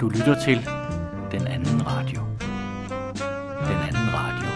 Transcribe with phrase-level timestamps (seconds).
[0.00, 0.68] Du lytter til
[1.32, 2.20] Den Anden Radio.
[3.68, 4.48] Den Anden Radio.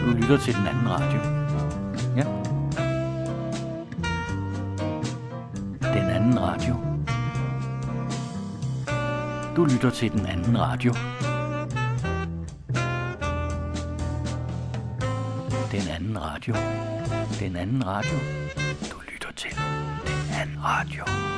[0.00, 1.20] Du lytter til Den Anden Radio.
[2.16, 2.24] Ja.
[5.94, 6.76] Den Anden Radio.
[9.56, 10.94] Du lytter til Den Anden Radio.
[15.72, 16.54] Den Anden Radio.
[17.40, 18.18] Den Anden Radio.
[18.92, 19.50] Du lytter til
[20.06, 21.33] Den Anden Radio.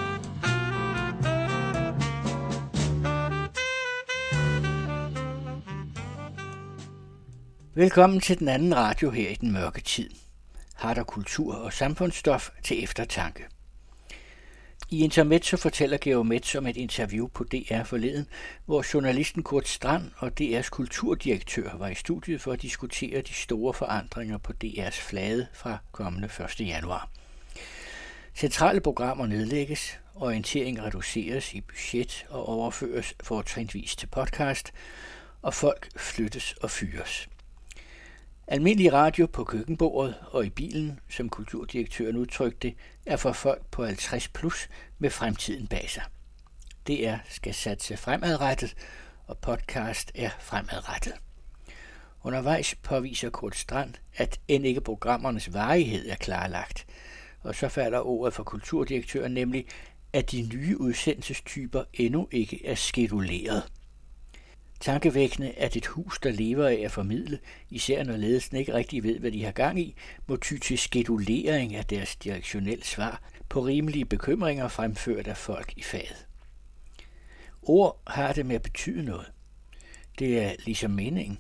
[7.79, 10.11] Velkommen til den anden radio her i den mørke tid.
[10.75, 13.45] Har der kultur og samfundsstof til eftertanke.
[14.91, 18.27] I Intermezzo fortæller Georg Metz om et interview på DR forleden,
[18.67, 23.75] hvor journalisten Kurt Strand og DR's kulturdirektør var i studiet for at diskutere de store
[23.75, 26.29] forandringer på DR's flade fra kommende
[26.61, 26.61] 1.
[26.61, 27.09] januar.
[28.35, 34.73] Centrale programmer nedlægges, orientering reduceres i budget og overføres fortrinsvis til podcast,
[35.43, 37.29] og folk flyttes og fyres.
[38.49, 42.75] Almindelig radio på køkkenbordet og i bilen, som kulturdirektøren udtrykte,
[43.07, 46.03] er for folk på 50 plus med fremtiden bag sig.
[46.89, 48.75] DR skal satse fremadrettet,
[49.27, 51.15] og podcast er fremadrettet.
[52.23, 56.87] Undervejs påviser Kurt Strand, at end ikke programmernes varighed er klarlagt,
[57.41, 59.67] og så falder ordet for kulturdirektøren nemlig,
[60.13, 63.63] at de nye udsendelsestyper endnu ikke er skeduleret.
[64.81, 67.39] Tankevækkende, at et hus, der lever af at formidle,
[67.71, 69.97] især når ledelsen ikke rigtig ved, hvad de har gang i,
[70.27, 75.83] må ty til skedulering af deres direktionelle svar på rimelige bekymringer fremført af folk i
[75.83, 76.27] faget.
[77.63, 79.27] Ord har det med at betyde noget.
[80.19, 81.39] Det er ligesom meningen.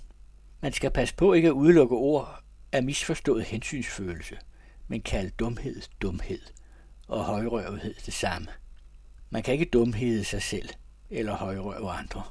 [0.60, 2.42] Man skal passe på ikke at udelukke ord
[2.72, 4.36] af misforstået hensynsfølelse,
[4.88, 6.40] men kalde dumhed dumhed
[7.08, 8.48] og højrøvethed det samme.
[9.30, 10.68] Man kan ikke dumhede sig selv
[11.10, 12.22] eller højrøve andre.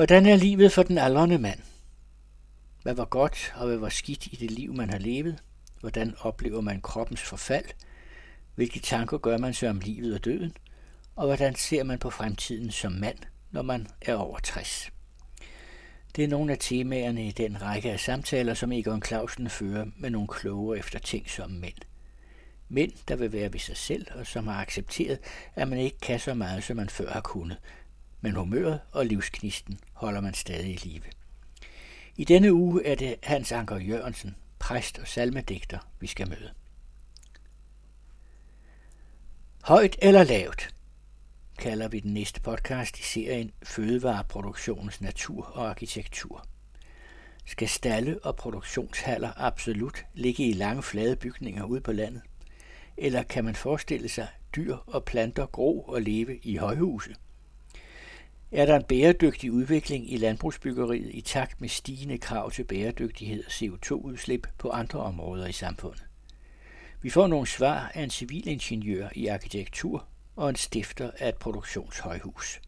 [0.00, 1.58] Hvordan er livet for den aldrende mand?
[2.82, 5.38] Hvad var godt og hvad var skidt i det liv, man har levet?
[5.80, 7.64] Hvordan oplever man kroppens forfald?
[8.54, 10.56] Hvilke tanker gør man sig om livet og døden?
[11.16, 13.18] Og hvordan ser man på fremtiden som mand,
[13.50, 14.90] når man er over 60?
[16.16, 20.10] Det er nogle af temaerne i den række af samtaler, som Egon Clausen fører med
[20.10, 21.78] nogle kloge og eftertænksomme mænd.
[22.68, 25.18] Mænd, der vil være ved sig selv, og som har accepteret,
[25.54, 27.58] at man ikke kan så meget, som man før har kunnet,
[28.20, 31.04] men humøret og livsknisten holder man stadig i live.
[32.16, 36.50] I denne uge er det Hans Anker Jørgensen, præst og salmedigter, vi skal møde.
[39.62, 40.74] Højt eller lavt,
[41.58, 46.46] kalder vi den næste podcast i serien Fødevareproduktionens natur og arkitektur.
[47.44, 52.22] Skal stalle og produktionshaller absolut ligge i lange flade bygninger ude på landet?
[52.96, 57.14] Eller kan man forestille sig dyr og planter gro og leve i højhuse?
[58.52, 63.50] Er der en bæredygtig udvikling i landbrugsbyggeriet i takt med stigende krav til bæredygtighed og
[63.50, 66.04] CO2-udslip på andre områder i samfundet.
[67.02, 70.06] Vi får nogle svar af en civilingeniør i arkitektur
[70.36, 72.60] og en stifter af et produktionshøjhus.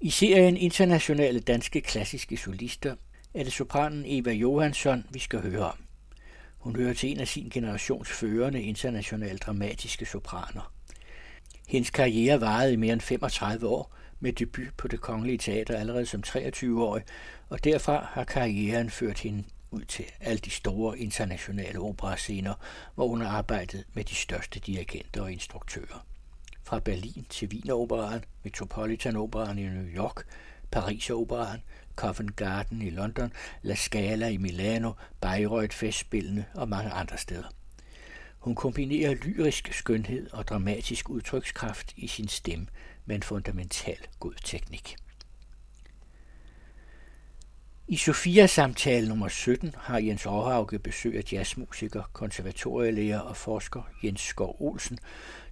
[0.00, 2.96] I serien Internationale Danske Klassiske Solister
[3.34, 5.84] er det sopranen Eva Johansson, vi skal høre om.
[6.58, 10.72] Hun hører til en af sin generations førende internationale dramatiske sopraner.
[11.68, 16.06] Hendes karriere varede i mere end 35 år med debut på det kongelige teater allerede
[16.06, 17.02] som 23-årig,
[17.48, 22.54] og derfra har karrieren ført hende ud til alle de store internationale operascener,
[22.94, 26.06] hvor hun har arbejdet med de største dirigenter og instruktører.
[26.64, 30.22] Fra Berlin til Wieneroperaen, Metropolitan Operaen i New York,
[30.70, 31.62] Paris Operaen,
[31.96, 37.48] Covent Garden i London, La Scala i Milano, Bayreuth Festspillene og mange andre steder.
[38.42, 42.66] Hun kombinerer lyrisk skønhed og dramatisk udtrykskraft i sin stemme
[43.04, 44.96] med en fundamental god teknik.
[47.88, 54.56] I Sofia-samtale nummer 17 har Jens Aarhauke besøg af jazzmusiker, konservatorielærer og forsker Jens Skov
[54.60, 54.98] Olsen,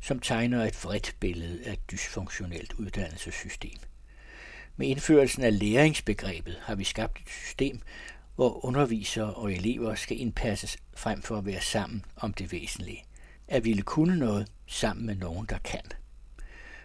[0.00, 3.78] som tegner et vredt billede af et dysfunktionelt uddannelsessystem.
[4.76, 7.80] Med indførelsen af læringsbegrebet har vi skabt et system,
[8.40, 13.04] hvor undervisere og elever skal indpasses frem for at være sammen om det væsentlige.
[13.48, 15.84] At ville kunne noget sammen med nogen, der kan.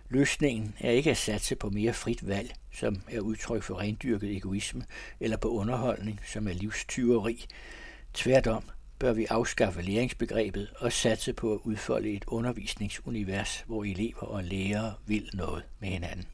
[0.10, 4.86] Løsningen er ikke at satse på mere frit valg, som er udtryk for rendyrket egoisme,
[5.20, 7.46] eller på underholdning, som er livstyveri.
[8.14, 8.64] Tværtom
[9.00, 14.94] bør vi afskaffe læringsbegrebet og satse på at udfolde et undervisningsunivers, hvor elever og lærere
[15.06, 16.26] vil noget med hinanden.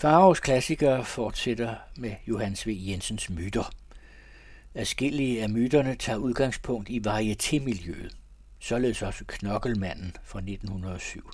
[0.00, 2.70] Faros klassikere fortsætter med Johannes V.
[2.70, 3.72] Jensens myter.
[4.74, 8.16] Adskillige af myterne tager udgangspunkt i varietémiljøet,
[8.58, 11.30] således også Knokkelmanden fra 1907.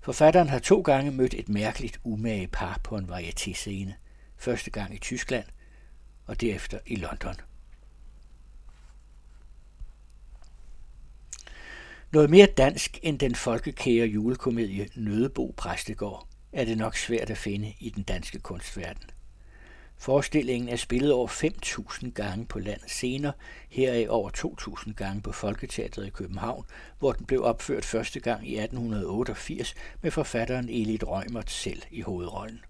[0.00, 3.94] Forfatteren har to gange mødt et mærkeligt umage par på en varieté-scene.
[4.36, 5.44] Første gang i Tyskland
[6.26, 7.34] og derefter i London.
[12.12, 16.27] Noget mere dansk end den folkekære julekomedie Nødebo Præstegård
[16.58, 19.02] er det nok svært at finde i den danske kunstverden.
[19.96, 23.32] Forestillingen er spillet over 5.000 gange på landets scener,
[23.68, 24.30] heraf over
[24.86, 26.64] 2.000 gange på Folketeatret i København,
[26.98, 32.60] hvor den blev opført første gang i 1888 med forfatteren Elit Rømert selv i hovedrollen.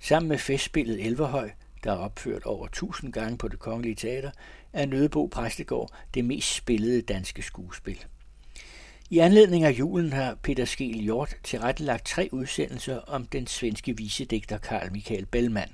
[0.00, 1.50] Sammen med festspillet Elverhøj,
[1.84, 4.30] der er opført over 1000 gange på det kongelige teater,
[4.72, 8.04] er Nødebo Præstegård det mest spillede danske skuespil.
[9.10, 14.58] I anledning af julen har Peter Skel Hjort tilrettelagt tre udsendelser om den svenske visedigter
[14.58, 15.68] Karl Michael Bellman,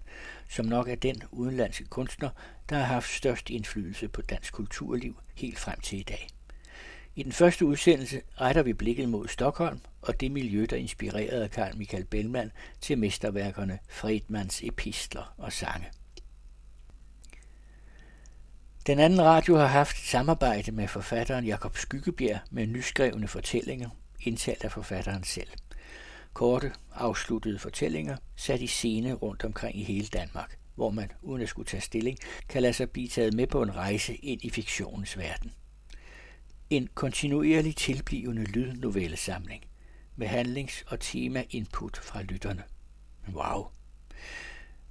[0.49, 2.31] som nok er den udenlandske kunstner,
[2.71, 6.29] der har haft størst indflydelse på dansk kulturliv helt frem til i dag.
[7.15, 11.77] I den første udsendelse retter vi blikket mod Stockholm og det miljø, der inspirerede Karl
[11.77, 15.87] Michael Bellman til mesterværkerne Fredmans epistler og sange.
[18.87, 23.89] Den anden radio har haft samarbejde med forfatteren Jakob Skyggebjerg med nyskrevne fortællinger,
[24.21, 25.49] indtalt af forfatteren selv.
[26.33, 31.49] Korte, afsluttede fortællinger sat i scene rundt omkring i hele Danmark, hvor man, uden at
[31.49, 35.19] skulle tage stilling, kan lade sig blive taget med på en rejse ind i fiktionens
[35.19, 35.53] verden.
[36.71, 39.65] En kontinuerlig tilblivende lydnovellesamling
[40.17, 42.63] med handlings- og tema-input fra lytterne.
[43.33, 43.67] Wow!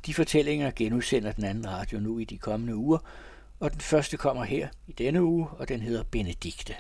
[0.06, 3.00] De fortællinger genudsender den anden radio nu i de kommende uger,
[3.64, 6.76] og den første kommer her i denne uge, og den hedder Benedikte.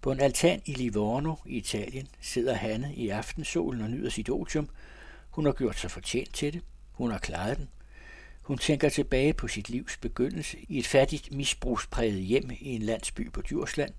[0.00, 4.68] På en altan i Livorno i Italien sidder Hanne i aftensolen og nyder sit otium.
[5.30, 6.62] Hun har gjort sig fortjent til det.
[6.92, 7.68] Hun har klaret den.
[8.42, 13.30] Hun tænker tilbage på sit livs begyndelse i et fattigt, misbrugspræget hjem i en landsby
[13.30, 13.94] på Djursland.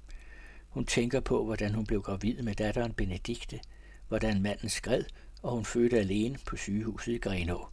[0.70, 3.60] Hun tænker på, hvordan hun blev gravid med datteren Benedikte,
[4.08, 5.04] hvordan manden skred,
[5.42, 7.68] og hun fødte alene på sygehuset i Grenå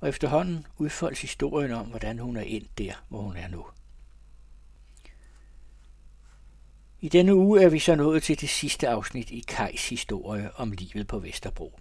[0.00, 3.66] og efterhånden udfoldes historien om, hvordan hun er endt der, hvor hun er nu.
[7.00, 10.72] I denne uge er vi så nået til det sidste afsnit i Kajs historie om
[10.72, 11.78] livet på Vesterbro.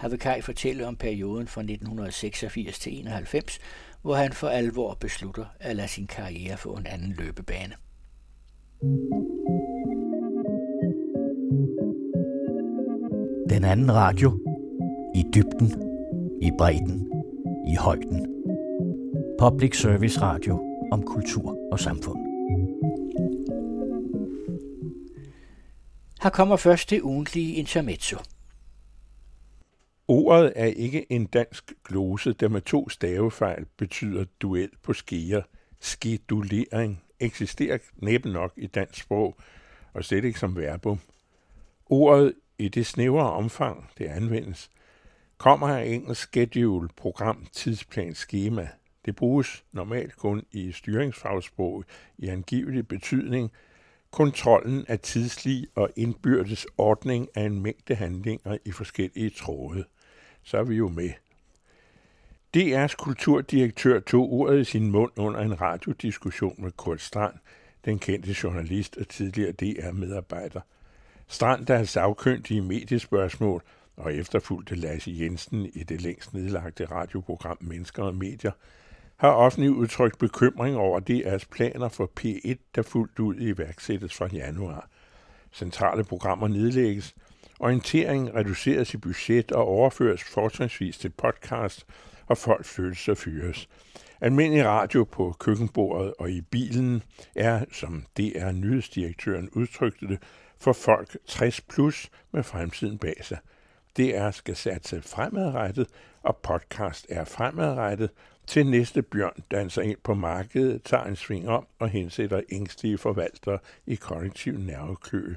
[0.00, 3.58] Her vil Kaj fortælle om perioden fra 1986 til 91,
[4.02, 7.74] hvor han for alvor beslutter at lade sin karriere få en anden løbebane.
[13.50, 14.38] Den anden radio.
[15.14, 15.89] I dybden.
[16.42, 17.12] I bredden
[17.68, 18.44] i højden.
[19.38, 22.18] Public Service Radio om kultur og samfund.
[26.22, 28.16] Her kommer først det ugentlige intermezzo.
[30.08, 35.42] Ordet er ikke en dansk glose, der med to stavefejl betyder duel på skier.
[35.80, 39.36] Skedulering eksisterer næppe nok i dansk sprog,
[39.92, 40.98] og slet ikke som verbum.
[41.86, 44.70] Ordet i det snævre omfang, det anvendes,
[45.40, 48.68] kommer af engelsk schedule, program, tidsplan, schema.
[49.04, 51.84] Det bruges normalt kun i styringsfagsprog
[52.18, 53.52] i angivelig betydning,
[54.10, 59.84] kontrollen af tidslig og indbyrdes ordning af en mængde handlinger i forskellige tråde.
[60.42, 61.10] Så er vi jo med.
[62.56, 67.34] DR's kulturdirektør tog ordet i sin mund under en radiodiskussion med Kurt Strand,
[67.84, 70.60] den kendte journalist og tidligere DR-medarbejder.
[71.28, 73.62] Strand, der er sagkyndig i mediespørgsmål,
[74.00, 78.52] og efterfulgte Lasse Jensen i det længst nedlagte radioprogram Mennesker og Medier,
[79.16, 84.88] har offentligt udtrykt bekymring over DR's planer for P1, der fuldt ud iværksættes fra januar.
[85.52, 87.14] Centrale programmer nedlægges,
[87.58, 91.86] orientering reduceres i budget og overføres fortrinsvis til podcast,
[92.26, 93.68] og folk flyttes og fyres.
[94.20, 97.02] Almindelig radio på køkkenbordet og i bilen
[97.36, 100.18] er, som DR nyhedsdirektøren udtrykte det,
[100.58, 103.38] for folk 60 plus med fremtiden bag sig–
[103.96, 105.86] DR skal satse fremadrettet,
[106.22, 108.10] og podcast er fremadrettet,
[108.46, 113.58] til næste bjørn danser ind på markedet, tager en sving om og hensætter ængstlige forvaltere
[113.86, 115.34] i kollektiv nervekø.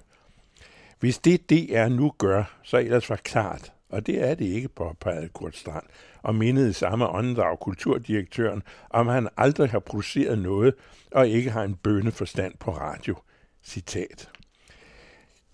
[1.00, 5.30] Hvis det DR nu gør, så ellers var klart, og det er det ikke, påpegede
[5.30, 5.84] Kurt Strand,
[6.22, 10.74] og mindede samme åndedrag kulturdirektøren, om han aldrig har produceret noget
[11.12, 13.16] og ikke har en bønneforstand på radio.
[13.64, 14.33] Citat.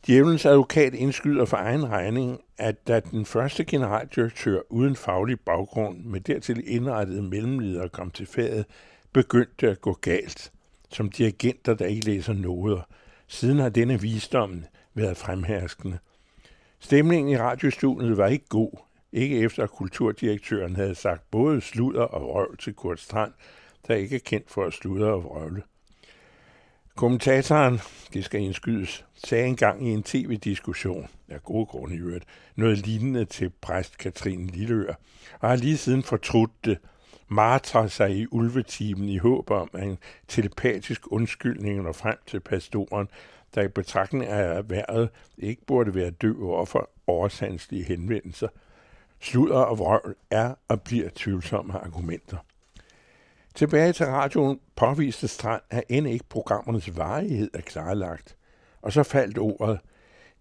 [0.07, 6.21] Djævelens advokat indskyder for egen regning, at da den første generaldirektør uden faglig baggrund med
[6.21, 8.65] dertil indrettede mellemledere kom til faget,
[9.13, 10.51] begyndte det at gå galt,
[10.89, 12.81] som dirigenter, der ikke læser noder.
[13.27, 14.63] Siden har denne visdom
[14.93, 15.97] været fremherskende.
[16.79, 18.71] Stemningen i radiostudiet var ikke god,
[19.11, 23.33] ikke efter at kulturdirektøren havde sagt både sludder og røv til Kurt Strand,
[23.87, 25.63] der ikke er kendt for at sludre og vrøvle.
[26.99, 27.79] Kommentatoren,
[28.13, 32.25] det skal indskydes, sagde engang i en tv-diskussion, af gode grunde i øvrigt,
[32.55, 34.93] noget lignende til præst Katrine Lilleør,
[35.39, 36.77] og har lige siden fortrudt det,
[37.27, 43.07] martrer sig i ulvetimen i håb om, at en telepatisk undskyldning når frem til pastoren,
[43.55, 48.47] der i betragtning af erhvervet ikke burde være døv over for oversandslige henvendelser.
[49.19, 52.37] Sludder og vrøvl er og bliver tvivlsomme argumenter.
[53.59, 58.35] Tilbage til radioen påviste Strand, at end ikke programmernes varighed er klarlagt.
[58.81, 59.79] Og så faldt ordet.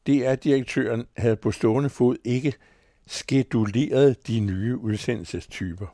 [0.07, 2.53] DR-direktøren havde på stående fod ikke
[3.07, 5.87] skeduleret de nye udsendelsestyper.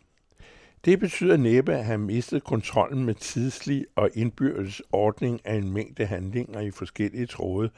[0.85, 6.07] Det betyder næppe at have mistet kontrollen med tidslig og indbyrdes ordning af en mængde
[6.07, 7.71] handlinger i forskellige tråde,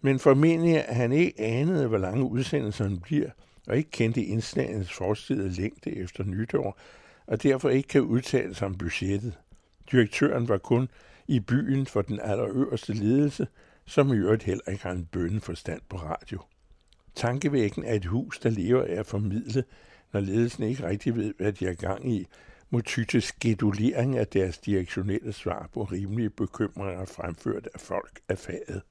[0.00, 3.30] men formentlig at han ikke anede, hvor lange udsendelserne bliver,
[3.66, 6.78] og ikke kendte indslagenes forestillede længde efter nytår,
[7.28, 9.38] og derfor ikke kan udtale sig om budgettet.
[9.92, 10.88] Direktøren var kun
[11.28, 13.46] i byen for den allerøverste ledelse,
[13.86, 16.40] som i øvrigt heller ikke har en bønneforstand på radio.
[17.14, 19.64] Tankevækken er et hus, der lever af at formidle,
[20.12, 22.26] når ledelsen ikke rigtig ved, hvad de er gang i,
[22.70, 28.38] må ty til skedulering af deres direktionelle svar på rimelige bekymringer fremført af folk af
[28.38, 28.82] faget.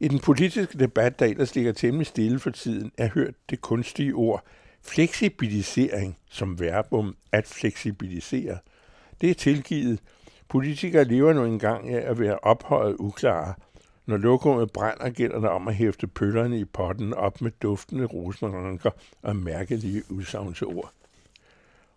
[0.00, 4.12] I den politiske debat, der ellers ligger temmelig stille for tiden, er hørt det kunstige
[4.12, 4.44] ord
[4.84, 8.58] fleksibilisering som verbum at fleksibilisere.
[9.20, 10.00] Det er tilgivet.
[10.48, 13.54] Politikere lever nu engang af at være ophøjet uklare.
[14.06, 18.90] Når lokummet brænder, gælder det om at hæfte pøllerne i potten op med duftende rosenranker
[19.22, 20.92] og mærkelige udsagnsord.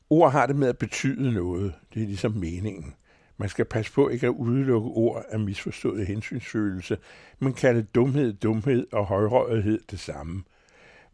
[0.09, 1.73] Ord har det med at betyde noget.
[1.93, 2.95] Det er ligesom meningen.
[3.37, 6.97] Man skal passe på ikke at udelukke ord af misforstået hensynsfølelse,
[7.39, 10.43] men kalde dumhed dumhed og højrøjethed det samme.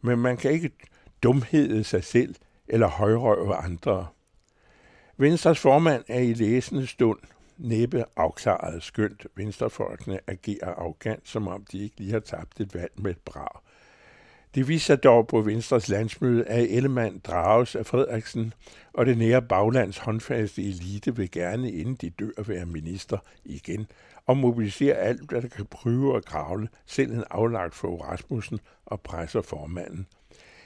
[0.02, 0.70] Men man kan ikke
[1.24, 2.34] dumhede sig selv
[2.68, 4.06] eller højrøve andre.
[5.16, 7.18] Venstres formand er i læsende stund
[7.58, 9.26] næppe afklaret skønt.
[9.36, 13.60] Venstrefolkene agerer arrogant, som om de ikke lige har tabt et valg med et brag.
[14.54, 18.52] Det viser dog på Venstres landsmøde, at Ellemann drages af Frederiksen,
[18.92, 23.86] og det nære baglands håndfaste elite vil gerne, inden de dør, være minister igen,
[24.26, 29.00] og mobilisere alt, hvad der kan prøve at kravle, selv en aflagt for Rasmussen og
[29.00, 30.06] presser formanden.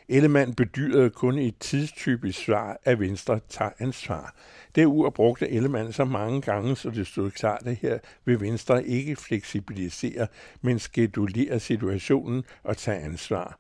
[0.09, 4.35] Ellemann bedyrede kun i et tidstypisk svar, at Venstre tager ansvar.
[4.75, 8.87] Det ur brugte Ellemann så mange gange, så det stod klart, at her vil Venstre
[8.87, 10.27] ikke fleksibilisere,
[10.62, 13.59] men skedulere situationen og tage ansvar.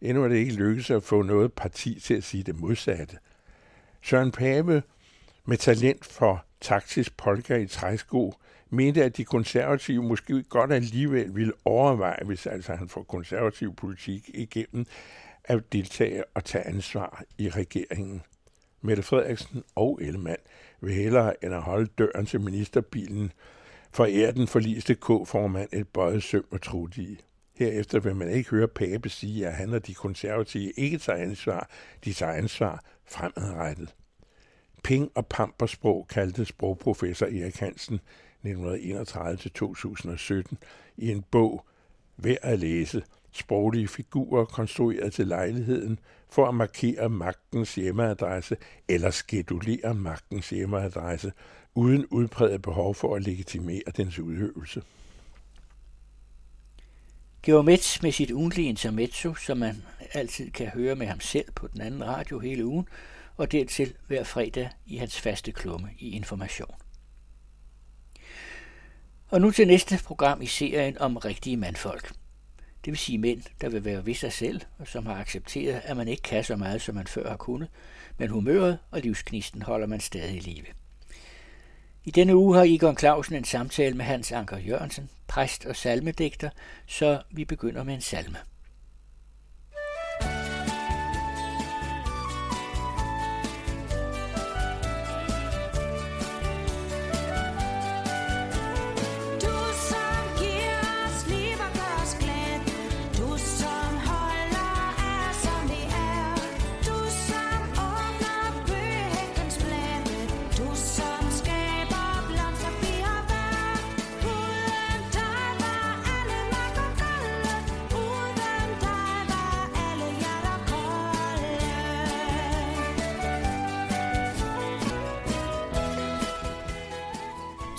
[0.00, 3.16] Endnu er det ikke lykkedes at få noget parti til at sige det modsatte.
[4.02, 4.82] Søren Pape,
[5.44, 8.34] med talent for taktisk polka i træsko,
[8.70, 14.30] mente, at de konservative måske godt alligevel ville overveje, hvis altså han får konservativ politik
[14.34, 14.86] igennem,
[15.46, 18.22] at deltage og tage ansvar i regeringen.
[18.80, 20.42] Mette Frederiksen og Ellemann
[20.80, 23.32] vil hellere end at holde døren til ministerbilen,
[23.90, 27.18] forære den forliste K-formand et bøjet søm og trudige.
[27.54, 31.70] Herefter vil man ikke høre Pape sige, at han og de konservative ikke tager ansvar.
[32.04, 33.94] De tager ansvar fremadrettet.
[34.84, 38.00] Ping og pampersprog kaldte sprogprofessor Erik Hansen
[38.46, 40.54] 1931-2017
[40.96, 41.66] i en bog
[42.16, 43.02] værd at læse–
[43.36, 45.98] sproglige figurer konstrueret til lejligheden
[46.30, 48.56] for at markere magtens hjemmeadresse
[48.88, 51.32] eller skedulere magtens hjemmeadresse
[51.74, 54.82] uden udpræget behov for at legitimere dens udøvelse.
[57.42, 61.80] Geomets med sit ugentlige intermezzo, som man altid kan høre med ham selv på den
[61.80, 62.88] anden radio hele ugen,
[63.36, 66.74] og dertil hver fredag i hans faste klumme i Information.
[69.28, 72.12] Og nu til næste program i serien om rigtige mandfolk–
[72.86, 75.96] det vil sige mænd, der vil være ved sig selv, og som har accepteret, at
[75.96, 77.68] man ikke kan så meget, som man før har kunnet,
[78.18, 80.66] men humøret og livsknisten holder man stadig i live.
[82.04, 86.50] I denne uge har Egon Clausen en samtale med Hans Anker Jørgensen, præst og salmedigter,
[86.86, 88.38] så vi begynder med en salme.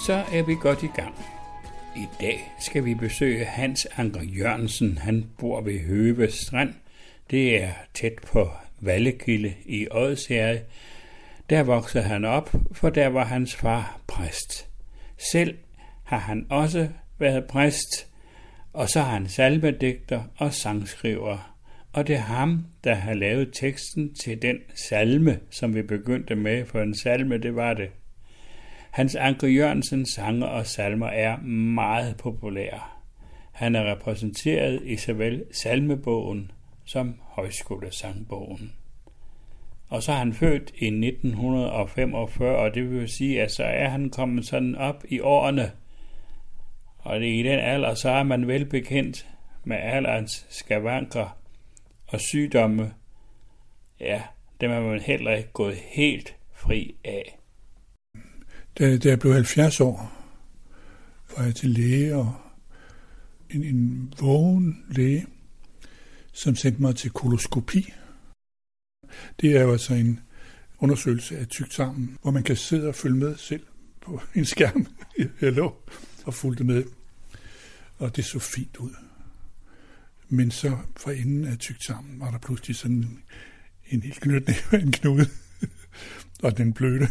[0.07, 1.15] Så er vi godt i gang.
[1.95, 4.97] I dag skal vi besøge Hans Anker Jørgensen.
[4.97, 6.73] Han bor ved Høve Strand.
[7.31, 8.49] Det er tæt på
[8.81, 10.59] Vallekilde i Odsherred.
[11.49, 14.67] Der voksede han op, for der var hans far præst.
[15.31, 15.57] Selv
[16.03, 16.87] har han også
[17.19, 18.07] været præst,
[18.73, 21.55] og så er han salmedigter og sangskriver.
[21.93, 26.65] Og det er ham, der har lavet teksten til den salme, som vi begyndte med,
[26.65, 27.89] for en salme, det var det.
[28.97, 32.79] Hans Anker Jørgensens sange og salmer er meget populære.
[33.51, 36.51] Han er repræsenteret i såvel salmebogen
[36.85, 38.73] som højskolesangbogen.
[39.89, 44.09] Og så er han født i 1945, og det vil sige, at så er han
[44.09, 45.71] kommet sådan op i årene.
[46.97, 49.27] Og i den alder, så er man velbekendt
[49.63, 51.37] med alderens skavanker
[52.07, 52.93] og sygdomme.
[53.99, 54.21] Ja,
[54.61, 57.36] dem er man heller ikke gået helt fri af.
[58.79, 60.13] Da, da jeg blev 70 år,
[61.37, 62.35] var jeg til læge, og
[63.49, 65.27] en, en vågen læge,
[66.33, 67.93] som sendte mig til koloskopi.
[69.41, 70.19] Det er jo altså en
[70.79, 73.65] undersøgelse af tyktarmen, hvor man kan sidde og følge med selv
[74.01, 74.87] på en skærm.
[75.41, 75.75] Jeg lå
[76.25, 76.83] og fulgte med,
[77.97, 78.91] og det så fint ud.
[80.29, 83.23] Men så fra enden af tyktarmen var der pludselig sådan en,
[83.89, 85.29] en helt knytnæve en knude,
[86.43, 87.07] og den blødte.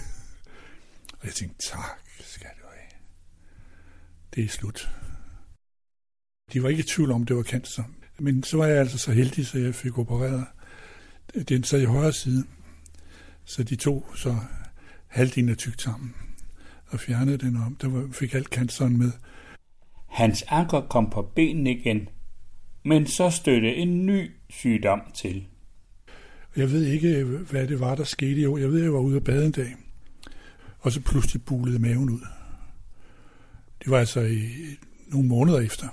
[1.19, 3.01] Og jeg tænkte, tak skal du have.
[4.35, 4.91] Det er slut.
[6.53, 7.83] De var ikke i tvivl om, det var cancer.
[8.19, 10.47] Men så var jeg altså så heldig, så jeg fik opereret.
[11.49, 12.45] Den sad i højre side.
[13.45, 14.37] Så de to så
[15.07, 16.15] halvdelen af tyktarmen
[16.87, 17.77] og fjernede den om.
[17.77, 19.13] Der fik alt canceren med.
[20.09, 22.09] Hans anker kom på benene igen,
[22.85, 25.47] men så støtte en ny sygdom til.
[26.57, 28.59] Jeg ved ikke, hvad det var, der skete i år.
[28.59, 29.75] Jeg ved, jeg var ude at bade en dag,
[30.79, 32.21] og så pludselig bulede maven ud.
[33.85, 34.51] Det var altså i
[35.07, 35.89] nogle måneder efter.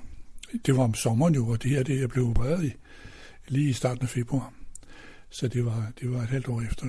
[0.66, 2.74] Det var om sommeren jo, og det her det jeg blev opereret i,
[3.48, 4.54] lige i starten af februar.
[5.30, 6.88] Så det var, det var et halvt år efter.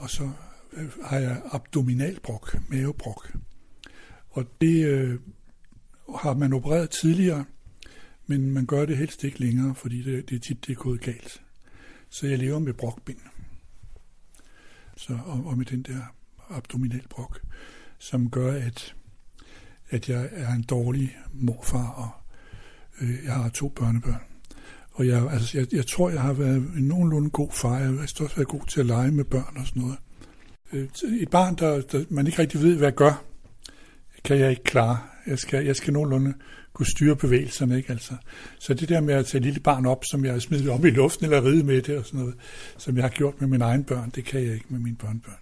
[0.00, 0.30] Og så
[0.72, 3.36] øh, har jeg abdominalbrok, mavebrok.
[4.30, 5.20] Og det øh,
[6.18, 7.44] har man opereret tidligere,
[8.26, 11.00] men man gør det helst ikke længere, fordi det, det er tit det er gået
[11.00, 11.42] galt.
[12.10, 13.18] Så jeg lever med brokbind.
[14.96, 16.02] Så, og, og med den der
[16.56, 17.40] abdominalbrok,
[17.98, 18.94] som gør, at,
[19.90, 22.10] at jeg er en dårlig morfar, og
[23.00, 24.22] øh, jeg har to børnebørn.
[24.92, 27.78] Og jeg, altså, jeg, jeg tror, jeg har været en nogenlunde god far.
[27.78, 29.98] Jeg har også været god til at lege med børn og sådan noget.
[30.72, 30.88] Øh,
[31.20, 33.24] et barn, der, der man ikke rigtig ved, hvad jeg gør,
[34.24, 34.98] kan jeg ikke klare.
[35.26, 36.34] Jeg skal, jeg skal nogenlunde
[36.72, 37.76] kunne styre bevægelserne.
[37.76, 37.90] Ikke?
[37.90, 38.14] Altså.
[38.58, 40.84] Så det der med at tage et lille barn op, som jeg har smidt op
[40.84, 42.34] i luften eller ride med det, og sådan noget,
[42.78, 45.38] som jeg har gjort med mine egne børn, det kan jeg ikke med mine børnebørn.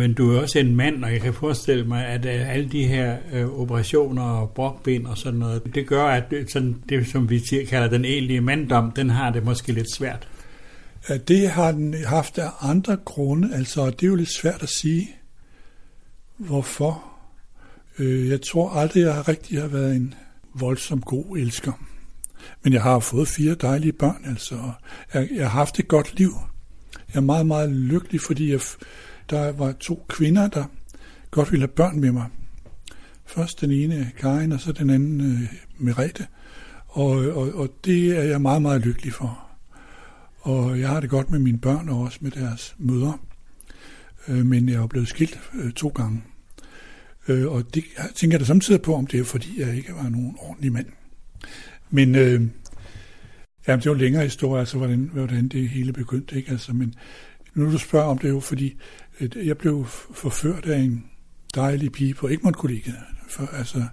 [0.00, 2.86] Men du er også en mand, og jeg kan forestille mig, at øh, alle de
[2.86, 7.30] her øh, operationer og brokben og sådan noget, det gør, at det, sådan, det, som
[7.30, 10.28] vi kalder den egentlige manddom, den har det måske lidt svært.
[11.28, 15.08] Det har den haft af andre grunde, altså det er jo lidt svært at sige,
[16.36, 17.04] hvorfor.
[17.98, 20.14] Øh, jeg tror aldrig, jeg rigtig har været en
[20.54, 21.72] voldsom god elsker.
[22.62, 24.58] Men jeg har fået fire dejlige børn, altså.
[25.14, 26.32] Jeg, jeg har haft et godt liv.
[27.08, 28.60] Jeg er meget, meget lykkelig, fordi jeg,
[29.30, 30.64] der var to kvinder, der
[31.30, 32.26] godt ville have børn med mig.
[33.26, 35.40] Først den ene, Karin, og så den anden, øh,
[35.78, 36.26] Merete.
[36.86, 39.46] Og, og, og det er jeg meget, meget lykkelig for.
[40.40, 43.18] Og jeg har det godt med mine børn og også med deres mødre.
[44.28, 46.22] Øh, men jeg er blevet skilt øh, to gange.
[47.28, 49.92] Øh, og det jeg tænker jeg da samtidig på, om det er fordi, jeg ikke
[49.92, 50.86] var nogen ordentlig mand.
[51.90, 52.40] Men øh,
[53.68, 56.36] jamen, det var en længere historie, altså hvordan, hvordan det hele begyndte.
[56.36, 56.50] Ikke?
[56.50, 56.94] Altså, men
[57.54, 58.76] nu du spørger om det jo, fordi
[59.36, 61.04] jeg blev forført af en
[61.54, 62.96] dejlig pige på Egmont kollegiet,
[63.28, 63.84] for, altså,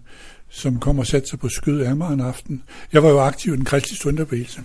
[0.50, 2.63] som kom og satte sig på skød af mig en aften.
[2.94, 4.62] Jeg var jo aktiv i den kristne studenterbevægelse,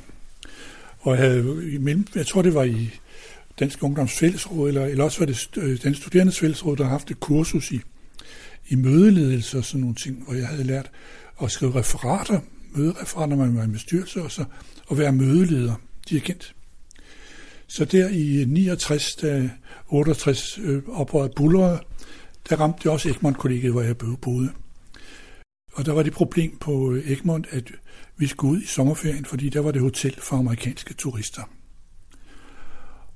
[1.00, 2.90] og havde imellem, jeg tror det var i
[3.58, 7.10] Dansk Ungdoms Fællesråd, eller, eller også var det øh, Dansk Studerendes Fællesråd, der har haft
[7.10, 7.80] et kursus i
[8.68, 10.90] i mødeledelse og sådan nogle ting, hvor jeg havde lært
[11.42, 14.44] at skrive referater, mødereferater, når man var i bestyrelse, og så
[14.90, 15.74] at være mødeleder,
[16.10, 16.54] dirigent.
[17.72, 19.50] Så der i 69, da
[19.88, 21.80] 68 øh, oprøret bullerede,
[22.48, 24.52] der ramte det også Egmont-kollegiet, hvor jeg boede.
[25.72, 27.72] Og der var det problem på øh, Egmont, at
[28.16, 31.42] vi skulle ud i sommerferien, fordi der var det hotel for amerikanske turister.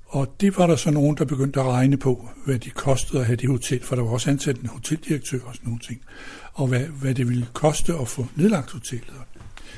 [0.07, 3.27] Og det var der så nogen, der begyndte at regne på, hvad det kostede at
[3.27, 6.01] have det hotel, for der var også ansat en hoteldirektør og sådan nogle ting,
[6.53, 9.15] og hvad, hvad det ville koste at få nedlagt hotellet.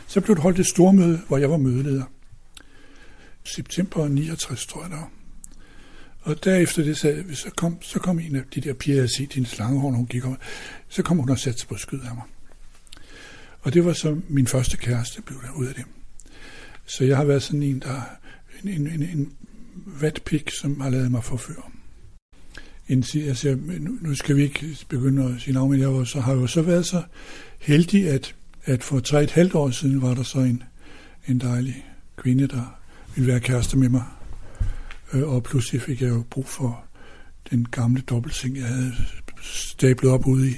[0.06, 2.04] Så blev det holdt et stormøde, hvor jeg var mødeleder.
[3.44, 5.10] September 69, tror jeg der.
[6.20, 9.16] Og derefter det sagde, så kom, så kom en af de der piger, jeg havde
[9.16, 10.36] set, hendes lange hår, hun gik om,
[10.88, 12.24] så kom hun og satte sig på skyd af mig.
[13.60, 15.84] Og det var så min første kæreste, blev der ud af det.
[16.86, 18.02] Så jeg har været sådan en, der
[18.62, 19.32] en, en, en, en
[19.86, 21.62] vatpik, som har lavet mig forføre.
[22.88, 23.58] en, altså,
[24.00, 26.62] nu skal vi ikke begynde at sige navn, men jeg var, så, har jo så
[26.62, 27.02] været så
[27.58, 30.62] heldig, at, at for tre et halvt år siden var der så en,
[31.28, 32.77] en dejlig kvinde, der
[33.14, 34.04] ville være kæreste med mig.
[35.12, 36.84] Øh, og pludselig fik jeg jo brug for
[37.50, 38.92] den gamle dobbeltseng, jeg havde
[39.42, 40.56] stablet op ude i,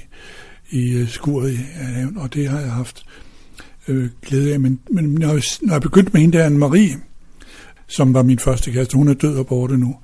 [0.69, 3.05] i øh, skuret i haven, og det har jeg haft
[3.87, 4.59] øh, glæde af.
[4.59, 6.97] Men, men når, jeg, når jeg begyndte med hende der, Anne-Marie,
[7.87, 9.95] som var min første kæreste, hun er død og borte nu,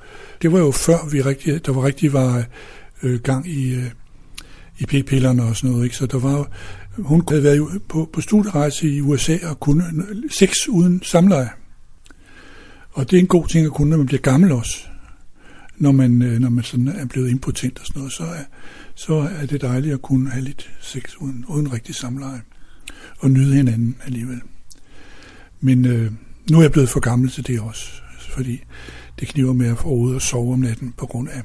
[0.41, 2.45] det var jo før vi rigtig, der var rigtig var
[3.03, 3.91] øh, gang i, øh,
[4.79, 5.83] i p-pillerne og sådan noget.
[5.83, 5.95] Ikke?
[5.95, 6.51] Så der var,
[6.97, 9.83] hun havde været på, på studierejse i USA og kunne
[10.29, 11.49] sex uden samleje.
[12.97, 14.77] Og det er en god ting at kunne, når man bliver gammel også.
[15.77, 18.43] Når man, øh, når man sådan er blevet impotent og sådan noget, så er,
[18.95, 22.41] så er det dejligt at kunne have lidt sex uden, uden rigtig samleje.
[23.19, 24.41] Og nyde hinanden alligevel.
[25.61, 26.11] Men øh,
[26.51, 27.91] nu er jeg blevet for gammel til det også.
[28.19, 28.63] Fordi
[29.19, 31.41] det kniver med at få ud og sove om natten på grund af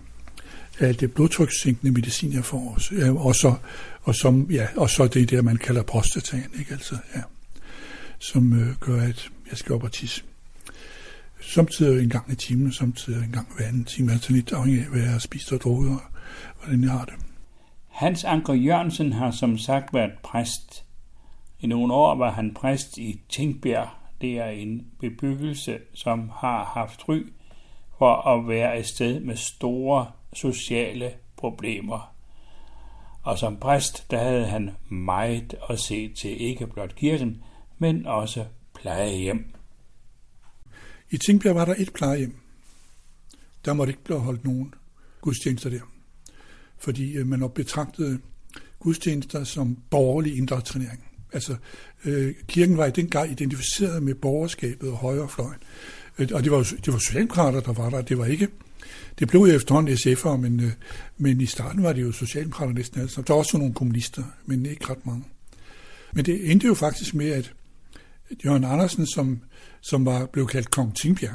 [0.78, 2.78] alt det blodtrykssænkende medicin, jeg får.
[3.16, 3.54] Og så,
[4.02, 6.72] og, som, ja, og så det der, man kalder prostataen, ikke?
[6.72, 7.20] Altså, ja,
[8.18, 10.22] som øh, gør, at jeg skal op og tisse.
[11.42, 14.90] Samtidig en gang i timen, samtidig en gang hver anden time, altså lidt afhængig af,
[14.90, 16.00] hvad jeg har spist og drukket, og
[16.62, 17.14] hvordan jeg har det.
[17.88, 20.84] Hans Anker Jørgensen har som sagt været præst.
[21.60, 23.88] I nogle år var han præst i Tingbjerg.
[24.20, 27.18] Det er en bebyggelse, som har haft ry
[27.98, 32.14] for at være et sted med store sociale problemer.
[33.22, 37.42] Og som præst, der havde han meget at se til ikke blot kirken,
[37.78, 39.54] men også plejehjem.
[41.12, 42.34] I Tingbjerg var der et plejehjem.
[43.64, 44.74] Der måtte ikke blive holdt nogen
[45.20, 45.80] gudstjenester der.
[46.78, 48.18] Fordi øh, man man betragtede
[48.78, 51.04] gudstjenester som borgerlig indoktrinering.
[51.32, 51.56] Altså,
[52.04, 55.60] øh, kirken var i den gang identificeret med borgerskabet og højrefløjen.
[56.18, 58.02] Øh, og det var, det var socialdemokrater, der var der.
[58.02, 58.48] Det var ikke
[59.18, 60.72] det blev jo efterhånden SF'er, men, øh,
[61.18, 63.26] men i starten var det jo socialdemokrater næsten alle sammen.
[63.26, 65.24] Der var også nogle kommunister, men ikke ret mange.
[66.12, 67.52] Men det endte jo faktisk med, at
[68.44, 69.40] Jørgen Andersen, som,
[69.82, 71.34] som var, blev kaldt Kong Tingbjerg,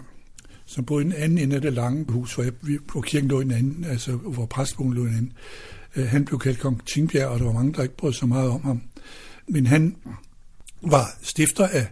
[0.66, 2.54] som boede i den anden ende af det lange hus, hvor, jeg,
[2.92, 5.34] hvor kirken lå i den anden, altså hvor præstbogen lå i den anden.
[5.96, 8.50] Øh, han blev kaldt Kong Tingbjerg, og der var mange, der ikke brød så meget
[8.50, 8.82] om ham.
[9.48, 9.96] Men han
[10.82, 11.88] var stifter af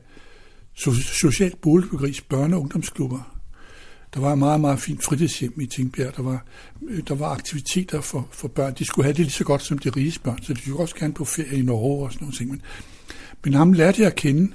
[1.02, 3.36] Socialt Boligbyggerigs børne- og ungdomsklubber,
[4.16, 6.16] der var et meget, meget fint fritidshjem i Tingbjerg.
[6.16, 6.46] Der var,
[6.90, 8.74] øh, der var aktiviteter for, for børn.
[8.74, 10.96] De skulle have det lige så godt som de rige børn, så de skulle også
[10.96, 12.50] gerne på ferie i Norge og sådan nogle ting.
[12.50, 12.62] Men,
[13.44, 14.54] men ham lærte jeg at kende,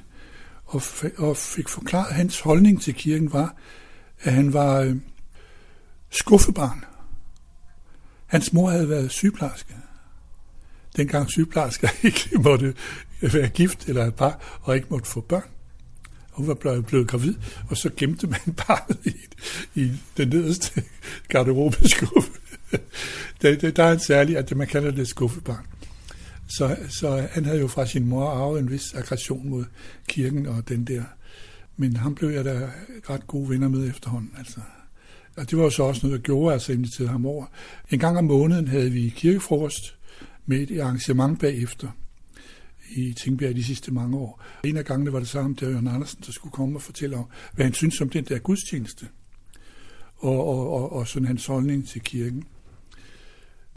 [0.71, 0.83] og,
[1.19, 3.55] og fik forklaret, at hans holdning til kirken var,
[4.21, 4.97] at han var øh,
[6.11, 6.85] skuffebarn.
[8.27, 9.75] Hans mor havde været sygeplejerske.
[10.97, 12.75] Dengang sygeplejersker ikke måtte
[13.21, 15.49] være gift eller et par, og ikke måtte få børn
[16.41, 17.35] hun var blevet, blevet gravid,
[17.69, 19.15] og så gemte man barnet i,
[19.81, 20.83] i den nederste
[21.29, 22.31] garderobeskuffe.
[23.43, 25.67] der, der, der er en særlig, at man kalder det skuffebarn.
[26.51, 29.65] Så, så han havde jo fra sin mor arvet en vis aggression mod
[30.09, 31.03] kirken og den der.
[31.77, 32.71] Men ham blev jeg da
[33.11, 34.31] ret gode venner med efterhånden.
[34.39, 34.61] Altså.
[35.37, 37.47] Og det var jo så også noget, jeg gjorde, altså inviterede ham over.
[37.91, 39.97] En gang om måneden havde vi kirkefrokost
[40.47, 41.89] med et arrangement bagefter
[42.91, 44.43] i Tingbjerg de sidste mange år.
[44.65, 47.25] En af gangene var det samme, der Jørgen Andersen, der skulle komme og fortælle om,
[47.55, 49.09] hvad han synes om den der gudstjeneste,
[50.17, 52.45] og, og, og, og sådan hans holdning til kirken.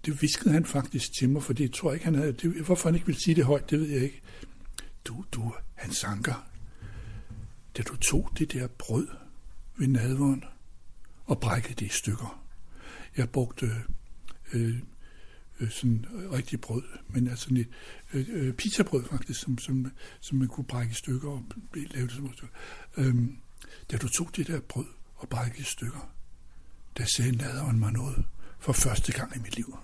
[0.06, 2.34] Det viskede han faktisk til mig, for det tror jeg ikke, han havde.
[2.34, 4.22] Det, hvorfor han ikke ville sige det højt, det ved jeg ikke.
[5.06, 6.48] Du, du, han sanker.
[7.78, 9.08] Da du tog det der brød
[9.78, 10.44] ved nadvåren
[11.26, 12.44] og brækkede det i stykker.
[13.18, 13.72] Jeg brugte
[14.54, 14.74] øh,
[15.60, 17.68] øh, sådan rigtig brød, men altså sådan et
[18.14, 22.16] øh, øh, pizzabrød faktisk, som, som, som man kunne brække i stykker og lave det
[22.16, 22.56] som stykker.
[22.98, 23.38] Øhm,
[23.92, 26.12] da du tog det der brød og brækkede i stykker,
[26.98, 28.26] der sagde naderen mig noget
[28.60, 29.78] for første gang i mit liv.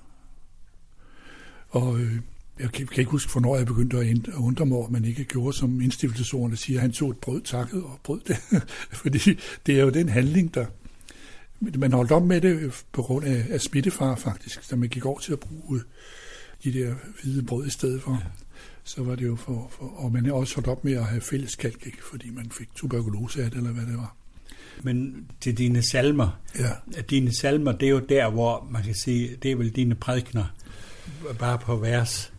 [1.69, 2.15] Og øh,
[2.59, 5.23] jeg kan, kan ikke huske, hvornår jeg begyndte at undre mig over, at man ikke
[5.23, 8.37] gjorde, som indstiftelsesordene siger, han tog et brød takket og brød det.
[9.01, 9.19] Fordi
[9.65, 10.65] det er jo den handling, der,
[11.59, 15.19] man holdt op med det på grund af, af smittefar faktisk, da man gik over
[15.19, 15.81] til at bruge
[16.63, 18.11] de der hvide brød i stedet for.
[18.11, 18.29] Ja.
[18.83, 21.21] Så var det jo for, for, og man er også holdt op med at have
[21.21, 21.97] fælles kalk, ikke?
[22.11, 24.15] fordi man fik tuberkulose af det, eller hvad det var.
[24.83, 27.01] Men til dine salmer, ja.
[27.09, 30.45] dine salmer, det er jo der, hvor man kan sige, det er vel dine prædikner,
[31.39, 32.33] bare på vers.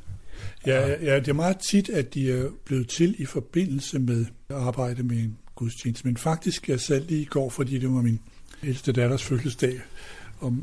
[0.67, 4.57] Ja, ja, det er meget tit, at de er blevet til i forbindelse med at
[4.57, 6.07] arbejde med en gudstjeneste.
[6.07, 8.21] Men faktisk, jeg sad lige i går, fordi det var min
[8.63, 9.81] ældste datters fødselsdag.
[10.39, 10.57] Og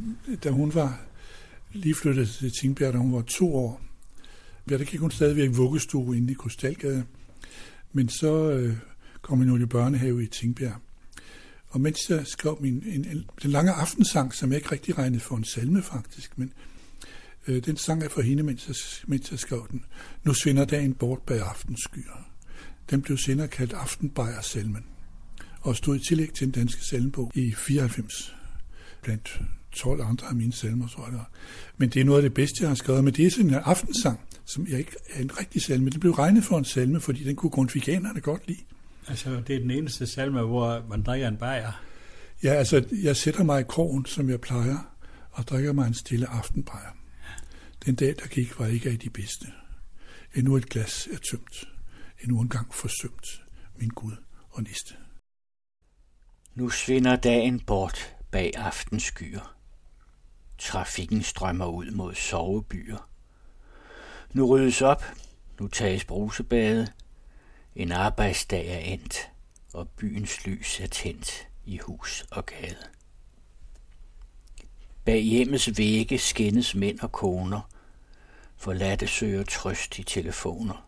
[0.43, 1.01] da hun var
[1.73, 3.81] lige flyttet til Tingbjerg, da hun var to år,
[4.69, 7.03] ja, der gik hun stadigvæk vuggestue inde i Krystalgade.
[7.93, 8.75] Men så øh,
[9.21, 10.75] kom hun jo i børnehave i Tingbjerg.
[11.69, 15.19] Og mens jeg skrev min, en, en, den lange aftensang, som jeg ikke rigtig regnede
[15.19, 16.53] for en salme faktisk, men
[17.47, 18.75] øh, den sang er for hende, mens jeg,
[19.07, 19.85] mens jeg skrev den.
[20.23, 22.27] Nu svinder dagen bort bag aftenskyer.
[22.89, 24.85] Den blev senere kaldt Aftenbejer-salmen,
[25.61, 28.35] og stod i tillæg til den danske salmebog i 94,
[29.03, 31.23] blandt 12 andre af mine salmer, tror jeg.
[31.77, 33.03] Men det er noget af det bedste, jeg har skrevet.
[33.03, 35.89] Men det er sådan en aftensang, som jeg ikke er en rigtig salme.
[35.89, 38.59] Det blev regnet for en salme, fordi den kunne grundviganerne godt lide.
[39.07, 41.71] Altså, det er den eneste salme, hvor man drikker en bajer.
[42.43, 44.95] Ja, altså, jeg sætter mig i krogen, som jeg plejer,
[45.31, 46.96] og drikker mig en stille aftenbajer.
[47.87, 49.47] Den dag, der gik, var ikke af de bedste.
[50.35, 51.69] Endnu et glas er tømt.
[52.21, 53.43] Endnu en gang forsømt.
[53.75, 54.15] Min Gud
[54.49, 54.95] og næste.
[56.55, 59.55] Nu svinder dagen bort bag aftenskyer.
[60.57, 63.09] Trafikken strømmer ud mod sovebyer.
[64.33, 65.03] Nu ryddes op,
[65.59, 66.87] nu tages brusebade.
[67.75, 69.29] En arbejdsdag er endt,
[69.73, 72.77] og byens lys er tændt i hus og gade.
[75.05, 77.76] Bag hjemmets vægge skændes mænd og koner,
[78.57, 80.87] forladte søger trøst i telefoner.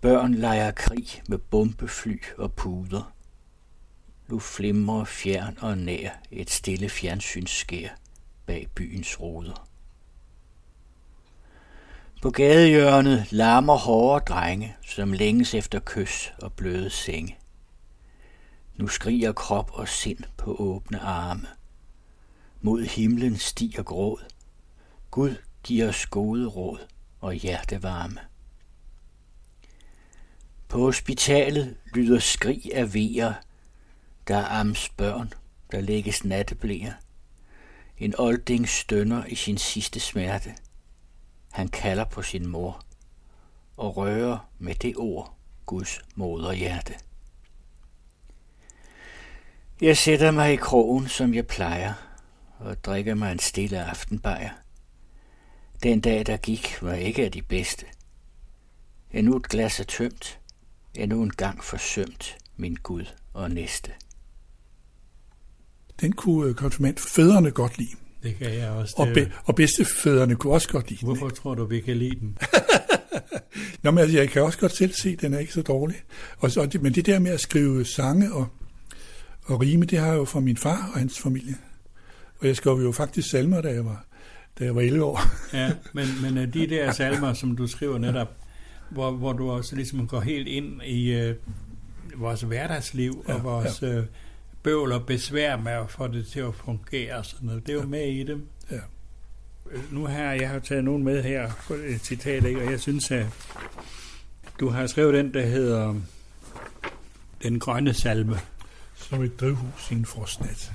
[0.00, 3.12] Børn leger krig med bombefly og puder.
[4.28, 7.88] Nu flimrer fjern og nær et stille fjernsynsskær
[8.46, 9.68] bag byens ruder.
[12.22, 17.38] På gadehjørnet larmer hårde drenge, som længes efter kys og bløde senge.
[18.76, 21.46] Nu skriger krop og sind på åbne arme.
[22.60, 24.24] Mod himlen stiger gråd.
[25.10, 25.34] Gud
[25.66, 26.78] giver os gode råd
[27.20, 28.20] og hjertevarme.
[30.68, 33.32] På hospitalet lyder skrig af vejer.
[34.28, 35.32] Der er ams børn,
[35.72, 36.92] der lægges natteblæer.
[37.98, 40.54] En olding stønner i sin sidste smerte.
[41.52, 42.84] Han kalder på sin mor
[43.76, 46.94] og rører med det ord Guds moderhjerte.
[49.80, 51.92] Jeg sætter mig i krogen, som jeg plejer,
[52.58, 54.50] og drikker mig en stille aftenbajer.
[55.82, 57.86] Den dag, der gik, var ikke af de bedste.
[59.12, 60.38] Endnu et glas er tømt,
[60.94, 63.90] endnu en gang forsømt min Gud og næste.
[66.00, 67.96] Den kunne konfirmant fædrene godt lide.
[68.22, 68.94] Det kan jeg også.
[68.98, 72.20] Og, be, og bedstefædrene kunne også godt lide Hvorfor den, tror du, vi kan lide
[72.20, 72.38] den?
[73.82, 75.96] Nå, men altså, jeg kan også godt selv se, at den er ikke så dårlig.
[76.38, 78.46] Og så, men det der med at skrive sange og,
[79.44, 81.54] og rime, det har jeg jo fra min far og hans familie.
[82.38, 84.06] Og jeg skrev jo faktisk salmer, da jeg var,
[84.58, 85.20] da jeg var 11 år.
[85.56, 88.28] ja, men, men de der salmer, som du skriver netop,
[88.90, 91.34] hvor, hvor du også ligesom går helt ind i øh,
[92.14, 93.88] vores hverdagsliv ja, og vores ja.
[93.88, 94.06] øh,
[94.62, 97.66] bøvl og besvær med at få det til at fungere og sådan noget.
[97.66, 97.86] Det er jo ja.
[97.86, 98.46] med i dem.
[98.70, 98.80] Ja.
[99.90, 101.50] Nu har jeg har taget nogen med her,
[101.86, 102.62] et citat, ikke?
[102.62, 103.26] og jeg synes, at
[104.60, 105.94] du har skrevet den, der hedder
[107.42, 108.36] Den grønne salme.
[108.94, 110.72] Som et drivhus i en frostnat.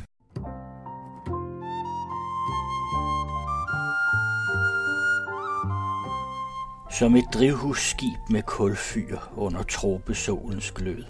[6.91, 11.03] Som et drivhusskib med kulfyr under tropesolens glød.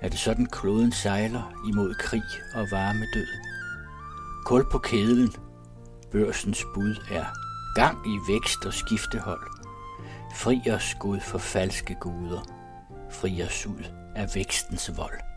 [0.00, 2.22] Er det sådan kloden sejler imod krig
[2.54, 3.26] og varme død?
[4.44, 5.32] Kul på kedlen.
[6.12, 7.24] Børsens bud er
[7.74, 9.50] gang i vækst og skiftehold.
[10.34, 12.40] Fri os Gud for falske guder.
[13.10, 13.84] Fri os ud
[14.16, 15.27] af vækstens vold.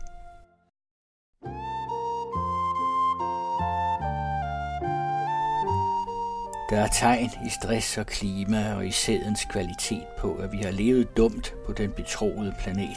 [6.72, 10.70] Der er tegn i stress og klima og i sædens kvalitet på, at vi har
[10.70, 12.96] levet dumt på den betroede planet.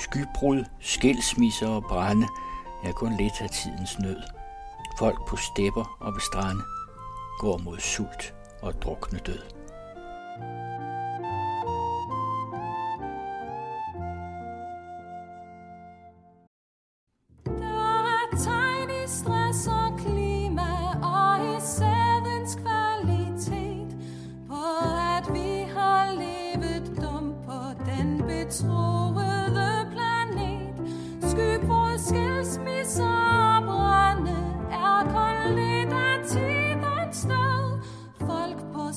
[0.00, 2.26] Skybrud, skilsmisser og brænde
[2.84, 4.22] er kun lidt af tidens nød.
[4.98, 6.62] Folk på stepper og ved strande
[7.38, 9.55] går mod sult og drukne død.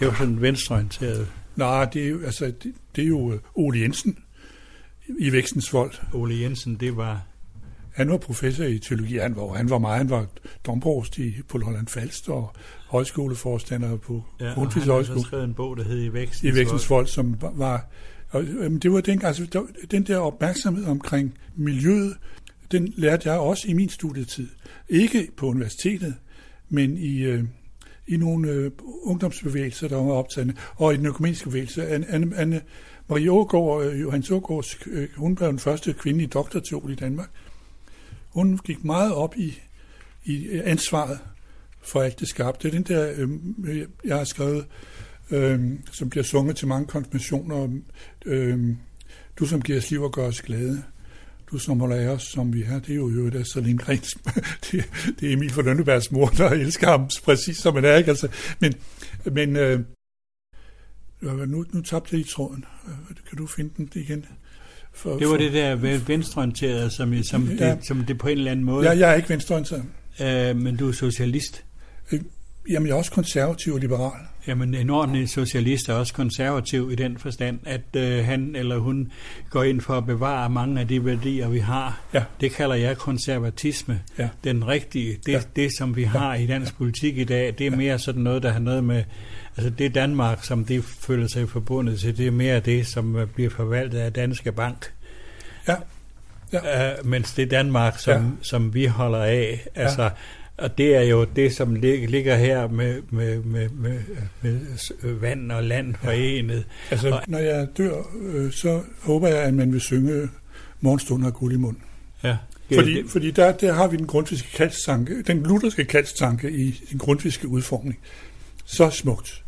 [0.00, 1.32] Det var sådan venstreorienteret.
[1.56, 4.18] Nej, det er altså, det, det er jo øh, Ole Jensen
[5.18, 5.92] i Vækstens Vold.
[6.12, 7.26] Ole Jensen, det var...
[7.94, 9.16] Han var professor i teologi.
[9.16, 10.26] Han var, han var meget, han var
[10.66, 12.52] domprost i, på Lolland Falster og
[12.88, 15.16] højskoleforstander på ja, Grundtvigs Højskole.
[15.16, 17.86] Han skrevet en bog, der hed I Vækstens, I Vækstens Vold, som var...
[18.30, 22.16] Og, øhm, det var den, altså, den der opmærksomhed omkring miljøet,
[22.72, 24.48] den lærte jeg også i min studietid.
[24.88, 26.14] Ikke på universitetet,
[26.68, 27.44] men i, øh,
[28.06, 28.70] i nogle øh,
[29.02, 31.86] ungdomsbevægelser, der var optagende, og i den økumeniske bevægelse.
[31.86, 32.60] Anne, Anne, Anne
[33.08, 37.30] Marie Ågaard, øh, Johannes Ågaards, øh, hun blev den første kvindelige doktorteol i Danmark.
[38.28, 39.58] Hun gik meget op i,
[40.24, 41.18] i øh, ansvaret
[41.82, 42.70] for alt det skabte.
[42.70, 43.12] Det er den der,
[43.64, 44.66] øh, jeg har skrevet,
[45.30, 45.60] øh,
[45.92, 47.68] som bliver sunget til mange konfirmationer.
[48.26, 48.76] Øh,
[49.38, 50.82] du som giver os liv og gør os glade.
[51.52, 52.78] Du som holder af os, som vi er.
[52.78, 54.14] Det er jo jo der Salin Grens.
[54.70, 54.84] det,
[55.20, 57.96] det er Emil for Lønnebergs mor, der elsker ham præcis som han er.
[57.96, 58.10] Ikke?
[58.10, 58.28] Altså,
[58.60, 58.72] men
[59.32, 59.80] men øh,
[61.22, 62.64] nu, nu tabte jeg i tråden.
[62.88, 64.24] Øh, Kan du finde den igen?
[64.92, 67.74] For, Det var det der ven- venstreorienterede, som, som, Ja.
[67.74, 68.88] det, som det på en eller anden måde...
[68.88, 69.84] Jeg, jeg er ikke venstreorienteret.
[70.20, 71.64] Øh, men du er socialist.
[72.70, 74.20] Jamen, jeg er også konservativ og liberal.
[74.46, 79.12] Jamen, en ordentlig socialist er også konservativ i den forstand, at øh, han eller hun
[79.50, 82.00] går ind for at bevare mange af de værdier, vi har.
[82.14, 82.22] Ja.
[82.40, 84.00] Det kalder jeg konservatisme.
[84.18, 84.28] Ja.
[84.44, 85.38] Den rigtige, det, Ja.
[85.38, 85.42] ja.
[85.56, 88.50] det som vi har i dansk politik i dag, det er mere sådan noget, der
[88.50, 89.04] har noget med,
[89.56, 93.26] altså det Danmark, som det føler sig forbundet til, det er mere det, som øh,
[93.26, 94.92] bliver forvaltet af Danske Bank.
[95.68, 95.74] Ja.
[96.52, 98.18] Uh, mens det Danmark, som, Ja.
[98.18, 98.24] ja.
[98.42, 100.08] som vi holder af, altså, ja.
[100.60, 104.00] Og det er jo det, som lig, ligger her med, med, med, med,
[104.42, 104.60] med
[105.20, 106.64] vand og land forenet.
[106.90, 110.28] Altså, Og- når jeg dør, øh, så håber jeg, at man vil synge
[110.80, 111.76] Morgenstunden og guld i mund.
[112.24, 112.36] Ja.
[112.74, 117.48] Fordi, fordi der, der har vi den grundviske kaldstanke, den lutherske kaldstanke i den grundviske
[117.48, 117.98] udformning.
[118.64, 119.44] Så smukt.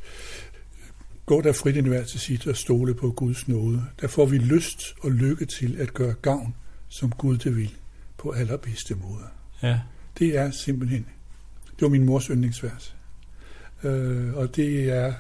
[1.27, 3.85] Gå der frit ind hver til sit og stole på Guds nåde.
[4.01, 6.55] Der får vi lyst og lykke til at gøre gavn,
[6.89, 7.75] som Gud det vil,
[8.19, 9.25] på allerbedste måde.
[9.63, 9.79] Ja.
[10.19, 11.07] Det er simpelthen,
[11.65, 12.95] det var min mors yndlingsvers.
[13.85, 15.13] Øh, og det er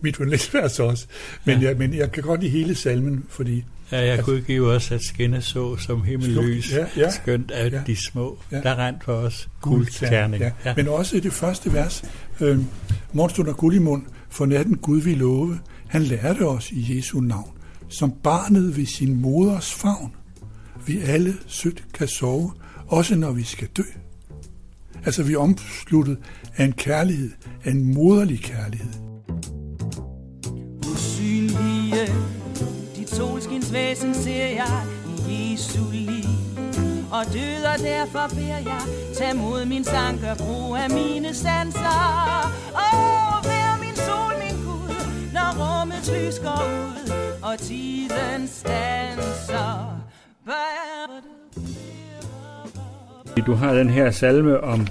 [0.00, 1.06] mit yndlingsvers også.
[1.44, 1.68] Men, Ja.
[1.68, 5.02] jeg, men jeg kan godt lide hele salmen, fordi Ja, jeg kunne give os at
[5.02, 7.10] skinne så som himmellys, Ja, ja.
[7.10, 7.80] skønt af Ja.
[7.86, 8.38] de små.
[8.52, 8.60] Ja.
[8.60, 10.42] Der rent for os guldterning.
[10.42, 10.50] Ja.
[10.64, 10.74] Ja.
[10.76, 12.04] Men også i det første vers,
[12.40, 12.58] øh,
[13.12, 17.20] Morgenstund og guld i mund, for natten Gud vi love, han lærte os i Jesu
[17.20, 17.50] navn,
[17.88, 20.12] som barnet ved sin moders favn.
[20.86, 22.52] Vi alle sødt kan sove,
[22.86, 23.82] også når vi skal dø.
[25.04, 26.18] Altså vi er omsluttet
[26.56, 27.30] af en kærlighed,
[27.64, 28.92] af en moderlig kærlighed.
[30.92, 32.06] usynlige
[32.96, 34.82] Dit solskinsvæsen ser jeg
[35.28, 36.24] i Jesu liv
[37.12, 38.80] Og død og derfor beder jeg
[39.18, 44.94] Tag mod min sang og brug af mine sanser Åh, vær min sol, min Gud
[45.32, 50.00] Når rummet lys går ud Og tiden stanser.
[50.46, 50.85] Bær-
[53.42, 54.86] du har den her salme om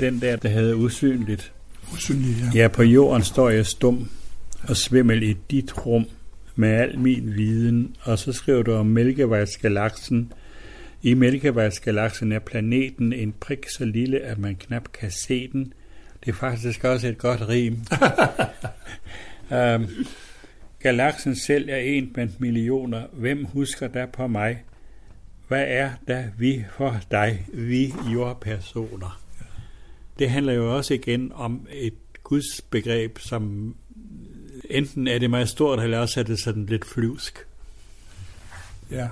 [0.00, 1.52] den der, der hedder usynligt.
[1.92, 2.60] Usynlig, ja.
[2.60, 4.10] Ja, på jorden står jeg stum
[4.68, 6.06] og svimmel i dit rum
[6.56, 7.96] med al min viden.
[8.02, 10.32] Og så skriver du om Mælkevejsgalaksen.
[11.02, 15.72] I Mælkevejsgalaksen er planeten en prik så lille, at man knap kan se den.
[16.24, 17.78] Det er faktisk også et godt rim.
[19.50, 19.88] um,
[20.82, 23.02] galaksen selv er en blandt millioner.
[23.12, 24.62] Hvem husker der på mig?
[25.48, 29.20] Hvad er der vi for dig, vi jordpersoner?
[30.18, 33.74] Det handler jo også igen om et Guds begreb, som
[34.70, 37.46] enten er det meget stort, eller også er det sådan lidt flyvsk.
[38.90, 39.08] Ja.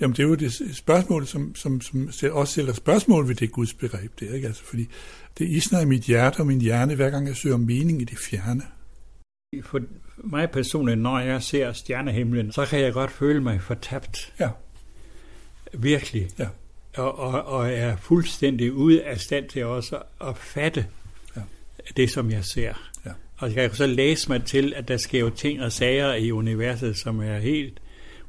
[0.00, 3.74] Jamen, det er jo det spørgsmål, som, som, som også stiller spørgsmål ved det Guds
[3.74, 4.46] begreb der, ikke?
[4.46, 4.88] Altså, fordi
[5.38, 8.18] det isner i mit hjerte og min hjerne, hver gang jeg søger mening i det
[8.18, 8.62] fjerne.
[9.62, 9.80] For
[10.16, 14.32] mig personligt, når jeg ser stjernehimlen, så kan jeg godt føle mig fortabt.
[14.40, 14.48] Ja.
[15.72, 16.28] Virkelig.
[16.38, 16.46] Ja.
[16.96, 20.86] Og, og, og er fuldstændig ude af stand til også at fatte
[21.36, 21.40] Ja.
[21.96, 22.72] det, som jeg ser.
[23.06, 23.10] Ja.
[23.38, 26.32] Og jeg kan så læse mig til, at der sker jo ting og sager i
[26.32, 27.80] universet, som er helt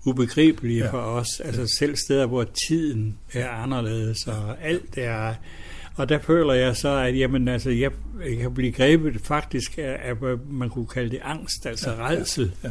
[0.05, 0.91] ubegribelige Ja.
[0.91, 1.39] for os.
[1.39, 5.33] Altså selv steder, hvor tiden er anderledes, og alt er...
[5.95, 7.91] Og der føler jeg så, at jamen, altså, jeg,
[8.29, 10.15] jeg kan blive grebet faktisk af, af,
[10.49, 12.51] man kunne kalde det angst, altså Ja, ja, ja, redsel.
[12.63, 12.69] ja.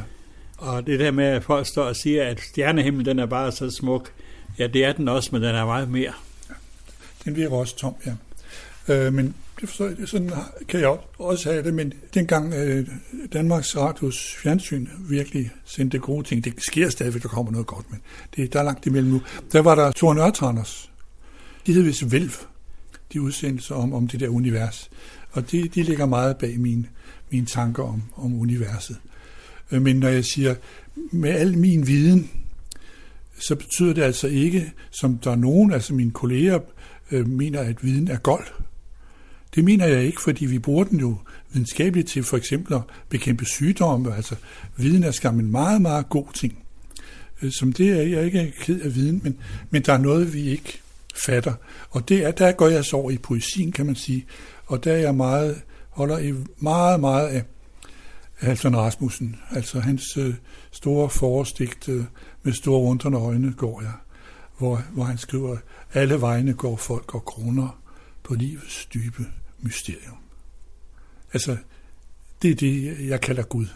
[0.58, 3.70] Og det der med, at folk står og siger, at stjernehimlen den er bare så
[3.70, 4.12] smuk.
[4.58, 6.12] Ja, det er den også, men den er meget mere.
[7.24, 8.14] Den virker også tom, ja.
[8.88, 10.30] Øh, men det forstår jeg, sådan
[10.68, 12.88] kan jeg også have det, men dengang øh,
[13.32, 18.00] Danmarks Radios fjernsyn virkelig sendte gode ting, det sker stadigvæk, der kommer noget godt, men
[18.36, 19.22] det, der er langt imellem nu,
[19.52, 20.90] der var der Thor Nørtranders.
[21.66, 22.32] De hed vist Velv,
[23.12, 24.90] de udsendelser om, om det der univers.
[25.32, 26.88] Og de, de ligger meget bag mine,
[27.30, 28.96] mine tanker om, om universet.
[29.70, 30.54] Øh, men når jeg siger,
[31.12, 32.30] med al min viden,
[33.40, 36.58] så betyder det altså ikke, som der er nogen, altså mine kolleger
[37.10, 38.46] øh, mener, at viden er gold.
[39.54, 41.16] Det mener jeg ikke, fordi vi bruger den jo
[41.52, 44.16] videnskabeligt til for eksempel at bekæmpe sygdomme.
[44.16, 44.36] Altså,
[44.76, 46.58] viden er skam en meget, meget god ting.
[47.42, 49.38] Øh, som det er jeg ikke ked af viden, men,
[49.70, 50.80] men der er noget, vi ikke
[51.26, 51.54] fatter.
[51.90, 54.26] Og det er, der går jeg så over i poesien, kan man sige.
[54.66, 57.42] Og der er jeg meget, holder i meget, meget af
[58.34, 59.36] Halvdan Rasmussen.
[59.50, 60.34] Altså hans øh,
[60.70, 62.04] store forestigt øh,
[62.42, 63.92] med store undrende øjne går jeg,
[64.58, 65.56] hvor, hvor han skriver,
[65.94, 67.82] alle vegne går folk og kroner
[68.22, 69.26] på livets dybe
[69.60, 70.16] mysterium.
[71.32, 71.56] Altså,
[72.42, 73.66] det er det, jeg kalder Gud.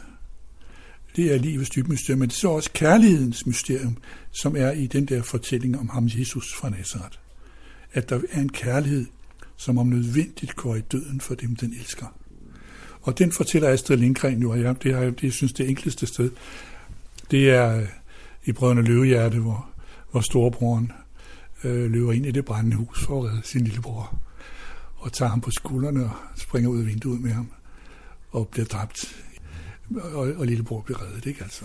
[1.16, 3.96] Det er livets dybe mysterium, men det er så også kærlighedens mysterium,
[4.30, 7.18] som er i den der fortælling om ham, Jesus fra Nazareth.
[7.92, 9.06] At der er en kærlighed,
[9.56, 12.06] som om nødvendigt går i døden for dem, den elsker.
[13.00, 16.06] Og den fortæller Astrid Lindgren jo, og jeg, det har jeg det synes det enkleste
[16.06, 16.30] sted.
[17.30, 17.86] Det er
[18.44, 19.68] i Brødrene Løvehjerte, hvor,
[20.10, 20.92] hvor storebroren
[21.64, 24.18] øh, løber ind i det brændende hus for at redde sin lillebror,
[24.96, 27.48] og tager ham på skuldrene og springer ud af vinduet med ham,
[28.30, 29.16] og bliver dræbt.
[29.94, 31.64] Og, og lillebror bliver reddet, ikke altså?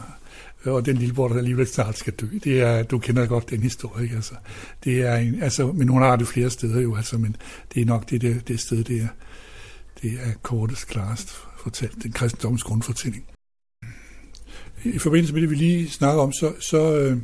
[0.64, 4.04] Og den lillebror, der alligevel snart skal dø, det er, du kender godt den historie,
[4.04, 4.36] ikke altså?
[4.84, 7.36] Det er en, altså, men hun har det flere steder jo, altså, men
[7.74, 9.08] det er nok det, det, det sted, det er,
[10.02, 13.26] det er kortest, klarest fortalt, den kristendommens grundfortælling.
[14.84, 17.18] I forbindelse med det, vi lige snakker om, så, så øh,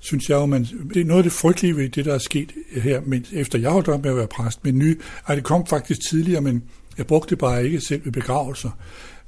[0.00, 2.52] synes jeg jo, man, det er noget af det frygtelige ved det, der er sket
[2.72, 5.66] her, men efter jeg holdt op med at være præst, men ny, at det kom
[5.66, 6.62] faktisk tidligere, men
[6.98, 8.70] jeg brugte det bare ikke selv ved begravelser,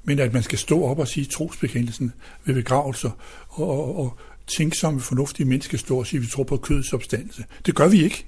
[0.05, 2.13] men at man skal stå op og sige trosbekendelsen
[2.45, 3.11] ved begravelser,
[3.49, 4.17] og, og, og
[4.47, 7.45] tænke som fornuftige mennesker står og siger, at vi tror på kødets opstandelse.
[7.67, 8.27] Det gør vi ikke.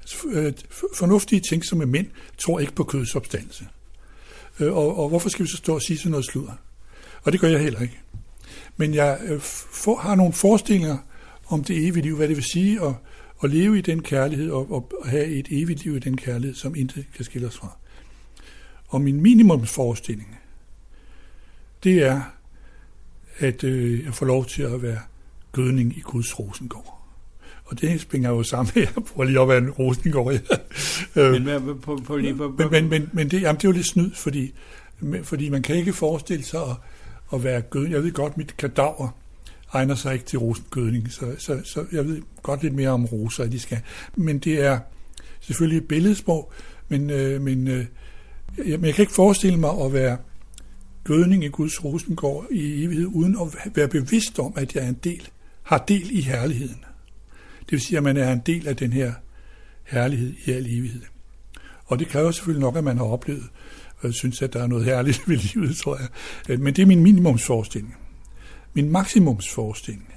[0.00, 0.52] Altså, øh,
[0.94, 2.06] fornuftige tænksomme mænd
[2.38, 3.66] tror ikke på kødets opstandelse.
[4.60, 6.52] Øh, og, og hvorfor skal vi så stå og sige sådan noget sludder?
[7.22, 7.98] Og det gør jeg heller ikke.
[8.78, 10.96] Men jeg øh, for, har nogle forestillinger
[11.48, 12.94] om det evige liv, hvad det vil sige at,
[13.42, 16.74] at leve i den kærlighed og, og have et evigt liv i den kærlighed, som
[16.74, 17.76] intet kan skille os fra.
[18.88, 20.38] Og min minimumsforestilling,
[21.84, 22.20] det er,
[23.38, 25.00] at øh, jeg får lov til at være
[25.52, 26.94] gødning i Guds rosengård.
[27.64, 30.34] Og det springer jo sammen med, jeg bruger lige op af en rosengård.
[31.14, 33.72] men, men, på, på, lige på, men, men, men, men det, jamen, det er jo
[33.72, 34.52] lidt snyd, fordi,
[35.22, 36.76] fordi man kan ikke forestille sig at,
[37.32, 37.94] at være gødning.
[37.94, 39.18] Jeg ved godt, mit kadaver
[39.72, 43.44] egner sig ikke til rosengødning, så, så, så jeg ved godt lidt mere om roser,
[43.44, 43.80] at de skal.
[44.16, 44.78] Men det er
[45.40, 46.52] selvfølgelig et billedsprog,
[46.88, 47.86] men, øh, men øh,
[48.58, 50.16] jeg, jeg kan ikke forestille mig at være
[51.04, 54.98] gødning i Guds rosengård i evighed, uden at være bevidst om, at jeg er en
[55.04, 55.28] del,
[55.62, 56.84] har del i herligheden.
[57.60, 59.12] Det vil sige, at man er en del af den her
[59.84, 61.02] herlighed i al evighed.
[61.84, 63.48] Og det kræver selvfølgelig nok, at man har oplevet,
[64.02, 66.08] øh, synes, at der er noget herligt ved livet, tror jeg.
[66.48, 67.96] Øh, men det er min minimumsforestilling.
[68.74, 70.14] Min maksimumsforestilling,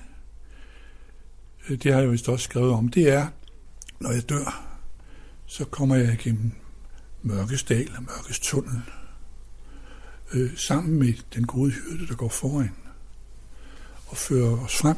[1.70, 3.28] øh, det har jeg vist også skrevet om, det er,
[4.00, 4.68] når jeg dør,
[5.46, 6.52] så kommer jeg igennem
[7.22, 8.82] mørkes dal og mørkes tunnel,
[10.34, 12.76] øh, sammen med den gode hyrde, der går foran
[14.08, 14.98] og fører os frem.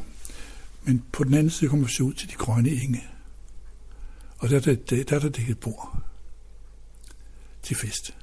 [0.84, 3.03] Men på den anden side kommer vi se ud til de grønne enge.
[4.38, 6.03] Og der, der, der, der er der dækket bord
[7.63, 8.15] til fest.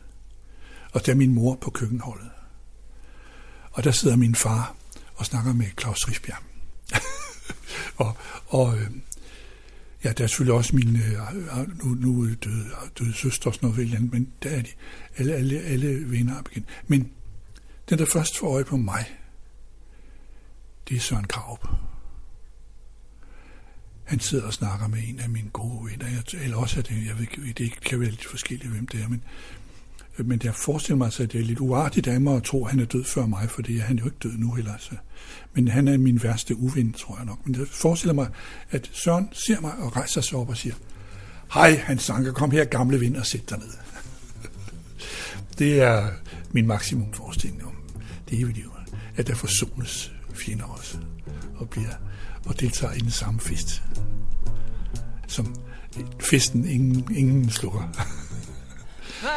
[0.93, 2.31] Og der er min mor på køkkenholdet.
[3.73, 4.77] Og der sidder min far
[5.15, 6.43] og snakker med Claus Rifbjerg.
[8.07, 8.17] og
[8.47, 8.91] og øh,
[10.05, 14.13] ja, der er selvfølgelig også min øh, nu, nu døde, døde søster og sådan noget,
[14.13, 14.69] men der er de
[15.17, 16.69] alle, alle, alle venner er bekendt.
[16.87, 17.13] Men
[17.89, 19.05] den, der først får øje på mig,
[20.89, 21.69] det er Søren Kraup.
[24.05, 27.19] Han sidder og snakker med en af mine gode venner, eller også er det, jeg
[27.19, 29.25] ved det kan være lidt forskelligt, hvem det er, men
[30.19, 32.65] Øh, men jeg forestiller mig, altså, at det er lidt uartigt af mig at tro,
[32.65, 34.73] at han er død før mig, for han er jo ikke død nu heller.
[34.79, 34.95] Så.
[35.55, 37.47] Men han er min værste uven, tror jeg nok.
[37.47, 38.29] Men jeg forestiller mig,
[38.71, 40.75] at Søren ser mig og rejser sig op og siger,
[41.55, 43.69] Hej, Hans Sanker, kom her, gamle ven, og sæt dig ned.
[45.59, 46.09] det er
[46.51, 47.73] min maksimum forestilling om
[48.29, 48.73] det evige liv,
[49.17, 50.99] at der forsones fjender også,
[51.57, 51.91] og bliver
[52.47, 53.83] og deltager i den samme fest,
[55.27, 55.55] som
[56.21, 57.89] festen ingen, ingen slukker.
[59.21, 59.29] Tag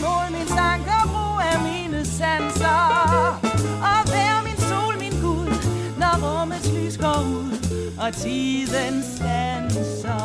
[0.00, 3.40] mod min tanker, brug af mine sanser
[3.82, 5.48] Og vær min sol, min Gud,
[5.98, 7.52] når rummets lys går ud
[7.98, 10.22] Og tiden stanser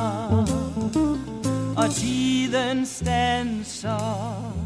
[1.78, 4.57] Og tiden stanser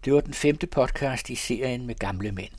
[0.05, 2.53] Det var den femte podcast i serien med gamle mænd.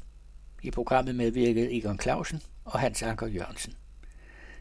[0.62, 3.74] I programmet medvirkede Egon Clausen og Hans Anker Jørgensen.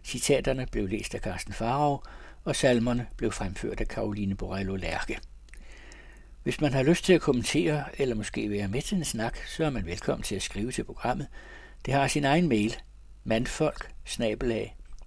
[0.04, 2.04] Citaterne blev læst af Carsten Farov,
[2.44, 5.18] og salmerne blev fremført af Karoline Borello Lærke.
[6.42, 9.64] Hvis man har lyst til at kommentere eller måske være med til en snak, så
[9.64, 11.26] er man velkommen til at skrive til programmet.
[11.86, 12.76] Det har sin egen mail,
[13.24, 13.90] mandfolk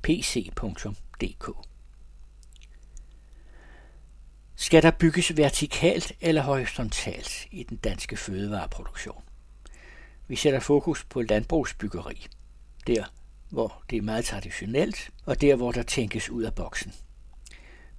[0.04, 1.50] pc.dk.
[4.56, 9.24] Skal der bygges vertikalt eller horisontalt i den danske fødevareproduktion?
[10.28, 12.28] Vi sætter fokus på landbrugsbyggeri,
[12.88, 13.04] der
[13.50, 16.94] hvor det er meget traditionelt, og der hvor der tænkes ud af boksen.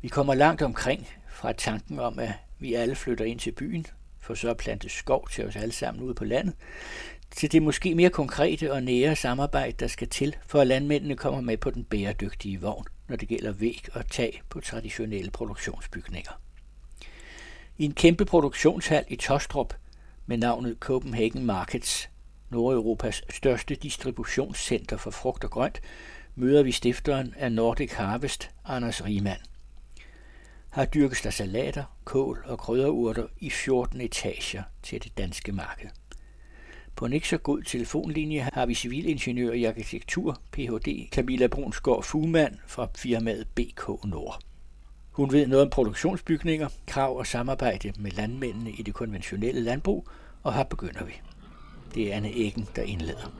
[0.01, 3.87] Vi kommer langt omkring fra tanken om, at vi alle flytter ind til byen,
[4.21, 6.55] for så at plante skov til os alle sammen ude på landet,
[7.31, 11.41] til det måske mere konkrete og nære samarbejde, der skal til, for at landmændene kommer
[11.41, 16.41] med på den bæredygtige vogn, når det gælder væg og tag på traditionelle produktionsbygninger.
[17.79, 19.75] I en kæmpe produktionshal i Tostrup
[20.27, 22.11] med navnet Copenhagen Markets,
[22.51, 25.81] Nordeuropas største distributionscenter for frugt og grønt,
[26.35, 29.41] møder vi stifteren af Nordic Harvest, Anders Riemann.
[30.77, 35.89] Her dyrkes der salater, kål og krydderurter i 14 etager til det danske marked.
[36.97, 41.09] På en ikke så god telefonlinje har vi civilingeniør i arkitektur, Ph.D.
[41.11, 44.41] Camilla Brunsgaard Fugemand fra firmaet BK Nord.
[45.11, 50.09] Hun ved noget om produktionsbygninger, krav og samarbejde med landmændene i det konventionelle landbrug,
[50.43, 51.13] og her begynder vi.
[51.95, 53.33] Det er Anne Eggen, der indleder.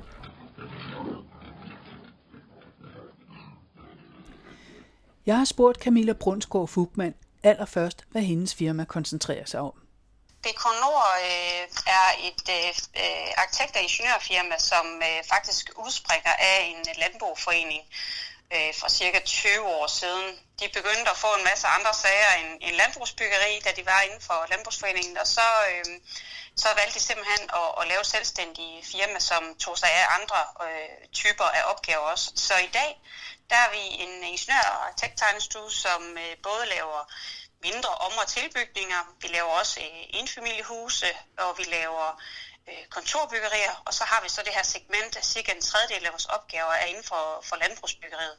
[5.27, 7.15] Jeg har spurgt Camilla Brunsgaard Fugman
[7.47, 9.73] allerførst, hvad hendes firma koncentrerer sig om.
[10.85, 11.63] Nord øh,
[11.99, 12.69] er et øh,
[13.03, 17.83] øh, arkitekt- og ingeniørfirma, som øh, faktisk udspringer af en landbrugforening
[18.55, 20.27] øh, for cirka 20 år siden.
[20.61, 24.23] De begyndte at få en masse andre sager end, end landbrugsbyggeri, da de var inden
[24.29, 25.85] for landbrugsforeningen, og så, øh,
[26.63, 30.99] så valgte de simpelthen at, at lave selvstændige firma, som tog sig af andre øh,
[31.21, 32.27] typer af opgaver også.
[32.47, 32.91] Så i dag,
[33.51, 37.01] der er vi en ingeniør- og arkitekttegnestue, som øh, både laver
[37.67, 39.01] mindre om- og tilbygninger.
[39.23, 41.09] Vi laver også indfamiliehuse, enfamiliehuse,
[41.45, 42.07] og vi laver
[42.69, 46.13] øh, kontorbyggerier, og så har vi så det her segment, at cirka en tredjedel af
[46.17, 48.37] vores opgaver er inden for, for landbrugsbyggeriet.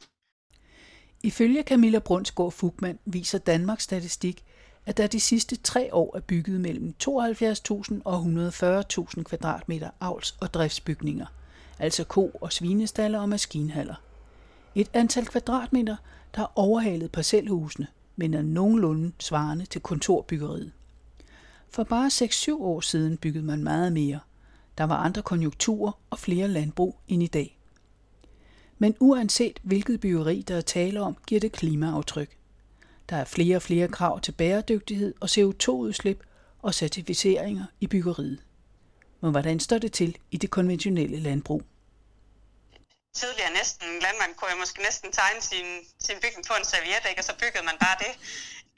[1.24, 4.43] Ifølge Camilla Brunsgaard Fugman viser Danmarks statistik,
[4.86, 10.53] at der de sidste tre år er bygget mellem 72.000 og 140.000 kvadratmeter avls- og
[10.53, 11.26] driftsbygninger,
[11.80, 13.95] altså ko- og svinestaller og maskinhaller.
[14.78, 15.95] Et antal kvadratmeter,
[16.36, 20.71] der har overhalet parcelhusene, men er nogenlunde svarende til kontorbyggeriet.
[21.69, 24.19] For bare 6-7 år siden byggede man meget mere.
[24.78, 27.59] Der var andre konjunkturer og flere landbrug end i dag.
[28.78, 32.38] Men uanset hvilket byggeri der er tale om, giver det klimaaftryk.
[33.09, 36.23] Der er flere og flere krav til bæredygtighed og CO2-udslip
[36.61, 38.39] og certificeringer i byggeriet.
[39.21, 41.63] Men hvordan står det til i det konventionelle landbrug?
[43.14, 45.68] Tidligere næsten, en landmand kunne jeg måske næsten tegne sin,
[45.99, 47.22] sin bygning på en serviette, ikke?
[47.22, 48.14] og så byggede man bare det.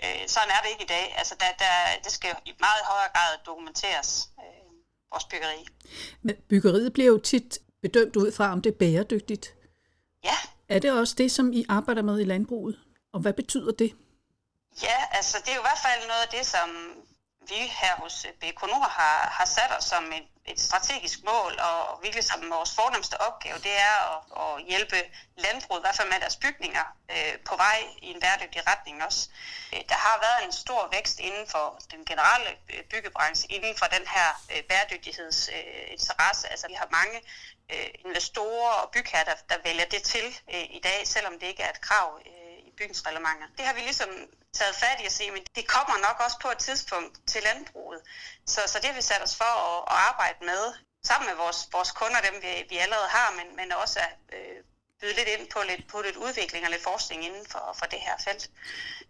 [0.04, 1.06] Øh, sådan er det ikke i dag.
[1.18, 1.74] Altså, der, der,
[2.04, 4.70] det skal i meget højere grad dokumenteres, øh,
[5.12, 5.60] vores byggeri.
[6.22, 9.54] Men byggeriet bliver jo tit bedømt ud fra, om det er bæredygtigt.
[10.24, 10.38] Ja.
[10.70, 12.80] Er det også det, som I arbejder med i landbruget?
[13.14, 13.92] Og hvad betyder det?
[14.84, 16.70] Ja, altså det er jo i hvert fald noget af det, som
[17.52, 22.00] vi her hos BK Nord har, har sat os som et, et strategisk mål, og
[22.04, 24.98] virkelig som vores fornemmeste opgave, det er at, at hjælpe
[25.38, 29.30] landbruget, i hvert fald med deres bygninger, øh, på vej i en bæredygtig retning også.
[29.74, 33.86] Øh, der har været en stor vækst inden for den generelle øh, byggebranche, inden for
[33.86, 36.48] den her øh, bæredygtighedsinteresse.
[36.48, 37.18] Øh, altså vi har mange
[37.74, 41.64] øh, investorer og bygherrer, der, der vælger det til øh, i dag, selvom det ikke
[41.64, 42.39] er et krav øh,
[42.80, 43.48] byens bygningsreglementer.
[43.58, 44.10] Det har vi ligesom
[44.54, 48.02] taget fat i at sige, men det kommer nok også på et tidspunkt til landbruget.
[48.46, 50.64] Så, så det har vi sat os for at, at arbejde med,
[51.04, 54.58] sammen med vores, vores kunder, dem vi, vi allerede har, men, men også at øh,
[55.00, 58.00] byde lidt ind på lidt, på lidt udvikling og lidt forskning inden for, for det
[58.00, 58.50] her felt.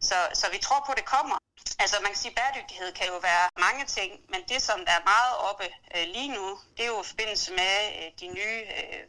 [0.01, 1.37] Så, så vi tror på, at det kommer.
[1.79, 4.91] Altså man kan sige, at bæredygtighed kan jo være mange ting, men det som der
[4.91, 8.61] er meget oppe øh, lige nu, det er jo i forbindelse med øh, de nye
[8.77, 9.03] øh,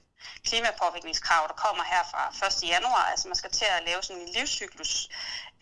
[0.46, 2.68] klimapåvirkningskrav, der kommer her fra 1.
[2.68, 3.04] januar.
[3.10, 5.08] Altså man skal til at lave sådan en livscyklus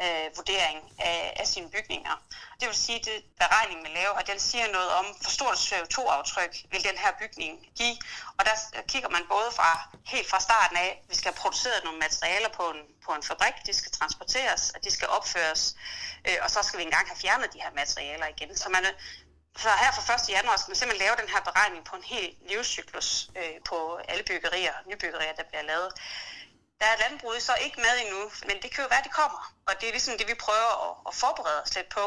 [0.03, 2.15] øh, vurdering af, af sine bygninger.
[2.61, 5.59] Det vil sige, at det beregning, man laver, og den siger noget om, hvor stort
[5.69, 7.97] CO2-aftryk vil den her bygning give.
[8.39, 11.85] Og der kigger man både fra helt fra starten af, at vi skal have produceret
[11.85, 15.77] nogle materialer på en, på en fabrik, de skal transporteres, og de skal opføres,
[16.29, 18.57] øh, og så skal vi engang have fjernet de her materialer igen.
[18.57, 18.85] Så man,
[19.63, 20.29] så her fra 1.
[20.37, 24.25] januar skal man simpelthen lave den her beregning på en hel livscyklus øh, på alle
[24.25, 25.91] byggerier, nybyggerier, der bliver lavet.
[26.81, 29.43] Der er landbruget så ikke med endnu, men det kan jo være, at det kommer.
[29.69, 32.05] Og det er ligesom det, vi prøver at, at forberede os lidt på,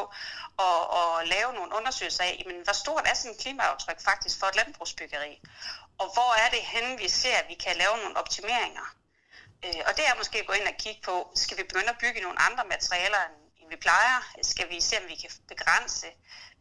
[0.56, 4.46] og, og lave nogle undersøgelser af, men hvor stort er sådan et klimaaftryk faktisk for
[4.46, 5.32] et landbrugsbyggeri?
[5.98, 8.86] Og hvor er det henne, vi ser, at vi kan lave nogle optimeringer?
[9.64, 12.00] Øh, og det er måske at gå ind og kigge på, skal vi begynde at
[12.00, 13.22] bygge nogle andre materialer,
[13.60, 14.16] end vi plejer?
[14.42, 16.06] Skal vi se, om vi kan begrænse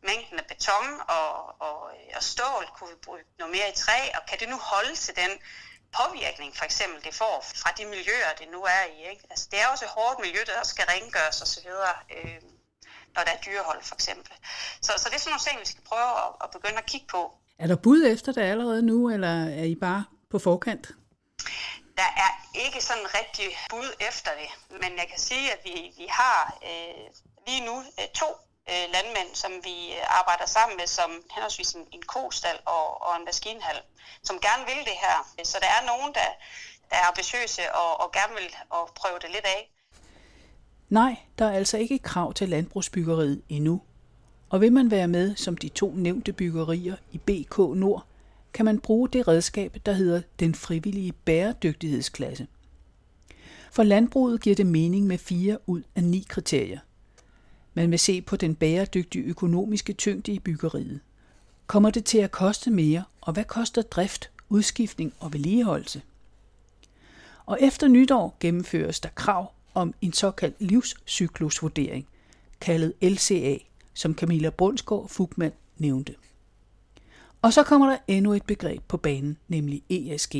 [0.10, 0.88] mængden af beton
[1.18, 1.78] og, og,
[2.18, 2.66] og stål?
[2.76, 4.00] Kunne vi bruge noget mere i træ?
[4.18, 5.32] Og kan det nu holde til den
[6.00, 9.10] påvirkning, for eksempel, det får fra de miljøer, det nu er i?
[9.12, 9.24] Ikke?
[9.30, 11.68] Altså, det er også et hårdt miljø, der skal rengøres osv.,
[12.18, 12.42] øh,
[13.16, 14.34] når der er dyrehold, for eksempel.
[14.82, 17.08] Så, så det er sådan nogle ting, vi skal prøve at, at begynde at kigge
[17.08, 17.22] på.
[17.60, 20.88] Er der bud efter det allerede nu, eller er I bare på forkant?
[21.98, 22.32] Der er
[22.66, 27.06] ikke sådan rigtig bud efter det, men jeg kan sige, at vi, vi har øh,
[27.48, 28.26] lige nu øh, to
[28.72, 33.12] øh, landmænd, som vi øh, arbejder sammen med, som henholdsvis en, en kostal og, og
[33.20, 33.80] en maskinhal,
[34.28, 35.18] som gerne vil det her.
[35.52, 36.30] Så der er nogen, der,
[36.90, 39.62] der er ambitiøse og, og gerne vil og prøve det lidt af.
[40.90, 43.82] Nej, der er altså ikke krav til landbrugsbyggeriet endnu.
[44.50, 48.06] Og vil man være med som de to nævnte byggerier i BK Nord,
[48.54, 52.48] kan man bruge det redskab, der hedder den frivillige bæredygtighedsklasse.
[53.72, 56.80] For landbruget giver det mening med fire ud af ni kriterier.
[57.74, 61.00] Man vil se på den bæredygtige økonomiske tyngde i byggeriet.
[61.68, 66.02] Kommer det til at koste mere, og hvad koster drift, udskiftning og vedligeholdelse?
[67.46, 72.08] Og efter nytår gennemføres der krav om en såkaldt livscyklusvurdering,
[72.62, 73.58] kaldet LCA,
[73.94, 76.16] som Camilla Brunsgaard Fugman nævnte.
[77.42, 80.36] Og så kommer der endnu et begreb på banen, nemlig ESG.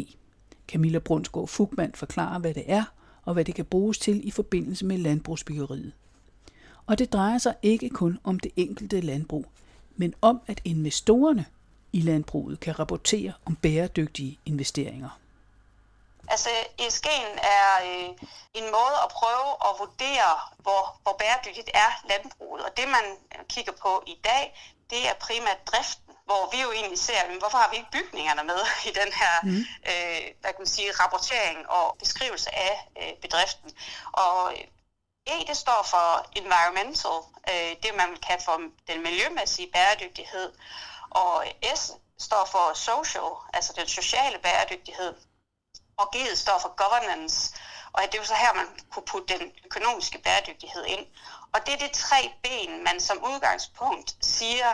[0.68, 2.84] Camilla Brunsgaard Fugman forklarer, hvad det er,
[3.26, 5.92] og hvad det kan bruges til i forbindelse med landbrugsbyggeriet.
[6.86, 9.46] Og det drejer sig ikke kun om det enkelte landbrug,
[9.96, 11.46] men om, at investorerne
[11.94, 15.10] i landbruget kan rapportere om bæredygtige investeringer.
[16.28, 16.50] Altså
[16.82, 18.10] ESG'en er øh,
[18.54, 22.62] en måde at prøve at vurdere, hvor, hvor bæredygtigt er landbruget.
[22.66, 23.06] Og det man
[23.50, 24.44] kigger på i dag,
[24.90, 28.44] det er primært driften, hvor vi jo egentlig ser, men hvorfor har vi ikke bygningerne
[28.44, 28.60] med
[28.90, 29.64] i den her mm.
[29.92, 33.72] øh, hvad kan man sige, rapportering og beskrivelse af øh, bedriften.
[34.12, 34.36] Og
[35.26, 37.18] E, det står for environmental,
[37.50, 38.58] øh, det man kan for
[38.88, 40.54] den miljømæssige bæredygtighed,
[41.10, 41.46] og
[41.76, 45.14] S står for social, altså den sociale bæredygtighed,
[45.98, 47.54] og G står for governance,
[47.94, 51.06] og det er jo så her, man kunne putte den økonomiske bæredygtighed ind.
[51.54, 54.74] Og det er de tre ben, man som udgangspunkt siger,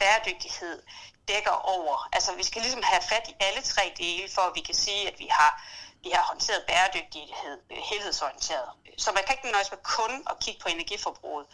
[0.00, 0.82] bæredygtighed
[1.28, 2.08] dækker over.
[2.12, 5.08] Altså vi skal ligesom have fat i alle tre dele, for at vi kan sige,
[5.08, 5.62] at vi har,
[6.06, 8.70] vi har håndteret bæredygtighed øh, helhedsorienteret.
[9.04, 11.46] Så man kan ikke nøjes med kun at kigge på energiforbruget.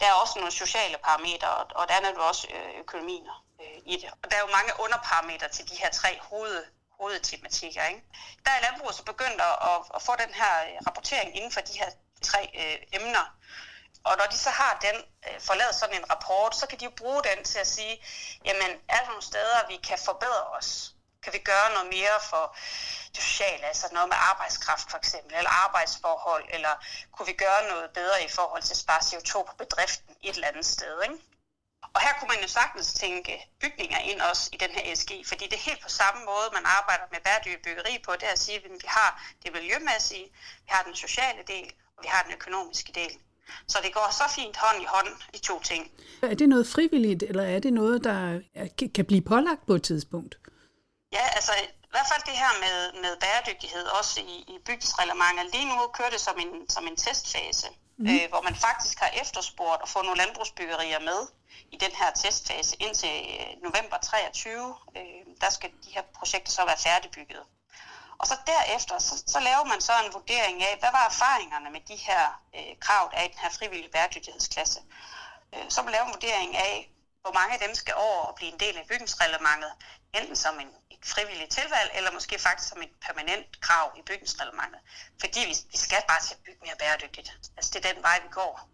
[0.00, 1.48] Der er også nogle sociale parametre,
[1.80, 3.26] og der er jo også øh, økonomien
[3.62, 4.10] øh, i det.
[4.22, 6.64] Og der er jo mange underparametre til de her tre hoved,
[6.98, 7.84] hovedtematikker.
[7.92, 8.02] Ikke?
[8.44, 10.54] Der er landbruget så begyndt at, at få den her
[10.86, 11.90] rapportering inden for de her
[12.22, 13.26] tre øh, emner.
[14.04, 14.96] Og når de så har den,
[15.28, 17.94] øh, forladet sådan en rapport, så kan de jo bruge den til at sige,
[18.44, 20.94] jamen er der nogle steder, vi kan forbedre os?
[21.22, 22.44] Kan vi gøre noget mere for
[23.14, 26.74] det sociale, altså noget med arbejdskraft for eksempel, eller arbejdsforhold, eller
[27.12, 30.48] kunne vi gøre noget bedre i forhold til at spare CO2 på bedriften et eller
[30.48, 31.18] andet sted, ikke?
[31.94, 35.44] Og her kunne man jo sagtens tænke bygninger ind også i den her ESG, fordi
[35.44, 38.38] det er helt på samme måde, man arbejder med bæredygtig byggeri på, det er at
[38.38, 39.10] sige, at vi har
[39.42, 40.26] det miljømæssige,
[40.64, 43.12] vi har den sociale del, og vi har den økonomiske del.
[43.66, 45.90] Så det går så fint hånd i hånd, de to ting.
[46.22, 48.40] Er det noget frivilligt, eller er det noget, der
[48.94, 50.38] kan blive pålagt på et tidspunkt?
[51.12, 51.52] Ja, altså
[51.88, 55.52] i hvert fald det her med, med bæredygtighed, også i, i bygningsreglementet.
[55.54, 58.06] Lige nu kører det som en, som en testfase, mm.
[58.10, 61.20] øh, hvor man faktisk har efterspurgt at få nogle landbrugsbyggerier med
[61.72, 64.74] i den her testfase indtil øh, november 23.
[64.96, 65.02] Øh,
[65.40, 67.42] der skal de her projekter så være færdigbygget.
[68.18, 71.80] Og så derefter, så, så laver man så en vurdering af, hvad var erfaringerne med
[71.80, 72.22] de her
[72.56, 74.80] øh, krav, der er i den her frivillige bæredygtighedsklasse.
[75.54, 76.90] Øh, så man laver en vurdering af,
[77.22, 79.72] hvor mange af dem skal over og blive en del af bygningsreglementet,
[80.14, 84.80] enten som en, et frivilligt tilvalg, eller måske faktisk som et permanent krav i bygningsreglementet.
[85.20, 87.28] Fordi vi, vi skal bare til at bygge mere bæredygtigt.
[87.56, 88.68] Altså det er den vej, vi går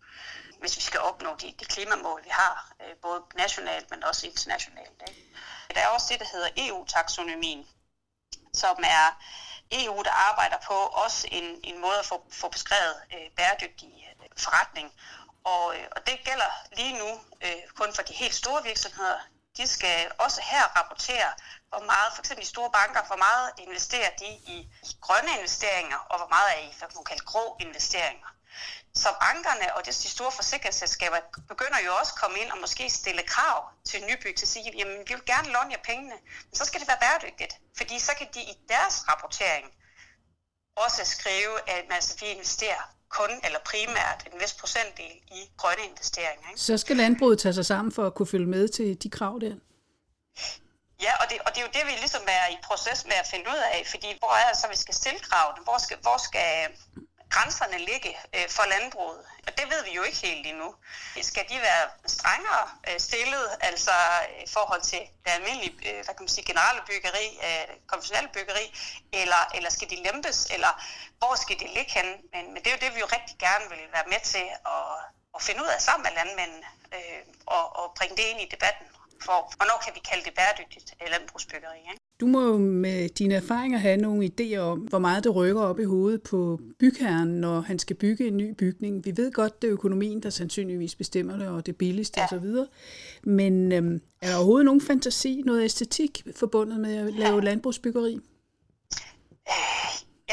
[0.65, 5.03] hvis vi skal opnå de, de klimamål, vi har, øh, både nationalt, men også internationalt.
[5.09, 5.25] Ikke?
[5.75, 7.67] Der er også det, der hedder EU-taksonomien,
[8.55, 9.07] som er
[9.73, 14.29] EU, der arbejder på også en, en måde at få, få beskrevet øh, bæredygtig øh,
[14.37, 14.93] forretning.
[15.45, 17.11] Og, øh, og det gælder lige nu
[17.45, 19.21] øh, kun for de helt store virksomheder.
[19.57, 21.33] De skal også her rapportere,
[21.69, 24.69] hvor meget, for eksempel de store banker, hvor meget investerer de i
[25.01, 28.29] grønne investeringer, og hvor meget er i, hvad man kalder grå investeringer.
[28.95, 33.23] Så bankerne og de store forsikringsselskaber begynder jo også at komme ind og måske stille
[33.23, 36.17] krav til nybyg til at sige, jamen vi vil gerne låne jer pengene,
[36.49, 39.67] men så skal det være bæredygtigt, fordi så kan de i deres rapportering
[40.77, 46.49] også skrive, at altså, vi investerer kun eller primært en vis procentdel i grønne investeringer.
[46.49, 46.61] Ikke?
[46.61, 49.55] Så skal landbruget tage sig sammen for at kunne følge med til de krav der?
[51.07, 53.27] Ja, og det, og det er jo det, vi ligesom er i proces med at
[53.33, 55.65] finde ud af, fordi hvor er det så, vi skal stille kravene?
[55.67, 56.51] Hvor skal, hvor skal
[57.35, 59.23] grænserne ligge øh, for landbruget?
[59.47, 60.75] Og det ved vi jo ikke helt endnu.
[61.23, 63.95] Skal de være strengere øh, stillet, altså
[64.31, 68.31] øh, i forhold til det almindelige, øh, hvad kan man sige, generelle byggeri, øh, konventionelle
[68.37, 68.67] byggeri,
[69.13, 70.73] eller, eller skal de lempes, eller
[71.19, 72.09] hvor skal de ligge hen?
[72.33, 74.87] Men, men det er jo det, vi jo rigtig gerne vil være med til at,
[75.37, 76.67] at finde ud af sammen med landmændene,
[76.97, 78.87] øh, og, og bringe det ind i debatten
[79.27, 81.79] for, hvornår kan vi kalde det bæredygtigt øh, landbrugsbyggeri.
[81.79, 82.04] Ikke?
[82.21, 85.81] Du må jo med dine erfaringer have nogle idéer om, hvor meget det rykker op
[85.81, 89.05] i hovedet på bygherren, når han skal bygge en ny bygning.
[89.05, 92.37] Vi ved godt, det er økonomien, der sandsynligvis bestemmer det, og det billigste ja.
[92.37, 92.47] osv.
[93.23, 98.19] Men øhm, er der overhovedet nogen fantasi, noget æstetik forbundet med at lave landbrugsbyggeri?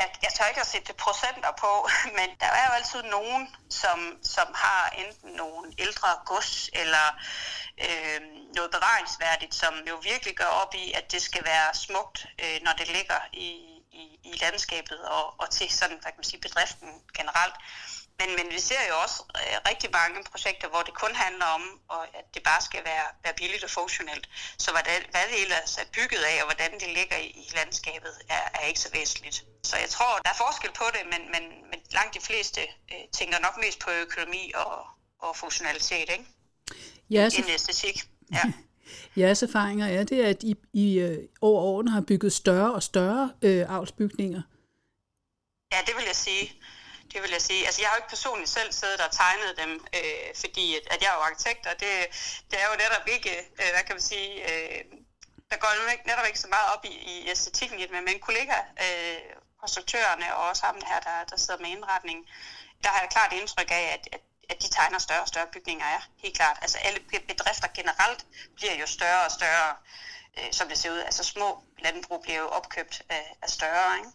[0.02, 1.72] Jeg, jeg tør ikke at sætte procenter på,
[2.18, 7.06] men der er jo altid nogen, som, som har enten nogle ældre gods eller
[7.86, 8.20] øh,
[8.56, 12.74] noget bevaringsværdigt, som jo virkelig gør op i, at det skal være smukt, øh, når
[12.80, 13.50] det ligger i,
[13.92, 17.56] i, i landskabet og, og til sådan, hvad kan man sige, bedriften generelt.
[18.22, 21.64] Men, men vi ser jo også øh, rigtig mange projekter, hvor det kun handler om,
[21.96, 24.26] og at det bare skal være, være billigt og funktionelt.
[24.64, 27.48] Så hvad det, hvad det ellers er bygget af, og hvordan det ligger i, i
[27.60, 29.38] landskabet, er, er ikke så væsentligt.
[29.70, 32.62] Så jeg tror, der er forskel på det, men, men, men langt de fleste
[32.92, 34.74] øh, tænker nok mest på økonomi og,
[35.26, 36.26] og funktionalitet, ikke?
[37.10, 37.42] Ja, så...
[37.42, 37.98] En æstetik,
[38.38, 38.44] ja.
[39.20, 43.32] Jeres erfaringer er det, at I, I øh, over årene har bygget større og større
[43.42, 44.42] øh, avlsbygninger?
[45.74, 46.61] Ja, det vil jeg sige.
[47.14, 47.66] Det vil jeg sige.
[47.66, 51.02] Altså, jeg har jo ikke personligt selv siddet og tegnet dem, øh, fordi at, at
[51.02, 51.92] jeg er jo arkitekt, og det,
[52.52, 54.82] det er jo netop ikke, øh, hvad kan man sige, øh,
[55.52, 55.72] der går
[56.08, 59.22] netop ikke så meget op i, i æstetikken i det, men min kollega, øh,
[59.60, 62.20] konstruktørerne og også ham her, der, der sidder med indretning,
[62.84, 65.88] der har jeg klart indtryk af, at, at, at de tegner større og større bygninger,
[65.96, 66.58] ja, helt klart.
[66.62, 69.76] Altså alle bedrifter generelt bliver jo større og større,
[70.38, 71.00] øh, som det ser ud.
[71.00, 74.12] Altså små landbrug bliver jo opkøbt af, af større, ikke?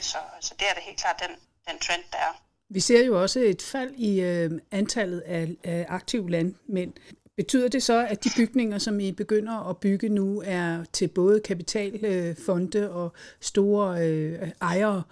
[0.00, 2.42] Så, så det er da helt klart den, den trend, der er.
[2.70, 6.92] Vi ser jo også et fald i øh, antallet af, af aktive landmænd.
[7.36, 11.40] Betyder det så, at de bygninger, som I begynder at bygge nu, er til både
[11.40, 15.02] kapitalfonde øh, og store øh, ejere?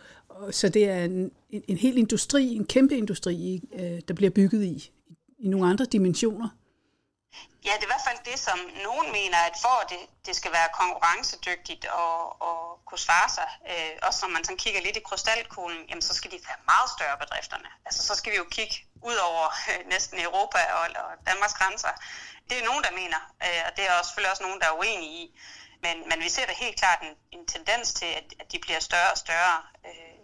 [0.50, 4.64] Så det er en, en, en hel industri, en kæmpe industri, øh, der bliver bygget
[4.64, 4.90] i,
[5.38, 6.48] i nogle andre dimensioner?
[7.64, 8.59] Ja, det er i hvert fald det, som
[8.89, 13.49] nogen mener, at for at det, det skal være konkurrencedygtigt og, og kunne svare sig,
[13.70, 16.91] øh, også når man sådan kigger lidt i krystalkuglen, jamen så skal de være meget
[16.97, 17.68] større bedrifterne.
[17.87, 21.93] Altså så skal vi jo kigge ud over øh, næsten Europa og, og Danmarks grænser.
[22.51, 24.78] Det er nogen, der mener, øh, og det er også selvfølgelig også nogen, der er
[24.80, 25.41] uenige i.
[25.82, 28.80] Men, men vi ser da helt klart en, en tendens til, at, at de bliver
[28.80, 29.62] større og større.
[29.87, 30.16] Øh,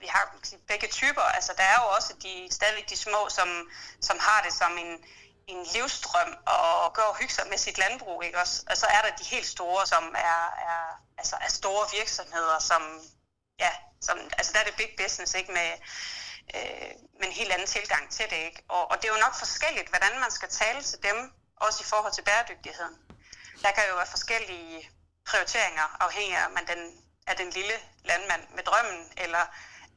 [0.00, 0.36] vi har
[0.68, 1.26] begge typer.
[1.36, 3.48] Altså der er jo også de stadigvæk de små, som,
[4.00, 5.04] som har det som en
[5.46, 8.64] en livsdrøm og gå og hygge sig med sit landbrug, ikke også?
[8.70, 12.82] Og så er der de helt store, som er, er, altså er store virksomheder, som,
[13.58, 13.70] ja,
[14.00, 15.52] som, altså der er det big business, ikke?
[15.52, 15.70] Med,
[16.54, 18.62] øh, med en helt anden tilgang til det, ikke?
[18.68, 21.86] Og, og det er jo nok forskelligt, hvordan man skal tale til dem, også i
[21.86, 22.96] forhold til bæredygtigheden.
[23.62, 24.90] Der kan jo være forskellige
[25.28, 26.80] prioriteringer, afhængig af, om man den,
[27.26, 27.74] er den lille
[28.04, 29.44] landmand med drømmen, eller,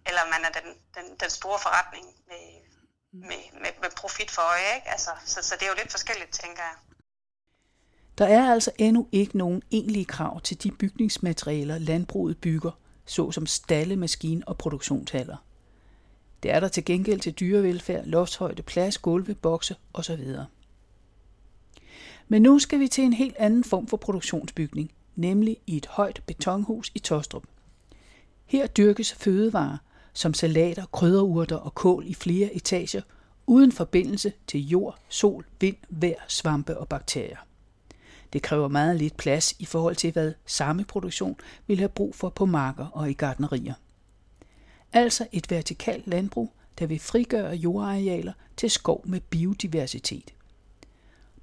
[0.06, 2.67] eller man er den, den, den store forretning med,
[3.14, 3.20] Mm.
[3.20, 4.76] med, med, med profit for øje.
[4.76, 4.90] Ikke?
[4.90, 6.76] Altså, så, så det er jo lidt forskelligt, tænker jeg.
[8.18, 12.72] Der er altså endnu ikke nogen egentlige krav til de bygningsmaterialer, landbruget bygger,
[13.06, 15.38] såsom stalle, maskine og produktionshaller.
[16.44, 20.26] Det er der til gengæld til dyrevelfærd, loftshøjde, plads, gulve, bokse osv.
[22.28, 26.24] Men nu skal vi til en helt anden form for produktionsbygning, nemlig i et højt
[26.26, 27.44] betonhus i Tostrup.
[28.46, 29.78] Her dyrkes fødevarer,
[30.18, 33.02] som salater, krydderurter og kål i flere etager,
[33.48, 37.38] uden forbindelse til jord, sol, vind, vejr, svampe og bakterier.
[38.34, 41.36] Det kræver meget lidt plads i forhold til, hvad samme produktion
[41.68, 43.74] vil have brug for på marker og i gardnerier.
[44.94, 50.34] Altså et vertikalt landbrug, der vil frigøre jordarealer til skov med biodiversitet.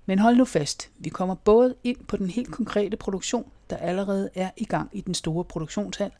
[0.06, 4.30] Men hold nu fast, vi kommer både ind på den helt konkrete produktion, der allerede
[4.34, 6.10] er i gang i den store produktionshal,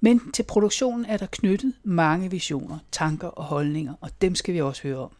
[0.00, 4.60] men til produktionen er der knyttet mange visioner, tanker og holdninger, og dem skal vi
[4.60, 5.10] også høre om.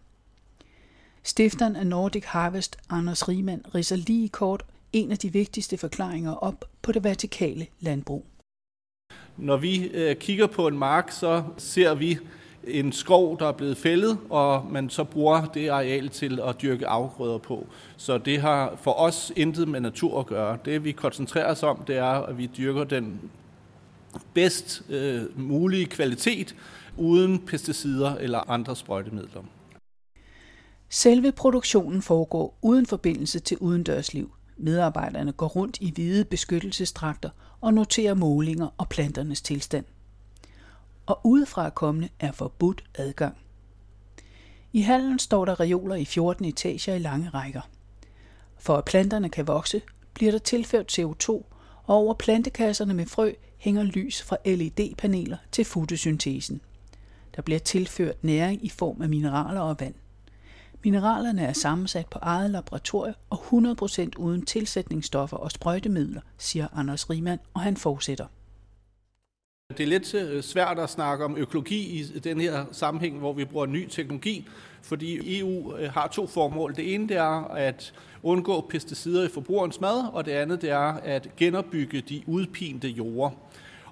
[1.22, 6.64] Stifteren af Nordic Harvest, Anders Riemann, ridser lige kort en af de vigtigste forklaringer op
[6.82, 8.26] på det vertikale landbrug.
[9.36, 12.18] Når vi øh, kigger på en mark, så ser vi
[12.64, 16.86] en skov, der er blevet fældet, og man så bruger det areal til at dyrke
[16.86, 17.66] afgrøder på.
[17.96, 20.58] Så det har for os intet med natur at gøre.
[20.64, 23.20] Det vi koncentrerer os om, det er, at vi dyrker den
[24.34, 26.54] bedst øh, mulige kvalitet
[26.96, 29.42] uden pesticider eller andre sprøjtemidler.
[30.88, 34.32] Selve produktionen foregår uden forbindelse til udendørsliv.
[34.56, 37.30] Medarbejderne går rundt i hvide beskyttelsestrakter
[37.60, 39.84] og noterer målinger og planternes tilstand.
[41.06, 43.36] Og udefra kommende er forbudt adgang.
[44.72, 47.60] I hallen står der reoler i 14 etager i lange rækker.
[48.58, 49.82] For at planterne kan vokse,
[50.14, 51.30] bliver der tilført CO2,
[51.84, 56.60] og over plantekasserne med frø hænger lys fra LED-paneler til fotosyntesen.
[57.36, 59.94] Der bliver tilført næring i form af mineraler og vand.
[60.84, 67.40] Mineralerne er sammensat på eget laboratorium og 100% uden tilsætningsstoffer og sprøjtemidler, siger Anders Riemann,
[67.54, 68.26] og han fortsætter.
[69.76, 73.44] Det er lidt øh, svært at snakke om økologi i den her sammenhæng, hvor vi
[73.44, 74.48] bruger ny teknologi,
[74.82, 76.76] fordi EU øh, har to formål.
[76.76, 80.92] Det ene det er at undgå pesticider i forbrugerens mad, og det andet det er
[80.92, 83.30] at genopbygge de udpinte jorder.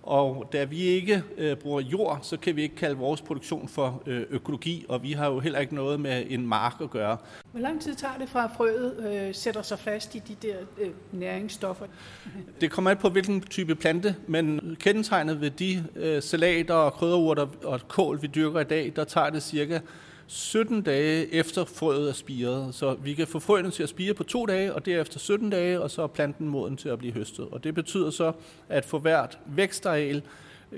[0.06, 4.02] Og da vi ikke øh, bruger jord, så kan vi ikke kalde vores produktion for
[4.06, 7.16] øh, økologi, og vi har jo heller ikke noget med en mark at gøre.
[7.52, 10.56] Hvor lang tid tager det fra, at frøet øh, sætter sig fast i de der
[10.78, 11.86] øh, næringsstoffer?
[12.60, 17.46] Det kommer an på, hvilken type plante, men kendetegnet ved de øh, salater og krydderurter
[17.64, 19.78] og kål, vi dyrker i dag, der tager det cirka
[20.26, 22.74] 17 dage efter frøet er spiret.
[22.74, 25.80] Så vi kan få frøene til at spire på to dage, og derefter 17 dage,
[25.80, 27.48] og så er planten moden til at blive høstet.
[27.52, 28.32] Og det betyder så,
[28.68, 30.22] at for hvert vækstareal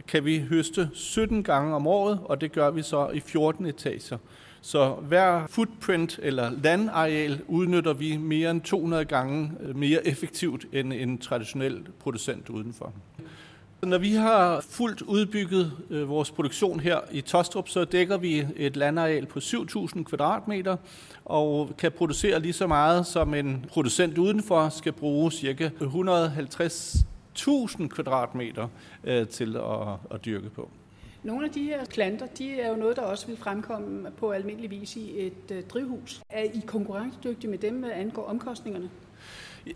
[0.08, 4.18] kan vi høste 17 gange om året, og det gør vi så i 14 etager.
[4.60, 11.18] Så hver footprint eller landareal udnytter vi mere end 200 gange mere effektivt end en
[11.18, 12.92] traditionel producent udenfor.
[13.82, 18.76] Når vi har fuldt udbygget øh, vores produktion her i Tostrup, så dækker vi et
[18.76, 20.76] landareal på 7.000 kvadratmeter
[21.24, 25.70] og kan producere lige så meget, som en producent udenfor skal bruge ca.
[25.80, 28.68] 150.000 kvadratmeter
[29.04, 30.70] øh, til at, at dyrke på.
[31.22, 34.70] Nogle af de her planter, de er jo noget, der også vil fremkomme på almindelig
[34.70, 36.22] vis i et øh, drivhus.
[36.30, 38.90] Er I konkurrencedygtige med dem, hvad angår omkostningerne?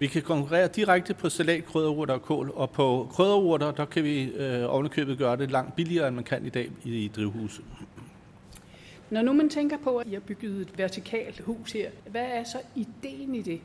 [0.01, 4.22] Vi kan konkurrere direkte på salat, krydderurter og kål, og på krydderurter, der kan vi
[4.22, 7.64] øh, ovenikøbet gøre det langt billigere, end man kan i dag i, i drivhuset.
[9.11, 12.45] Når nu man tænker på, at I har bygget et vertikalt hus her, hvad er
[12.45, 13.61] så ideen i det?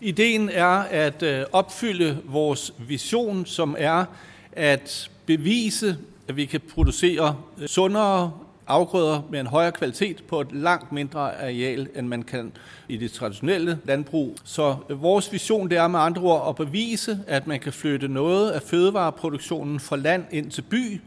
[0.00, 4.04] Ideen er at øh, opfylde vores vision, som er
[4.52, 8.32] at bevise, at vi kan producere øh, sundere
[8.66, 12.52] afgrøder med en højere kvalitet på et langt mindre areal, end man kan
[12.88, 14.36] i det traditionelle landbrug.
[14.44, 18.50] Så vores vision det er med andre ord at bevise, at man kan flytte noget
[18.50, 21.00] af fødevareproduktionen fra land ind til by,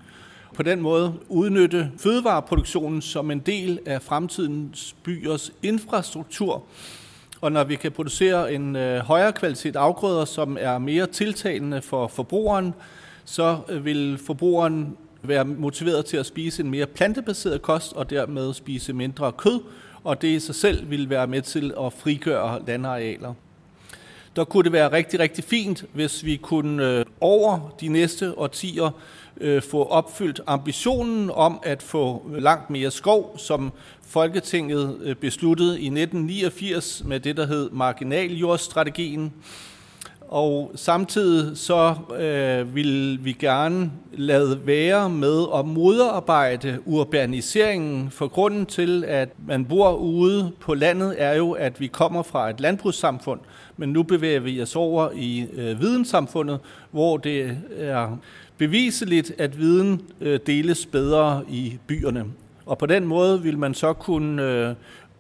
[0.56, 6.64] på den måde udnytte fødevareproduktionen som en del af fremtidens byers infrastruktur.
[7.42, 12.08] Og når vi kan producere en øh, højere kvalitet afgrøder, som er mere tiltalende for
[12.08, 12.74] forbrugeren,
[13.26, 18.54] så øh, vil forbrugeren være motiveret til at spise en mere plantebaseret kost og dermed
[18.54, 19.60] spise mindre kød,
[20.04, 23.34] og det i sig selv vil være med til at frigøre landarealer.
[24.36, 28.92] Der kunne det være rigtig, rigtig fint, hvis vi kunne øh, over de næste årtier
[29.42, 35.86] øh, få opfyldt ambitionen om at få langt mere skov, som Folketinget øh, besluttede i
[35.86, 39.34] 1989 med det, der hed marginaljordstrategien.
[40.30, 48.66] Og samtidig så øh, vil vi gerne lade være med at modarbejde urbaniseringen, for grunden
[48.66, 53.40] til, at man bor ude på landet, er jo, at vi kommer fra et landbrugssamfund,
[53.78, 56.60] men nu bevæger vi os over i øh, videnssamfundet,
[56.92, 58.18] hvor det er
[58.58, 62.26] beviseligt, at viden øh, deles bedre i byerne.
[62.66, 64.76] Og på den måde vil man så kunne øh,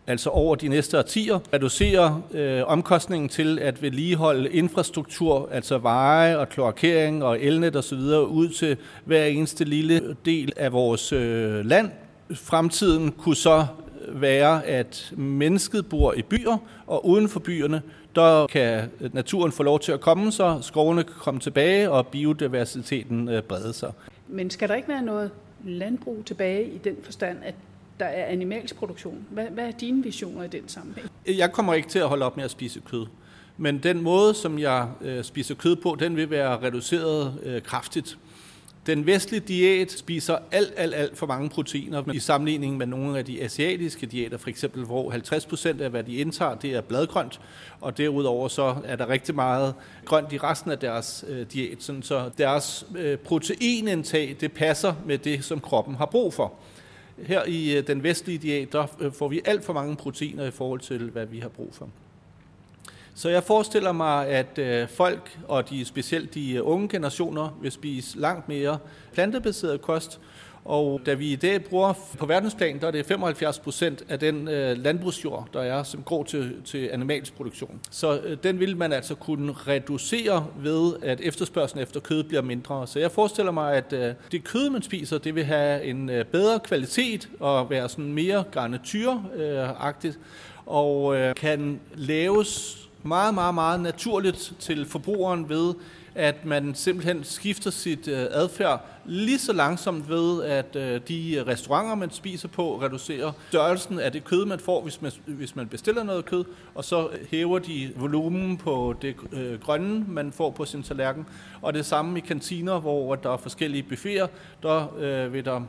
[0.09, 6.49] altså over de næste årtier, reducere øh, omkostningen til at vedligeholde infrastruktur, altså veje og
[6.49, 7.99] kloakering og elnet osv.
[8.27, 11.91] ud til hver eneste lille del af vores øh, land.
[12.33, 13.65] Fremtiden kunne så
[14.07, 16.57] være, at mennesket bor i byer,
[16.87, 17.81] og uden for byerne,
[18.15, 23.29] der kan naturen få lov til at komme sig, skovene kan komme tilbage, og biodiversiteten
[23.29, 23.91] øh, brede sig.
[24.27, 25.31] Men skal der ikke være noget
[25.65, 27.55] landbrug tilbage i den forstand, at
[27.99, 29.25] der er animalsk produktion.
[29.29, 31.09] Hvad, hvad er dine visioner i den sammenhæng?
[31.27, 33.05] Jeg kommer ikke til at holde op med at spise kød.
[33.57, 38.17] Men den måde, som jeg øh, spiser kød på, den vil være reduceret øh, kraftigt.
[38.85, 43.25] Den vestlige diæt spiser alt, alt, alt for mange proteiner i sammenligning med nogle af
[43.25, 47.41] de asiatiske diæter, for eksempel hvor 50 procent af hvad de indtager, det er bladgrønt,
[47.81, 49.75] og derudover så er der rigtig meget
[50.05, 55.17] grønt i resten af deres øh, diæt, sådan så deres øh, proteinindtag, det passer med
[55.17, 56.53] det, som kroppen har brug for.
[57.27, 60.51] Her i øh, den vestlige diæt, der øh, får vi alt for mange proteiner i
[60.51, 61.89] forhold til, hvad vi har brug for.
[63.15, 68.19] Så jeg forestiller mig, at øh, folk, og de specielt de unge generationer, vil spise
[68.19, 68.77] langt mere
[69.13, 70.19] plantebaseret kost,
[70.69, 74.47] og da vi i dag bruger på verdensplan, der er det 75 procent af den
[74.47, 77.79] øh, landbrugsjord, der er, som går til, til animalsk produktion.
[77.91, 82.87] Så øh, den vil man altså kunne reducere ved, at efterspørgselen efter kød bliver mindre.
[82.87, 86.25] Så jeg forestiller mig, at øh, det kød, man spiser, det vil have en øh,
[86.25, 93.79] bedre kvalitet og være sådan mere garnityragtigt, øh, og øh, kan laves meget, meget, meget
[93.79, 95.73] naturligt til forbrugeren ved,
[96.19, 101.95] at man simpelthen skifter sit øh, adfærd lige så langsomt ved, at øh, de restauranter,
[101.95, 106.03] man spiser på, reducerer størrelsen af det kød, man får, hvis man, hvis man bestiller
[106.03, 106.45] noget kød,
[106.75, 111.25] og så hæver de volumen på det øh, grønne, man får på sin tallerken.
[111.61, 114.27] Og det samme i kantiner, hvor der er forskellige buffeter,
[114.63, 115.61] der øh, vil der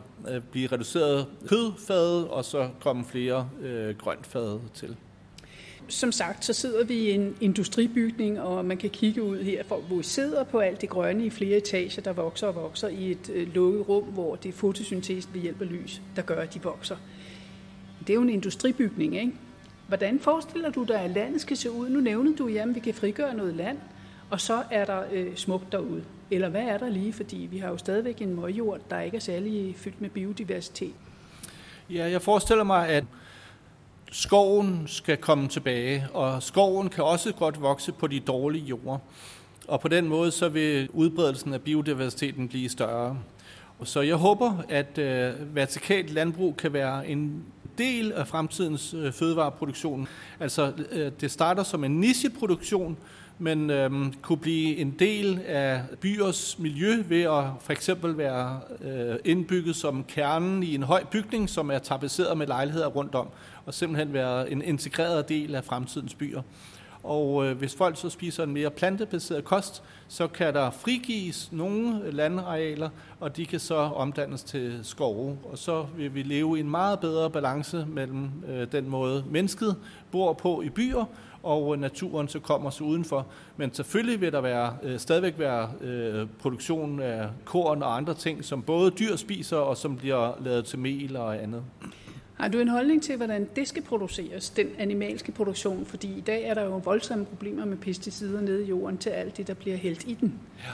[0.50, 4.96] blive reduceret kødfade, og så komme flere øh, grøntfade til
[5.90, 9.96] som sagt, så sidder vi i en industribygning, og man kan kigge ud her, hvor
[9.96, 13.30] vi sidder på alt det grønne i flere etager, der vokser og vokser i et
[13.34, 16.62] øh, lukket rum, hvor det er fotosyntesen ved hjælp af lys, der gør, at de
[16.62, 16.96] vokser.
[18.00, 19.32] Det er jo en industribygning, ikke?
[19.88, 21.88] Hvordan forestiller du dig, at landet skal se ud?
[21.88, 23.78] Nu nævnte du, at vi kan frigøre noget land,
[24.30, 26.04] og så er der øh, smukt derude.
[26.30, 27.12] Eller hvad er der lige?
[27.12, 30.94] Fordi vi har jo stadigvæk en møgjord, der ikke er særlig fyldt med biodiversitet.
[31.90, 33.04] Ja, jeg forestiller mig, at
[34.10, 38.98] skoven skal komme tilbage, og skoven kan også godt vokse på de dårlige jorder.
[39.68, 43.18] Og på den måde så vil udbredelsen af biodiversiteten blive større.
[43.84, 47.44] Så jeg håber, at øh, vertikalt landbrug kan være en
[47.78, 50.08] del af fremtidens øh, fødevareproduktion.
[50.40, 52.96] Altså, øh, det starter som en nicheproduktion,
[53.38, 53.90] men øh,
[54.22, 60.04] kunne blive en del af byers miljø ved at for eksempel være øh, indbygget som
[60.08, 63.28] kernen i en høj bygning, som er tapetseret med lejligheder rundt om
[63.70, 66.42] og simpelthen være en integreret del af fremtidens byer.
[67.02, 72.10] Og øh, hvis folk så spiser en mere plantebaseret kost, så kan der frigives nogle
[72.10, 72.88] landarealer,
[73.20, 75.38] og de kan så omdannes til skove.
[75.44, 79.76] Og så vil vi leve i en meget bedre balance mellem øh, den måde, mennesket
[80.10, 81.04] bor på i byer,
[81.42, 83.26] og øh, naturen så kommer så udenfor.
[83.56, 88.44] Men selvfølgelig vil der være, øh, stadigvæk være øh, produktion af korn og andre ting,
[88.44, 91.62] som både dyr spiser, og som bliver lavet til mel og andet.
[92.40, 95.86] Har du en holdning til, hvordan det skal produceres, den animalske produktion?
[95.86, 99.36] Fordi i dag er der jo voldsomme problemer med pesticider nede i jorden til alt
[99.36, 100.34] det, der bliver hældt i den.
[100.58, 100.70] Ja.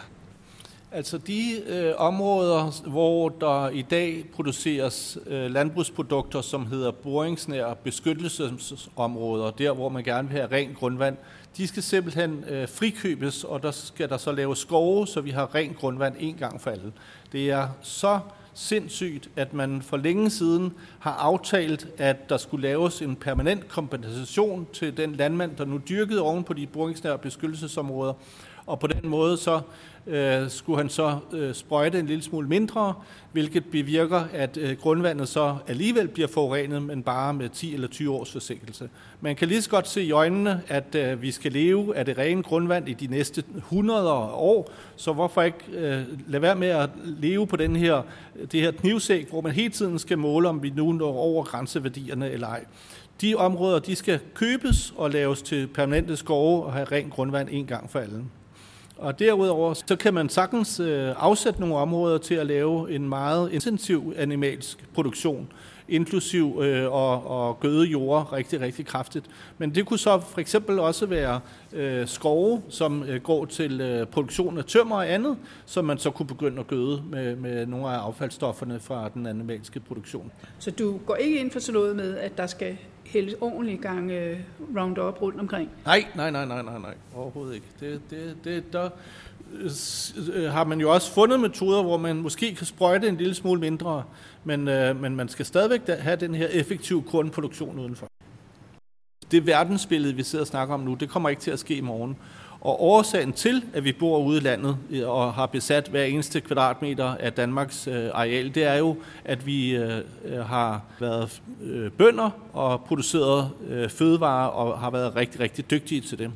[0.92, 9.50] Altså de øh, områder, hvor der i dag produceres øh, landbrugsprodukter, som hedder boringsnære beskyttelsesområder,
[9.50, 11.16] der hvor man gerne vil have rent grundvand,
[11.56, 15.54] de skal simpelthen øh, frikøbes, og der skal der så laves skove, så vi har
[15.54, 16.92] rent grundvand en gang for alle.
[17.32, 18.20] Det er så
[18.56, 24.66] sindssygt, at man for længe siden har aftalt, at der skulle laves en permanent kompensation
[24.72, 28.12] til den landmand, der nu dyrkede oven på de boringsnære beskyttelsesområder,
[28.66, 29.60] og på den måde så
[30.06, 32.94] øh, skulle han så øh, sprøjte en lille smule mindre,
[33.32, 38.10] hvilket bevirker, at øh, grundvandet så alligevel bliver forurenet, men bare med 10 eller 20
[38.10, 38.88] års forsinkelse.
[39.20, 42.18] Man kan lige så godt se i øjnene, at øh, vi skal leve af det
[42.18, 46.90] rene grundvand i de næste 100 år, så hvorfor ikke øh, lade være med at
[47.04, 48.02] leve på den her,
[48.52, 52.30] det her knivsæk, hvor man hele tiden skal måle, om vi nu når over grænseværdierne
[52.30, 52.64] eller ej.
[53.20, 57.66] De områder, de skal købes og laves til permanente skove og have rent grundvand en
[57.66, 58.24] gang for alle.
[58.96, 63.52] Og derudover så kan man sagtens øh, afsætte nogle områder til at lave en meget
[63.52, 65.52] intensiv animalsk produktion,
[65.88, 69.26] inklusiv øh, og, og gøde jord rigtig, rigtig kraftigt.
[69.58, 71.40] Men det kunne så for eksempel også være
[71.72, 75.36] øh, skove, som øh, går til øh, produktion af tømmer og andet,
[75.66, 79.80] som man så kunne begynde at gøde med, med nogle af affaldsstofferne fra den animalske
[79.80, 80.32] produktion.
[80.58, 82.76] Så du går ikke ind for sådan noget med, at der skal
[83.12, 85.70] hældes ordentligt gang uh, Roundup rundt omkring?
[85.84, 86.94] Nej, nej, nej, nej, nej, nej.
[87.14, 87.66] overhovedet ikke.
[87.80, 88.90] Det, det, det, der
[89.52, 89.70] øh,
[90.34, 93.60] øh, har man jo også fundet metoder, hvor man måske kan sprøjte en lille smule
[93.60, 94.04] mindre,
[94.44, 98.06] men, uh, men man skal stadigvæk have den her effektive kornproduktion udenfor.
[99.30, 101.80] Det verdensbillede, vi sidder og snakker om nu, det kommer ikke til at ske i
[101.80, 102.16] morgen.
[102.66, 106.40] Og årsagen til, at vi bor ude i landet øh, og har besat hver eneste
[106.40, 110.02] kvadratmeter af Danmarks øh, areal, det er jo, at vi øh,
[110.46, 111.42] har været
[111.98, 113.50] bønder og produceret
[113.88, 116.30] fødevarer og har været rigtig, rigtig dygtige til det.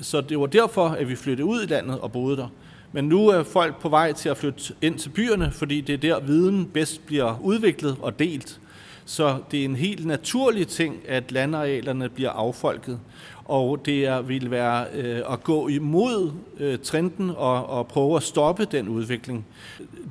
[0.00, 2.48] Så det var derfor, at vi flyttede ud i landet og boede der.
[2.92, 5.98] Men nu er folk på vej til at flytte ind til byerne, fordi det er
[5.98, 8.60] der, viden bedst bliver udviklet og delt.
[9.04, 13.00] Så det er en helt naturlig ting, at landarealerne bliver affolket
[13.44, 18.22] og det er, vil være øh, at gå imod øh, trenden og, og prøve at
[18.22, 19.46] stoppe den udvikling.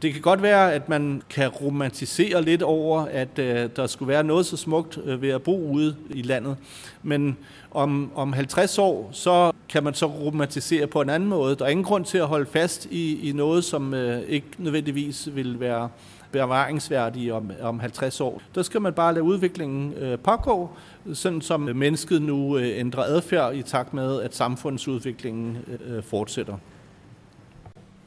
[0.01, 4.23] Det kan godt være, at man kan romantisere lidt over, at øh, der skulle være
[4.23, 6.57] noget så smukt øh, ved at bo ude i landet,
[7.03, 7.37] men
[7.71, 11.55] om, om 50 år, så kan man så romantisere på en anden måde.
[11.55, 15.29] Der er ingen grund til at holde fast i, i noget, som øh, ikke nødvendigvis
[15.33, 15.89] vil være
[16.31, 18.41] bevaringsværdige om, om 50 år.
[18.55, 20.69] Der skal man bare lade udviklingen øh, pågå,
[21.13, 26.57] sådan som mennesket nu øh, ændrer adfærd i takt med, at samfundsudviklingen øh, øh fortsætter.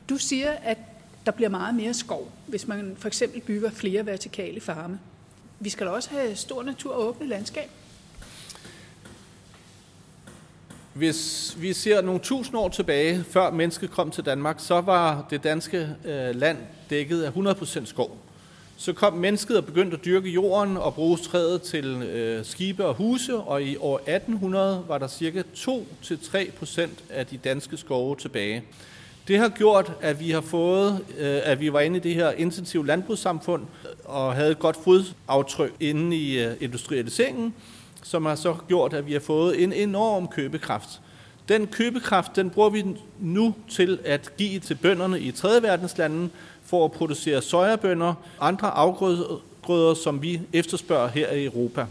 [0.08, 0.78] Du siger, at
[1.26, 4.98] der bliver meget mere skov, hvis man for eksempel bygger flere vertikale farme.
[5.60, 7.70] Vi skal også have stor natur og åbne landskab.
[10.94, 15.44] Hvis vi ser nogle tusind år tilbage, før mennesket kom til Danmark, så var det
[15.44, 16.58] danske øh, land
[16.90, 18.18] dækket af 100% skov.
[18.76, 22.94] Så kom mennesket og begyndte at dyrke jorden og bruge træet til øh, skibe og
[22.94, 28.62] huse, og i år 1800 var der cirka 2-3% af de danske skove tilbage.
[29.28, 32.30] Det har gjort, at vi har fået, øh, at vi var inde i det her
[32.30, 33.62] intensive landbrugssamfund
[34.04, 37.54] og havde et godt fodaftryk inde i øh, industrialiseringen,
[38.04, 41.00] som har så gjort, at vi har fået en enorm købekraft.
[41.48, 42.84] Den købekraft, den bruger vi
[43.20, 45.62] nu til at give til bønderne i 3.
[45.62, 46.30] verdenslanden
[46.64, 51.86] for at producere sojabønder, og andre afgrøder, som vi efterspørger her i Europa.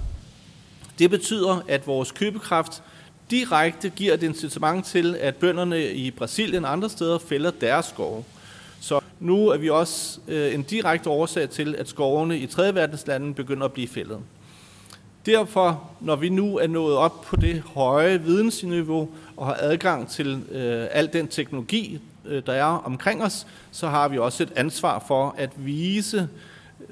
[0.99, 2.83] Det betyder, at vores købekraft
[3.31, 8.23] direkte giver et incitament til, at bønderne i Brasilien og andre steder fælder deres skove.
[8.79, 12.75] Så nu er vi også øh, en direkte årsag til, at skovene i 3.
[12.75, 14.19] verdenslanden begynder at blive fældet.
[15.25, 20.43] Derfor, når vi nu er nået op på det høje vidensniveau og har adgang til
[20.51, 25.03] øh, al den teknologi, øh, der er omkring os, så har vi også et ansvar
[25.07, 26.29] for at vise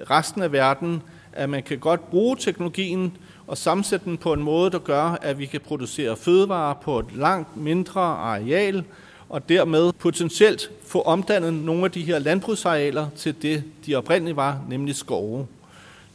[0.09, 1.01] resten af verden,
[1.33, 3.17] at man kan godt bruge teknologien
[3.47, 7.15] og sammensætte den på en måde, der gør, at vi kan producere fødevarer på et
[7.15, 8.83] langt mindre areal,
[9.29, 14.61] og dermed potentielt få omdannet nogle af de her landbrugsarealer til det, de oprindeligt var,
[14.69, 15.47] nemlig skove.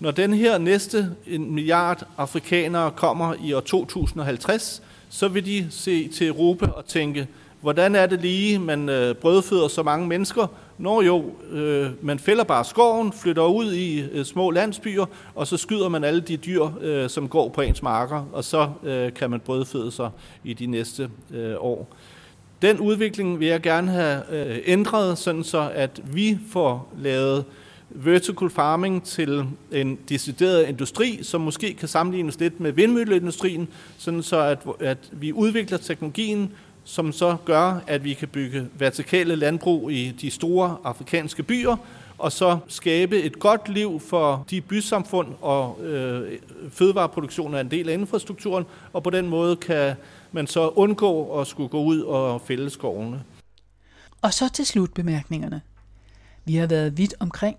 [0.01, 6.09] Når den her næste en milliard afrikanere kommer i år 2050, så vil de se
[6.09, 7.29] til Europa og tænke,
[7.61, 10.47] hvordan er det lige, man øh, brødføder så mange mennesker?
[10.79, 15.57] Når jo, øh, man fælder bare skoven, flytter ud i øh, små landsbyer, og så
[15.57, 19.31] skyder man alle de dyr, øh, som går på ens marker, og så øh, kan
[19.31, 20.11] man brødføde sig
[20.45, 21.89] i de næste øh, år.
[22.63, 27.45] Den udvikling vil jeg gerne have øh, ændret, sådan så at vi får lavet
[27.91, 33.69] vertical farming til en decideret industri, som måske kan sammenlignes lidt med vindmølleindustrien,
[33.99, 36.53] sådan så at, at vi udvikler teknologien,
[36.85, 41.77] som så gør, at vi kan bygge vertikale landbrug i de store afrikanske byer,
[42.19, 46.39] og så skabe et godt liv for de bysamfund, og øh,
[46.71, 49.95] fødevareproduktion er en del af infrastrukturen, og på den måde kan
[50.33, 53.23] man så undgå at skulle gå ud og fælde skovene.
[54.23, 55.61] Og så til slutbemærkningerne.
[56.45, 57.57] Vi har været vidt omkring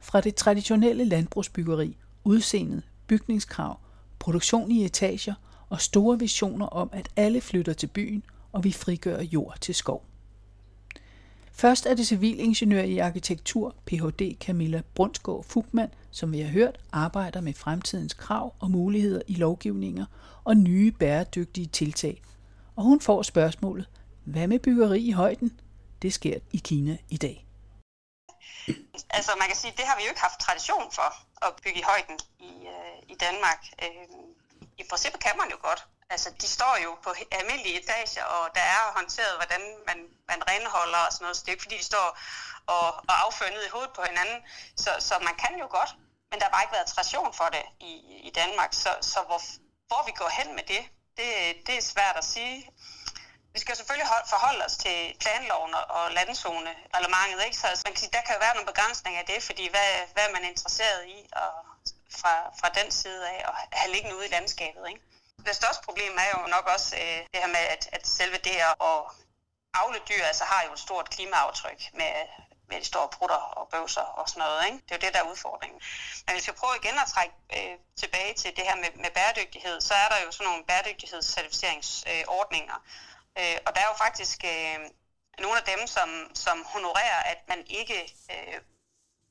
[0.00, 3.80] fra det traditionelle landbrugsbyggeri, udseendet, bygningskrav,
[4.18, 5.34] produktion i etager
[5.68, 8.22] og store visioner om, at alle flytter til byen,
[8.52, 10.04] og vi frigør jord til skov.
[11.52, 14.36] Først er det civilingeniør i arkitektur, Ph.D.
[14.40, 20.04] Camilla Brunsgaard Fugman, som vi har hørt, arbejder med fremtidens krav og muligheder i lovgivninger
[20.44, 22.22] og nye bæredygtige tiltag.
[22.76, 23.88] Og hun får spørgsmålet,
[24.24, 25.52] hvad med byggeri i højden?
[26.02, 27.49] Det sker i Kina i dag.
[29.10, 31.08] Altså man kan sige, det har vi jo ikke haft tradition for
[31.46, 33.60] at bygge i højden i, øh, i Danmark.
[33.82, 34.06] Øh,
[34.78, 35.86] I princippet kan man jo godt.
[36.10, 39.98] Altså de står jo på almindelige etager, og der er håndteret, hvordan man,
[40.28, 41.36] man renholder og sådan noget.
[41.36, 42.18] Så det er ikke fordi, de står
[42.66, 44.38] og, og affører ned i hovedet på hinanden.
[44.76, 45.90] Så, så man kan jo godt,
[46.30, 47.92] men der har bare ikke været tradition for det i,
[48.28, 48.70] i Danmark.
[48.72, 49.40] Så, så hvor,
[49.88, 50.82] hvor vi går hen med det,
[51.16, 51.28] det,
[51.66, 52.70] det er svært at sige.
[53.54, 57.56] Vi skal selvfølgelig forholde os til planloven og landzonereglementet, ikke?
[57.56, 60.24] Så man kan sige, der kan jo være nogle begrænsninger af det, fordi hvad, hvad
[60.28, 61.52] er man interesseret i og
[62.20, 65.00] fra, fra den side af at have liggende ude i landskabet, ikke?
[65.46, 68.52] Det største problem er jo nok også øh, det her med, at, at selve det
[68.52, 69.12] her og
[69.74, 72.12] afle dyr altså, har jo et stort klimaaftryk med,
[72.68, 74.66] med de store prutter og bøvser og sådan noget.
[74.66, 74.76] Ikke?
[74.76, 75.80] Det er jo det, der er udfordringen.
[76.26, 79.80] Men hvis vi prøver igen at trække øh, tilbage til det her med, med bæredygtighed,
[79.80, 82.80] så er der jo sådan nogle bæredygtighedscertificeringsordninger, øh,
[83.38, 84.78] Øh, og der er jo faktisk øh,
[85.38, 88.60] nogle af dem, som, som honorerer, at man ikke øh,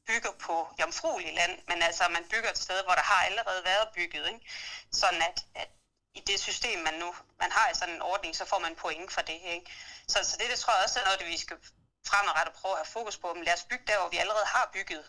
[0.07, 3.87] bygger på jomfruelig land, men altså man bygger et sted, hvor der har allerede været
[3.95, 4.27] bygget.
[4.33, 4.45] Ikke?
[4.91, 5.69] Sådan at, at
[6.13, 9.11] i det system, man nu man har i sådan en ordning, så får man point
[9.13, 9.39] for det.
[9.55, 9.71] Ikke?
[10.07, 11.57] Så, så det, det tror jeg også er noget, det vi skal
[12.07, 13.33] fremadrettet prøve at have fokus på.
[13.33, 15.05] Men lad os bygge der, hvor vi allerede har bygget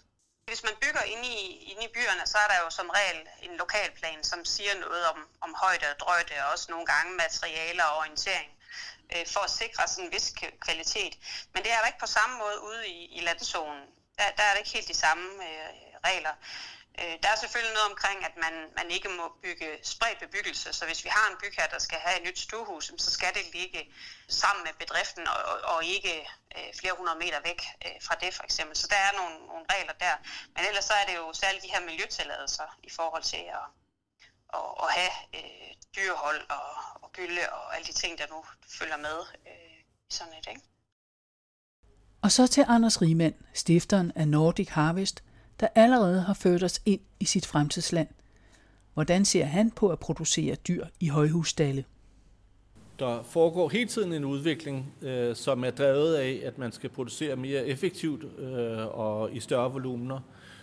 [0.46, 1.40] Hvis man bygger inde i,
[1.70, 5.28] inde i byerne, så er der jo som regel en lokalplan, som siger noget om,
[5.40, 8.59] om højde og drøjde, og også nogle gange materialer og orientering
[9.14, 11.14] øh, for at sikre sådan en vis kvalitet.
[11.54, 13.82] Men det er der ikke på samme måde ude i, i landzonen.
[14.18, 15.70] Der, der er det ikke helt de samme øh,
[16.08, 16.34] regler.
[17.00, 20.84] Øh, der er selvfølgelig noget omkring, at man, man ikke må bygge spredt bebyggelse, så
[20.86, 23.94] hvis vi har en bygherre, der skal have et nyt stuehus, så skal det ligge
[24.28, 28.42] sammen med bedriften og, og ikke øh, flere hundrede meter væk øh, fra det for
[28.42, 28.76] eksempel.
[28.76, 30.14] Så der er nogle, nogle regler der.
[30.54, 33.64] Men ellers så er det jo særligt de her miljøtilladelser i forhold til at,
[34.58, 36.68] at, at have øh, dyrehold og,
[37.02, 38.38] og gylde og alle de ting, der nu
[38.78, 39.78] følger med øh,
[40.08, 40.62] i sådan et, ikke?
[42.22, 45.24] Og så til Anders Riemann, stifteren af Nordic Harvest,
[45.60, 48.08] der allerede har ført os ind i sit fremtidsland.
[48.94, 51.84] Hvordan ser han på at producere dyr i højhusstalle?
[52.98, 57.36] Der foregår hele tiden en udvikling, øh, som er drevet af, at man skal producere
[57.36, 60.20] mere effektivt øh, og i større volumener.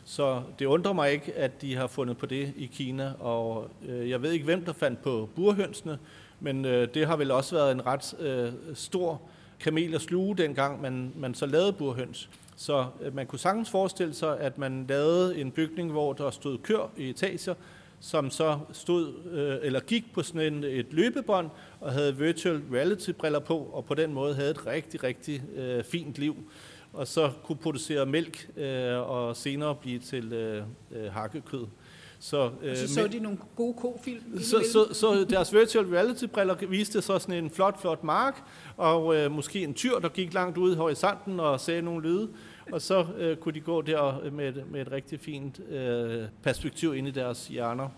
[0.09, 4.09] Så det undrer mig ikke, at de har fundet på det i Kina, og øh,
[4.09, 5.99] jeg ved ikke, hvem der fandt på burhønsene,
[6.39, 9.21] men øh, det har vel også været en ret øh, stor
[9.59, 12.29] kamel at sluge, dengang man, man så lavede burhøns.
[12.55, 16.57] Så øh, man kunne sagtens forestille sig, at man lavede en bygning, hvor der stod
[16.57, 17.53] kør i etager,
[17.99, 23.09] som så stod øh, eller gik på sådan en, et løbebånd og havde virtual reality
[23.11, 26.35] briller på, og på den måde havde et rigtig, rigtig øh, fint liv.
[26.93, 31.65] Og så kunne producere mælk øh, og senere blive til øh, øh hakkekød.
[32.19, 34.39] Så, øh, og så så de nogle gode kofilm?
[34.39, 38.43] Så, så, så deres virtual reality-briller viste så sådan en flot, flot mark,
[38.77, 42.29] og øh, måske en tyr, der gik langt ud i horisonten og sagde nogle lyde.
[42.71, 47.07] Og så øh, kunne de gå der med, med et rigtig fint øh, perspektiv ind
[47.07, 47.89] i deres hjerner.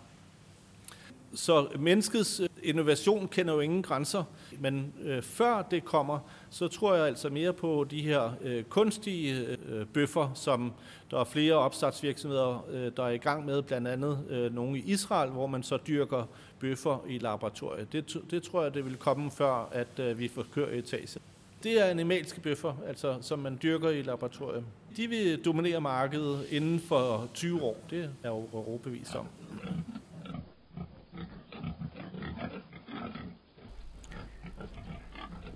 [1.33, 4.23] Så menneskets øh, innovation kender jo ingen grænser,
[4.59, 6.19] men øh, før det kommer,
[6.49, 10.73] så tror jeg altså mere på de her øh, kunstige øh, bøffer, som
[11.11, 14.83] der er flere opstartsvirksomheder, øh, der er i gang med, blandt andet øh, nogle i
[14.85, 16.23] Israel, hvor man så dyrker
[16.59, 17.93] bøffer i laboratoriet.
[17.93, 21.19] Det, det tror jeg, det vil komme før, at øh, vi får kør etage.
[21.63, 24.63] Det er animalske bøffer, altså, som man dyrker i laboratoriet.
[24.97, 27.77] De vil dominere markedet inden for 20 år.
[27.89, 29.25] Det er jeg overbevist om.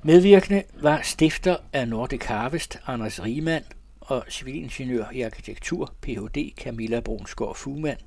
[0.05, 3.65] Medvirkende var stifter af Nordic Harvest, Anders Riemann,
[4.01, 6.53] og civilingeniør i arkitektur, Ph.D.
[6.57, 7.97] Camilla Brunsgaard Fugman.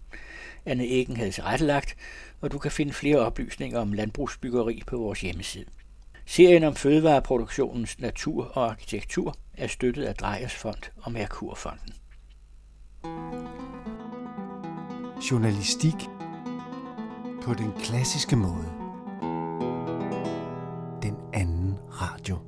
[0.66, 1.96] Anne Eggen havde tilrettelagt,
[2.40, 5.64] og du kan finde flere oplysninger om landbrugsbyggeri på vores hjemmeside.
[6.26, 11.92] Serien om fødevareproduktionens natur og arkitektur er støttet af Drejers Fond og Merkurfonden.
[15.30, 15.94] Journalistik
[17.42, 18.75] på den klassiske måde.
[22.00, 22.38] Radio.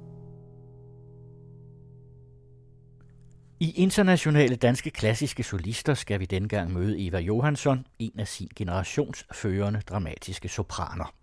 [3.61, 9.25] I internationale danske klassiske solister skal vi dengang møde Eva Johansson, en af sin generations
[9.33, 11.18] førende dramatiske sopraner.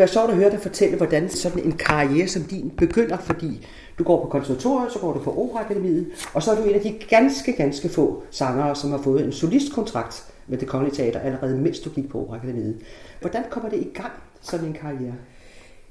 [0.00, 3.66] Være sjovt at høre dig fortælle, hvordan sådan en karriere som din begynder, fordi
[3.98, 6.80] du går på konservatoriet, så går du på Operaakademiet, og så er du en af
[6.80, 11.58] de ganske, ganske få sangere, som har fået en solistkontrakt med det Kongelige Teater, allerede
[11.58, 12.76] mens du gik på Operaakademiet.
[13.20, 15.14] Hvordan kommer det i gang, sådan en karriere?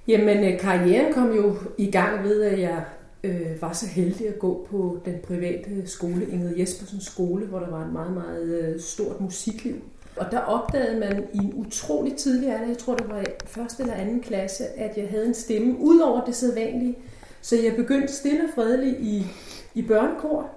[0.08, 2.84] Jamen, øh, karrieren kom jo i gang ved, at jeg
[3.24, 7.70] øh, var så heldig at gå på den private skole, Ingrid Jespersens skole, hvor der
[7.70, 9.76] var et meget, meget øh, stort musikliv.
[10.20, 13.84] Og der opdagede man i en utrolig tidlig alder, jeg tror det var i første
[13.84, 16.98] eller anden klasse, at jeg havde en stemme, ud over det sædvanlige.
[17.42, 19.26] Så jeg begyndte stille og fredeligt i,
[19.74, 20.50] i børnekor,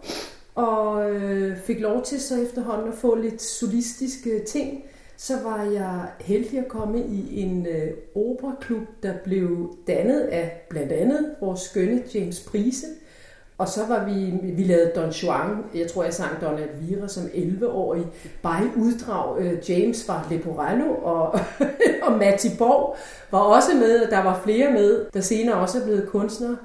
[0.54, 4.82] og øh, fik lov til så efterhånden at få lidt solistiske ting.
[5.16, 10.92] Så var jeg heldig at komme i en øh, operaklub, der blev dannet af blandt
[10.92, 12.86] andet vores skønne James Prise.
[13.62, 17.24] Og så var vi, vi lavede Don Juan, jeg tror jeg sang Don Elvira som
[17.24, 18.06] 11-årig,
[18.42, 19.40] bare i uddrag.
[19.40, 21.38] Øh, James var Leporello, og,
[22.06, 22.96] og Matti Borg
[23.30, 26.56] var også med, og der var flere med, der senere også er blevet kunstnere.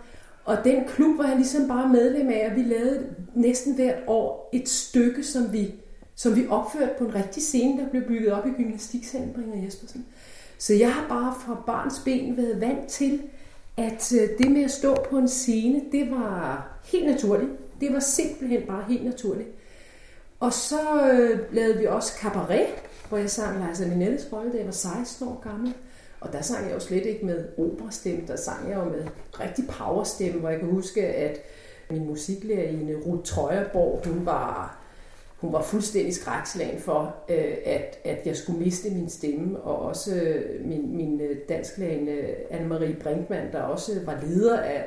[0.46, 3.04] Og den klub var jeg ligesom bare medlem af, og vi lavede
[3.34, 5.74] næsten hvert år et stykke, som vi,
[6.16, 10.06] som vi opførte på en rigtig scene, der blev bygget op i gymnastiksalen Bringer Jespersen.
[10.58, 13.22] Så jeg har bare fra barns ben været vant til,
[13.78, 17.52] at øh, det med at stå på en scene, det var helt naturligt.
[17.82, 19.50] Det var simpelthen bare helt naturligt.
[20.40, 22.68] Og så øh, lavede vi også cabaret,
[23.10, 25.74] hvor jeg sang Lars Minettes rolle, da jeg var 16 år gammel.
[26.20, 29.06] Og der sang jeg jo slet ikke med operastemme, der sang jeg jo med
[29.40, 31.40] rigtig powerstemme, hvor jeg kan huske, at
[31.90, 34.78] min musiklærerinde Ruth Trøjerborg, hun var,
[35.38, 40.16] hun var fuldstændig skrækslagen for, øh, at, at jeg skulle miste min stemme, og også
[40.16, 44.86] øh, min, min øh, dansklærerinde Anne-Marie Brinkmann, der også var leder af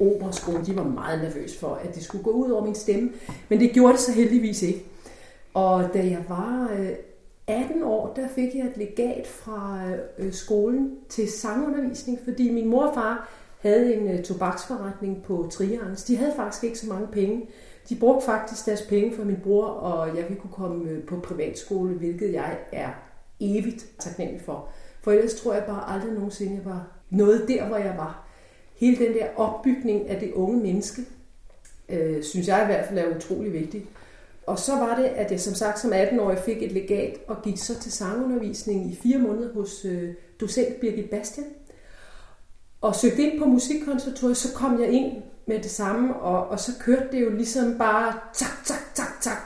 [0.00, 3.10] operaskolen, de var meget nervøs for, at det skulle gå ud over min stemme,
[3.48, 4.84] men det gjorde det så heldigvis ikke.
[5.54, 6.90] Og da jeg var øh,
[7.46, 9.80] 18 år, der fik jeg et legat fra
[10.18, 13.28] øh, skolen til sangundervisning, fordi min mor og far
[13.60, 16.04] havde en øh, tobaksforretning på Triangs.
[16.04, 17.48] De havde faktisk ikke så mange penge.
[17.88, 22.32] De brugte faktisk deres penge for min bror, og jeg kunne komme på privatskole, hvilket
[22.32, 22.90] jeg er
[23.40, 24.68] evigt taknemmelig for.
[25.02, 28.21] For ellers tror jeg bare aldrig nogensinde, jeg var noget der, hvor jeg var.
[28.82, 31.02] Hele den der opbygning af det unge menneske,
[31.88, 33.84] øh, synes jeg i hvert fald er utrolig vigtigt.
[34.46, 37.58] Og så var det, at jeg som sagt som 18-årig fik et legat og gik
[37.58, 41.46] så til sangundervisning i fire måneder hos øh, docent Birgit Bastian.
[42.80, 45.12] Og søgte ind på musikkonservatoriet, så kom jeg ind
[45.46, 49.38] med det samme, og, og så kørte det jo ligesom bare tak, tak, tak, tak.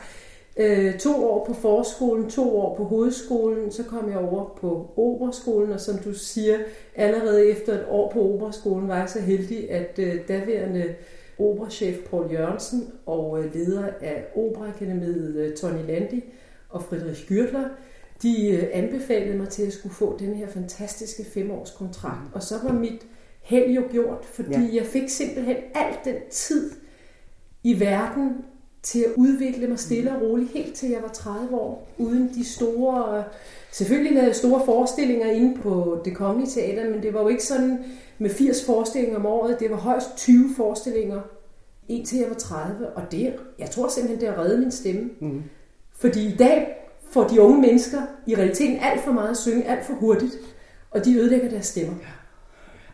[0.56, 5.72] Øh, to år på forskolen, to år på hovedskolen, så kom jeg over på operaskolen,
[5.72, 6.58] og som du siger,
[6.94, 10.94] allerede efter et år på operaskolen var jeg så heldig, at øh, daværende
[11.38, 16.24] operachef Paul Jørgensen og øh, leder af Operaakademiet øh, Tony Landi
[16.68, 17.68] og Friedrich Gürtler,
[18.22, 22.34] de øh, anbefalede mig til at skulle få den her fantastiske femårs kontrakt.
[22.34, 23.06] Og så var mit
[23.42, 24.74] held jo gjort, fordi ja.
[24.74, 26.70] jeg fik simpelthen alt den tid
[27.62, 28.44] i verden
[28.86, 32.44] til at udvikle mig stille og roligt, helt til jeg var 30 år, uden de
[32.44, 33.24] store...
[33.72, 37.44] Selvfølgelig lavede jeg store forestillinger inde på det kongelige teater, men det var jo ikke
[37.44, 37.84] sådan
[38.18, 39.60] med 80 forestillinger om året.
[39.60, 41.20] Det var højst 20 forestillinger,
[41.88, 42.86] indtil jeg var 30.
[42.88, 45.10] Og det, jeg tror simpelthen, det har reddet min stemme.
[45.20, 45.42] Mm.
[45.92, 46.76] Fordi i dag
[47.10, 50.34] får de unge mennesker i realiteten alt for meget at synge, alt for hurtigt,
[50.90, 51.94] og de ødelægger deres stemmer.
[52.00, 52.08] Ja.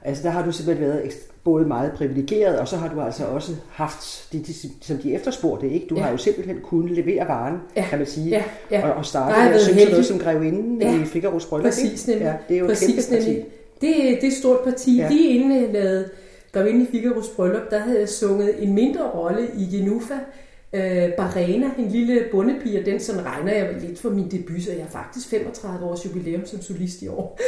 [0.08, 1.04] Altså der har du simpelthen været
[1.44, 5.70] både meget privilegeret, og så har du altså også haft det, de, som de efterspurgte,
[5.70, 5.86] ikke?
[5.86, 6.02] Du ja.
[6.02, 7.86] har jo simpelthen kunnet levere varen, ja.
[7.90, 8.42] kan man sige, ja.
[8.70, 8.88] Ja.
[8.88, 10.94] Og, og starte med at synge noget som grevinden ja.
[10.94, 11.64] i Figaro's bryllup.
[11.64, 12.24] Præcis, nemlig.
[12.24, 13.34] Ja, det er jo Præcis, et kæmpe parti.
[13.80, 14.96] Det, det er et stort parti.
[14.96, 15.08] Ja.
[15.08, 16.08] Lige inden jeg lavede
[16.52, 20.14] Grevinde i Figaro's bryllup, der havde jeg sunget en mindre rolle i Genufa,
[20.72, 24.72] øh, Barena, en lille bondepige, og den sådan regner jeg lidt for min debut, så
[24.72, 27.38] jeg har faktisk 35 års jubilæum som solist i år.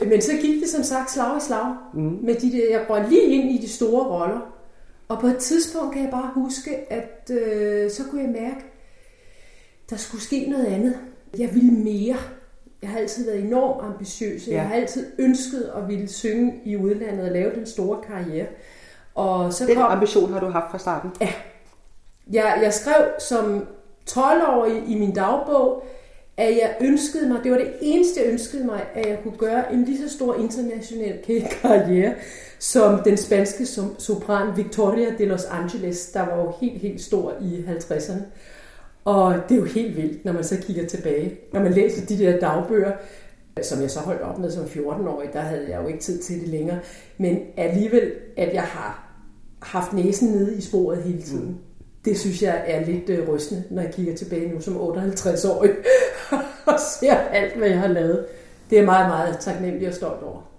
[0.10, 1.74] Men så gik det som sagt slag i slag.
[1.94, 2.18] Mm.
[2.22, 4.54] Med de der, jeg røg lige ind i de store roller.
[5.08, 8.64] Og på et tidspunkt kan jeg bare huske, at øh, så kunne jeg mærke,
[9.90, 10.98] der skulle ske noget andet.
[11.38, 12.16] Jeg ville mere.
[12.82, 14.48] Jeg har altid været enormt ambitiøs.
[14.48, 14.54] Ja.
[14.54, 18.46] Jeg har altid ønsket at ville synge i udlandet og lave den store karriere.
[19.14, 21.10] Og så den kom, ambition har du haft fra starten?
[21.20, 21.28] Ja.
[22.32, 23.66] Jeg, jeg skrev som
[24.10, 25.84] 12-årig i min dagbog,
[26.36, 29.72] at jeg ønskede mig, det var det eneste, jeg ønskede mig, at jeg kunne gøre
[29.72, 31.18] en lige så stor international
[31.62, 32.14] karriere,
[32.58, 33.66] som den spanske
[33.98, 38.22] sopran Victoria de Los Angeles, der var jo helt, helt stor i 50'erne.
[39.04, 41.38] Og det er jo helt vildt, når man så kigger tilbage.
[41.52, 42.92] Når man læser de der dagbøger,
[43.62, 46.40] som jeg så holdt op med som 14-årig, der havde jeg jo ikke tid til
[46.40, 46.78] det længere.
[47.18, 49.08] Men alligevel, at jeg har
[49.62, 51.48] haft næsen nede i sporet hele tiden.
[51.48, 51.56] Mm.
[52.04, 55.70] Det synes jeg er lidt øh, rystende, når jeg kigger tilbage nu som 58-årig
[56.72, 58.26] og ser alt, hvad jeg har lavet.
[58.70, 60.52] Det er meget, meget taknemmelig og stolt over.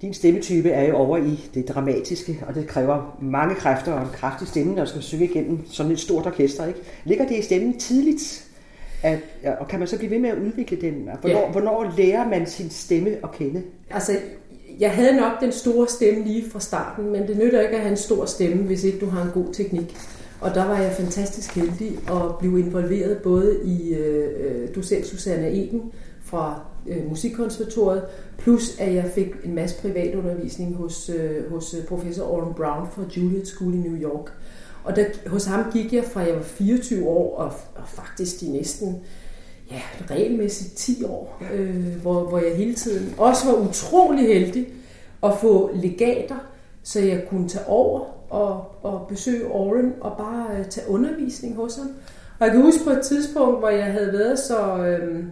[0.00, 4.08] Din stemmetype er jo over i det dramatiske, og det kræver mange kræfter og en
[4.12, 6.66] kraftig stemme, der skal synge igennem sådan et stort orkester.
[6.66, 6.80] Ikke?
[7.04, 8.49] Ligger det i stemmen tidligt?
[9.02, 9.18] At,
[9.60, 11.08] og kan man så blive ved med at udvikle den?
[11.20, 11.50] Hvornår, ja.
[11.50, 13.62] hvornår lærer man sin stemme at kende?
[13.90, 14.12] Altså,
[14.80, 17.90] jeg havde nok den store stemme lige fra starten, men det nytter ikke at have
[17.90, 19.96] en stor stemme, hvis ikke du har en god teknik.
[20.40, 25.50] Og der var jeg fantastisk heldig at blive involveret både i øh, øh docent Susanne
[25.50, 25.92] Eden
[26.24, 28.02] fra øh, Musikkonservatoriet,
[28.38, 33.02] plus at jeg fik en masse privatundervisning hos, øh, hos øh, professor Oren Brown fra
[33.16, 34.32] Juilliard School i New York.
[34.84, 38.52] Og der, hos ham gik jeg fra jeg var 24 år, og, og faktisk de
[38.52, 39.00] næsten
[39.70, 39.80] ja,
[40.10, 44.66] regelmæssigt 10 år, øh, hvor, hvor jeg hele tiden også var utrolig heldig
[45.22, 46.36] at få legater
[46.82, 48.00] så jeg kunne tage over
[48.32, 51.88] og, og besøge Oren og bare øh, tage undervisning hos ham.
[52.38, 55.24] Og jeg kan huske på et tidspunkt, hvor jeg havde været så, øh,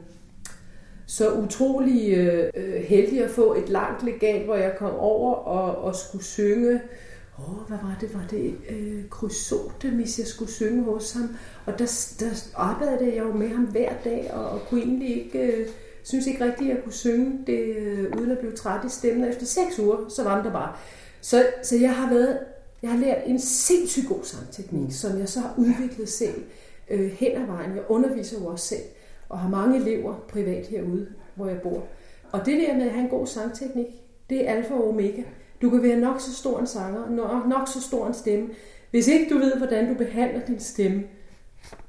[1.07, 5.85] så utrolig øh, øh heldig at få et langt legat, hvor jeg kom over og,
[5.85, 6.81] og skulle synge
[7.39, 8.15] åh, oh, hvad var det?
[8.15, 11.37] Var det øh, Chrysotemis, jeg skulle synge hos ham?
[11.67, 15.39] Og der, der arbejdede jeg jo med ham hver dag, og, og kunne egentlig ikke,
[15.39, 15.69] øh,
[16.03, 19.29] synes ikke rigtigt, at jeg kunne synge det, øh, uden at blive træt i stemmen.
[19.29, 20.73] Efter seks uger, så var den der bare.
[21.21, 22.39] Så, så jeg har været,
[22.83, 26.45] jeg har lært en sindssygt god sangteknik, som jeg så har udviklet selv
[26.91, 27.77] øh, hen ad vejen.
[27.77, 28.83] Jeg underviser jo også selv,
[29.29, 31.85] og har mange elever privat herude, hvor jeg bor.
[32.33, 33.87] Og det der med at have en god sangteknik,
[34.31, 35.23] det er alfa og omega.
[35.63, 38.49] Du kan være nok så stor en sanger, nok, nok så stor en stemme.
[38.91, 41.03] Hvis ikke du ved, hvordan du behandler din stemme,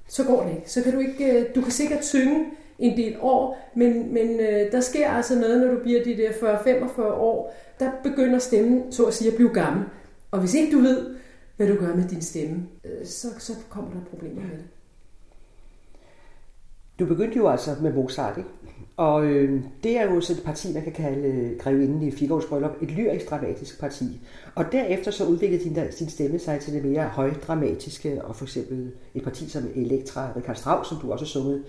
[0.08, 0.72] så går det ikke.
[0.72, 2.46] Så kan du ikke, øh, du kan sikkert synge
[2.80, 6.30] en del år, men, men øh, der sker altså noget, når du bliver de der
[6.30, 9.86] 40-45 år, der begynder stemmen, så at sige, at blive gammel.
[10.32, 11.16] Og hvis ikke du ved,
[11.58, 14.66] hvad du gør med din stemme, øh, så, så kommer der problemer med det.
[17.00, 18.50] Du begyndte jo altså med Mozart, ikke?
[19.00, 22.50] Og øh, det er jo så et parti, man kan kalde øh, Grevinden i Figaro's
[22.50, 24.22] Bryllup, et lyrisk dramatisk parti.
[24.56, 28.92] Og derefter så udviklede din, din stemme sig til det mere højdramatiske, og for eksempel
[29.14, 31.64] et parti som Elektra, Richard Strauss, som du også har sunget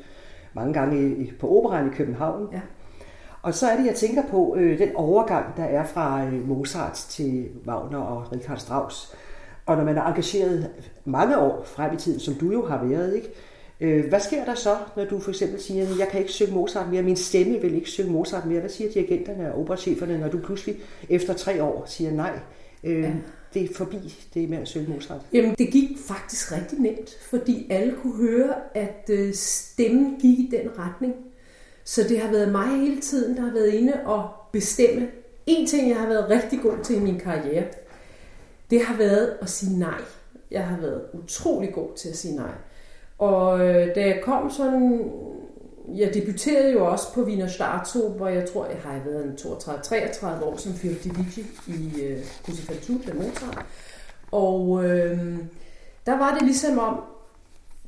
[0.55, 2.49] mange gange i, på Operaen i København.
[2.53, 2.61] Ja.
[3.43, 6.95] Og så er det, jeg tænker på øh, den overgang, der er fra øh, Mozart
[7.09, 9.15] til Wagner og Richard Strauss.
[9.67, 10.71] Og når man er engageret
[11.05, 13.29] mange år frem i tiden, som du jo har været, ikke?
[13.81, 16.53] Øh, hvad sker der så, når du for eksempel siger, at jeg kan ikke synge
[16.53, 18.61] Mozart mere, min stemme vil ikke synge Mozart mere?
[18.61, 20.77] Hvad siger dirigenterne og operacheferne, når du pludselig
[21.09, 22.39] efter tre år siger nej?
[22.85, 23.13] Øh, ja.
[23.55, 25.21] Det er forbi det med at synge Mozart.
[25.33, 30.49] Jamen, det gik faktisk rigtig nemt, fordi alle kunne høre, at øh, stemmen gik i
[30.51, 31.15] den retning.
[31.85, 35.09] Så det har været mig hele tiden, der har været inde og bestemme.
[35.47, 37.65] En ting, jeg har været rigtig god til i min karriere,
[38.71, 40.01] det har været at sige nej.
[40.51, 42.51] Jeg har været utrolig god til at sige nej.
[43.21, 45.11] Og øh, da jeg kom sådan,
[45.97, 50.45] jeg debuterede jo også på Wiener Staatsoper, hvor jeg tror, jeg har været en 32-33
[50.45, 53.67] år som Fiordilici i øh, Crucifix af Mozart.
[54.33, 55.19] Og øh,
[56.07, 57.01] der var det ligesom om,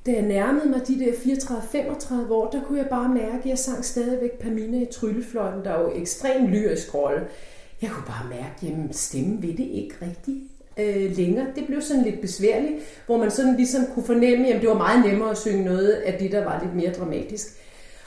[0.06, 3.58] da jeg nærmede mig de der 34-35 år, der kunne jeg bare mærke, at jeg
[3.58, 7.26] sang stadigvæk Pamina i Tryllefløjten, der er jo ekstremt lyrisk rolle.
[7.82, 11.46] Jeg kunne bare mærke, at stemmen ved det ikke rigtigt øh, længere.
[11.54, 12.74] Det blev sådan lidt besværligt,
[13.06, 16.18] hvor man sådan ligesom kunne fornemme, at det var meget nemmere at synge noget af
[16.18, 17.46] det, der var lidt mere dramatisk.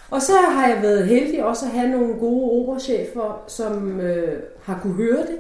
[0.10, 4.80] Og så har jeg været heldig også at have nogle gode operachefer, som øh, har
[4.82, 5.38] kunne høre det,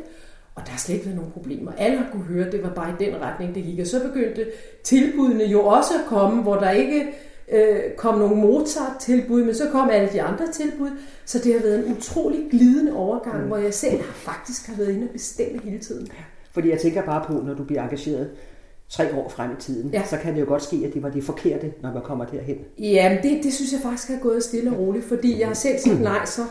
[0.55, 1.71] og der har slet ikke været nogen problemer.
[1.77, 3.79] Alle har kunne høre, det var bare i den retning, det gik.
[3.79, 4.45] Og så begyndte
[4.83, 7.05] tilbudene jo også at komme, hvor der ikke
[7.51, 10.89] øh, kom nogen Mozart-tilbud, men så kom alle de andre tilbud.
[11.25, 13.47] Så det har været en utrolig glidende overgang, mm.
[13.47, 16.07] hvor jeg selv har faktisk har været inde og bestemme hele tiden.
[16.55, 18.29] Fordi jeg tænker bare på, når du bliver engageret
[18.89, 20.03] tre år frem i tiden, ja.
[20.05, 22.57] så kan det jo godt ske, at det var det forkerte, når man kommer derhen.
[22.79, 25.79] Ja, det, det synes jeg faktisk har gået stille og roligt, fordi jeg har selv
[25.79, 26.41] sagt nej så,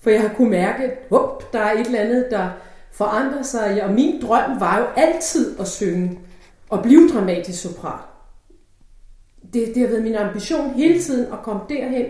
[0.00, 1.10] for jeg har kunne mærke, at
[1.52, 2.48] der er et eller andet, der
[2.92, 3.84] forandrer sig.
[3.84, 6.18] Og min drøm var jo altid at synge
[6.68, 8.00] og blive dramatisk sopran.
[9.52, 12.06] Det, det har været min ambition hele tiden at komme derhen,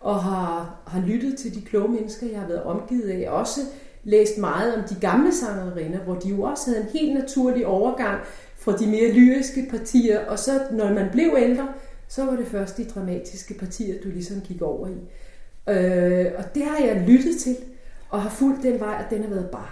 [0.00, 3.30] og har, har lyttet til de kloge mennesker, jeg har været omgivet af.
[3.30, 3.60] Også
[4.06, 8.20] læst meget om de gamle sangerinder, hvor de jo også havde en helt naturlig overgang
[8.56, 11.68] fra de mere lyriske partier, og så når man blev ældre,
[12.08, 14.98] så var det først de dramatiske partier, du ligesom gik over i.
[15.68, 17.56] Øh, og det har jeg lyttet til,
[18.08, 19.70] og har fulgt den vej, og den har været bare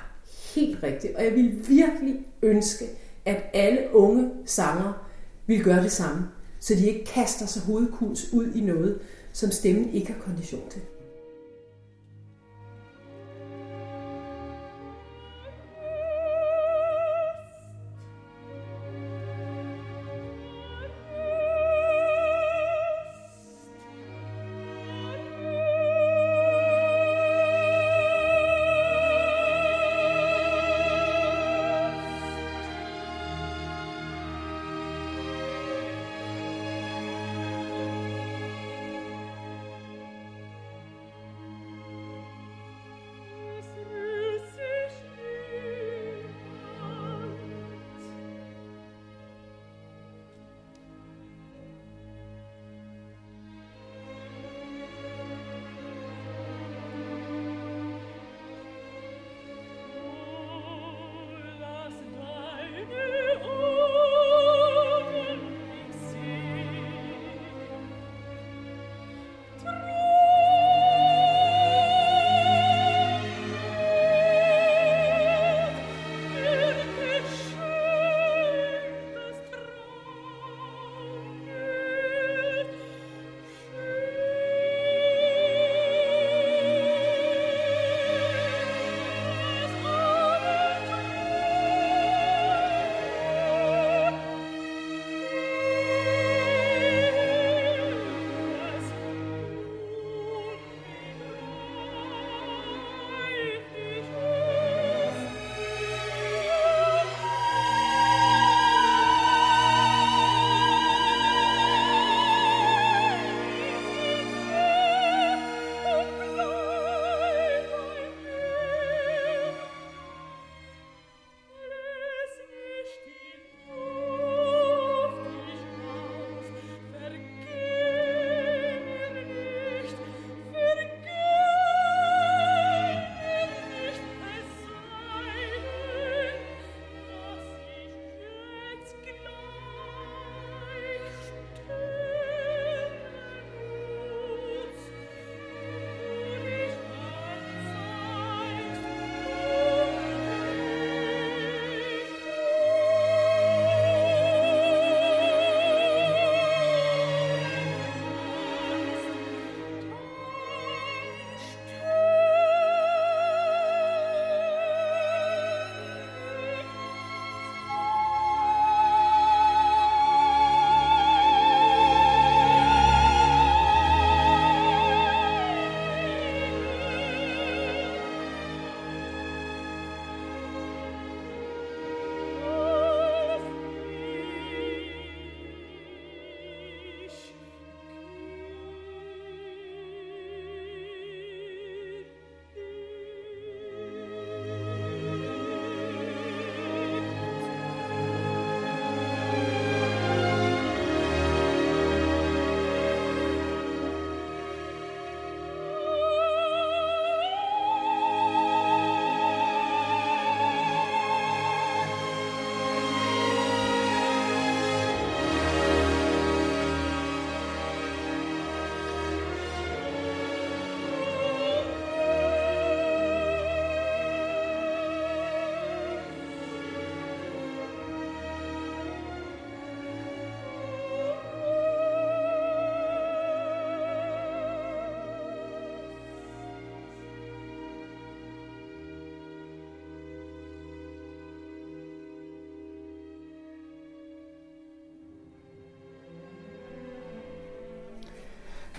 [0.54, 1.16] helt rigtig.
[1.16, 2.84] Og jeg vil virkelig ønske,
[3.24, 5.08] at alle unge sanger
[5.46, 6.22] vil gøre det samme,
[6.60, 8.98] så de ikke kaster sig hovedkuls ud i noget,
[9.32, 10.80] som stemmen ikke har kondition til.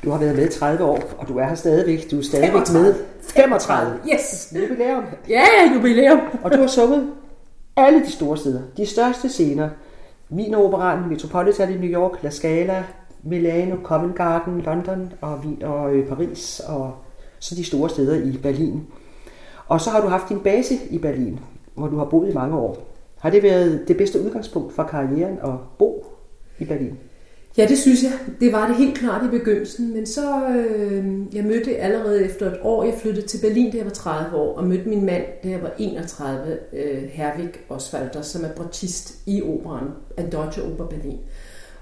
[0.05, 2.11] Du har været med 30 år, og du er her stadigvæk.
[2.11, 2.83] Du er stadigvæk 35.
[2.83, 3.99] med 35.
[4.13, 4.53] Yes!
[4.55, 5.03] Jubilæum.
[5.29, 6.19] Ja, ja, jubilæum.
[6.43, 7.09] Og du har sunget
[7.75, 8.61] alle de store steder.
[8.77, 9.69] De største scener.
[10.31, 12.83] Wien Operan, Metropolitan i New York, La Scala,
[13.23, 16.93] Milano, Covent Garden, London og Wien og øh, Paris og
[17.39, 18.83] så de store steder i Berlin.
[19.67, 21.39] Og så har du haft din base i Berlin,
[21.75, 22.77] hvor du har boet i mange år.
[23.19, 26.05] Har det været det bedste udgangspunkt for karrieren at bo
[26.59, 26.97] i Berlin?
[27.57, 28.11] Ja, det synes jeg.
[28.39, 32.57] Det var det helt klart i begyndelsen, men så øh, jeg mødte allerede efter et
[32.61, 35.49] år, jeg flyttede til Berlin, da jeg var 30 år, og mødte min mand, da
[35.49, 39.87] jeg var 31, øh, Herwig Oswalder, som er bratist i operan,
[40.17, 41.19] af Deutsche Oper Berlin.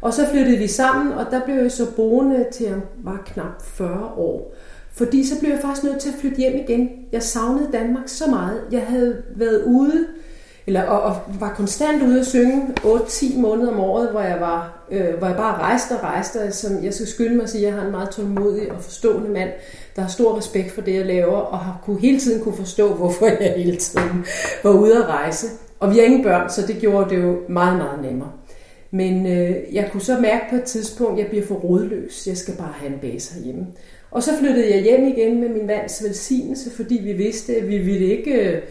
[0.02, 3.62] Og så flyttede vi sammen, og der blev jeg så boende til jeg var knap
[3.64, 4.54] 40 år.
[4.92, 6.90] Fordi så blev jeg faktisk nødt til at flytte hjem igen.
[7.12, 8.62] Jeg savnede Danmark så meget.
[8.72, 10.06] Jeg havde været ude,
[10.68, 14.86] eller, og, og var konstant ude at synge 8-10 måneder om året, hvor jeg, var,
[14.92, 16.38] øh, hvor jeg bare rejste og rejste.
[16.38, 18.84] Og Som jeg skal skynde mig at sige, at jeg har en meget tålmodig og
[18.84, 19.50] forstående mand,
[19.96, 22.94] der har stor respekt for det, jeg laver, og har kunne, hele tiden kunne forstå,
[22.94, 24.26] hvorfor jeg hele tiden
[24.64, 25.48] var ude at rejse.
[25.80, 28.32] Og vi har ingen børn, så det gjorde det jo meget, meget nemmere.
[28.92, 32.28] Men øh, jeg kunne så mærke på et tidspunkt, at jeg bliver for rodløs.
[32.28, 33.68] Jeg skal bare have en base herhjemme.
[34.12, 37.78] Og så flyttede jeg hjem igen med min mands velsignelse, fordi vi vidste, at vi
[37.78, 38.62] ville ikke, øh,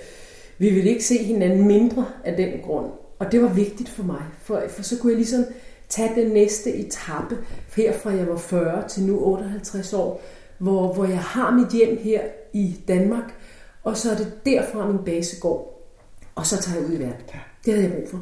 [0.59, 2.87] vi ville ikke se hinanden mindre af den grund.
[3.19, 5.45] Og det var vigtigt for mig, for, for så kunne jeg ligesom
[5.89, 7.39] tage den næste etape,
[7.77, 10.23] herfra jeg var 40 til nu 58 år,
[10.59, 12.21] hvor, hvor jeg har mit hjem her
[12.53, 13.35] i Danmark,
[13.83, 15.89] og så er det derfra min base går,
[16.35, 17.27] og så tager jeg ud i verden.
[17.65, 18.21] Det havde jeg brug for.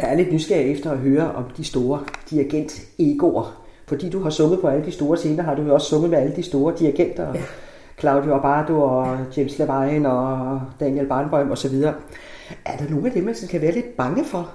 [0.00, 3.64] Jeg er lidt nysgerrig efter at høre om de store dirigent-egoer.
[3.86, 6.18] Fordi du har sunget på alle de store scener, har du jo også sunget med
[6.18, 7.28] alle de store dirigenter.
[7.34, 7.42] Ja.
[8.00, 11.74] Claudio Abbado og James Levine og Daniel Barnbøm osv.
[12.64, 14.54] Er der nogle af dem, man skal være lidt bange for?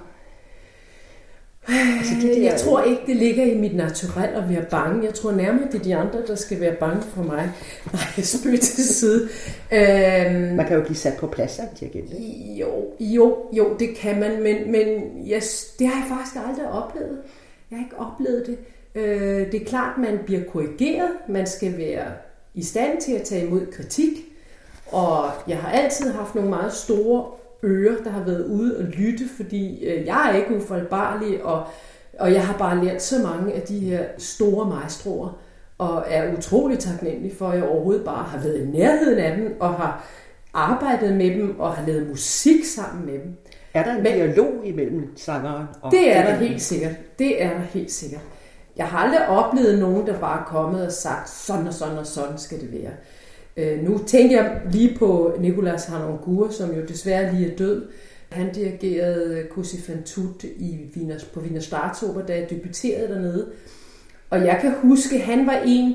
[1.68, 2.42] Altså, det der...
[2.42, 5.04] Jeg tror ikke, det ligger i mit naturel at være bange.
[5.04, 7.52] Jeg tror nærmere, det er de andre, der skal være bange for mig.
[7.92, 9.28] Nej, jeg spøger til side.
[9.72, 10.56] Øhm...
[10.56, 12.10] Man kan jo blive sat på plads af en dirigent.
[12.60, 14.86] Jo, jo, jo, det kan man, men, men
[15.32, 17.18] yes, det har jeg faktisk aldrig oplevet.
[17.70, 18.58] Jeg har ikke oplevet det.
[18.94, 21.10] Øh, det er klart, man bliver korrigeret.
[21.28, 22.04] Man skal være
[22.54, 24.10] i stand til at tage imod kritik.
[24.86, 27.26] Og jeg har altid haft nogle meget store
[27.64, 31.64] ører, der har været ude og lytte, fordi øh, jeg er ikke ufejlbarlig, og,
[32.18, 35.38] og jeg har bare lært så mange af de her store maestroer,
[35.78, 39.56] og er utrolig taknemmelig for, at jeg overhovedet bare har været i nærheden af dem,
[39.60, 40.04] og har
[40.54, 43.36] arbejdet med dem, og har lavet musik sammen med dem.
[43.74, 46.92] Er der en Men, dialog imellem sangeren og Det er der helt sikkert.
[47.18, 48.22] Det er der helt sikkert.
[48.80, 52.06] Jeg har aldrig oplevet nogen, der bare er kommet og sagt, sådan og sådan og
[52.06, 52.90] sådan skal det være.
[53.56, 57.86] Øh, nu tænker jeg lige på Nicolas Hanongur, som jo desværre lige er død.
[58.28, 63.46] Han dirigerede øh, Cosi fan tutte i Wiener, på Wiener Staatsoper, da jeg debuterede dernede.
[64.30, 65.94] Og jeg kan huske, han var en,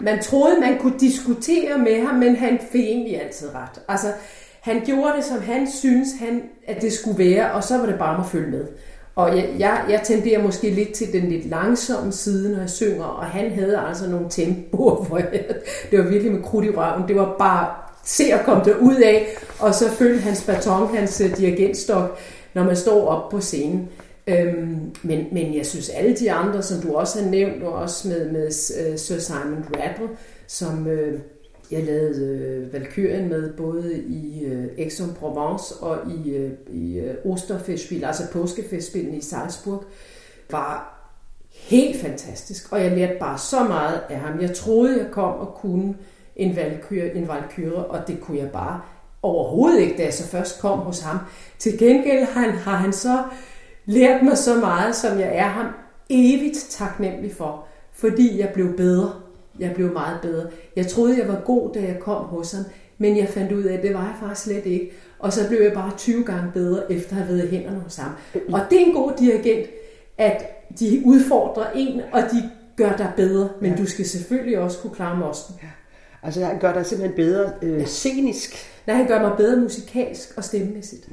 [0.00, 3.82] man troede, man kunne diskutere med ham, men han fik egentlig altid ret.
[3.88, 4.06] Altså,
[4.60, 7.98] han gjorde det, som han synes, han, at det skulle være, og så var det
[7.98, 8.66] bare at følge med.
[9.16, 13.04] Og jeg, jeg, jeg tenderer måske lidt til den lidt langsomme side, når jeg synger,
[13.04, 15.44] og han havde altså nogle tempoer, hvor jeg,
[15.90, 17.08] det var virkelig med krudt i røven.
[17.08, 17.74] Det var bare
[18.04, 19.26] se at komme der ud af,
[19.58, 22.18] og så følge hans baton, hans øh, dirigentstok,
[22.54, 23.88] når man står op på scenen.
[24.26, 28.08] Øhm, men, men jeg synes alle de andre, som du også har nævnt, og også
[28.08, 30.08] med, med uh, Sir Simon Rattle,
[30.46, 31.20] som øh,
[31.70, 38.04] jeg lavede øh, Valkyrien med både i øh, Aix-en-Provence og i, øh, i øh, Osterfestspil,
[38.04, 39.84] altså påskefestspillen i Salzburg,
[40.50, 40.96] var
[41.52, 42.72] helt fantastisk.
[42.72, 44.40] Og jeg lærte bare så meget af ham.
[44.40, 45.94] Jeg troede, jeg kom og kunne
[46.36, 48.80] en valkyre, en valkyre og det kunne jeg bare
[49.22, 51.18] overhovedet ikke, da jeg så først kom hos ham.
[51.58, 53.22] Til gengæld har han, har han så
[53.86, 55.66] lært mig så meget, som jeg er ham
[56.10, 59.12] evigt taknemmelig for, fordi jeg blev bedre.
[59.58, 60.46] Jeg blev meget bedre.
[60.76, 62.64] Jeg troede, jeg var god, da jeg kom hos ham,
[62.98, 64.92] men jeg fandt ud af, at det var jeg faktisk slet ikke.
[65.18, 67.96] Og så blev jeg bare 20 gange bedre, efter at have været i hænderne hos
[67.96, 68.12] ham.
[68.48, 69.66] Og det er en god dirigent,
[70.18, 70.44] at
[70.78, 73.76] de udfordrer en, og de gør dig bedre, men ja.
[73.76, 75.54] du skal selvfølgelig også kunne klare mosten.
[75.62, 75.68] Ja.
[76.22, 77.84] Altså han gør dig simpelthen bedre øh, ja.
[77.84, 78.56] scenisk?
[78.86, 81.08] Nej, han gør mig bedre musikalsk og stemmemæssigt.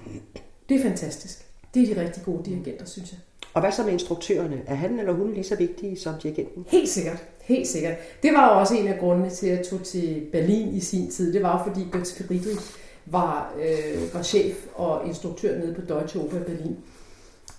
[0.69, 1.45] Det er fantastisk.
[1.73, 3.19] Det er de rigtig gode dirigenter, synes jeg.
[3.53, 4.61] Og hvad så med instruktørerne?
[4.67, 6.65] Er han eller hun lige så vigtige som dirigenten?
[6.67, 7.23] Helt sikkert.
[7.43, 7.93] Helt sikkert.
[8.23, 11.11] Det var jo også en af grundene til, at jeg tog til Berlin i sin
[11.11, 11.33] tid.
[11.33, 16.19] Det var jo fordi Götz Friedrich var, øh, var chef og instruktør nede på Deutsche
[16.19, 16.77] Oper i Berlin.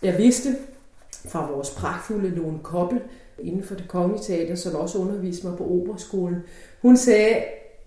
[0.03, 0.57] Jeg vidste
[1.29, 3.01] fra vores pragtfulde Lone Koppel
[3.39, 6.37] inden for det kongelige teater, som også underviste mig på operaskolen.
[6.83, 7.37] Hun sagde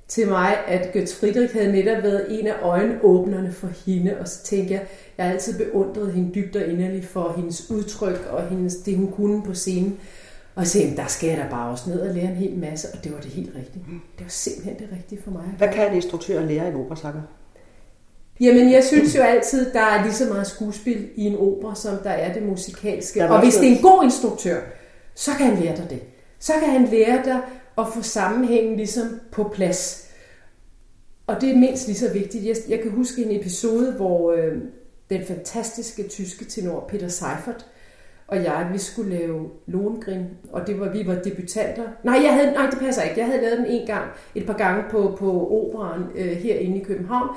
[0.07, 4.44] til mig, at Götz Friedrich havde netop været en af øjenåbnerne for hende, og så
[4.44, 4.88] tænkte jeg,
[5.18, 9.11] jeg har altid beundret hende dybt og inderligt for hendes udtryk og hendes, det, hun
[9.11, 9.99] kunne på scenen.
[10.57, 13.03] Og så der skal jeg da bare også ned og lære en hel masse, og
[13.03, 13.84] det var det helt rigtige.
[14.17, 15.43] Det var simpelthen det rigtige for mig.
[15.57, 17.21] Hvad kan en instruktør lære en operasanger?
[18.39, 21.97] Jamen, jeg synes jo altid, der er lige så meget skuespil i en opera, som
[22.03, 23.19] der er det musikalske.
[23.19, 24.61] Der Og hvis det er en god instruktør,
[25.15, 26.01] så kan han lære dig det.
[26.39, 27.41] Så kan han lære dig
[27.77, 30.07] at få sammenhængen ligesom på plads.
[31.27, 32.45] Og det er mindst lige så vigtigt.
[32.45, 34.57] Jeg, jeg kan huske en episode, hvor øh,
[35.09, 37.65] den fantastiske tyske tenor Peter Seifert
[38.28, 41.84] og jeg, vi skulle lave Lohengrin, og det var, vi var debutanter.
[42.04, 43.20] Nej, jeg havde, nej, det passer ikke.
[43.20, 46.84] Jeg havde lavet den en gang, et par gange på, på operan øh, herinde i
[46.84, 47.30] København.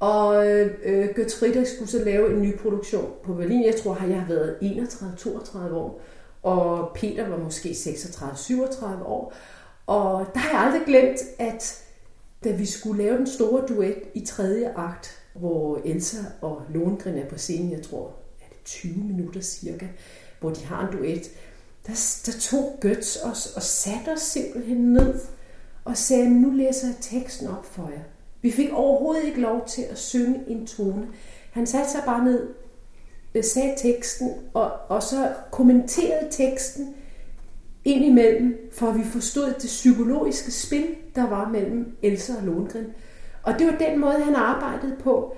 [0.00, 3.64] Og øh, Gertrida skulle så lave en ny produktion på Berlin.
[3.64, 6.00] Jeg tror, jeg har været 31-32 år.
[6.42, 9.34] Og Peter var måske 36-37 år.
[9.86, 11.84] Og der har jeg aldrig glemt, at
[12.44, 17.28] da vi skulle lave den store duet i tredje akt, hvor Elsa og Lohengrin er
[17.28, 19.86] på scenen, jeg tror, er det 20 minutter cirka,
[20.40, 21.30] hvor de har en duet,
[21.86, 25.14] der, der tog Götz os og satte os simpelthen ned
[25.84, 28.02] og sagde, nu læser jeg teksten op for jer.
[28.42, 31.06] Vi fik overhovedet ikke lov til at synge en tone.
[31.50, 32.48] Han satte sig bare ned,
[33.34, 36.94] øh, sagde teksten, og, og så kommenterede teksten
[37.84, 42.86] indimellem, for at vi forstod det psykologiske spil, der var mellem Elsa og Lohengrin.
[43.42, 45.36] Og det var den måde, han arbejdede på,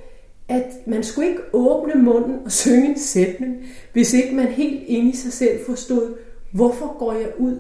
[0.51, 3.57] at man skulle ikke åbne munden og synge en sætning,
[3.93, 6.15] hvis ikke man helt inde i sig selv forstod,
[6.53, 7.57] hvorfor går jeg ud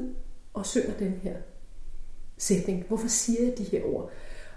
[0.55, 1.33] og synger den her
[2.39, 2.85] sætning?
[2.89, 4.11] Hvorfor siger jeg de her ord?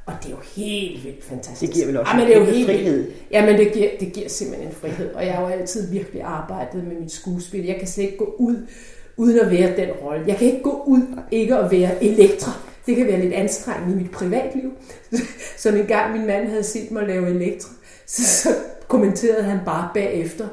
[0.05, 1.61] Og det er jo helt vildt fantastisk.
[1.61, 2.97] Det giver vel også Ja, men det er jo helt frihed.
[3.03, 3.15] Vildt.
[3.31, 5.13] Ja, men det giver, det giver simpelthen en frihed.
[5.13, 7.65] Og jeg har jo altid virkelig arbejdet med mit skuespil.
[7.65, 8.67] Jeg kan slet ikke gå ud
[9.17, 10.25] uden at være den rolle.
[10.27, 11.01] Jeg kan ikke gå ud
[11.31, 12.51] ikke at være elektra.
[12.85, 14.71] Det kan være lidt anstrengende i mit privatliv.
[15.57, 17.69] Så en gang min mand havde set mig lave elektra,
[18.05, 18.49] så, så
[18.87, 20.47] kommenterede han bare bagefter,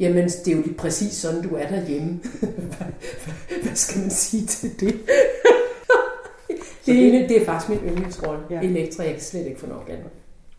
[0.00, 2.20] jamen det er jo lige præcis sådan, du er derhjemme.
[2.76, 2.86] hvad,
[3.62, 4.94] hvad skal man sige til det?
[6.86, 8.60] det, ene, det er faktisk min yndlingsrolle, ja.
[8.60, 9.02] elektra.
[9.02, 9.98] Jeg kan slet ikke få nok af.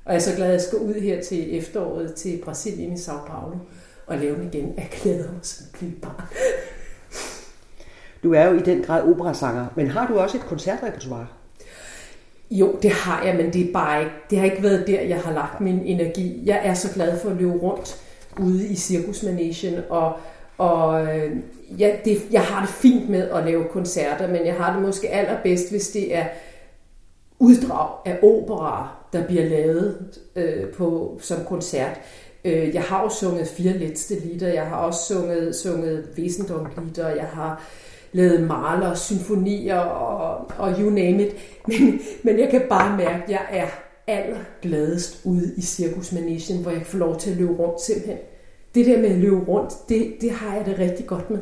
[0.05, 2.97] Og jeg er så glad, at jeg skal ud her til efteråret til Brasilien i
[2.97, 3.55] Sao Paulo
[4.07, 4.73] og lave den igen.
[4.77, 6.21] Jeg glæder mig som et lille barn.
[8.23, 11.27] Du er jo i den grad operasanger, men har du også et koncertrepertoire?
[12.59, 15.17] Jo, det har jeg, men det er bare ikke, det har ikke været der, jeg
[15.17, 16.41] har lagt min energi.
[16.45, 18.01] Jeg er så glad for at løbe rundt
[18.39, 20.13] ude i cirkusmanagen, og,
[20.57, 21.31] og øh,
[21.79, 25.09] ja, det, jeg har det fint med at lave koncerter, men jeg har det måske
[25.09, 26.25] allerbedst, hvis det er
[27.39, 29.97] uddrag af opera, der bliver lavet
[30.35, 31.99] øh, på, som koncert.
[32.45, 37.25] Øh, jeg har jo sunget fire letste lieder, jeg har også sunget, sunget Wesendonck-lieder, jeg
[37.25, 37.63] har
[38.15, 41.35] lavet maler, symfonier og, og you name it.
[41.67, 43.67] Men, men jeg kan bare mærke, at jeg er
[44.07, 48.17] allergladest ude i cirkusmanagen, hvor jeg får lov til at løbe rundt simpelthen.
[48.75, 51.39] Det der med at løbe rundt, det, det har jeg det rigtig godt med.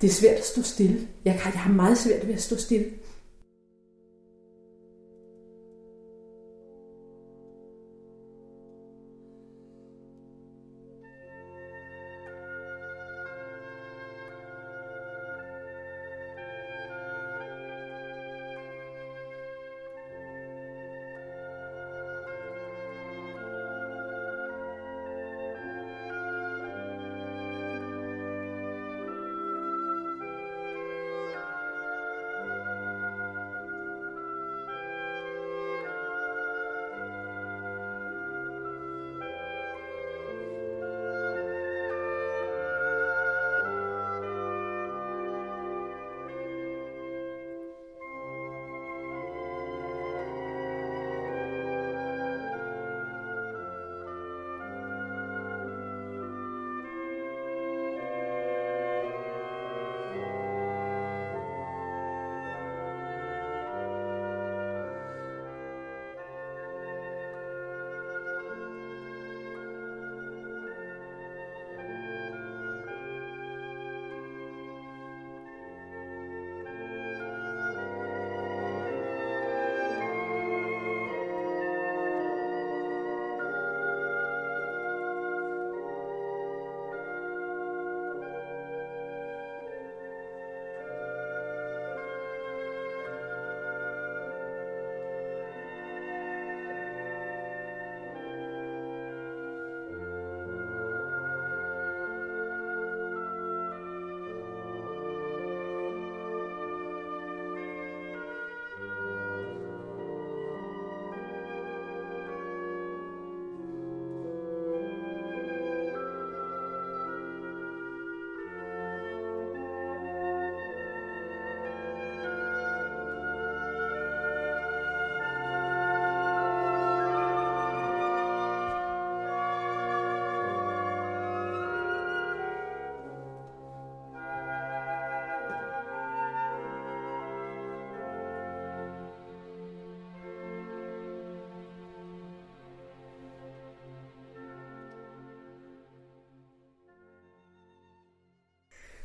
[0.00, 0.98] Det er svært at stå stille.
[1.24, 2.86] Jeg, kan, jeg har meget svært ved at stå stille.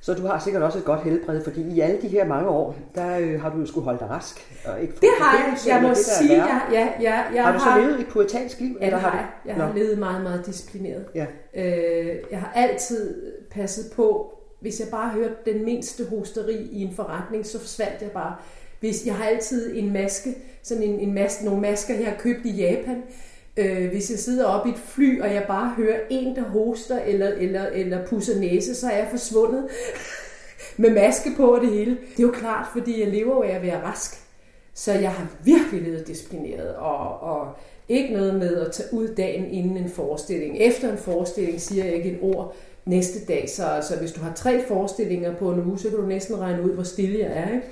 [0.06, 2.76] Så du har sikkert også et godt helbred, fordi i alle de her mange år,
[2.96, 4.60] der øh, har du jo skulle holde dig rask.
[4.66, 5.58] Og ikke Det har jeg.
[5.68, 8.78] Jeg må sige, ja, ja, ja, jeg har du så levet et puritansk liv?
[8.82, 9.28] Ja, eller har jeg.
[9.46, 9.80] Jeg har Nå.
[9.80, 11.06] levet meget, meget disciplineret.
[11.16, 11.26] Ja.
[11.56, 16.96] Øh, jeg har altid passet på, hvis jeg bare hørte den mindste hosteri i en
[16.96, 18.36] forretning, så forsvandt jeg bare.
[18.80, 22.46] Hvis, jeg har altid en maske, sådan en, en maske, nogle masker, jeg har købt
[22.46, 23.04] i Japan.
[23.58, 27.00] Øh, hvis jeg sidder oppe i et fly, og jeg bare hører en, der hoster
[27.00, 29.68] eller, eller, eller pusser næse, så er jeg forsvundet
[30.78, 31.92] med maske på og det hele.
[31.92, 34.22] Det er jo klart, fordi jeg lever jo af at være rask.
[34.74, 37.54] Så jeg har virkelig levet disciplineret, og, og
[37.90, 40.58] ikke noget med at tage ud dagen inden en forestilling.
[40.58, 42.56] Efter en forestilling siger jeg ikke et ord
[42.86, 46.06] næste dag, så altså, hvis du har tre forestillinger på en uge, så kan du
[46.06, 47.56] næsten regne ud, hvor stille jeg er.
[47.56, 47.68] Ikke?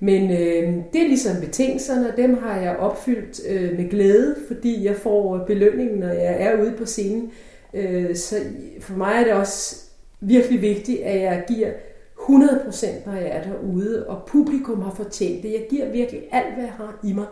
[0.00, 4.84] Men øh, det er ligesom betingelserne, og dem har jeg opfyldt øh, med glæde, fordi
[4.84, 7.32] jeg får belønningen, når jeg er ude på scenen.
[7.74, 8.36] Øh, så
[8.80, 9.84] for mig er det også
[10.20, 11.70] virkelig vigtigt, at jeg giver
[12.18, 15.52] 100% når jeg er derude, og publikum har fortjent det.
[15.52, 17.26] Jeg giver virkelig alt, hvad jeg har i mig,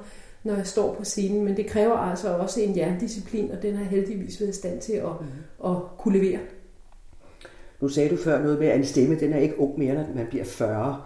[0.45, 3.85] når jeg står på scenen, men det kræver altså også en jerndisciplin, og den har
[3.85, 5.71] heldigvis været i stand til at, mm.
[5.71, 6.39] at kunne levere.
[7.81, 10.07] Nu sagde du før noget med, at en stemme den er ikke ung mere, når
[10.15, 11.03] man bliver 40.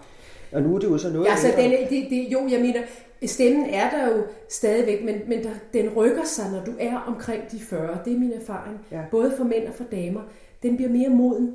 [0.52, 1.62] Og nu er det jo så noget Ja, ældre.
[1.62, 2.81] den, det, det, jo, jeg mener,
[3.27, 7.43] stemmen er der jo stadigvæk, men, men der, den rykker sig, når du er omkring
[7.52, 7.98] de 40.
[8.05, 8.78] Det er min erfaring.
[8.93, 9.01] Ja.
[9.10, 10.20] Både for mænd og for damer.
[10.62, 11.55] Den bliver mere moden.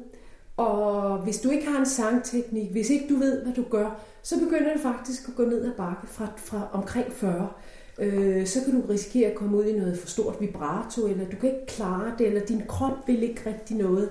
[0.58, 4.40] Og hvis du ikke har en sangteknik, hvis ikke du ved, hvad du gør, så
[4.40, 7.50] begynder det faktisk at gå ned ad bakke fra, fra omkring 40.
[8.00, 11.38] Øh, så kan du risikere at komme ud i noget for stort vibrato, eller du
[11.38, 14.10] kan ikke klare det, eller din krop vil ikke rigtig noget.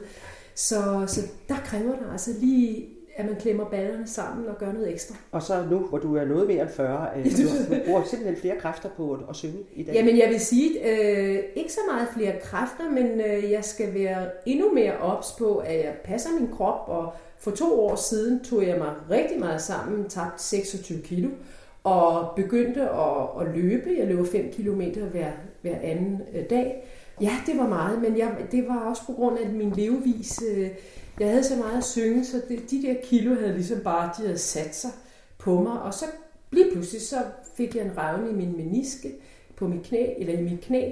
[0.54, 2.88] Så, så der kræver det altså lige,
[3.20, 5.14] at man klemmer ballerne sammen og gør noget ekstra.
[5.32, 8.56] Og så nu, hvor du er noget mere end 40, øh, du, bruger simpelthen flere
[8.60, 9.94] kræfter på at, at synge i dag.
[9.94, 14.26] Jamen jeg vil sige, øh, ikke så meget flere kræfter, men øh, jeg skal være
[14.46, 18.66] endnu mere ops på, at jeg passer min krop, og for to år siden tog
[18.66, 21.28] jeg mig rigtig meget sammen, tabt 26 kilo,
[21.84, 23.90] og begyndte at, at løbe.
[23.98, 25.30] Jeg løber 5 km hver,
[25.62, 26.84] hver anden øh, dag.
[27.20, 30.42] Ja, det var meget, men jeg, det var også på grund af min levevis.
[30.56, 30.70] Øh,
[31.20, 34.22] jeg havde så meget at synge, så det, de der kilo havde ligesom bare de
[34.22, 34.90] havde sat sig
[35.38, 36.04] på mig, og så
[36.50, 37.16] lige pludselig så
[37.56, 39.12] fik jeg en revne i min meniske
[39.56, 40.90] på mit knæ, eller i mit knæ,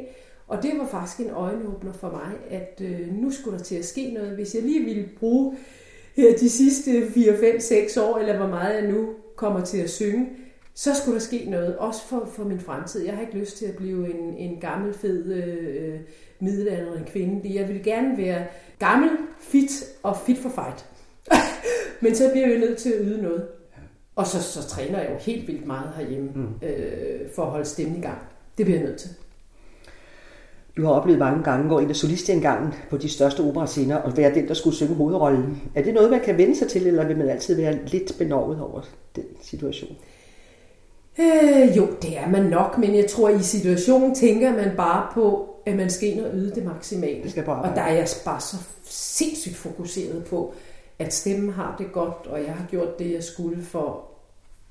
[0.48, 3.84] og det var faktisk en øjenåbner for mig, at øh, nu skulle der til at
[3.84, 4.30] ske noget.
[4.30, 5.56] Hvis jeg lige ville bruge
[6.16, 9.90] her de sidste 4, 5, 6 år, eller hvor meget jeg nu kommer til at
[9.90, 10.28] synge,
[10.74, 13.05] så skulle der ske noget, også for, for min fremtid.
[13.05, 16.00] Jeg har ikke lyst til at blive en, en gammel, fed, øh, øh
[16.40, 17.55] middelalderen kvinde.
[17.55, 18.46] Jeg vil gerne være
[18.78, 19.10] gammel,
[19.40, 20.84] fit og fit for fight.
[22.02, 23.46] Men så bliver jeg nødt til at yde noget.
[24.16, 26.66] Og så, så træner jeg jo helt vildt meget herhjemme mm.
[26.66, 28.18] øh, for at holde stemmen i gang.
[28.59, 29.10] Det bliver jeg nødt til.
[30.76, 34.48] Du har oplevet mange gange soliste en gang på de største operascener og være den,
[34.48, 35.62] der skulle synge hovedrollen.
[35.74, 38.60] Er det noget, man kan vende sig til, eller vil man altid være lidt benovet
[38.60, 38.80] over
[39.16, 39.96] den situation?
[41.18, 45.55] Øh, jo, det er man nok, men jeg tror, i situationen tænker man bare på,
[45.68, 47.22] at man skal ind og yde det maksimale.
[47.22, 50.54] Det skal bare og der er jeg bare så sindssygt fokuseret på,
[50.98, 54.04] at stemmen har det godt, og jeg har gjort det, jeg skulle for,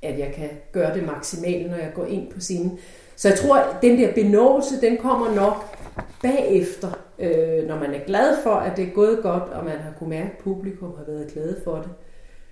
[0.02, 2.80] at jeg kan gøre det maksimale, når jeg går ind på scenen.
[3.16, 5.78] Så jeg tror, at den der benåelse, den kommer nok
[6.22, 9.92] bagefter, øh, når man er glad for, at det er gået godt, og man har
[10.00, 11.90] kunne mærke, at publikum har været glade for det.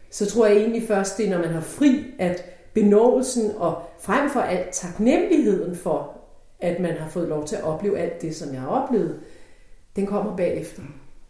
[0.09, 4.29] Så tror jeg egentlig først, det er, når man har fri, at benåelsen og frem
[4.29, 6.14] for alt taknemmeligheden for,
[6.65, 9.19] at man har fået lov til at opleve alt det, som jeg har oplevet,
[9.95, 10.81] den kommer bagefter.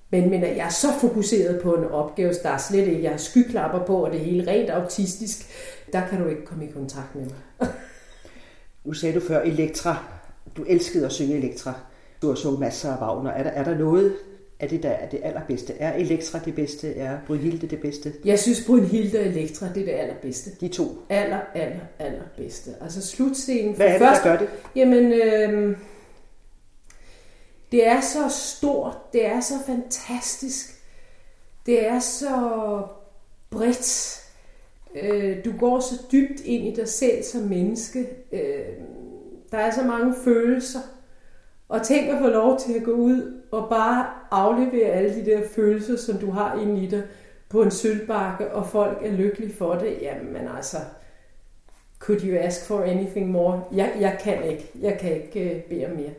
[0.09, 3.11] Men, men at jeg er så fokuseret på en opgave, der er slet ikke, jeg
[3.11, 5.47] har skyklapper på, og det er helt rent autistisk,
[5.93, 7.69] der kan du ikke komme i kontakt med mig.
[8.83, 9.97] Nu sagde du før Elektra.
[10.57, 11.73] Du elskede at synge Elektra.
[12.21, 13.31] Du har sunget masser af Wagner.
[13.31, 14.13] Er der, er der noget
[14.59, 15.73] af det, der er det allerbedste?
[15.73, 16.95] Er Elektra det bedste?
[16.95, 18.13] Er Brynhilde det bedste?
[18.25, 20.51] Jeg synes, Brynhilde og Elektra, det er det allerbedste.
[20.61, 20.97] De to?
[21.09, 22.71] Aller, aller, allerbedste.
[22.81, 23.75] Altså slutscenen.
[23.75, 24.49] Hvad er det, først, der gør det?
[24.75, 25.77] Jamen, øh,
[27.71, 28.97] det er så stort.
[29.13, 30.81] Det er så fantastisk.
[31.65, 32.81] Det er så
[33.49, 34.21] bredt.
[34.95, 38.07] Øh, du går så dybt ind i dig selv som menneske.
[38.31, 38.39] Øh,
[39.51, 40.79] der er så mange følelser.
[41.69, 45.41] Og tænk at få lov til at gå ud og bare aflevere alle de der
[45.47, 47.03] følelser, som du har inde i dig
[47.49, 49.97] på en sølvbakke, og folk er lykkelige for det.
[50.01, 50.77] Jamen altså,
[51.99, 53.63] could you ask for anything more?
[53.73, 54.69] Jeg, jeg kan ikke.
[54.81, 56.13] Jeg kan ikke uh, bede om mere.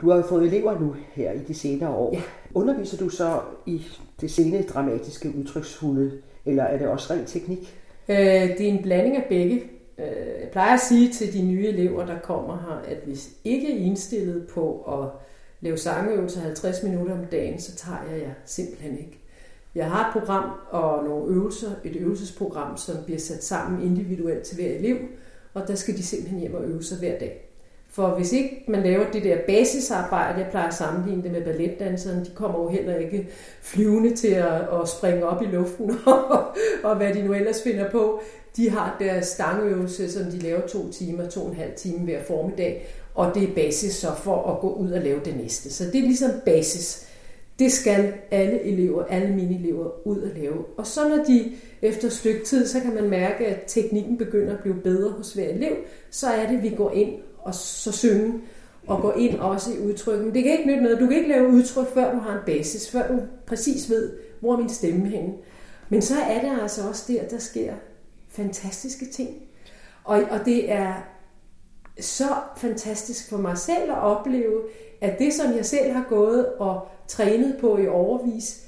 [0.00, 2.14] Du har jo fået elever nu her i de senere år.
[2.14, 2.22] Ja.
[2.54, 3.82] Underviser du så i
[4.20, 6.12] det sene dramatiske udtrykshulde,
[6.46, 7.78] eller er det også ren teknik?
[8.08, 9.62] Øh, det er en blanding af begge.
[9.98, 13.72] Øh, jeg plejer at sige til de nye elever, der kommer her, at hvis ikke
[13.72, 15.08] er indstillet på at
[15.60, 19.18] lave sangøvelser 50 minutter om dagen, så tager jeg jer simpelthen ikke.
[19.74, 24.56] Jeg har et program og nogle øvelser, et øvelsesprogram, som bliver sat sammen individuelt til
[24.56, 24.96] hver elev,
[25.54, 27.48] og der skal de simpelthen hjem og øve sig hver dag.
[27.90, 32.24] For hvis ikke man laver det der basisarbejde, jeg plejer at sammenligne det med balletdanserne,
[32.24, 33.28] de kommer jo heller ikke
[33.60, 36.46] flyvende til at, at springe op i luften og,
[36.84, 38.20] og hvad de nu ellers finder på.
[38.56, 42.22] De har deres stangøvelse, som de laver to timer, to og en halv time hver
[42.24, 45.72] formiddag, og det er basis så for at gå ud og lave det næste.
[45.72, 47.08] Så det er ligesom basis.
[47.58, 50.64] Det skal alle elever, alle mine elever ud og lave.
[50.76, 51.52] Og så når de
[51.82, 55.32] efter et stykke tid, så kan man mærke, at teknikken begynder at blive bedre hos
[55.32, 55.76] hver elev,
[56.10, 58.32] så er det, at vi går ind og så synge
[58.86, 60.34] og gå ind også i udtrykken.
[60.34, 61.00] Det kan ikke nytte noget.
[61.00, 64.56] Du kan ikke lave udtryk, før du har en basis, før du præcis ved, hvor
[64.56, 65.32] min stemme hænger.
[65.88, 67.72] Men så er det altså også der, der sker
[68.32, 69.36] fantastiske ting.
[70.04, 70.94] Og, og det er
[72.00, 74.62] så fantastisk for mig selv at opleve,
[75.00, 78.66] at det, som jeg selv har gået og trænet på i overvis,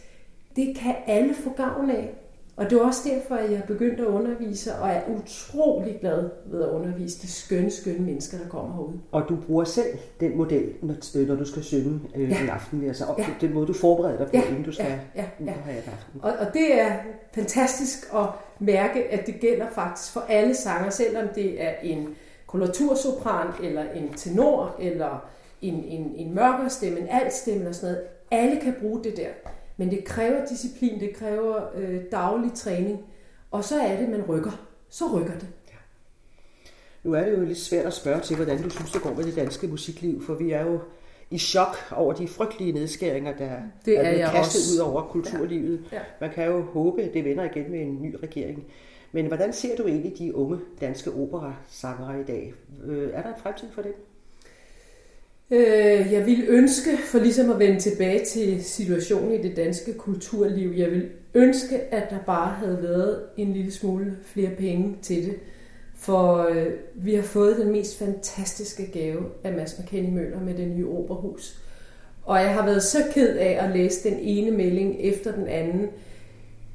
[0.56, 2.14] det kan alle få gavn af.
[2.56, 6.30] Og det er også derfor, at jeg er begyndt at undervise, og er utrolig glad
[6.46, 9.00] ved at undervise de skønne, skønne mennesker, der kommer herude.
[9.12, 12.42] Og du bruger selv den model, når, når du skal synge øh, ja.
[12.42, 13.26] en aften, altså op, ja.
[13.40, 14.48] den måde, du forbereder dig på, ja.
[14.48, 15.22] inden du skal ja.
[15.22, 15.24] Ja.
[15.44, 15.52] Ja.
[15.52, 16.20] have et aften.
[16.22, 16.92] Og, og det er
[17.32, 18.26] fantastisk at
[18.58, 22.08] mærke, at det gælder faktisk for alle sanger, selvom det er en
[22.46, 25.28] koloratursopran, eller en tenor, eller
[25.62, 28.06] en, en, en mørkere stemme, en alt stemme og sådan noget.
[28.30, 29.28] Alle kan bruge det der.
[29.76, 33.00] Men det kræver disciplin, det kræver øh, daglig træning,
[33.50, 34.66] og så er det, man rykker.
[34.88, 35.48] Så rykker det.
[35.68, 35.76] Ja.
[37.04, 39.24] Nu er det jo lidt svært at spørge til, hvordan du synes, det går med
[39.24, 40.80] det danske musikliv, for vi er jo
[41.30, 44.74] i chok over de frygtelige nedskæringer, der det er, er blevet kastet også.
[44.74, 45.84] ud over kulturlivet.
[45.92, 45.96] Ja.
[45.96, 46.02] Ja.
[46.20, 48.64] Man kan jo håbe, at det vender igen med en ny regering.
[49.12, 52.54] Men hvordan ser du egentlig de unge danske operasangere i dag?
[52.84, 53.94] Øh, er der en fremtid for dem?
[55.50, 60.72] Øh, jeg vil ønske, for ligesom at vende tilbage til situationen i det danske kulturliv,
[60.76, 65.34] jeg vil ønske, at der bare havde været en lille smule flere penge til det.
[65.96, 70.68] For øh, vi har fået den mest fantastiske gave af Mads McKinney Møller med det
[70.68, 71.60] nye operahus.
[72.22, 75.88] Og jeg har været så ked af at læse den ene melding efter den anden,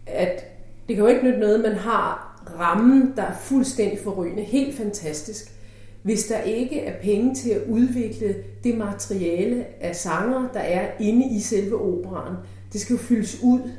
[0.07, 0.45] at
[0.87, 5.59] det kan jo ikke nytte noget, man har rammen, der er fuldstændig forrygende, helt fantastisk
[6.03, 11.35] hvis der ikke er penge til at udvikle det materiale af sanger, der er inde
[11.35, 12.35] i selve operaen.
[12.73, 13.71] Det skal jo fyldes ud.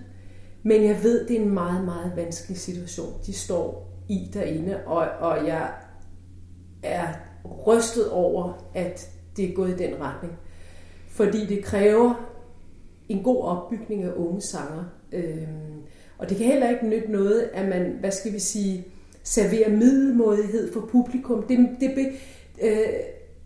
[0.62, 5.08] Men jeg ved, det er en meget, meget vanskelig situation, de står i derinde, og,
[5.20, 5.70] og jeg
[6.82, 7.06] er
[7.66, 10.32] rystet over, at det er gået i den retning.
[11.08, 12.14] Fordi det kræver
[13.08, 14.84] en god opbygning af unge sanger.
[15.12, 15.82] Øhm,
[16.18, 18.86] og det kan heller ikke nytte noget, at man, hvad skal vi sige,
[19.22, 21.42] servere middelmådighed for publikum.
[21.42, 22.12] Det, det,
[22.62, 22.88] øh,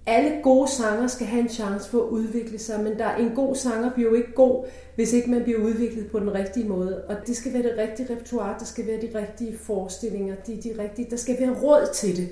[0.06, 3.55] alle gode sanger skal have en chance for at udvikle sig, men der en god
[3.55, 4.64] sanger bliver jo ikke god,
[4.94, 7.05] hvis ikke man bliver udviklet på den rigtige måde.
[7.05, 10.82] Og det skal være det rigtige repertoire, der skal være de rigtige forestillinger, de, de
[10.82, 12.28] rigtige, der skal være råd til det.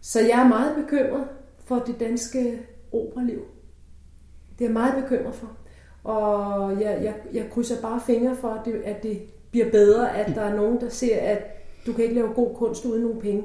[0.00, 1.24] Så jeg er meget bekymret
[1.64, 2.58] for det danske
[2.92, 3.40] operaliv.
[4.58, 5.56] Det er jeg meget bekymret for.
[6.04, 10.34] Og jeg, jeg, jeg krydser bare fingre for, at det, at det bliver bedre, at
[10.34, 13.42] der er nogen, der ser, at du kan ikke lave god kunst uden nogen penge.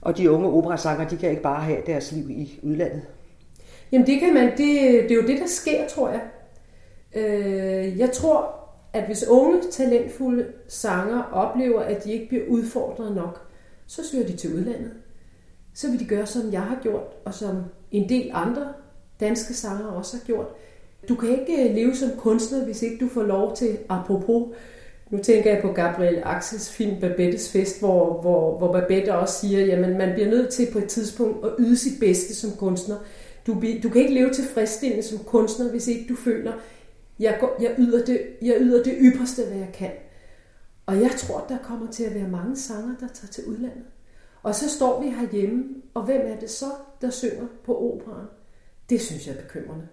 [0.00, 3.02] Og de unge operasanger, de kan ikke bare have deres liv i udlandet?
[3.92, 4.58] Jamen det kan man, det,
[5.02, 6.20] det er jo det, der sker, tror jeg.
[7.14, 8.54] Øh, jeg tror,
[8.92, 13.48] at hvis unge, talentfulde sanger oplever, at de ikke bliver udfordret nok,
[13.86, 14.92] så søger de til udlandet.
[15.74, 17.56] Så vil de gøre, som jeg har gjort, og som
[17.90, 18.72] en del andre
[19.20, 20.46] danske sanger også har gjort.
[21.08, 24.48] Du kan ikke leve som kunstner, hvis ikke du får lov til, apropos
[25.10, 29.76] nu tænker jeg på Gabriel Axels film Babettes Fest, hvor, hvor, hvor Babette også siger,
[29.76, 32.96] at man bliver nødt til på et tidspunkt at yde sit bedste som kunstner.
[33.46, 36.52] Du, du kan ikke leve tilfredsstillende som kunstner, hvis ikke du føler,
[37.18, 39.90] jeg, går, jeg, yder det, jeg yder det ypperste, hvad jeg kan.
[40.86, 43.84] Og jeg tror, der kommer til at være mange sanger, der tager til udlandet.
[44.42, 45.64] Og så står vi herhjemme,
[45.94, 46.66] og hvem er det så,
[47.00, 48.26] der synger på operan?
[48.90, 49.88] Det synes jeg er bekymrende.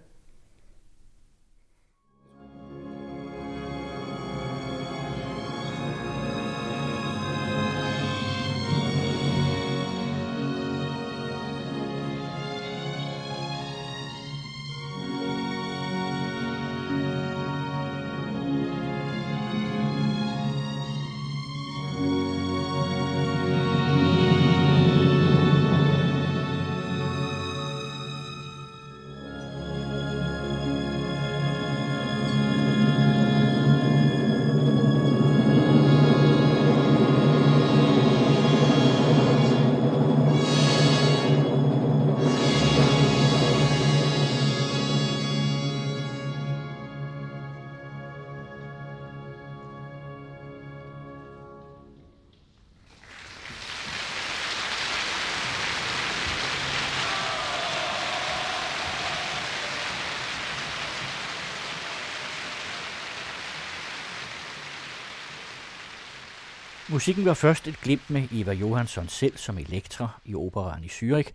[66.96, 71.32] Musikken var først et glimt med Eva Johansson selv som Elektra i operaen i Zürich,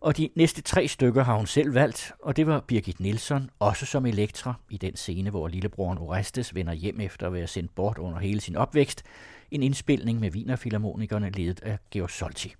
[0.00, 3.86] og de næste tre stykker har hun selv valgt, og det var Birgit Nielsen, også
[3.86, 7.98] som Elektra, i den scene, hvor lillebroren Orestes vender hjem efter at være sendt bort
[7.98, 9.02] under hele sin opvækst,
[9.50, 12.54] en indspilning med Wienerfilharmonikerne ledet af Georg Solti.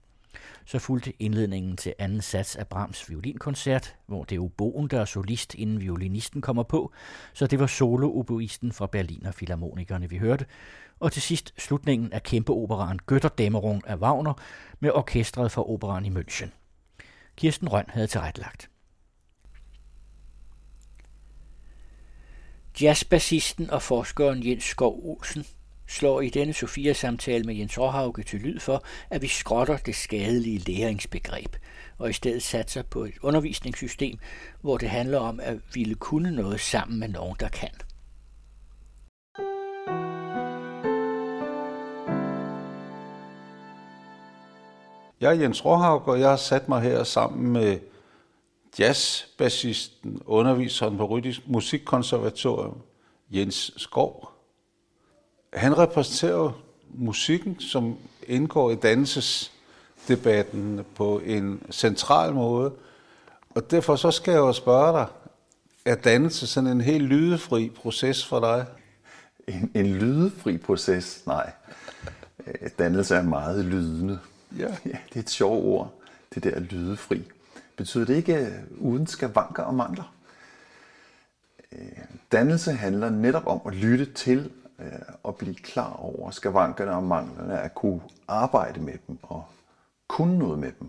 [0.65, 5.05] Så fulgte indledningen til anden sats af Brahms violinkoncert, hvor det er oboen, der er
[5.05, 6.93] solist, inden violinisten kommer på,
[7.33, 10.47] så det var solooboisten fra Berliner Philharmonikerne, vi hørte,
[11.03, 14.35] og til sidst slutningen af kæmpeoperaen Götterdämmerung af Wagner
[14.81, 16.49] med orkestret fra operan i München.
[17.37, 18.71] Kirsten Røn havde tilrettelagt.
[22.81, 25.45] Jazzbassisten og forskeren Jens Skov Olsen
[25.87, 30.59] slår i denne Sofia-samtale med Jens Råhauke til lyd for, at vi skrotter det skadelige
[30.59, 31.57] læringsbegreb,
[31.99, 34.19] og i stedet satser på et undervisningssystem,
[34.61, 37.71] hvor det handler om at ville kunne noget sammen med nogen, der kan.
[45.23, 47.79] Jeg er Jens Rohaug, og jeg har sat mig her sammen med
[48.79, 52.77] jazzbassisten, underviseren på Rydisk Musikkonservatorium,
[53.31, 54.31] Jens Skov.
[55.53, 57.97] Han repræsenterer musikken, som
[58.27, 62.73] indgår i dannelsesdebatten på en central måde.
[63.51, 65.07] Og derfor så skal jeg jo spørge dig,
[65.85, 68.67] er dannelse sådan en helt lydefri proces for dig?
[69.49, 71.23] En, en lydefri proces?
[71.27, 71.53] Nej.
[72.47, 74.19] Øh, dannelse er meget lydende.
[74.59, 74.77] Ja.
[74.87, 74.99] ja.
[75.09, 75.95] Det er et sjovt ord,
[76.35, 77.31] det der lydefri.
[77.77, 80.15] Betyder det ikke øh, uden skavanker og mangler?
[81.73, 81.99] Øh,
[82.33, 84.93] dannelse handler netop om at lytte til øh,
[85.23, 89.45] og blive klar over skavankerne og manglerne, at kunne arbejde med dem og
[90.09, 90.89] kunne noget med dem.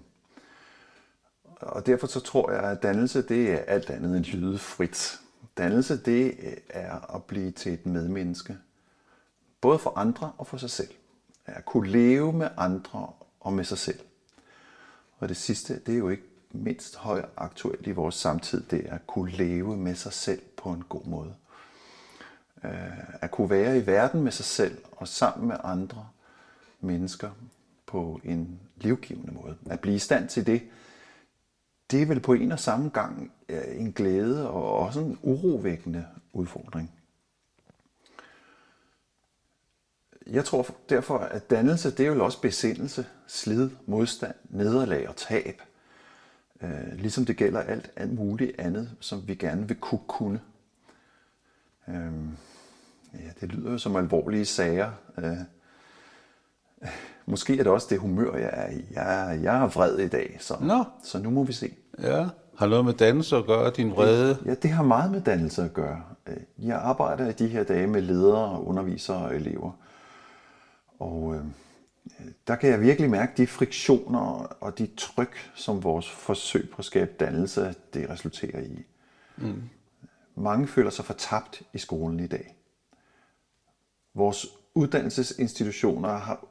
[1.62, 5.20] Og derfor så tror jeg, at dannelse det er alt andet end lydefrit.
[5.58, 6.38] Dannelse det
[6.70, 8.58] er at blive til et medmenneske.
[9.62, 10.90] Både for andre og for sig selv.
[11.46, 13.08] At kunne leve med andre
[13.44, 14.00] og med sig selv.
[15.18, 18.96] Og det sidste, det er jo ikke mindst højt aktuelt i vores samtid, det er
[18.96, 21.34] at kunne leve med sig selv på en god måde.
[22.64, 26.08] Øh, at kunne være i verden med sig selv og sammen med andre
[26.80, 27.30] mennesker
[27.86, 29.56] på en livgivende måde.
[29.70, 30.62] At blive i stand til det,
[31.92, 36.06] det er vel på en og samme gang øh, en glæde og også en urovækkende
[36.34, 36.92] udfordring.
[40.28, 45.62] Jeg tror derfor, at dannelse, det er jo også besindelse, slid, modstand, nederlag og tab.
[46.64, 50.40] Øh, ligesom det gælder alt, alt muligt andet, som vi gerne vil kunne kunne.
[51.88, 51.96] Øh,
[53.14, 54.92] ja, det lyder jo som alvorlige sager.
[55.18, 55.38] Øh,
[57.26, 58.86] måske er det også det humør, jeg er i.
[58.92, 60.84] Jeg, jeg er vred i dag, så, Nå.
[61.04, 61.74] så nu må vi se.
[62.02, 62.28] Ja,
[62.58, 64.38] har noget med dannelse at gøre, din vrede?
[64.46, 66.04] Ja, det har meget med dannelse at gøre.
[66.60, 69.72] Jeg arbejder i de her dage med ledere, undervisere og elever.
[71.04, 71.46] Og øh,
[72.48, 76.86] der kan jeg virkelig mærke de friktioner og de tryk, som vores forsøg på at
[76.86, 78.86] skabe dannelse, det resulterer i.
[79.38, 79.62] Mm.
[80.36, 82.56] Mange føler sig fortabt i skolen i dag.
[84.14, 86.46] Vores uddannelsesinstitutioner har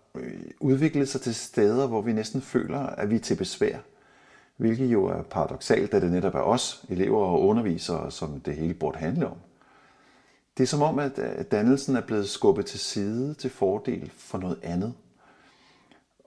[0.60, 3.78] udviklet sig til steder, hvor vi næsten føler, at vi er til besvær.
[4.56, 8.74] Hvilket jo er paradoxalt, da det netop er os, elever og undervisere, som det hele
[8.74, 9.36] burde handle om.
[10.56, 11.20] Det er som om, at
[11.50, 14.94] dannelsen er blevet skubbet til side til fordel for noget andet.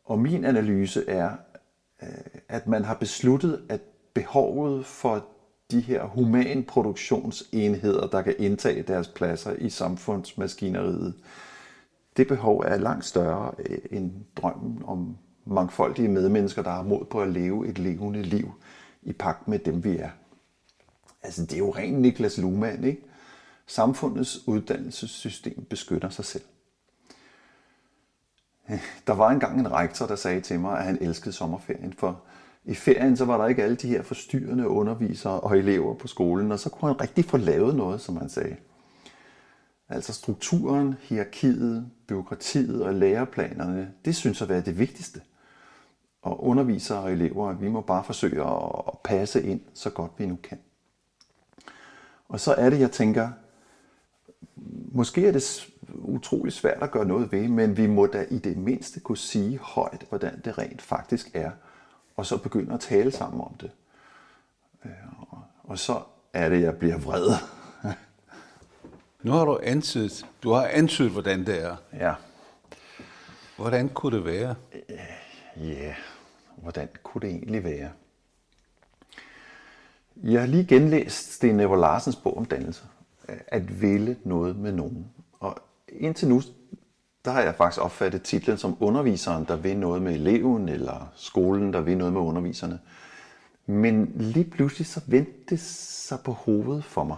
[0.05, 1.31] Og min analyse er,
[2.03, 2.09] øh,
[2.49, 3.81] at man har besluttet, at
[4.13, 5.25] behovet for
[5.71, 11.13] de her humanproduktionsenheder, der kan indtage deres pladser i samfundsmaskineriet,
[12.17, 17.21] det behov er langt større øh, end drømmen om mangfoldige medmennesker, der har mod på
[17.21, 18.51] at leve et levende liv
[19.03, 20.09] i pagt med dem, vi er.
[21.23, 23.01] Altså, det er jo rent Niklas Luhmann, ikke?
[23.67, 26.43] Samfundets uddannelsessystem beskytter sig selv.
[29.07, 32.21] Der var engang en rektor, der sagde til mig, at han elskede sommerferien, for
[32.65, 36.51] i ferien så var der ikke alle de her forstyrrende undervisere og elever på skolen,
[36.51, 38.55] og så kunne han rigtig få lavet noget, som han sagde.
[39.89, 45.21] Altså strukturen, hierarkiet, byråkratiet og læreplanerne, det synes at være det vigtigste.
[46.21, 50.35] Og undervisere og elever, vi må bare forsøge at passe ind så godt vi nu
[50.43, 50.59] kan.
[52.27, 53.29] Og så er det, jeg tænker,
[54.91, 58.57] måske er det utrolig svært at gøre noget ved, men vi må da i det
[58.57, 61.51] mindste kunne sige højt, hvordan det rent faktisk er,
[62.15, 63.71] og så begynde at tale sammen om det.
[65.63, 66.01] Og så
[66.33, 67.29] er det, jeg bliver vred.
[69.23, 71.75] Nu har du antydet, du har antydet, hvordan det er.
[71.93, 72.13] Ja.
[73.55, 74.55] Hvordan kunne det være?
[75.57, 75.95] Ja,
[76.55, 77.89] hvordan kunne det egentlig være?
[80.23, 82.83] Jeg har lige genlæst Sten Ever Larsens bog om dannelse.
[83.47, 85.05] At ville noget med nogen.
[85.39, 85.57] Og
[85.89, 86.41] indtil nu,
[87.25, 91.73] der har jeg faktisk opfattet titlen som underviseren, der vil noget med eleven, eller skolen,
[91.73, 92.79] der vil noget med underviserne.
[93.65, 97.17] Men lige pludselig så vendte det sig på hovedet for mig.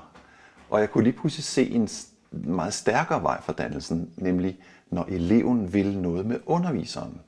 [0.69, 1.89] Og jeg kunne lige pludselig se en
[2.31, 4.59] meget stærkere vej for dannelsen, nemlig
[4.89, 7.21] når eleven vil noget med underviseren.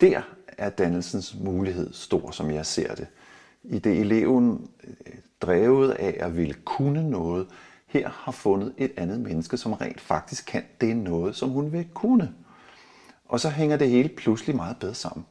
[0.00, 0.22] Der
[0.58, 3.06] er dannelsens mulighed stor, som jeg ser det.
[3.64, 4.68] I det eleven
[5.40, 7.46] drevet af at ville kunne noget,
[7.86, 11.88] her har fundet et andet menneske, som rent faktisk kan det noget, som hun vil
[11.94, 12.32] kunne.
[13.28, 15.26] Og så hænger det hele pludselig meget bedre sammen.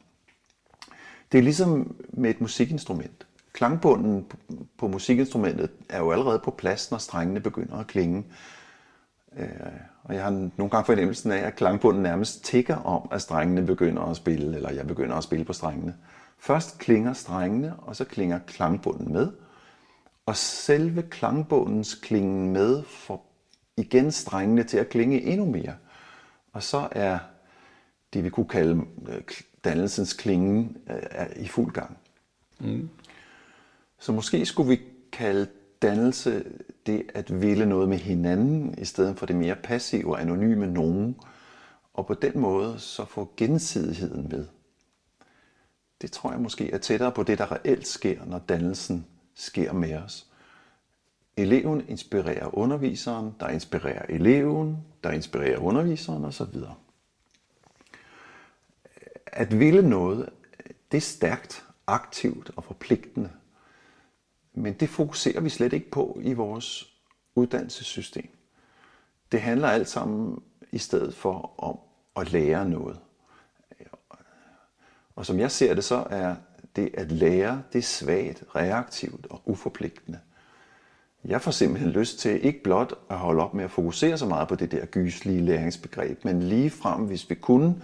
[1.32, 3.26] Det er ligesom med et musikinstrument.
[3.52, 4.26] Klangbunden
[4.78, 8.24] på musikinstrumentet er jo allerede på plads, når strengene begynder at klinge.
[9.38, 9.48] Øh,
[10.02, 14.02] og jeg har nogle gange fornemmelsen af, at klangbunden nærmest tigger om, at strengene begynder
[14.02, 15.94] at spille, eller jeg begynder at spille på strengene.
[16.38, 19.32] Først klinger strengene, og så klinger klangbunden med.
[20.26, 23.32] Og selve klangbundens klingen med får
[23.76, 25.74] igen strengene til at klinge endnu mere.
[26.52, 27.18] Og så er
[28.12, 29.22] det, vi kunne kalde øh,
[29.64, 31.98] dannelsens klingen, er i fuld gang.
[32.60, 32.88] Mm.
[33.98, 34.80] Så måske skulle vi
[35.12, 35.46] kalde
[35.82, 36.44] dannelse
[36.86, 41.16] det at ville noget med hinanden, i stedet for det mere passive og anonyme nogen,
[41.94, 44.46] og på den måde så få gensidigheden med.
[46.02, 49.96] Det tror jeg måske er tættere på det, der reelt sker, når dannelsen sker med
[49.96, 50.26] os.
[51.36, 56.56] Eleven inspirerer underviseren, der inspirerer eleven, der inspirerer underviseren osv.
[59.26, 60.28] At ville noget,
[60.92, 63.30] det er stærkt, aktivt og forpligtende.
[64.54, 66.92] Men det fokuserer vi slet ikke på i vores
[67.34, 68.28] uddannelsessystem.
[69.32, 70.42] Det handler alt sammen
[70.72, 71.78] i stedet for om
[72.16, 73.00] at lære noget.
[75.16, 76.36] Og som jeg ser det, så er
[76.76, 80.18] det at lære, det er svagt, reaktivt og uforpligtende.
[81.24, 84.48] Jeg får simpelthen lyst til ikke blot at holde op med at fokusere så meget
[84.48, 87.82] på det der gyslige læringsbegreb, men lige frem, hvis vi kunne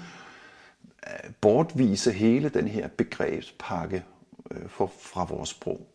[1.06, 4.05] øh, bortvise hele den her begrebspakke
[4.51, 5.86] øh, fra vores sprog.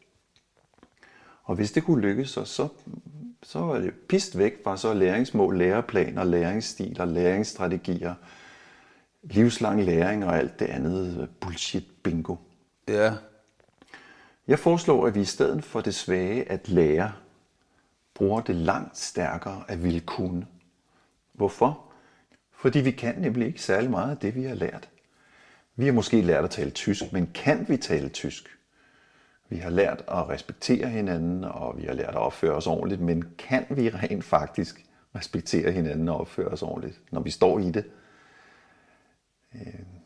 [1.44, 2.68] Og hvis det kunne lykkes, så, så,
[3.44, 8.14] så var det pist væk fra så læringsmål, læreplaner, læringsstiler, læringsstrategier,
[9.24, 12.36] livslang læring og alt det andet bullshit bingo.
[12.88, 13.14] Ja.
[14.48, 17.14] Jeg foreslår, at vi i stedet for det svage at lære,
[18.14, 20.48] bruger det langt stærkere at ville kunne.
[21.34, 21.84] Hvorfor?
[22.52, 24.90] Fordi vi kan nemlig ikke særlig meget af det, vi har lært.
[25.76, 28.58] Vi har måske lært at tale tysk, men kan vi tale tysk?
[29.50, 33.24] Vi har lært at respektere hinanden, og vi har lært at opføre os ordentligt, men
[33.38, 34.86] kan vi rent faktisk
[35.16, 37.86] respektere hinanden og opføre os ordentligt, når vi står i det?
[39.56, 39.97] Øh,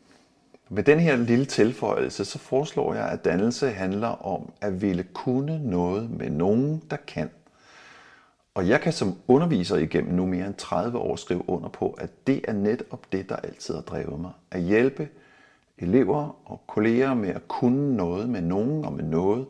[0.74, 5.70] med den her lille tilføjelse, så foreslår jeg, at dannelse handler om at ville kunne
[5.70, 7.30] noget med nogen, der kan.
[8.54, 12.10] Og jeg kan som underviser igennem nu mere end 30 år skrive under på, at
[12.26, 14.30] det er netop det, der altid har drevet mig.
[14.50, 15.08] At hjælpe
[15.78, 19.46] elever og kolleger med at kunne noget med nogen og med noget.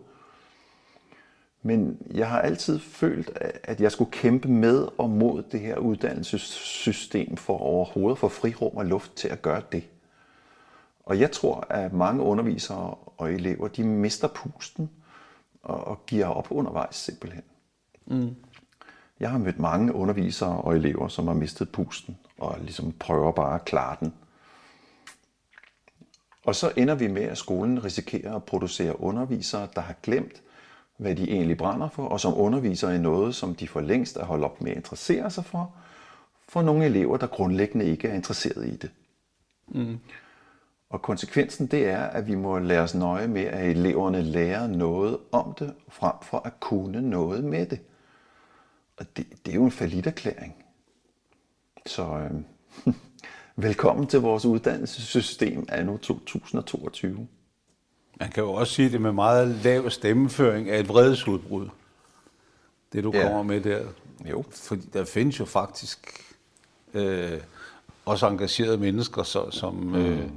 [1.62, 7.36] Men jeg har altid følt, at jeg skulle kæmpe med og mod det her uddannelsessystem
[7.36, 9.84] for overhovedet for frirum og luft til at gøre det.
[11.04, 14.90] Og jeg tror, at mange undervisere og elever, de mister pusten
[15.62, 17.42] og giver op undervejs simpelthen.
[18.06, 18.34] Mm.
[19.20, 23.54] Jeg har mødt mange undervisere og elever, som har mistet pusten og ligesom prøver bare
[23.54, 24.14] at klare den.
[26.44, 30.42] Og så ender vi med, at skolen risikerer at producere undervisere, der har glemt,
[30.96, 34.24] hvad de egentlig brænder for, og som underviser i noget, som de for længst er
[34.24, 35.74] holdt op med at interessere sig for,
[36.48, 38.90] for nogle elever, der grundlæggende ikke er interesseret i det.
[39.68, 39.98] Mm.
[40.92, 45.18] Og konsekvensen det er, at vi må lade os nøje med, at eleverne lærer noget
[45.32, 47.80] om det, frem for at kunne noget med det.
[48.96, 50.54] Og det, det er jo en erklæring.
[51.86, 52.94] Så øh,
[53.66, 57.28] velkommen til vores uddannelsessystem af nu 2022.
[58.20, 61.68] Man kan jo også sige det med meget lav stemmeføring af et vredesudbrud.
[62.92, 63.22] Det du ja.
[63.22, 63.86] kommer med der.
[64.30, 64.44] Jo.
[64.50, 66.24] Fordi der findes jo faktisk
[66.94, 67.40] øh,
[68.04, 69.94] også engagerede mennesker, så, som, mm.
[69.94, 70.28] øh,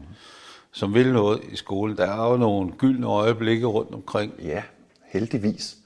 [0.75, 1.97] som vil noget i skolen.
[1.97, 4.33] Der er jo nogle gyldne øjeblikke rundt omkring.
[4.39, 4.63] Ja,
[5.05, 5.77] heldigvis.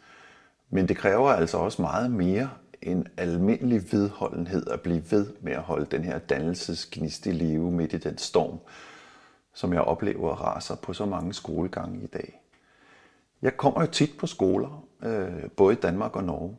[0.70, 2.50] Men det kræver altså også meget mere
[2.82, 7.94] en almindelig vedholdenhed at blive ved med at holde den her dannelsesgnist i live midt
[7.94, 8.60] i den storm,
[9.54, 12.42] som jeg oplever raser på så mange skolegange i dag.
[13.42, 16.58] Jeg kommer jo tit på skoler, øh, både i Danmark og Norge.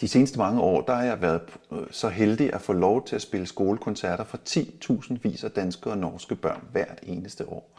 [0.00, 3.16] De seneste mange år, der har jeg været øh, så heldig at få lov til
[3.16, 7.78] at spille skolekoncerter for 10.000 vis af danske og norske børn hvert eneste år.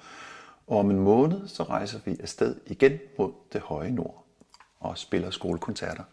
[0.68, 4.26] Og om en måned, så rejser vi afsted igen mod det høje nord
[4.80, 6.04] og spiller skolekoncerter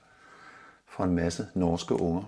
[0.87, 2.23] for en masse norske unger.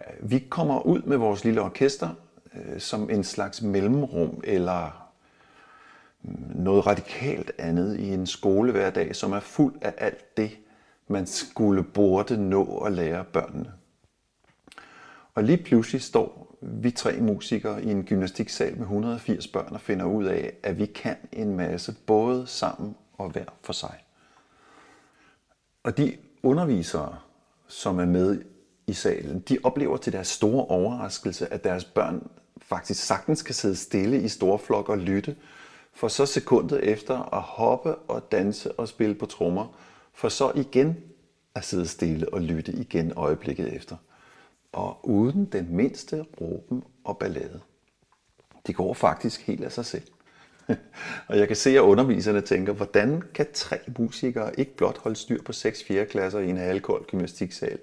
[0.00, 2.08] Øh, vi kommer ud med vores lille orkester
[2.54, 5.10] øh, som en slags mellemrum eller
[6.22, 10.58] mm, noget radikalt andet i en skole hver dag, som er fuld af alt det,
[11.08, 13.72] man skulle burde nå at lære børnene.
[15.34, 20.04] Og lige pludselig står vi tre musikere i en gymnastiksal med 180 børn og finder
[20.04, 24.04] ud af, at vi kan en masse, både sammen og hver for sig.
[25.82, 27.18] Og de undervisere,
[27.66, 28.42] som er med
[28.86, 32.28] i salen, de oplever til deres store overraskelse, at deres børn
[32.62, 35.36] faktisk sagtens kan sidde stille i store flok og lytte,
[35.92, 39.76] for så sekundet efter at hoppe og danse og spille på trommer,
[40.14, 40.96] for så igen
[41.54, 43.96] at sidde stille og lytte igen øjeblikket efter.
[44.72, 47.60] Og uden den mindste råben og ballade.
[48.66, 50.02] Det går faktisk helt af sig selv.
[51.28, 55.42] og jeg kan se, at underviserne tænker, hvordan kan tre musikere ikke blot holde styr
[55.42, 57.78] på seks fjerde klasser i en halvkold gymnastiksal,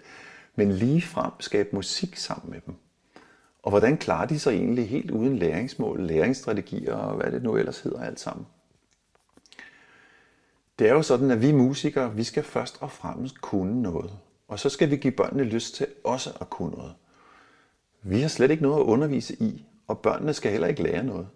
[0.56, 2.76] men lige frem skabe musik sammen med dem?
[3.64, 7.80] Og hvordan klarer de sig egentlig helt uden læringsmål, læringsstrategier og hvad det nu ellers
[7.80, 8.46] hedder alt sammen?
[10.82, 14.12] Det er jo sådan, at vi musikere, vi skal først og fremmest kunne noget.
[14.48, 16.94] Og så skal vi give børnene lyst til også at kunne noget.
[18.02, 21.28] Vi har slet ikke noget at undervise i, og børnene skal heller ikke lære noget.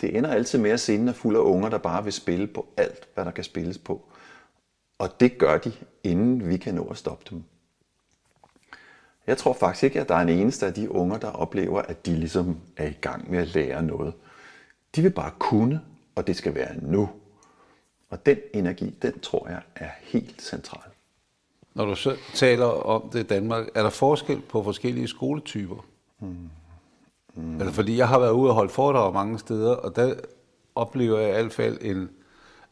[0.00, 2.66] Det ender altid med, at scenen er fuld af unger, der bare vil spille på
[2.76, 4.04] alt, hvad der kan spilles på.
[4.98, 5.72] Og det gør de,
[6.04, 7.44] inden vi kan nå at stoppe dem.
[9.26, 12.06] Jeg tror faktisk ikke, at der er en eneste af de unger, der oplever, at
[12.06, 14.14] de ligesom er i gang med at lære noget.
[14.96, 15.80] De vil bare kunne,
[16.14, 17.10] og det skal være nu.
[18.10, 20.90] Og den energi, den tror jeg er helt central.
[21.74, 25.84] Når du så taler om det i Danmark, er der forskel på forskellige skoletyper?
[26.18, 26.50] Hmm.
[27.34, 27.60] Mm.
[27.60, 30.14] Altså, fordi jeg har været ude og holde foredrag mange steder, og der
[30.74, 32.10] oplever jeg i hvert fald en,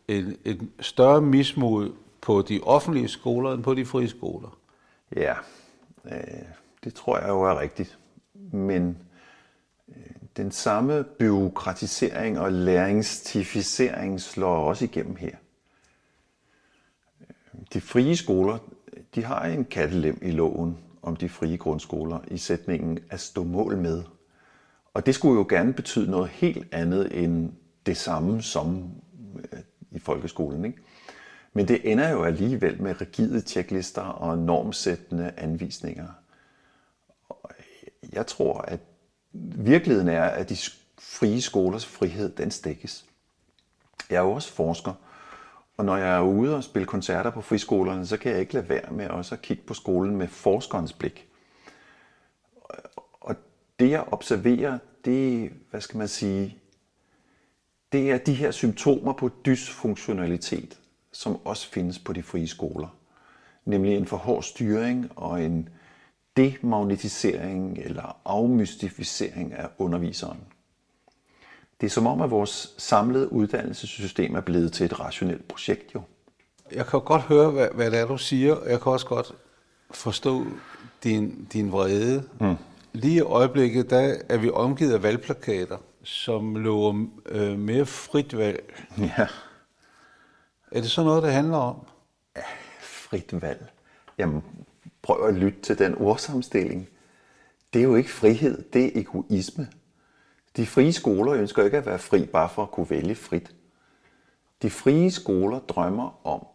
[0.08, 4.58] en, en større mismod på de offentlige skoler end på de frie skoler.
[5.16, 5.34] Ja,
[6.04, 6.12] øh,
[6.84, 7.98] det tror jeg jo er rigtigt.
[8.52, 8.98] Men
[10.36, 15.36] den samme byråkratisering og læringstificering slår også igennem her.
[17.72, 18.58] De frie skoler,
[19.14, 23.76] de har en kattelem i loven om de frie grundskoler i sætningen at stå mål
[23.76, 24.02] med.
[24.94, 27.52] Og det skulle jo gerne betyde noget helt andet end
[27.86, 28.90] det samme som
[29.52, 29.58] øh,
[29.90, 30.64] i folkeskolen.
[30.64, 30.78] Ikke?
[31.52, 36.08] Men det ender jo alligevel med rigide tjeklister og normsættende anvisninger.
[38.12, 38.80] Jeg tror, at
[39.32, 40.56] virkeligheden er, at de
[40.98, 43.04] frie skolers frihed, den stikkes.
[44.10, 44.92] Jeg er jo også forsker,
[45.76, 48.68] og når jeg er ude og spille koncerter på friskolerne, så kan jeg ikke lade
[48.68, 51.28] være med også at kigge på skolen med forskerens blik.
[53.20, 53.36] Og
[53.78, 56.58] det jeg observerer, det hvad skal man sige,
[57.92, 60.78] det er de her symptomer på dysfunktionalitet,
[61.12, 62.96] som også findes på de frie skoler.
[63.64, 65.68] Nemlig en for hård styring og en
[66.36, 70.40] demagnetisering eller afmystificering af underviseren.
[71.80, 76.02] Det er som om, at vores samlede uddannelsessystem er blevet til et rationelt projekt jo.
[76.72, 79.34] Jeg kan godt høre, hvad, hvad det er, du siger, og jeg kan også godt
[79.90, 80.44] forstå
[81.04, 82.28] din, din vrede.
[82.40, 82.56] Mm.
[82.92, 88.74] Lige i øjeblikket, der er vi omgivet af valgplakater, som lover øh, mere frit valg.
[88.98, 89.26] Ja.
[90.72, 91.86] Er det så noget, det handler om?
[92.36, 92.42] Ja,
[92.80, 93.72] frit valg.
[94.18, 94.42] Jamen,
[95.02, 96.88] prøv at lytte til den ordsamstilling.
[97.72, 99.68] Det er jo ikke frihed, det er egoisme.
[100.56, 103.54] De frie skoler ønsker ikke at være fri bare for at kunne vælge frit.
[104.62, 106.46] De frie skoler drømmer om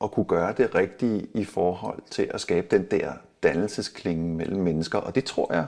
[0.00, 3.12] at kunne gøre det rigtige i forhold til at skabe den der
[3.42, 4.98] dannelsesklinge mellem mennesker.
[4.98, 5.66] Og det tror jeg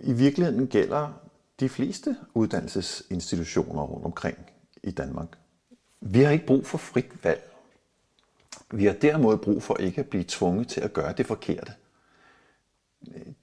[0.00, 1.12] i virkeligheden gælder
[1.60, 4.38] de fleste uddannelsesinstitutioner rundt omkring
[4.82, 5.28] i Danmark.
[6.00, 7.49] Vi har ikke brug for frit valg.
[8.70, 11.72] Vi har derimod brug for ikke at blive tvunget til at gøre det forkerte.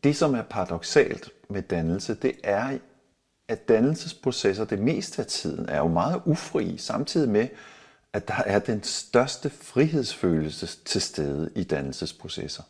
[0.03, 2.77] Det, som er paradoxalt med dannelse, det er,
[3.47, 7.47] at dannelsesprocesser det meste af tiden er jo meget ufri, samtidig med,
[8.13, 12.63] at der er den største frihedsfølelse til stede i dannelsesprocesser.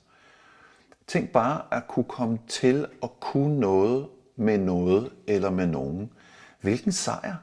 [1.08, 6.12] Tænk bare at kunne komme til at kunne noget med noget eller med nogen.
[6.62, 7.36] Hvilken sejr!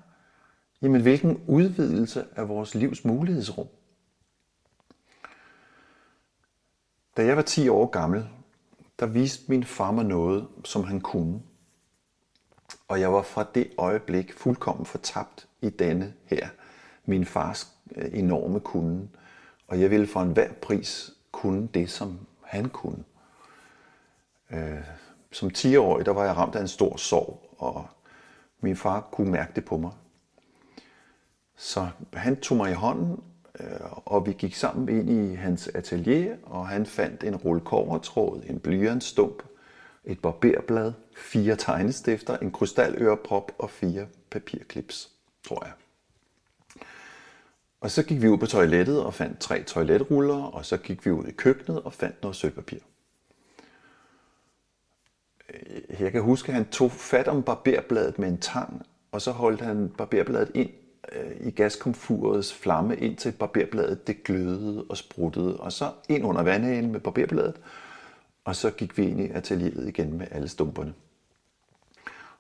[0.83, 3.67] Jamen hvilken udvidelse af vores livs mulighedsrum.
[7.17, 8.29] Da jeg var 10 år gammel,
[8.99, 11.43] der viste min far mig noget, som han kunne.
[12.89, 16.49] Og jeg var fra det øjeblik fuldkommen fortabt i denne her,
[17.05, 19.09] min fars øh, enorme kunde.
[19.69, 23.05] Og jeg ville for enhver pris kunne det, som han kunne.
[24.51, 24.85] Øh,
[25.33, 27.87] som 10-årig, der var jeg ramt af en stor sorg, og
[28.61, 29.93] min far kunne mærke det på mig.
[31.57, 33.23] Så han tog mig i hånden,
[33.61, 33.67] Øh,
[34.05, 38.61] og vi gik sammen ind i hans atelier, og han fandt en rulle kovertråd, en
[38.61, 39.43] blyantstump,
[40.05, 45.11] et barberblad, fire tegnestifter, en krystaløreprop og fire papirklips,
[45.45, 45.73] tror jeg.
[47.81, 51.11] Og så gik vi ud på toilettet og fandt tre toiletruller, og så gik vi
[51.11, 52.79] ud i køkkenet og fandt noget sølvpapir.
[56.01, 59.61] Jeg kan huske, at han tog fat om barberbladet med en tang, og så holdt
[59.61, 60.71] han barberbladet ind
[61.13, 66.93] Øh, i gaskomfurets flamme, indtil barberbladet det glødede og spruttede, og så ind under vandhanen
[66.93, 67.61] med barberbladet,
[68.45, 70.95] og så gik vi ind i atelieret igen med alle stumperne.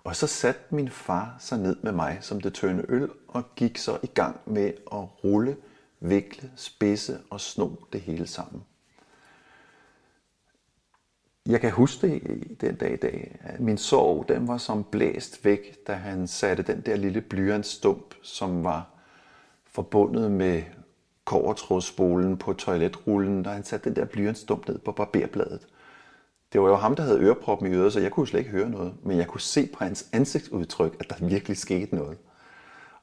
[0.04, 3.78] Og så satte min far sig ned med mig som det tønde øl og gik
[3.78, 5.56] så i gang med at rulle,
[6.00, 8.62] vikle, spidse og sno det hele sammen.
[11.48, 13.38] Jeg kan huske det den dag i dag.
[13.58, 18.64] Min sorg den var som blæst væk, da han satte den der lille blyantstump, som
[18.64, 18.90] var
[19.66, 20.62] forbundet med
[21.24, 25.66] kovertrådspolen på toiletrullen, da han satte den der blyantstump ned på barberbladet.
[26.52, 28.70] Det var jo ham, der havde øreproppen i øret, så jeg kunne slet ikke høre
[28.70, 28.94] noget.
[29.02, 32.18] Men jeg kunne se på hans ansigtsudtryk, at der virkelig skete noget.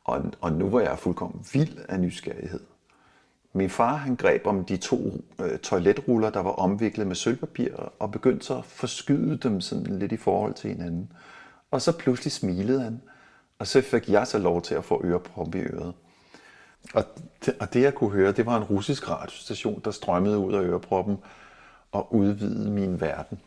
[0.03, 2.70] Og, og nu var jeg fuldkommen vild af nysgerrighed.
[3.53, 8.11] Min far han greb om de to øh, toiletruller, der var omviklet med sølvpapir, og
[8.11, 11.11] begyndte så at forskyde dem sådan lidt i forhold til hinanden.
[11.71, 13.01] Og så pludselig smilede han,
[13.59, 15.93] og så fik jeg så lov til at få øreproppen i øret.
[16.93, 17.03] Og
[17.45, 20.61] det, og det jeg kunne høre, det var en russisk radiostation, der strømmede ud af
[20.61, 21.17] øreproppen,
[21.91, 23.39] og udvide min verden.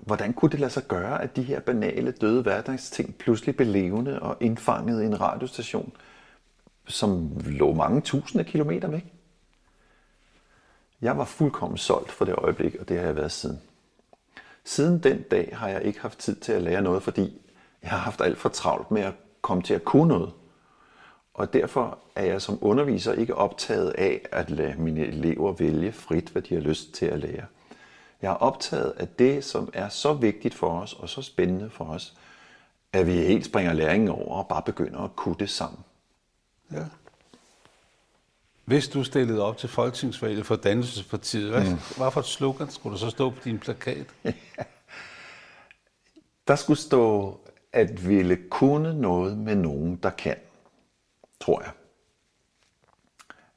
[0.00, 4.20] Hvordan kunne det lade sig gøre, at de her banale døde hverdagsting pludselig blev levende
[4.22, 5.92] og indfangede i en radiostation,
[6.86, 9.04] som lå mange tusinde kilometer væk?
[11.02, 13.60] Jeg var fuldkommen solgt for det øjeblik, og det har jeg været siden.
[14.64, 17.40] Siden den dag har jeg ikke haft tid til at lære noget, fordi
[17.82, 20.32] jeg har haft alt for travlt med at komme til at kunne noget.
[21.34, 26.28] Og derfor er jeg som underviser ikke optaget af at lade mine elever vælge frit,
[26.28, 27.44] hvad de har lyst til at lære.
[28.22, 31.84] Jeg er optaget af det, som er så vigtigt for os og så spændende for
[31.84, 32.14] os,
[32.92, 35.80] at vi helt springer læringen over og bare begynder at kunne det sammen.
[36.74, 36.84] Ja.
[38.64, 41.78] Hvis du stillede op til folketingsvalget for Dannelsespartiet, hvad, mm.
[41.96, 44.06] hvad for et slogan skulle der så stå på din plakat?
[46.48, 47.40] der skulle stå,
[47.72, 50.36] at ville kunne noget med nogen, der kan
[51.44, 51.70] tror jeg.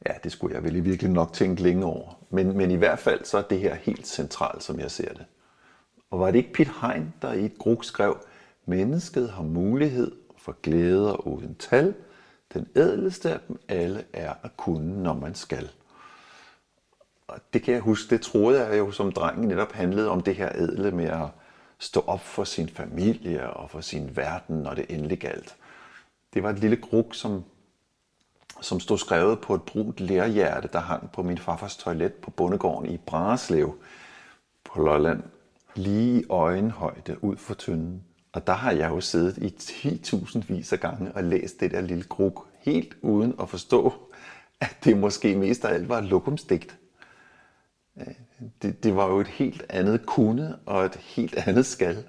[0.05, 2.19] Ja, det skulle jeg vel i virkeligheden nok tænke længe over.
[2.29, 5.25] Men, men i hvert fald så er det her helt centralt, som jeg ser det.
[6.11, 8.17] Og var det ikke Piet Hein, der i et gruk skrev,
[8.65, 11.93] mennesket har mulighed for glæder uden tal.
[12.57, 15.69] Den ædleste af dem alle er at kunne, når man skal.
[17.27, 20.35] Og det kan jeg huske, det troede jeg jo som dreng netop handlede om det
[20.35, 21.27] her ædle med at
[21.79, 25.55] stå op for sin familie og for sin verden, når det endelig galt.
[26.33, 27.43] Det var et lille gruk, som
[28.61, 32.89] som stod skrevet på et brunt lærhjerte, der hang på min farfars toilet på bondegården
[32.89, 33.75] i Brareslev
[34.63, 35.23] på Lolland,
[35.75, 38.03] lige i øjenhøjde ud for tynden.
[38.33, 41.81] Og der har jeg jo siddet i 10.000 vis af gange og læst det der
[41.81, 43.93] lille gruk, helt uden at forstå,
[44.61, 46.77] at det måske mest af alt var et lokumsdigt.
[48.61, 52.03] Det, det var jo et helt andet kunne og et helt andet skal.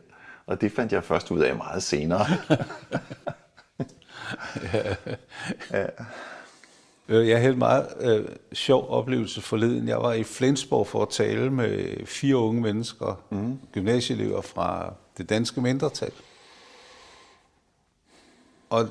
[0.47, 2.27] Og det fandt jeg først ud af meget senere.
[4.73, 4.95] ja.
[5.71, 5.87] ja.
[7.09, 9.89] Øh, jeg havde en meget øh, sjov oplevelse forleden.
[9.89, 13.59] Jeg var i Flensborg for at tale med fire unge mennesker, mm.
[13.73, 16.13] gymnasieelever fra det danske mindretal.
[18.71, 18.89] Og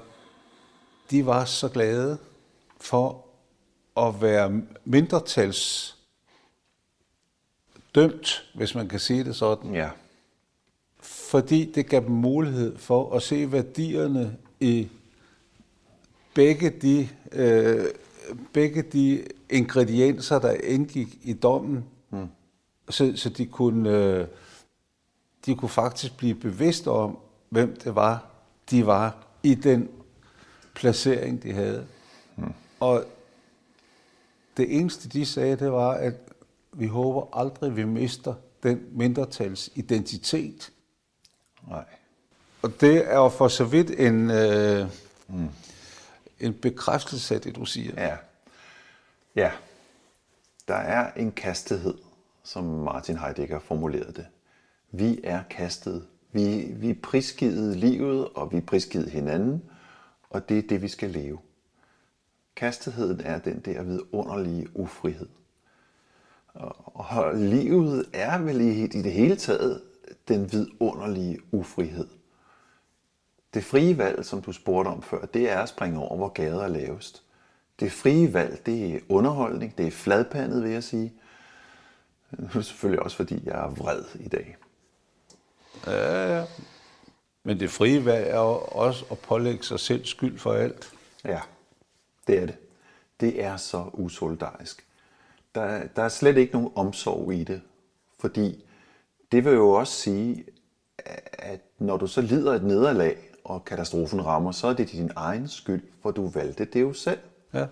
[1.12, 2.18] de var så glade
[2.78, 3.26] for
[3.98, 5.94] at være mindretals
[7.96, 9.76] dømt, hvis man kan sige det sådan.
[9.76, 9.90] Ja.
[11.02, 14.88] Fordi det gav dem mulighed for at se værdierne i
[16.34, 17.86] begge de øh,
[18.54, 22.28] begge de ingredienser, der indgik i dommen, mm.
[22.90, 24.28] så, så de kunne, øh,
[25.46, 27.18] de kunne faktisk blive bevidste om,
[27.50, 28.26] hvem det var,
[28.72, 29.90] de var i den
[30.78, 31.88] placering, de havde.
[32.36, 32.54] Mm.
[32.80, 33.06] Og
[34.58, 36.14] det eneste, de sagde, det var, at
[36.74, 38.34] vi håber aldrig, vi mister
[38.64, 40.72] den mindretals identitet.
[41.68, 41.86] Nej.
[42.62, 44.88] Og det er jo for så vidt en, øh,
[45.28, 45.50] mm
[46.40, 48.04] en bekræftelse af det, du siger.
[48.04, 48.18] Ja.
[49.36, 49.52] Ja.
[50.68, 51.94] Der er en kastethed,
[52.44, 54.26] som Martin Heidegger formulerede det.
[54.92, 56.08] Vi er kastet.
[56.32, 59.64] Vi, vi er prisgivet livet, og vi er prisgivet hinanden,
[60.30, 61.40] og det er det, vi skal leve.
[62.56, 65.28] Kastigheden er den der vidunderlige ufrihed.
[66.86, 69.82] Og livet er vel i, i det hele taget
[70.28, 72.08] den vidunderlige ufrihed.
[73.54, 76.64] Det frie valg, som du spurgte om før, det er at springe over, hvor gader
[76.64, 77.24] er lavest.
[77.80, 81.14] Det frie valg, det er underholdning, det er fladpandet, vil jeg sige.
[82.32, 84.58] Det er selvfølgelig også, fordi jeg er vred i dag.
[85.88, 86.46] Ja, ja.
[87.48, 90.94] Men det frie valg er jo også at pålægge sig selv skyld for alt.
[91.26, 91.40] Ja,
[92.28, 92.56] det er det.
[93.20, 94.86] Det er så usolidarisk.
[95.56, 97.62] Der, der er slet ikke nogen omsorg i det,
[98.20, 98.66] fordi
[99.32, 100.46] det vil jo også sige,
[101.34, 105.48] at når du så lider et nederlag, og katastrofen rammer, så er det din egen
[105.48, 107.20] skyld, for du valgte det jo selv.
[107.54, 107.66] Ja.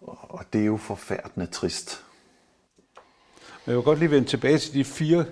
[0.00, 2.04] Og det er jo forfærdende trist.
[3.44, 5.24] Men jeg vil godt lige vende tilbage til de fire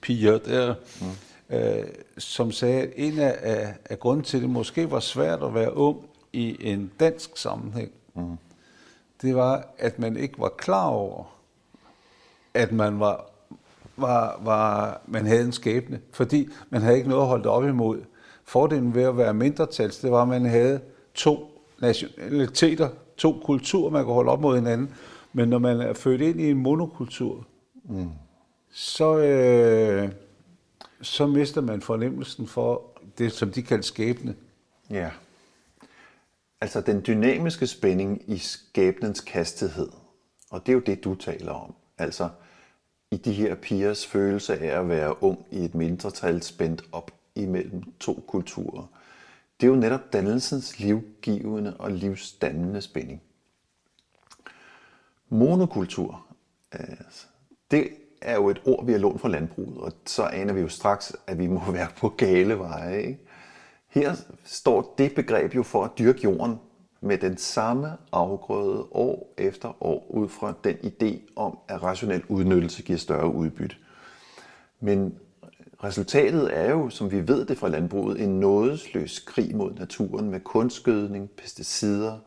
[0.00, 1.56] piger der, mm.
[1.56, 1.84] øh,
[2.18, 5.54] som sagde, at en af, af, af grunden til, at det måske var svært at
[5.54, 5.98] være ung
[6.32, 8.36] i en dansk sammenhæng, mm.
[9.22, 11.24] det var, at man ikke var klar over,
[12.54, 13.30] at man var
[14.00, 18.00] var, var, man havde en skæbne, fordi man havde ikke noget at holde op imod.
[18.44, 20.80] Fordelen ved at være mindretals, det var, at man havde
[21.14, 24.94] to nationaliteter, to kulturer, man kunne holde op mod hinanden.
[25.32, 27.46] Men når man er født ind i en monokultur,
[27.84, 28.10] mm
[28.70, 30.12] så, øh,
[31.02, 34.36] så mister man fornemmelsen for det, som de kaldte skæbne.
[34.90, 35.10] Ja.
[36.60, 39.88] Altså den dynamiske spænding i skæbnens kastighed,
[40.50, 41.74] og det er jo det, du taler om.
[41.98, 42.28] Altså,
[43.10, 47.82] i de her pigers følelse af at være ung i et mindretal spændt op imellem
[48.00, 48.86] to kulturer.
[49.60, 53.22] Det er jo netop dannelsens livgivende og livsdannende spænding.
[55.28, 56.26] Monokultur,
[56.72, 57.26] altså,
[57.70, 57.88] det
[58.22, 61.16] er jo et ord, vi har lånt fra landbruget, og så aner vi jo straks,
[61.26, 63.02] at vi må være på gale veje.
[63.02, 63.18] Ikke?
[63.88, 64.14] Her
[64.44, 66.56] står det begreb jo for at dyrke jorden
[67.00, 72.82] med den samme afgrøde år efter år ud fra den idé om, at rationel udnyttelse
[72.82, 73.76] giver større udbytte.
[74.80, 75.14] Men
[75.84, 80.40] resultatet er jo, som vi ved det fra landbruget, en nådesløs krig mod naturen med
[80.40, 82.18] kunstgødning, pesticider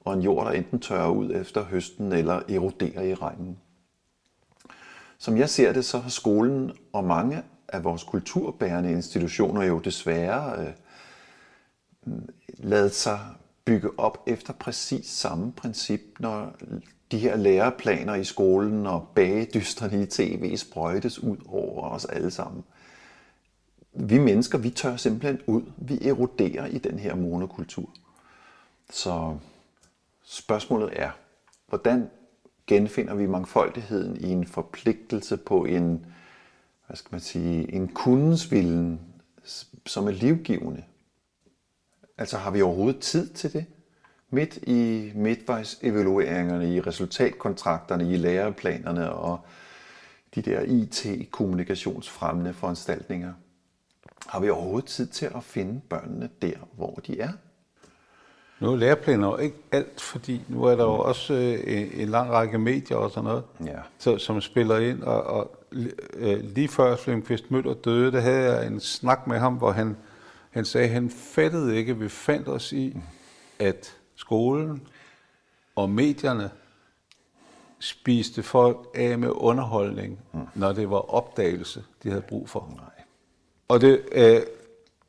[0.00, 3.58] og en jord, der enten tørrer ud efter høsten eller eroderer i regnen.
[5.18, 10.66] Som jeg ser det, så har skolen og mange af vores kulturbærende institutioner jo desværre
[10.66, 10.72] øh,
[12.58, 13.20] lavet sig
[13.64, 16.52] bygge op efter præcis samme princip, når
[17.10, 22.64] de her læreplaner i skolen og bagedysterne i tv sprøjtes ud over os alle sammen.
[23.92, 25.62] Vi mennesker, vi tør simpelthen ud.
[25.76, 27.90] Vi eroderer i den her monokultur.
[28.90, 29.36] Så
[30.24, 31.10] spørgsmålet er,
[31.68, 32.10] hvordan
[32.68, 36.06] genfinder vi mangfoldigheden i en forpligtelse på en,
[36.86, 39.00] hvad skal man sige, en kundensvillen,
[39.86, 40.82] som er livgivende,
[42.18, 43.66] Altså har vi overhovedet tid til det?
[44.30, 49.40] Midt i midtvejs evalueringerne, i resultatkontrakterne, i læreplanerne og
[50.34, 53.32] de der IT-kommunikationsfremmende foranstaltninger.
[54.26, 57.32] Har vi overhovedet tid til at finde børnene der, hvor de er?
[58.60, 62.30] Nu er læreplaner ikke alt, fordi nu er der jo også øh, en, en lang
[62.30, 63.78] række medier og sådan noget, ja.
[63.98, 65.02] så, som spiller ind.
[65.02, 65.56] Og, og
[66.14, 69.96] øh, lige før Flemming Møller døde, der havde jeg en snak med ham, hvor han
[70.50, 72.96] han sagde, at han fattede ikke, at vi fandt os i,
[73.58, 74.82] at skolen
[75.76, 76.50] og medierne
[77.78, 80.40] spiste folk af med underholdning, mm.
[80.54, 82.72] når det var opdagelse, de havde brug for.
[82.76, 83.04] Nej.
[83.68, 84.40] Og det, øh,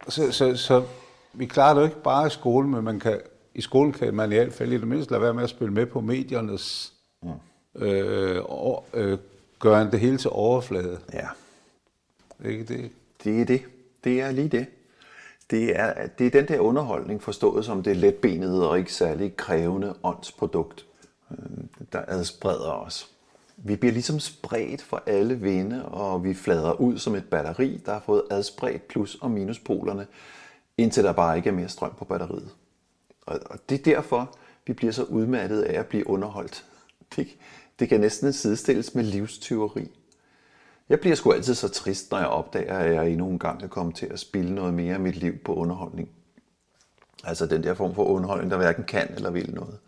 [0.07, 0.83] så, så, så
[1.33, 3.21] vi klarer det jo ikke bare i skolen, men man kan,
[3.59, 5.73] i skolen kan man i hvert fald i det mindste lade være med at spille
[5.73, 7.81] med på mediernes mm.
[7.81, 9.17] øh, og, øh,
[9.59, 10.99] gøre det hele til overflade.
[11.13, 11.27] Ja.
[12.49, 12.91] Ikke det?
[13.23, 13.61] Det er det.
[14.03, 14.65] Det er lige det
[15.51, 19.93] det er, det er den der underholdning forstået som det letbenede og ikke særlig krævende
[20.03, 20.85] åndsprodukt,
[21.31, 21.37] øh,
[21.93, 23.09] der adspreder os.
[23.57, 27.93] Vi bliver ligesom spredt for alle vinde, og vi flader ud som et batteri, der
[27.93, 30.07] har fået adspredt plus- og minuspolerne,
[30.77, 32.49] indtil der bare ikke er mere strøm på batteriet.
[33.29, 34.37] Og det er derfor,
[34.67, 36.65] vi bliver så udmattet af at blive underholdt.
[37.15, 37.27] Det,
[37.79, 39.91] det kan næsten sidestilles med livstyveri.
[40.89, 43.67] Jeg bliver sgu altid så trist, når jeg opdager, at jeg endnu en gang er
[43.67, 46.09] kommet til at spille noget mere af mit liv på underholdning.
[47.23, 49.79] Altså den der form for underholdning, der hverken kan eller vil noget.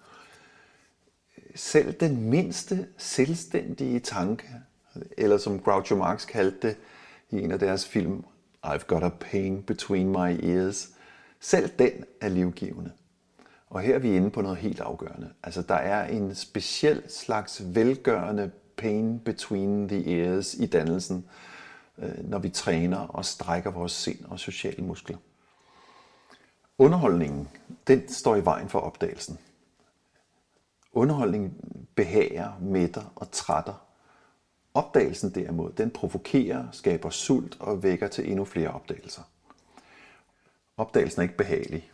[1.56, 4.48] Selv den mindste selvstændige tanke,
[5.18, 6.78] eller som Groucho Marx kaldte det
[7.30, 8.24] i en af deres film,
[8.66, 10.90] I've got a pain between my ears,
[11.40, 12.92] selv den er livgivende.
[13.72, 15.34] Og her er vi inde på noget helt afgørende.
[15.44, 21.26] Altså der er en speciel slags velgørende pain between the ears i dannelsen,
[21.98, 25.18] øh, når vi træner og strækker vores sind og sociale muskler.
[26.78, 27.50] Underholdningen,
[27.88, 29.40] den står i vejen for opdagelsen.
[30.94, 31.54] Underholdning
[31.96, 33.86] behager, mætter og trætter.
[34.74, 39.22] Opdagelsen derimod, den provokerer, skaber sult og vækker til endnu flere opdagelser.
[40.78, 41.92] Opdagelsen er ikke behagelig.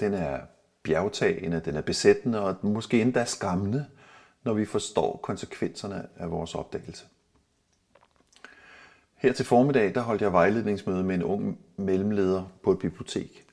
[0.00, 0.40] Den er
[0.82, 3.86] bjergtagende, den er besættende og måske endda skræmmende,
[4.44, 7.04] når vi forstår konsekvenserne af vores opdagelse.
[9.16, 13.46] Her til formiddag, der holdt jeg vejledningsmøde med en ung mellemleder på et bibliotek.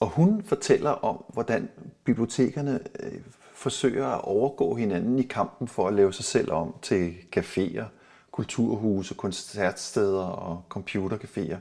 [0.00, 1.68] Og hun fortæller om, hvordan
[2.04, 3.20] bibliotekerne øh,
[3.52, 7.84] forsøger at overgå hinanden i kampen for at lave sig selv om til caféer,
[8.30, 11.56] kulturhuse, koncertsteder og computercaféer.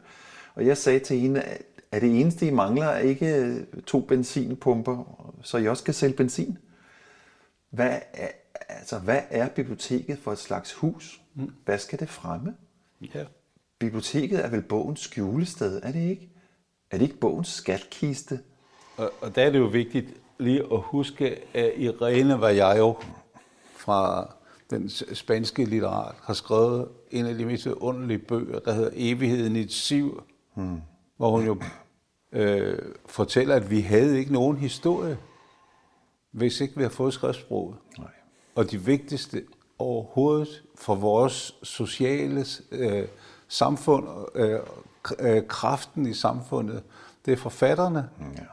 [0.56, 1.62] Og jeg sagde til hende, at
[2.00, 5.04] det eneste, I mangler, er ikke to benzinpumper,
[5.42, 6.58] så I også kan sælge benzin.
[7.70, 8.28] Hvad er,
[8.70, 11.22] altså, hvad er biblioteket for et slags hus?
[11.66, 12.56] Hvad skal det fremme?
[13.16, 13.26] Ja.
[13.80, 16.30] Biblioteket er vel bogens skjulested, er det ikke?
[16.92, 18.40] Er det ikke bogens skatkiste?
[18.98, 22.96] Og, og der er det jo vigtigt lige at huske, at Irene Vallejo
[23.76, 24.34] fra
[24.70, 29.60] den spanske litterat har skrevet en af de mest underlige bøger, der hedder Evigheden i
[29.60, 30.24] et siv,
[30.56, 30.82] hmm.
[31.18, 31.62] hvor hun jo
[32.32, 35.18] øh, fortæller, at vi havde ikke nogen historie,
[36.32, 37.76] hvis ikke vi har fået skriftsproget.
[37.98, 38.08] Nej.
[38.56, 39.44] Og de vigtigste
[39.80, 43.08] overhovedet for vores sociale øh,
[43.48, 44.60] samfund, øh,
[45.20, 46.84] øh, kraften i samfundet,
[47.26, 48.44] det er forfatterne, ja.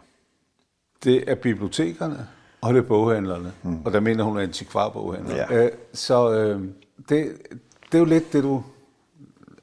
[1.04, 2.28] det er bibliotekerne,
[2.60, 3.52] og det er boghandlerne.
[3.62, 3.82] Mm.
[3.84, 5.36] Og der mener hun er antikvarboghandler.
[5.36, 5.64] Ja.
[5.64, 6.60] Øh, så øh,
[7.08, 7.38] det,
[7.86, 8.62] det er jo lidt det, du,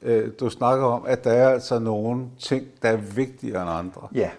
[0.06, 4.08] øh, du snakker om, at der er altså nogle ting, der er vigtigere end andre.
[4.14, 4.30] Ja,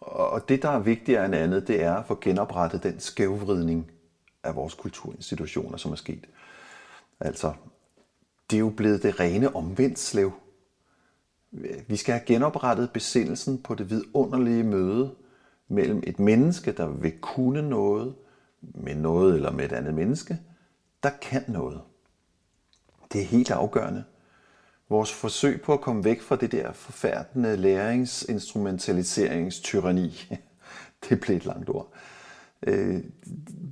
[0.00, 3.90] og det, der er vigtigere end andet, det er at få genoprettet den skævvridning
[4.42, 6.26] af vores kulturinstitutioner, som er sket.
[7.20, 7.52] Altså,
[8.50, 10.32] det er jo blevet det rene omvendt slev.
[11.88, 15.14] Vi skal have genoprettet besindelsen på det vidunderlige møde
[15.68, 18.14] mellem et menneske, der vil kunne noget
[18.60, 20.38] med noget eller med et andet menneske,
[21.02, 21.80] der kan noget.
[23.12, 24.04] Det er helt afgørende.
[24.88, 30.28] Vores forsøg på at komme væk fra det der forfærdende læringsinstrumentaliseringstyranni,
[31.08, 31.92] det blev et langt ord.
[32.66, 33.00] Øh,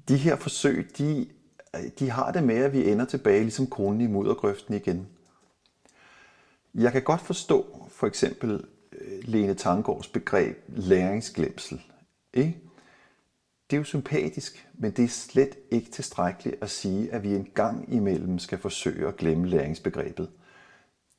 [0.09, 1.27] de her forsøg, de,
[1.99, 5.07] de har det med, at vi ender tilbage ligesom kronen i muddergrøften igen.
[6.75, 11.83] Jeg kan godt forstå for eksempel øh, Lene Tangårds begreb læringsglemsel.
[12.35, 12.59] Ikke?
[13.71, 17.49] Det er jo sympatisk, men det er slet ikke tilstrækkeligt at sige, at vi en
[17.55, 20.29] gang imellem skal forsøge at glemme læringsbegrebet.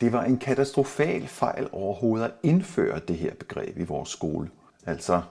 [0.02, 4.50] Det var en katastrofal fejl overhovedet at indføre det her begreb i vores skole.
[4.86, 5.22] Altså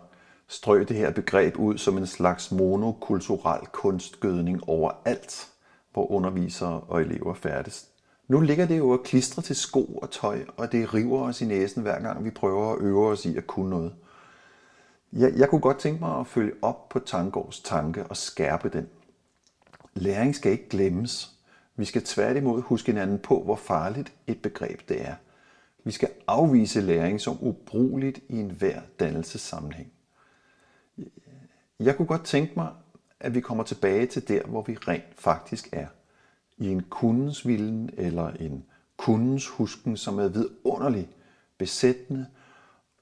[0.49, 5.49] strø det her begreb ud som en slags monokulturel kunstgødning overalt,
[5.93, 7.89] hvor undervisere og elever færdes.
[8.29, 11.45] Nu ligger det jo at klistre til sko og tøj, og det river os i
[11.45, 13.95] næsen hver gang vi prøver at øve os i at kunne noget.
[15.13, 18.89] Jeg, jeg kunne godt tænke mig at følge op på Tangårds tanke og skærpe den.
[19.95, 21.34] Læring skal ikke glemmes.
[21.77, 25.15] Vi skal tværtimod huske hinanden på, hvor farligt et begreb det er.
[25.85, 29.93] Vi skal afvise læring som ubrugeligt i enhver dannelsessammenhæng.
[31.81, 32.69] Jeg kunne godt tænke mig,
[33.21, 35.87] at vi kommer tilbage til der, hvor vi rent faktisk er.
[36.59, 38.65] I en kundens vilden eller en
[38.97, 41.09] kundens husken, som er vidunderlig,
[41.59, 42.27] besættende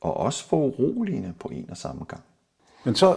[0.01, 2.23] og også foruroligende på en og samme gang.
[2.85, 3.16] Men så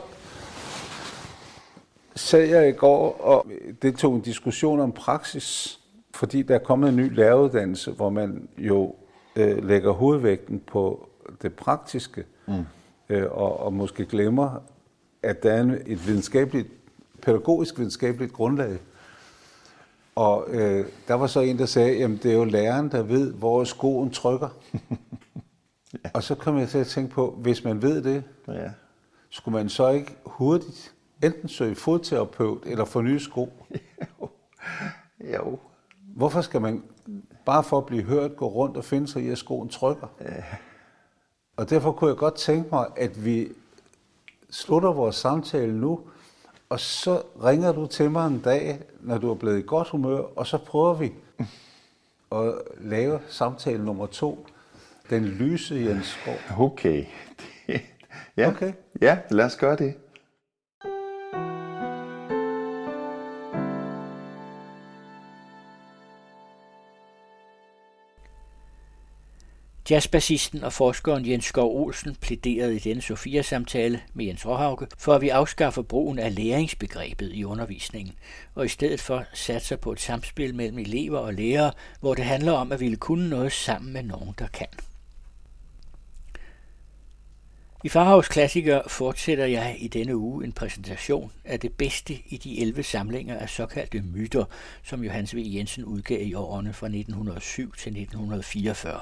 [2.15, 3.47] sad jeg i går og
[3.81, 5.79] det tog en diskussion om praksis,
[6.13, 8.95] fordi der er kommet en ny læreruddannelse, hvor man jo
[9.35, 11.09] øh, lægger hovedvægten på
[11.41, 12.65] det praktiske, mm.
[13.09, 14.61] øh, og, og måske glemmer,
[15.23, 16.67] at der er et videnskabeligt,
[17.21, 18.77] pædagogisk videnskabeligt grundlag.
[20.15, 23.33] Og øh, der var så en, der sagde, at det er jo læreren, der ved,
[23.33, 24.49] hvor skoen trykker.
[26.03, 26.09] ja.
[26.13, 28.71] Og så kom jeg til at tænke på, hvis man ved det, ja.
[29.29, 30.94] skulle man så ikke hurtigt
[31.25, 33.49] enten søge fodterapeut eller få nye sko?
[34.21, 34.29] jo.
[35.35, 35.59] jo.
[36.15, 36.83] Hvorfor skal man
[37.45, 40.07] bare for at blive hørt gå rundt og finde sig i, at skoen trykker?
[40.21, 40.43] Ja.
[41.57, 43.47] Og derfor kunne jeg godt tænke mig, at vi
[44.49, 45.99] slutter vores samtale nu,
[46.69, 50.19] og så ringer du til mig en dag, når du er blevet i godt humør,
[50.19, 51.13] og så prøver vi
[52.39, 54.47] at lave samtale nummer to.
[55.09, 56.65] Den lyse Jens Skov.
[56.65, 57.05] Okay.
[58.37, 58.49] ja.
[58.49, 58.73] Okay.
[59.01, 59.93] ja, lad os gøre det.
[69.89, 75.21] Jazzbassisten og forskeren Jens Skov Olsen plæderede i denne Sofia-samtale med Jens Råhauke for, at
[75.21, 78.15] vi afskaffer brugen af læringsbegrebet i undervisningen,
[78.55, 82.51] og i stedet for satser på et samspil mellem elever og lærere, hvor det handler
[82.51, 84.67] om at ville kunne noget sammen med nogen, der kan.
[87.83, 92.61] I Farhavs Klassiker fortsætter jeg i denne uge en præsentation af det bedste i de
[92.61, 94.45] 11 samlinger af såkaldte myter,
[94.83, 95.39] som Johannes V.
[95.45, 98.99] Jensen udgav i årene fra 1907 til 1944.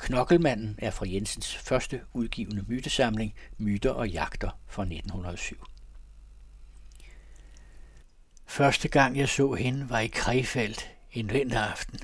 [0.00, 5.64] Knokkelmanden er fra Jensens første udgivende mytesamling, Myter og jagter fra 1907.
[8.46, 10.74] Første gang jeg så hende var i Krefeld
[11.12, 12.00] en vinteraften.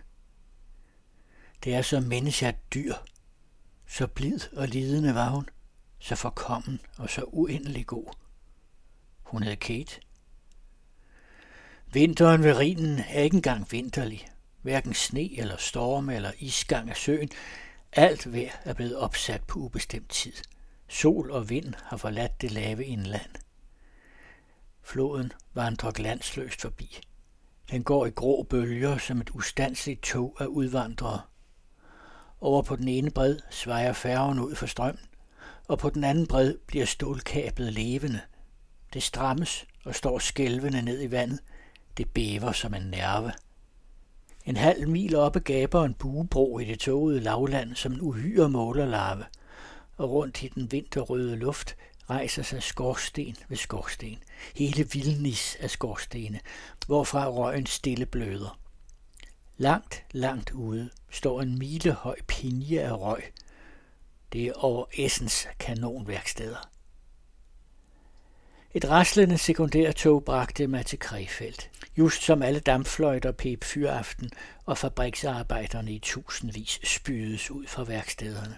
[1.65, 2.95] Det er så mennesket dyr.
[3.87, 5.49] Så blid og lidende var hun,
[5.99, 8.15] så forkommen og så uendelig god.
[9.23, 10.01] Hun hed Kate.
[11.93, 14.29] Vinteren ved Rhinen er ikke engang vinterlig.
[14.63, 17.31] Hverken sne eller storm eller isgang af søen.
[17.99, 20.33] Alt vejr er blevet opsat på ubestemt tid.
[20.89, 23.31] Sol og vind har forladt det lave indland.
[24.83, 27.01] Floden vandrer glansløst forbi.
[27.71, 31.21] Den går i grå bølger som et ustandsligt tog af udvandrere.
[32.41, 35.07] Over på den ene bred svejer færgen ud for strømmen,
[35.69, 38.21] og på den anden bred bliver stålkablet levende.
[38.93, 41.41] Det strammes og står skælvende ned i vandet.
[41.97, 43.33] Det bæver som en nerve.
[44.47, 49.25] En halv mil oppe gaber en buebro i det tågede lavland som en uhyre målerlarve,
[49.97, 51.77] og rundt i den vinterrøde luft
[52.11, 54.19] rejser sig skorsten ved skorsten.
[54.55, 56.41] Hele vildnis af skorstene,
[56.87, 58.59] hvorfra røgen stille bløder.
[59.57, 63.23] Langt, langt ude står en milehøj pinje af røg.
[64.33, 66.71] Det er over Essens kanonværksteder.
[68.77, 74.31] Et raslende sekundærtog bragte mig til Krefeld, just som alle dampfløjter pep fyraften
[74.65, 78.57] og fabriksarbejderne i tusindvis spydes ud fra værkstederne.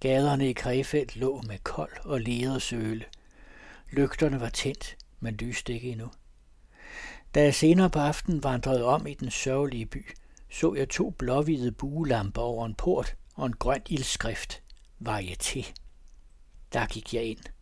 [0.00, 3.04] Gaderne i Krefeld lå med kold og leder søle.
[3.90, 6.10] Lygterne var tændt, men lyste ikke endnu.
[7.34, 10.06] Da jeg senere på aftenen vandrede om i den sørgelige by,
[10.50, 14.62] så jeg to blåhvide buelamper over en port og en grøn ildskrift.
[15.08, 15.72] Varieté.
[16.72, 17.55] Der gik jeg ind.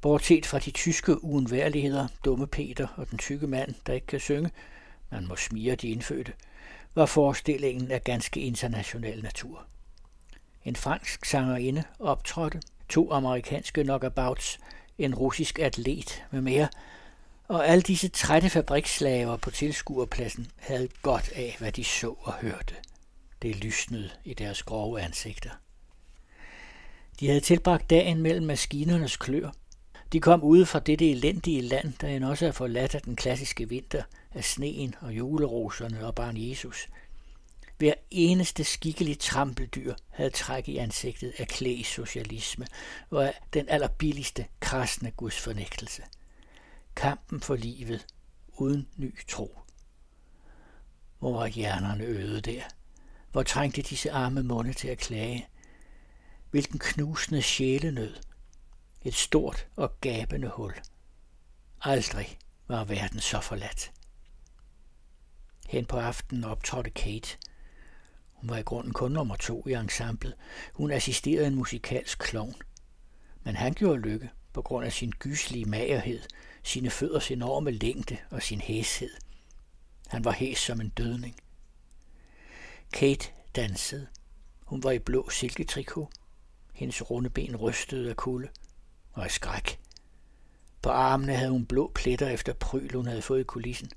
[0.00, 4.50] Bortset fra de tyske uundværligheder, dumme Peter og den tykke mand, der ikke kan synge,
[5.10, 6.32] man må smire de indfødte,
[6.94, 9.66] var forestillingen af ganske international natur.
[10.64, 14.58] En fransk sangerinde optrådte, to amerikanske knockabouts,
[14.98, 16.68] en russisk atlet med mere,
[17.48, 22.74] og alle disse trætte fabriksslaver på tilskuerpladsen havde godt af, hvad de så og hørte.
[23.42, 25.50] Det lysnede i deres grove ansigter.
[27.20, 29.50] De havde tilbragt dagen mellem maskinernes klør.
[30.12, 33.68] De kom ude fra dette elendige land, der end også er forladt af den klassiske
[33.68, 34.02] vinter,
[34.34, 36.88] af sneen og juleroserne og barn Jesus.
[37.78, 42.66] Hver eneste skikkelig trampeldyr havde træk i ansigtet af klæsocialisme
[43.10, 46.02] og af den allerbilligste, krasne gudsfornægtelse.
[46.96, 48.06] Kampen for livet
[48.52, 49.58] uden ny tro.
[51.18, 52.62] Hvor var hjernerne øde der?
[53.32, 55.48] Hvor trængte disse arme munde til at klage?
[56.50, 58.14] Hvilken knusende sjælenød.
[59.06, 60.74] Et stort og gabende hul.
[61.80, 63.92] Aldrig var verden så forladt.
[65.66, 67.38] Hen på aftenen optrådte Kate.
[68.32, 70.34] Hun var i grunden kun nummer to i ensemblet.
[70.74, 72.54] Hun assisterede en musikalsk klovn.
[73.42, 76.22] Men han gjorde lykke på grund af sin gyslige magerhed,
[76.62, 79.10] sine fødders enorme længde og sin hæshed.
[80.06, 81.36] Han var hæs som en dødning.
[82.92, 84.06] Kate dansede.
[84.64, 86.10] Hun var i blå silketrikot.
[86.72, 88.48] Hendes runde ben rystede af kulde
[89.16, 89.78] og af skræk.
[90.82, 93.90] På armene havde hun blå pletter efter pryl, hun havde fået i kulissen.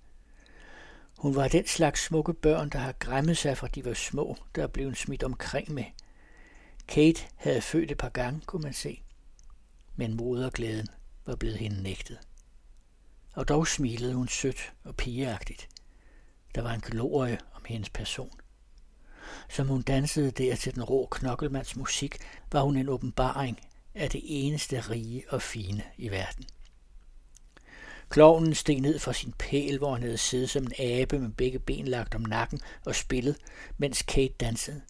[1.17, 4.67] Hun var den slags smukke børn, der har græmmet sig fra de var små, der
[4.67, 5.83] blev smidt omkring med.
[6.88, 9.03] Kate havde født et par gange, kunne man se.
[9.95, 10.88] Men moderglæden
[11.25, 12.19] var blevet hende nægtet.
[13.33, 15.69] Og dog smilede hun sødt og pigeagtigt.
[16.56, 18.39] Der var en glorie om hendes person.
[19.49, 22.17] Som hun dansede der til den rå knokkelmands musik,
[22.51, 23.59] var hun en åbenbaring
[23.93, 26.45] er det eneste rige og fine i verden.
[28.09, 31.59] Klovnen steg ned fra sin pæl, hvor han havde siddet som en abe med begge
[31.59, 33.38] ben lagt om nakken og spillet,
[33.77, 34.82] mens Kate dansede.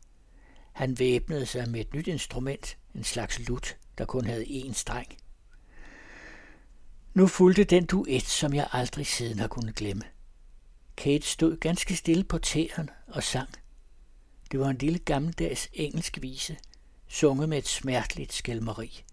[0.71, 5.17] Han væbnede sig med et nyt instrument, en slags lut, der kun havde én streng.
[7.13, 10.03] Nu fulgte den duet, som jeg aldrig siden har kunnet glemme.
[10.97, 13.49] Kate stod ganske stille på tæerne og sang.
[14.51, 16.57] Det var en lille gammeldags engelsk vise,
[17.09, 19.03] sunget med et smerteligt skælmeri.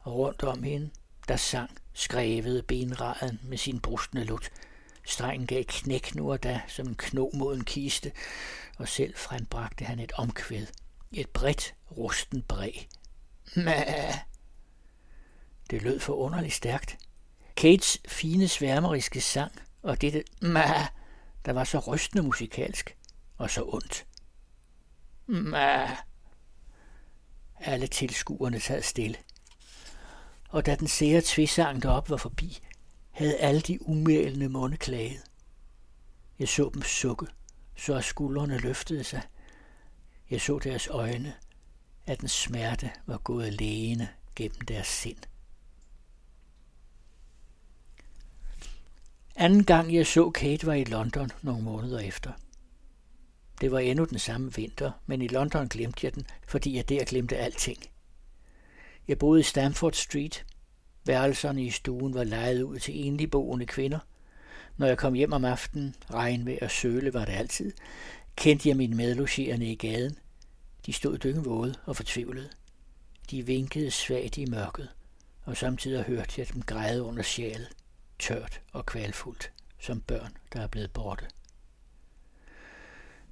[0.00, 0.90] Og rundt om hende,
[1.28, 4.50] der sang, skrævede benraden med sin brustne lut.
[5.04, 8.12] Strengen gav knæk nu og da som en kno mod en kiste,
[8.78, 10.66] og selv frembragte han et omkvæd.
[11.12, 12.72] Et bredt, rusten bræ.
[13.56, 14.14] Mæh!
[15.70, 16.98] Det lød for underligt stærkt.
[17.56, 19.52] Kates fine sværmeriske sang,
[19.82, 20.86] og dette mæh,
[21.44, 22.96] der var så rystende musikalsk
[23.38, 24.06] og så ondt.
[25.26, 25.90] Mæh!
[27.66, 29.16] Alle tilskuerne sad stille.
[30.48, 32.58] Og da den sære tvisang deroppe var forbi,
[33.10, 35.22] havde alle de umælende munde klaget.
[36.38, 37.26] Jeg så dem sukke,
[37.76, 39.22] så skuldrene løftede sig.
[40.30, 41.34] Jeg så deres øjne,
[42.06, 45.18] at den smerte var gået alene gennem deres sind.
[49.36, 52.32] Anden gang jeg så Kate var i London nogle måneder efter.
[53.60, 57.04] Det var endnu den samme vinter, men i London glemte jeg den, fordi jeg der
[57.04, 57.78] glemte alting.
[59.08, 60.44] Jeg boede i Stamford Street.
[61.04, 63.98] Værelserne i stuen var lejet ud til enlige boende kvinder.
[64.76, 67.72] Når jeg kom hjem om aftenen, regnvejr og søle var det altid,
[68.36, 70.18] kendte jeg mine medlogerende i gaden.
[70.86, 72.50] De stod dyngvåde og fortvivlede.
[73.30, 74.88] De vinkede svagt i mørket,
[75.44, 77.68] og samtidig hørte jeg dem græde under sjælet,
[78.18, 81.26] tørt og kvalfuldt, som børn, der er blevet borte.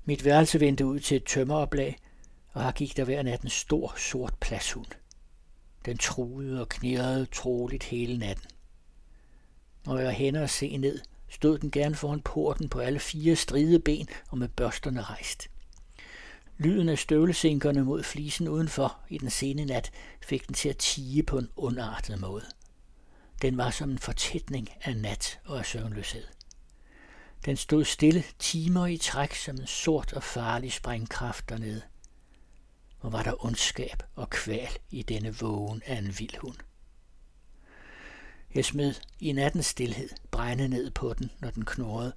[0.04, 1.98] Mit værelse vendte ud til et tømmeroplag,
[2.52, 4.86] og her gik der hver nat en stor, sort plashund.
[5.84, 8.46] Den truede og knirrede troligt hele natten.
[9.86, 13.36] Når jeg var henne og se ned, stod den gerne foran porten på alle fire
[13.36, 15.48] stride ben og med børsterne rejst.
[16.58, 19.90] Lyden af støvlesinkerne mod flisen udenfor i den sene nat
[20.22, 22.44] fik den til at tige på en ondartet måde.
[23.42, 26.24] Den var som en fortætning af nat og af søvnløshed.
[27.44, 31.82] Den stod stille timer i træk som en sort og farlig sprængkraft dernede.
[33.00, 36.56] Hvor var der ondskab og kval i denne vågen af en vild hund.
[38.54, 42.12] Jeg smed i nattens stillhed brænde ned på den, når den knurrede,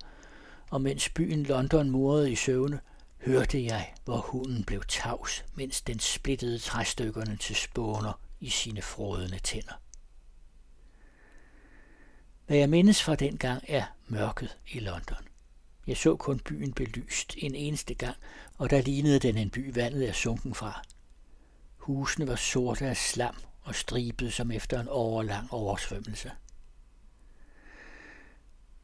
[0.70, 2.80] og mens byen London murede i søvne,
[3.18, 9.40] hørte jeg, hvor hunden blev tavs, mens den splittede træstykkerne til spåner i sine frodende
[9.40, 9.74] tænder.
[12.48, 15.27] Hvad jeg mindes fra den gang er mørket i London.
[15.88, 18.15] Jeg så kun byen belyst en eneste gang,
[18.57, 20.82] og der lignede den en by, vandet er sunken fra.
[21.77, 26.32] Husene var sorte af slam og stribet som efter en overlang oversvømmelse.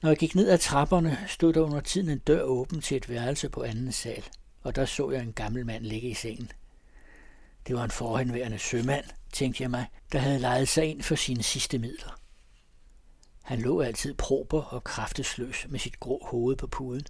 [0.01, 3.09] Når jeg gik ned ad trapperne, stod der under tiden en dør åben til et
[3.09, 4.23] værelse på anden sal,
[4.61, 6.51] og der så jeg en gammel mand ligge i sengen.
[7.67, 11.43] Det var en forhenværende sømand, tænkte jeg mig, der havde lejet sig ind for sine
[11.43, 12.20] sidste midler.
[13.51, 17.05] Han lå altid prober og kraftesløs med sit grå hoved på puden.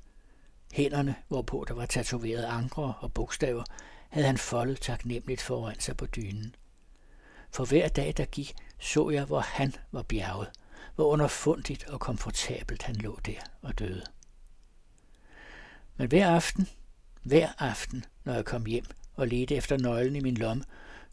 [0.73, 3.63] Hænderne, hvorpå der var tatoveret ankre og bogstaver,
[4.09, 6.55] havde han foldet taknemmeligt foran sig på dynen.
[7.51, 10.49] For hver dag, der gik, så jeg, hvor han var bjerget,
[10.95, 14.03] hvor underfundigt og komfortabelt han lå der og døde.
[15.97, 16.67] Men hver aften,
[17.23, 20.63] hver aften, når jeg kom hjem og ledte efter nøglen i min lomme,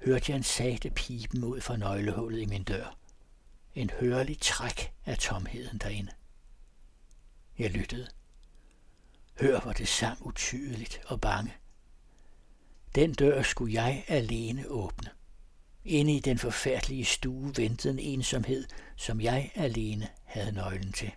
[0.04, 2.98] hørte jeg en sagte pipen ud fra nøglehullet i min dør.
[3.78, 6.12] En hørlig træk af tomheden derinde.
[7.58, 8.08] Jeg lyttede.
[9.40, 11.54] Hør, hvor det sang utydeligt og bange.
[12.94, 15.10] Den dør skulle jeg alene åbne.
[15.84, 18.64] Inde i den forfærdelige stue ventede en ensomhed,
[18.96, 21.12] som jeg alene havde nøglen til.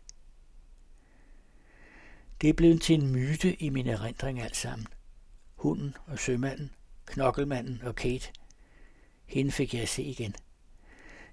[2.41, 4.88] Det blev til en myte i min erindring alt sammen.
[5.56, 6.72] Hunden og sømanden,
[7.06, 8.30] knokkelmanden og Kate.
[9.25, 10.35] Hende fik jeg at se igen.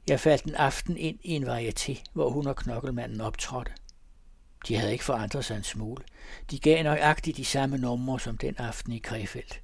[0.09, 3.73] Jeg faldt en aften ind i en varieté, hvor hun og knokkelmanden optrådte.
[4.69, 6.05] De havde ikke forandret sig en smule.
[6.51, 9.62] De gav nøjagtigt de samme numre som den aften i Krefeldt.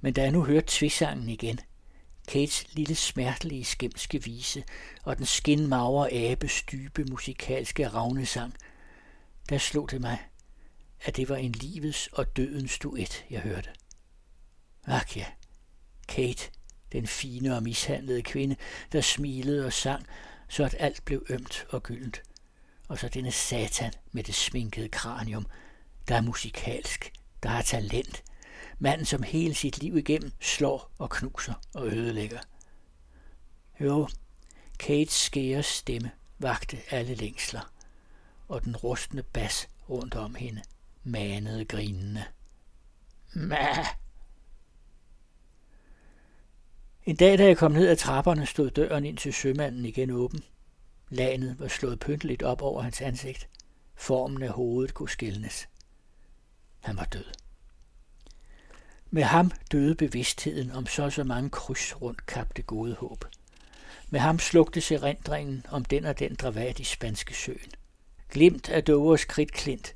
[0.00, 1.60] Men da jeg nu hørte tvisangen igen,
[2.28, 4.64] Kates lille smertelige skæmske vise
[5.04, 8.54] og den skinmagre abes dybe musikalske ravnesang,
[9.48, 10.18] der slog det mig,
[11.04, 13.70] at det var en livets og dødens duet, jeg hørte.
[14.86, 15.26] Ak ja,
[16.08, 16.50] Kate,
[16.92, 18.56] den fine og mishandlede kvinde,
[18.92, 20.06] der smilede og sang,
[20.48, 22.22] så at alt blev ømt og gyldent.
[22.88, 25.46] Og så denne satan med det sminkede kranium,
[26.08, 28.22] der er musikalsk, der har talent,
[28.78, 32.38] Manden, som hele sit liv igennem slår og knuser og ødelægger.
[33.80, 34.08] Jo,
[34.78, 37.72] Kates skære stemme vagte alle længsler,
[38.48, 40.62] og den rustne bas rundt om hende
[41.04, 42.24] manede grinende.
[43.32, 43.86] Mæh!
[47.08, 50.40] En dag, da jeg kom ned ad trapperne, stod døren ind til sømanden igen åben.
[51.10, 53.48] Lanet var slået pynteligt op over hans ansigt.
[53.94, 55.68] Formen af hovedet kunne skilnes.
[56.80, 57.24] Han var død.
[59.10, 63.24] Med ham døde bevidstheden om så så mange kryds rundt kapte gode håb.
[64.10, 67.72] Med ham slugte erindringen om den og den dravat i spanske søen.
[68.30, 69.94] Glimt af Dovers kridtklint,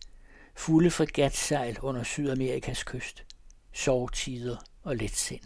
[0.55, 3.25] fulde fregatsejl under Sydamerikas kyst,
[3.73, 5.45] sovtider og letsind.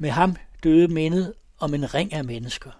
[0.00, 2.70] Med ham døde mindet om en ring af mennesker,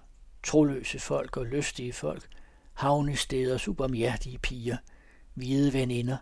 [0.43, 2.29] troløse folk og lystige folk,
[2.75, 4.77] havnesteders ubarmhjertige piger,
[5.35, 6.17] hvide veninder,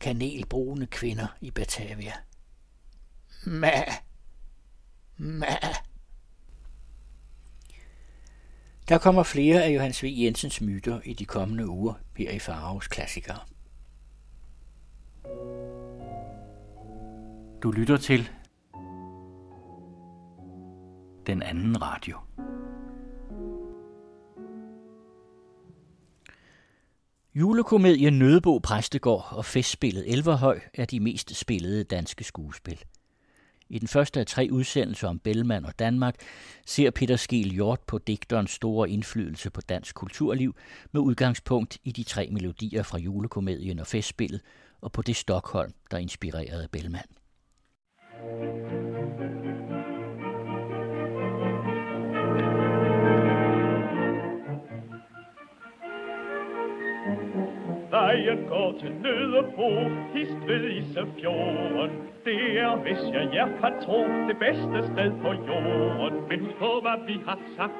[0.00, 2.12] kanelbrune kvinder i Batavia.
[3.44, 3.84] Ma.
[5.16, 5.56] Ma.
[8.88, 10.06] Der kommer flere af Johannes V.
[10.06, 13.38] Jensens myter i de kommende uger her i Faros Klassikere.
[17.62, 18.30] Du lytter til
[21.30, 22.16] den anden radio.
[27.34, 32.78] Julekomedien Nødebo Præstegård og festspillet Elverhøj er de mest spillede danske skuespil.
[33.68, 36.14] I den første af tre udsendelser om Bellman og Danmark
[36.66, 40.54] ser Peter Skel Hjort på digterens store indflydelse på dansk kulturliv
[40.92, 44.40] med udgangspunkt i de tre melodier fra julekomedien og festspillet
[44.80, 47.06] og på det Stockholm, der inspirerede Bellman.
[58.10, 59.70] Vejen går til Nødebo,
[60.14, 61.90] hist ved Isefjorden.
[62.24, 66.28] Det er, hvis jeg jer kan tro, det bedste sted på jorden.
[66.28, 67.72] Men husk på, hvad vi har sagt.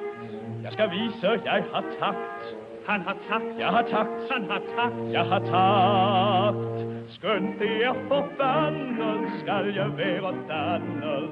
[0.63, 2.43] Jeg skal vise, jeg har takt.
[2.89, 6.77] Han har takt, jeg har takt, han har takt, jeg har takt.
[7.15, 11.29] Skønt det er forbandet, skal jeg være dannet.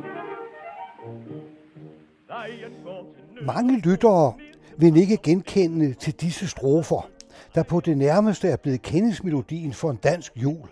[3.42, 4.34] Mange lyttere
[4.78, 7.10] vil ikke genkende til disse strofer–
[7.56, 10.70] der på det nærmeste er blevet kendelsmelodien for en dansk jul.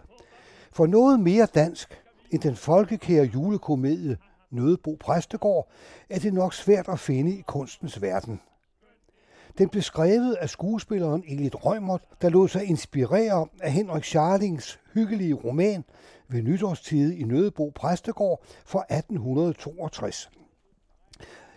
[0.72, 4.18] For noget mere dansk end den folkekære julekomedie
[4.52, 5.70] Nødebo Præstegård
[6.10, 8.42] er det nok svært at finde i kunstens verden.
[9.58, 15.34] Den blev skrevet af skuespilleren Elit Rømert, der lod sig inspirere af Henrik Charlings hyggelige
[15.34, 15.84] roman
[16.28, 20.30] ved nytårstid i Nødebo Præstegård fra 1862.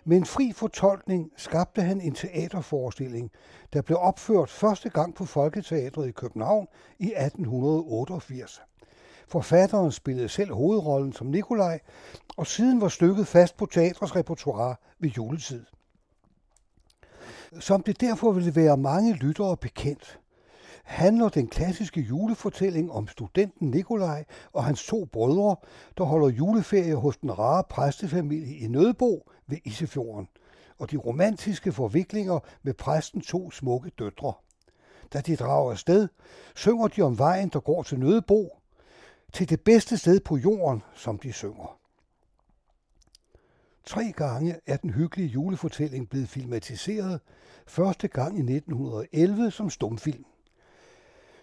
[0.05, 3.31] Med en fri fortolkning skabte han en teaterforestilling,
[3.73, 6.67] der blev opført første gang på Folketeatret i København
[6.99, 8.63] i 1888.
[9.29, 11.81] Forfatteren spillede selv hovedrollen som Nikolaj,
[12.37, 15.65] og siden var stykket fast på teatrets repertoire ved juletid.
[17.61, 20.21] Som det derfor ville være mange lyttere bekendt,
[20.83, 25.57] handler den klassiske julefortælling om studenten Nikolaj og hans to brødre,
[25.99, 30.29] der holder juleferie hos den rare præstefamilie i Nødbo ved Isefjorden,
[30.79, 34.33] og de romantiske forviklinger med præsten to smukke døtre.
[35.13, 36.09] Da de drager afsted,
[36.57, 38.57] synger de om vejen, der går til Nødebo,
[39.33, 41.79] til det bedste sted på jorden, som de synger.
[43.87, 47.21] Tre gange er den hyggelige julefortælling blevet filmatiseret,
[47.67, 50.25] første gang i 1911 som stumfilm.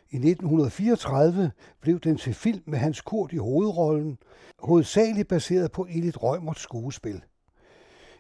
[0.10, 4.18] I 1934 blev den til film med Hans Kurt i hovedrollen,
[4.60, 7.22] hovedsageligt baseret på Elit Rømerts skuespil.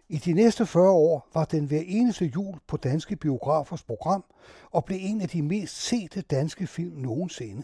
[0.10, 4.24] I de næste 40 år var den hver eneste jul på danske biografers program
[4.72, 7.64] og blev en af de mest sete danske film nogensinde.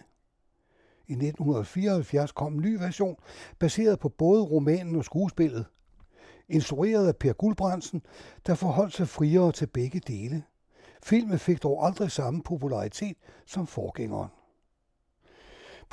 [1.07, 3.15] I 1974 kom en ny version,
[3.59, 5.65] baseret på både romanen og skuespillet.
[6.49, 8.01] Instrueret af Per Guldbrandsen,
[8.47, 10.43] der forholdt sig friere til begge dele.
[11.03, 14.29] Filmen fik dog aldrig samme popularitet som forgængeren.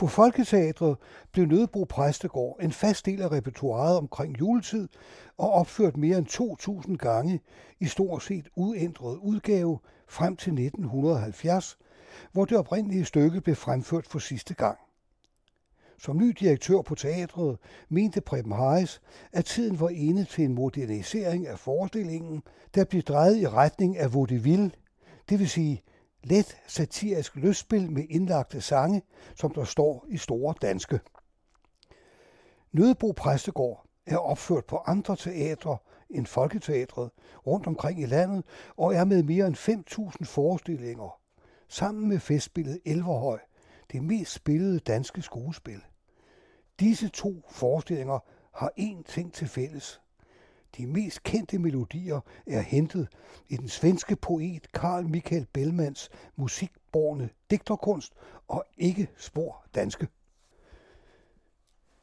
[0.00, 0.96] På Folketeatret
[1.32, 4.88] blev Nødebro Præstegård en fast del af repertoireet omkring juletid
[5.38, 6.26] og opført mere end
[6.88, 7.40] 2.000 gange
[7.80, 11.78] i stort set uændret udgave frem til 1970,
[12.32, 14.78] hvor det oprindelige stykke blev fremført for sidste gang.
[15.98, 19.00] Som ny direktør på teatret mente Preben Harris,
[19.32, 22.42] at tiden var inde til en modernisering af forestillingen,
[22.74, 24.70] der blev drejet i retning af vaudeville
[25.30, 25.82] det vil sige
[26.22, 29.02] let satirisk lystspil med indlagte sange,
[29.34, 31.00] som der står i store danske.
[32.72, 35.76] Nødebo Præstegård er opført på andre teatre
[36.10, 37.10] end Folketeatret
[37.46, 38.44] rundt omkring i landet
[38.76, 41.20] og er med mere end 5.000 forestillinger,
[41.68, 43.38] sammen med festspillet Elverhøj,
[43.92, 45.80] det mest spillede danske skuespil.
[46.80, 48.18] Disse to forestillinger
[48.54, 50.00] har én ting til fælles.
[50.76, 53.08] De mest kendte melodier er hentet
[53.48, 58.12] i den svenske poet Carl Michael Bellmans musikborne digterkunst
[58.48, 60.08] og ikke spor danske.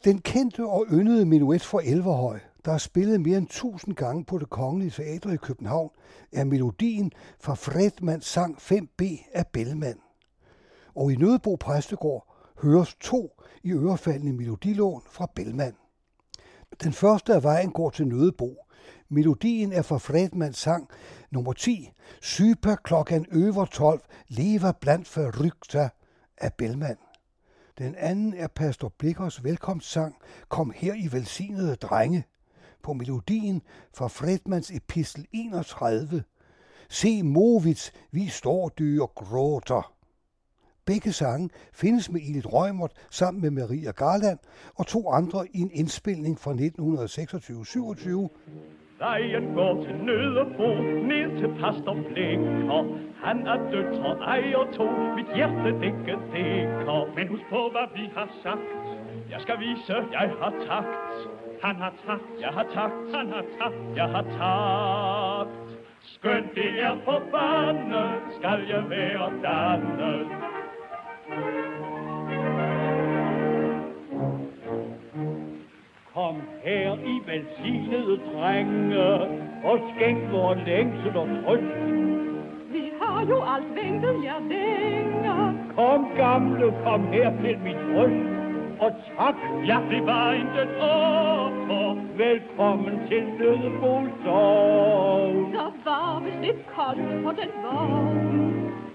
[0.04, 4.38] Den kendte og yndede minuet for Elverhøj, der er spillet mere end 1000 gange på
[4.38, 5.90] det kongelige teater i København,
[6.32, 10.00] er melodien fra Fredmans sang 5B af Bellman.
[10.96, 15.74] Og i Nødebo Præstegård høres to i ørefaldende melodilån fra Bellman.
[16.84, 18.58] Den første af vejen går til Nødebo.
[19.10, 20.90] Melodien er fra Fredmans sang
[21.32, 25.90] nummer 10, Syper klokken øver 12, lever blandt forrygta
[26.38, 26.98] af Bellman.
[27.78, 30.16] Den anden er Pastor Blikkers velkomstsang,
[30.50, 32.24] Kom her i velsignede drenge,
[32.84, 33.62] på melodien
[33.94, 36.24] fra Fredmans epistel 31,
[36.90, 39.97] Se Movits, vi står dyr gråter.
[40.88, 44.40] Begge sange findes med Edith Rømert sammen med Maria Garland
[44.76, 46.58] og to andre i en indspilning fra 1926-27.
[49.00, 50.70] Vejen går til Nødebo,
[51.12, 52.82] ned til pastor Blikker.
[53.26, 57.00] Han er døtre, ejer to, mit hjerte dække dækker.
[57.16, 58.86] Men husk på, hvad vi har sagt.
[59.32, 61.16] Jeg skal vise, jeg har takt.
[61.64, 65.68] Han har takt, jeg har takt, han har takt, jeg har takt.
[66.14, 70.57] Skønt det er forbandet, skal jeg være dannet.
[76.14, 78.98] Kom her i velsignede drenge,
[79.64, 81.64] og skænk vor længsel og trøst.
[82.72, 85.58] Vi har jo alt ventet jer længe.
[85.76, 88.38] Kom gamle, kom her til mit bryst.
[88.80, 89.36] Og tak,
[89.68, 90.70] ja, det var intet.
[92.18, 95.34] Velkommen til Nødebol Sov.
[95.54, 98.38] Der var vist lidt koldt på den vogn,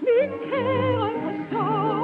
[0.01, 2.02] min kære forstår.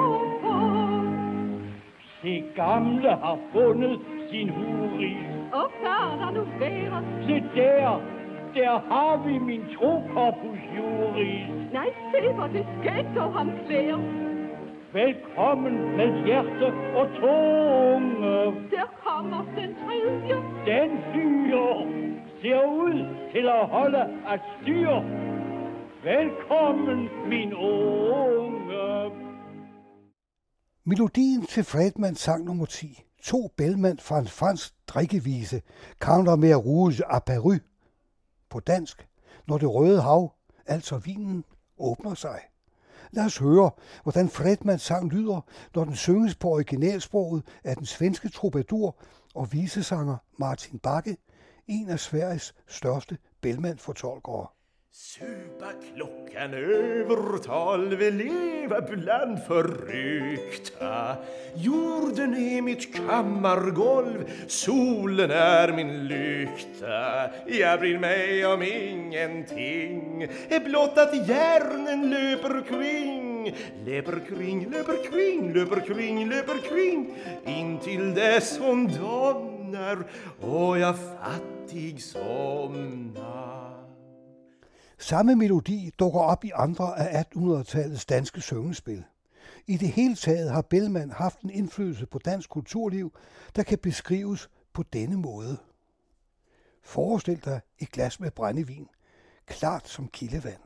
[2.21, 3.99] Se gamle har fundet
[4.31, 5.17] sin huris.
[5.53, 7.03] Og før der nu være.
[7.27, 8.01] Se der,
[8.55, 11.73] der har vi min trokorpus juris.
[11.73, 13.99] Nej, se hvor det skægt dog ham klæder.
[14.93, 18.35] Velkommen med hjerte og tunge.
[18.71, 20.35] Der kommer den tredje.
[20.65, 21.57] Den fyr
[22.41, 25.01] ser ud til at holde at styr.
[26.03, 29.28] Velkommen, min unge.
[30.89, 35.61] Melodien til Fredmans sang nummer 10, to Bellman fra en fransk drikkevise,
[35.99, 37.61] Counter med mer à Paris,
[38.49, 39.07] på dansk,
[39.47, 40.33] når det røde hav,
[40.65, 41.43] altså vinen,
[41.77, 42.39] åbner sig.
[43.11, 43.71] Lad os høre,
[44.03, 45.41] hvordan Fredmans sang lyder,
[45.75, 48.95] når den synges på originalsproget af den svenske troubadour
[49.35, 51.17] og visesanger Martin Bakke,
[51.67, 54.47] en af Sveriges største Bellman-fortolkere.
[55.01, 61.15] Supa klockan över tolv, leva bland förryckta.
[61.55, 67.29] Jorden är mitt kammargolv, solen är min lykta.
[67.47, 70.27] Jag bryr mig om ingenting,
[70.65, 73.55] blott att hjärnen löper kring.
[73.85, 79.97] Löper kring, löper kring, löper kring, löper kring, intill dess hon domnar
[80.41, 83.68] och jag fattig somnar.
[85.01, 89.03] Samme melodi dukker op i andre af 1800-tallets danske syngespil.
[89.67, 93.13] I det hele taget har Bellman haft en indflydelse på dansk kulturliv,
[93.55, 95.57] der kan beskrives på denne måde.
[96.83, 98.87] Forestil dig et glas med brændevin,
[99.45, 100.61] klart som kildevand.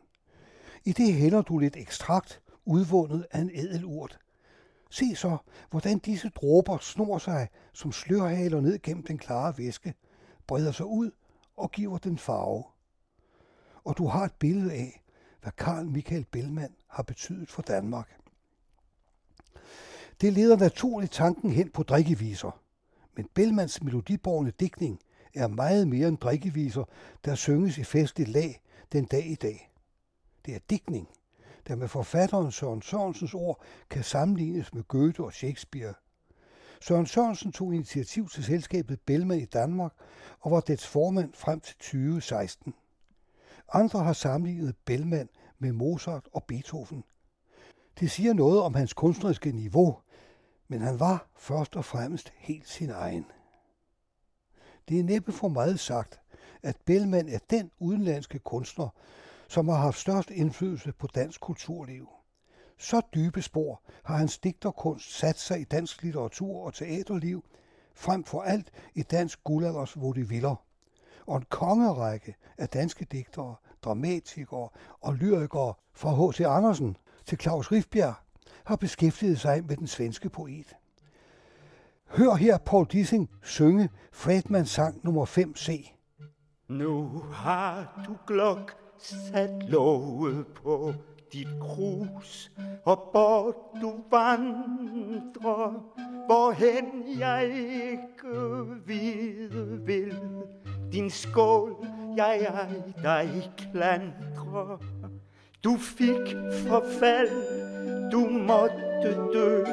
[0.85, 4.19] I det hælder du lidt ekstrakt, udvundet af en edelurt.
[4.89, 5.37] Se så,
[5.69, 9.93] hvordan disse dråber snor sig som slørhaler ned gennem den klare væske,
[10.47, 11.11] breder sig ud
[11.57, 12.63] og giver den farve
[13.85, 15.03] og du har et billede af,
[15.41, 18.19] hvad Karl Michael Bellman har betydet for Danmark.
[20.21, 22.59] Det leder naturligt tanken hen på drikkeviser,
[23.15, 24.99] men Bellmans melodiborgne digtning
[25.33, 26.83] er meget mere end drikkeviser,
[27.25, 29.71] der synges i festligt lag den dag i dag.
[30.45, 31.09] Det er digtning,
[31.67, 35.93] der med forfatteren Søren Sørensens ord kan sammenlignes med Goethe og Shakespeare.
[36.81, 39.93] Søren Sørensen tog initiativ til selskabet Bellman i Danmark
[40.39, 42.73] og var dets formand frem til 2016.
[43.75, 45.29] Andre har sammenlignet Bellman
[45.59, 47.03] med Mozart og Beethoven.
[47.99, 49.97] Det siger noget om hans kunstneriske niveau,
[50.67, 53.25] men han var først og fremmest helt sin egen.
[54.89, 56.19] Det er næppe for meget sagt,
[56.63, 58.89] at Bellman er den udenlandske kunstner,
[59.47, 62.09] som har haft størst indflydelse på dansk kulturliv.
[62.77, 67.45] Så dybe spor har hans digterkunst sat sig i dansk litteratur og teaterliv,
[67.95, 70.55] frem for alt i dansk guldalders vaudeviller
[71.27, 74.69] og en kongerække af danske digtere, dramatikere
[75.01, 76.39] og lyrikere fra H.C.
[76.39, 78.13] Andersen til Claus Rifbjerg
[78.63, 80.75] har beskæftiget sig med den svenske poet.
[82.07, 85.93] Hør her Paul Dissing synge Fredmans sang nummer 5c.
[86.67, 90.93] Nu har du glok sat låget på
[91.33, 92.51] dit krus,
[92.85, 95.71] og bort du vandrer,
[96.25, 98.39] hvorhen jeg ikke
[98.85, 100.19] vide vil.
[100.93, 101.75] Din skål,
[102.17, 102.69] jeg ej
[103.03, 104.77] dig klandrer.
[105.63, 106.35] Du fik
[106.67, 109.63] forfald, du måtte dø,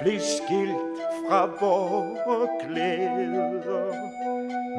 [0.00, 0.98] blev skilt
[1.28, 3.94] fra vore glæder.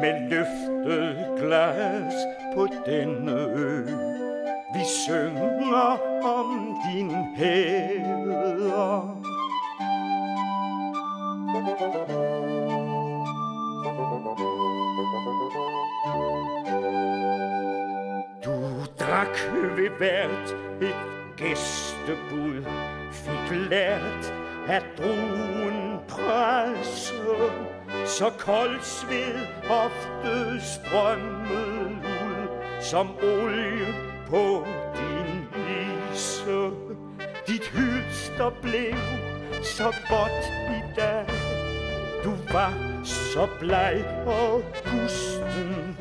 [0.01, 2.13] Med løftet glas
[2.55, 3.85] på denne ø,
[4.73, 9.17] vi synger om din hæder.
[11.53, 12.00] Du
[19.67, 20.95] ved hvert et
[21.37, 22.65] gæstebud,
[23.11, 24.33] fik lært
[24.67, 27.67] at druen presser,
[28.05, 32.47] så kold sved ofte strømmede ud,
[32.81, 33.87] som olie
[34.29, 35.47] på din
[36.13, 36.71] ise.
[37.47, 38.95] Dit hylster blev
[39.63, 41.25] så godt i dag,
[42.23, 42.73] du var
[43.03, 45.97] så bleg og gusten,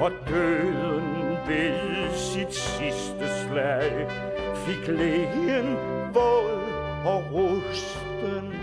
[0.00, 4.10] og døden bælge sit sidste slag
[4.54, 5.76] Fik lægen
[6.14, 6.62] våd
[7.04, 8.54] og rusten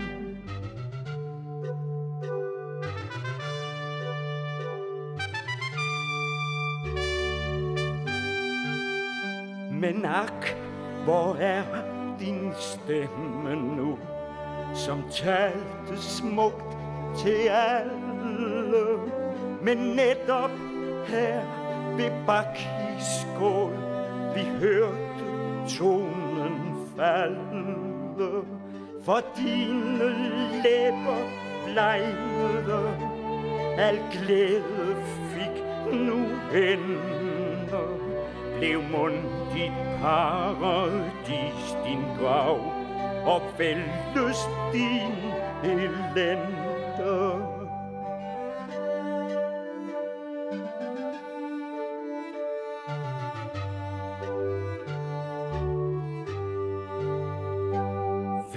[9.80, 10.56] Men ak,
[11.04, 11.64] hvor er
[12.20, 13.98] din stemme nu,
[14.74, 16.76] som talte smukt
[17.18, 18.98] til alle?
[19.62, 20.50] Men netop
[21.06, 21.59] her
[22.00, 23.72] ved Bakkiskål,
[24.34, 25.24] vi hørte
[25.78, 28.44] tonen falde.
[29.04, 30.08] For dine
[30.64, 31.20] læber
[31.64, 32.94] blegnede,
[33.78, 34.96] al glæde
[35.32, 36.18] fik nu
[36.54, 37.84] ende.
[38.58, 39.22] Blev mund
[39.54, 39.72] dit
[40.02, 42.58] paradis din grav,
[43.26, 44.38] og væltes
[44.72, 45.14] din
[45.64, 47.29] elende.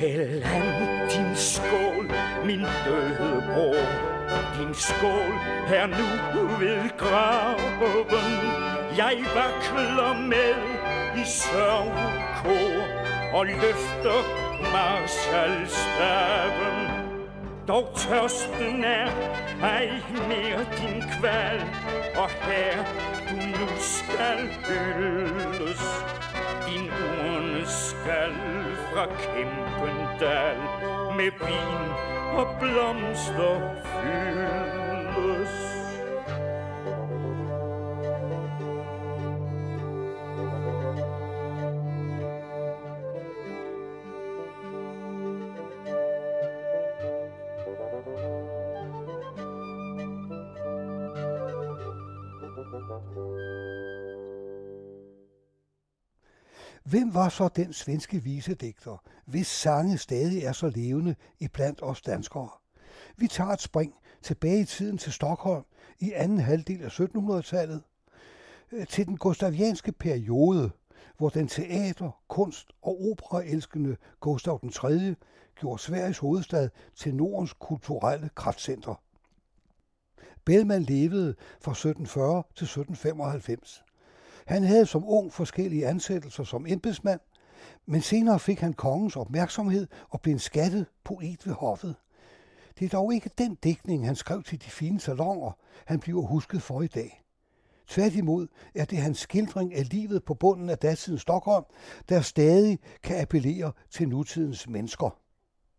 [0.03, 0.67] Vel an
[1.09, 2.11] din skål,
[2.45, 3.87] min døde bror.
[4.57, 5.33] Din skål
[5.67, 6.07] er nu
[6.59, 8.39] ved graven.
[8.97, 10.55] Jeg vakler med
[11.21, 12.83] i sørgekor
[13.33, 14.21] og løfter
[14.73, 16.87] marshalstaven.
[17.67, 19.09] Dog tørsten er
[19.61, 19.89] ej
[20.27, 21.61] mere din kval,
[22.15, 22.83] og her
[23.29, 26.03] du nu skal hyldes.
[26.67, 28.33] Din urne skal
[28.91, 30.57] fra Kæmpendal
[31.17, 31.91] med vin
[32.37, 34.62] og blomster fyldes.
[56.93, 62.01] Hvem var så den svenske visedigter, hvis sange stadig er så levende i blandt os
[62.01, 62.49] danskere?
[63.17, 65.65] Vi tager et spring tilbage i tiden til Stockholm
[65.99, 67.81] i anden halvdel af 1700-tallet,
[68.71, 70.71] øh, til den gustavianske periode,
[71.17, 75.15] hvor den teater, kunst og operaelskende Gustav den 3.
[75.59, 79.01] gjorde Sveriges hovedstad til Nordens kulturelle kraftcenter.
[80.45, 83.83] Bellman levede fra 1740 til 1795.
[84.47, 87.19] Han havde som ung forskellige ansættelser som embedsmand,
[87.85, 91.95] men senere fik han kongens opmærksomhed og blev en skattet poet ved hoffet.
[92.79, 95.51] Det er dog ikke den digtning, han skrev til de fine salonger,
[95.85, 97.23] han bliver husket for i dag.
[97.87, 101.65] Tværtimod er det hans skildring af livet på bunden af datidens Stockholm,
[102.09, 105.17] der stadig kan appellere til nutidens mennesker.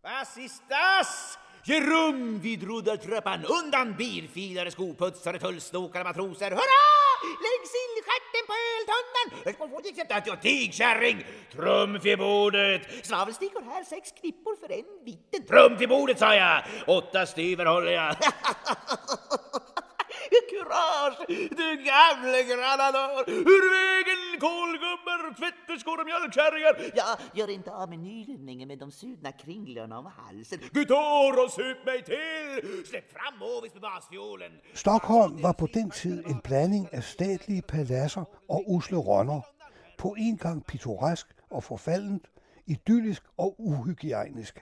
[0.05, 1.39] Was ist das?
[1.67, 6.51] Ge rum vid rodertrappan, undan bilfilare, skoputsare, tullstokare, matroser.
[6.51, 6.83] Hurra!
[7.45, 9.27] Lägg sillstjärten på öltunnan!
[10.41, 11.25] Tigkärring!
[11.51, 13.05] Trumf i bordet!
[13.05, 15.47] Svavelstickor här, sex knippor för en liten.
[15.47, 16.63] Trumf i bordet, sa jag!
[16.87, 18.15] Åtta styver håller jag.
[20.51, 21.25] Kurage,
[21.59, 23.23] du gamle granador!
[23.27, 26.91] Ur vägen, kolgubbar, tvätterskor och mjölkkärringar!
[26.95, 30.59] Ja, gör inte av med nylänningen med de sudna kringlorna om halsen.
[30.73, 32.85] Guitar och sup mig till!
[32.85, 34.51] Släpp fram Åvis med basfiolen!
[34.73, 39.41] Stockholm var på den tid en blanding af statlige paladser og usle rønner.
[39.97, 42.23] På en gang pittoresk og forfaldent,
[42.67, 44.59] idyllisk og uhygiejnisk.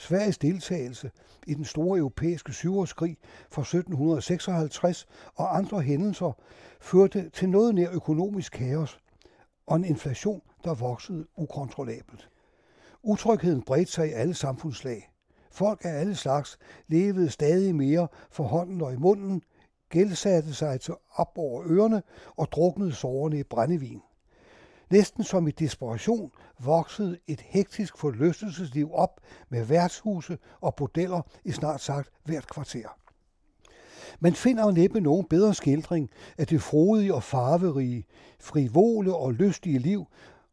[0.00, 1.10] Sveriges deltagelse
[1.46, 3.16] i den store europæiske syvårskrig
[3.50, 6.32] fra 1756 og andre hændelser
[6.80, 9.00] førte til noget nær økonomisk kaos
[9.66, 12.28] og en inflation, der voksede ukontrollabelt.
[13.02, 15.10] Utrygheden bredte sig i alle samfundslag.
[15.50, 19.42] Folk af alle slags levede stadig mere for hånden og i munden,
[19.88, 22.02] gældsatte sig til op over ørerne
[22.36, 24.02] og druknede sårene i brændevin.
[24.90, 31.80] Næsten som i desperation voksede et hektisk forlystelsesliv op med værtshuse og bordeller i snart
[31.80, 32.88] sagt hvert kvarter.
[34.20, 38.06] Man finder jo næppe nogen bedre skildring af det frodige og farverige,
[38.40, 40.06] frivole og lystige liv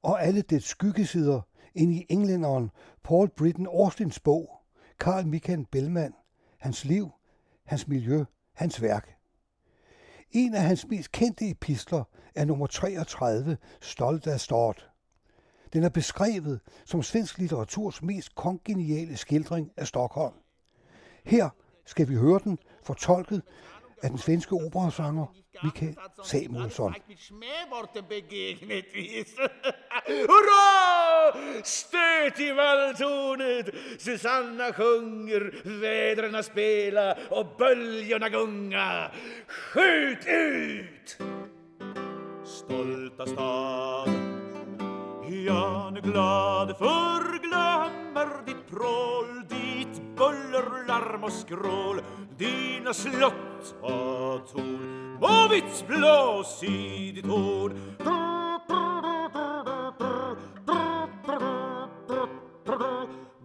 [0.03, 1.41] og alle dets skyggesider
[1.75, 2.71] end i englænderen
[3.03, 4.49] Paul Britton Austins bog,
[4.99, 6.13] Karl Michael Bellman,
[6.59, 7.09] hans liv,
[7.65, 9.16] hans miljø, hans værk.
[10.31, 12.03] En af hans mest kendte epistler
[12.35, 14.89] er nummer 33, Stolt af Stort.
[15.73, 20.33] Den er beskrevet som svensk litteraturs mest kongeniale skildring af Stockholm.
[21.25, 21.49] Her
[21.85, 23.41] skal vi høre den fortolket
[24.03, 25.25] af den svenske operasanger
[25.63, 26.95] Mikael Samuelsson.
[28.09, 29.35] Begegnet vis.
[30.07, 31.63] Hurra!
[31.63, 33.69] Stöt i valltornet!
[33.99, 39.11] Susanna sjunger, vädren spela och böljorna gunga.
[39.47, 41.17] Skjut ut!
[42.45, 44.16] Stolta stad
[45.45, 52.01] Jan glad för glömmer ditt prål, ditt buller, larm och skrål,
[52.37, 55.17] dina slott och torn.
[55.21, 57.95] Må vitt blås i ditt horn.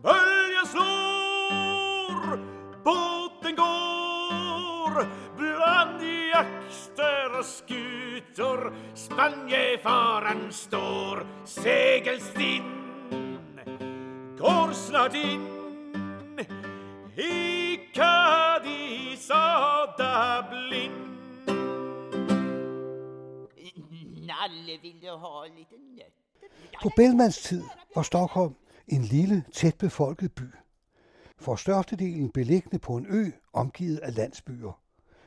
[0.03, 2.37] Böljan slår,
[2.85, 5.07] båten går
[5.37, 7.92] bland jakter och skur
[8.33, 12.62] skutor Spanjefaran står segelstinn
[14.39, 15.41] går snart in
[17.17, 19.28] i Cadiz
[19.99, 20.93] Dublin
[24.27, 26.49] Nalle, vill du ha lite nötter?
[26.83, 27.62] På Bellmans tid
[27.94, 28.55] var Stockholm
[28.86, 30.43] en lille, tæt befolket by.
[31.39, 34.81] For størstedelen beliggende på en ø, omgivet af landsbyer.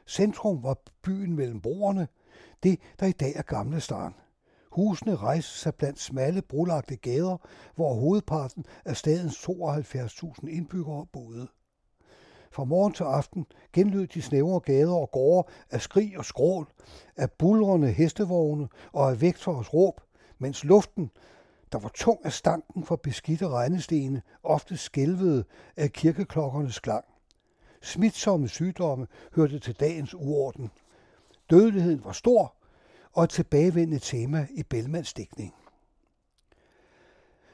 [0.08, 2.08] Centrum var byen mellem broerne,
[2.64, 4.14] det der i dag er Gamle Starn.
[4.72, 7.38] Husene rejser sig blandt smalle, brolagte gader,
[7.75, 11.47] hvor hovedparten af stadens 72.000 indbyggere boede.
[12.51, 16.67] Fra morgen til aften genlød de snævre gader og gårde af skrig og skrål,
[17.15, 20.01] af bulrende hestevogne og af vægters råb,
[20.39, 21.11] mens luften,
[21.72, 25.43] der var tung af stanken fra beskidte regnestene, ofte skælvede
[25.77, 27.05] af kirkeklokkernes klang.
[27.81, 30.72] Smitsomme sygdomme hørte til dagens uorden.
[31.49, 32.56] Dødeligheden var stor
[33.14, 35.53] og et tilbagevendende tema i Bellmans dækning.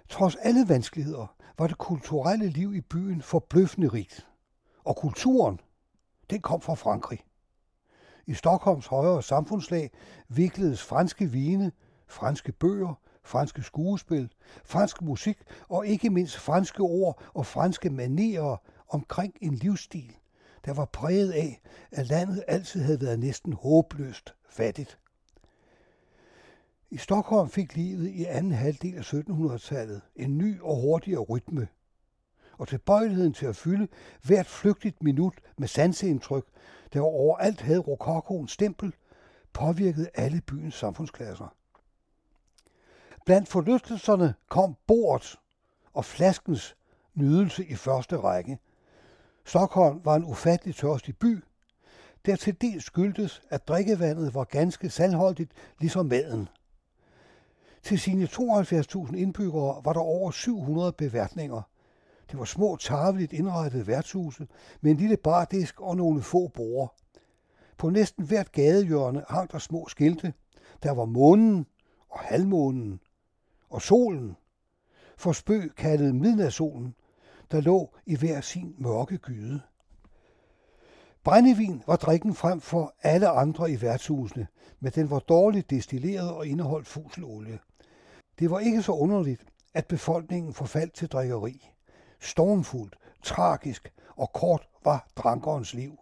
[0.10, 4.28] Trods alle vanskeligheder var det kulturelle liv i byen forbløffende rigt.
[4.84, 5.60] Og kulturen,
[6.30, 7.26] den kom fra Frankrig.
[8.28, 9.92] I Stockholms højere samfundslag
[10.28, 11.72] vikledes franske vine,
[12.08, 14.34] franske bøger, franske skuespil,
[14.66, 15.38] fransk musik
[15.70, 20.18] og ikke mindst franske ord og franske manerer omkring en livsstil,
[20.66, 24.98] der var præget af, at landet altid havde været næsten håbløst fattigt.
[26.90, 31.68] I Stockholm fik livet i anden halvdel af 1700-tallet en ny og hurtigere rytme,
[32.58, 33.88] og tilbøjeligheden til at fylde
[34.24, 36.46] hvert flygtigt minut med sanseindtryk,
[36.94, 38.94] der overalt havde rokokoens stempel,
[39.54, 41.56] påvirkede alle byens samfundsklasser.
[43.26, 45.36] Blandt forlystelserne kom bordet
[45.94, 46.76] og flaskens
[47.14, 48.60] nydelse i første række.
[49.46, 51.44] Stockholm var en ufattelig tørstig by,
[52.26, 56.50] der til dels skyldtes, at drikkevandet var ganske saltholdigt, ligesom maden.
[57.84, 61.62] Til sine 72.000 indbyggere var der over 700 beværtninger.
[62.32, 64.48] Det var små, tarveligt indrettede værtshuse
[64.82, 66.92] med en lille bardisk og nogle få borde.
[67.78, 70.34] På næsten hvert gadehjørne hang der små skilte.
[70.84, 71.66] Der var månen
[72.10, 73.00] og halvmånen
[73.70, 74.36] og solen,
[75.18, 76.96] for spøg kaldet midnatssolen
[77.52, 79.62] der lå i hver sin mørke gyde.
[81.24, 84.48] Brændevin var drikken frem for alle andre i værtshusene,
[84.80, 87.60] men den var dårligt destilleret og indeholdt fuselolie.
[88.40, 91.70] Det var ikke så underligt, at befolkningen forfaldt til drikkeri.
[92.20, 96.01] Stormfuldt, tragisk og kort var drankerens liv.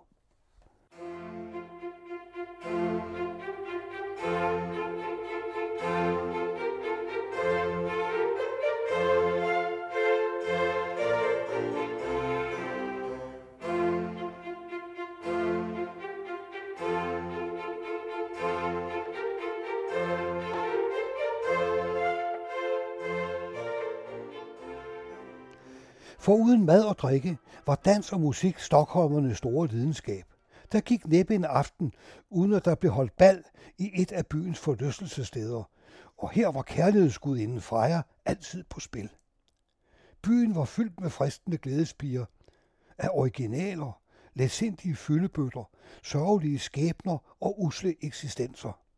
[26.30, 30.26] For uden mad og drikke var dans og musik Stockholmernes store lidenskab.
[30.72, 31.94] Der gik næppe en aften,
[32.30, 33.44] uden at der blev holdt bal
[33.78, 35.64] i et af byens forlystelsesteder,
[36.18, 39.10] og her var kærlighedsgudinden Freja altid på spil.
[40.22, 42.26] Byen var fyldt med fristende glædespiger,
[42.98, 44.02] af originaler,
[44.34, 45.70] letsindige fyldebøtter,
[46.04, 48.89] sørgelige skæbner og usle eksistenser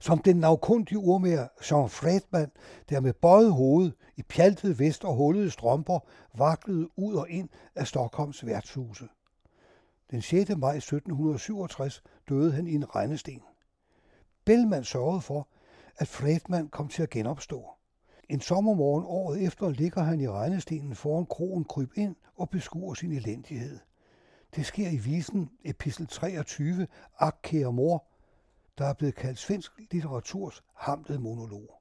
[0.00, 2.50] som den navkundige urmager Jean Fredman,
[2.88, 5.98] der med bøjet hoved i pjaltet vest og hullede strømper
[6.38, 9.08] vaklede ud og ind af Stockholms værtshuse.
[10.10, 10.50] Den 6.
[10.56, 13.42] maj 1767 døde han i en regnesten.
[14.44, 15.48] Bellman sørgede for,
[15.96, 17.64] at Fredman kom til at genopstå.
[18.28, 23.12] En sommermorgen året efter ligger han i regnestenen foran krogen kryb ind og beskuer sin
[23.12, 23.78] elendighed.
[24.56, 26.86] Det sker i visen epistel 23,
[27.18, 28.04] Ak kære mor,
[28.78, 31.76] der er blevet kaldt svensk litteraturs hamlet monolog.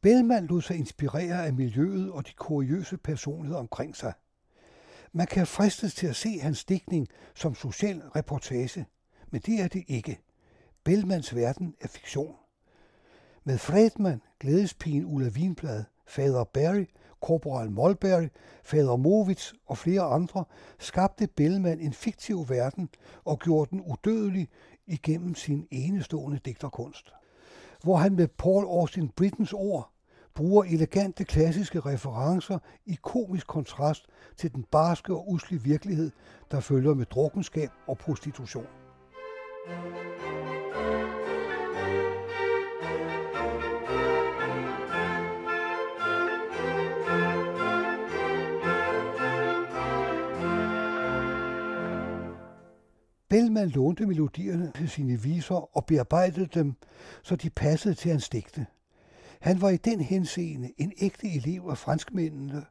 [0.00, 4.12] Bellman lod sig inspirere af miljøet og de kuriøse personligheder omkring sig.
[5.12, 8.86] Man kan fristes til at se hans digtning som social reportage,
[9.30, 10.20] men det er det ikke.
[10.84, 12.36] Bellmans verden er fiktion.
[13.44, 16.86] Med Fredman, glædespigen Ulla Vinblad, fader Barry,
[17.20, 18.30] korporal Molberg,
[18.62, 20.44] fader Movitz og flere andre
[20.78, 22.88] skabte Bellman en fiktiv verden
[23.24, 24.48] og gjorde den udødelig
[24.88, 27.12] igennem sin enestående digterkunst,
[27.82, 29.92] hvor han med Paul Austin Brittens ord
[30.34, 36.10] bruger elegante klassiske referencer i komisk kontrast til den barske og usle virkelighed,
[36.50, 38.66] der følger med drukkenskab og prostitution.
[53.28, 56.74] Bellman lånte melodierne til sine viser og bearbejdede dem,
[57.22, 58.66] så de passede til hans digte.
[59.40, 62.64] Han var i den henseende en ægte elev af franskmændene,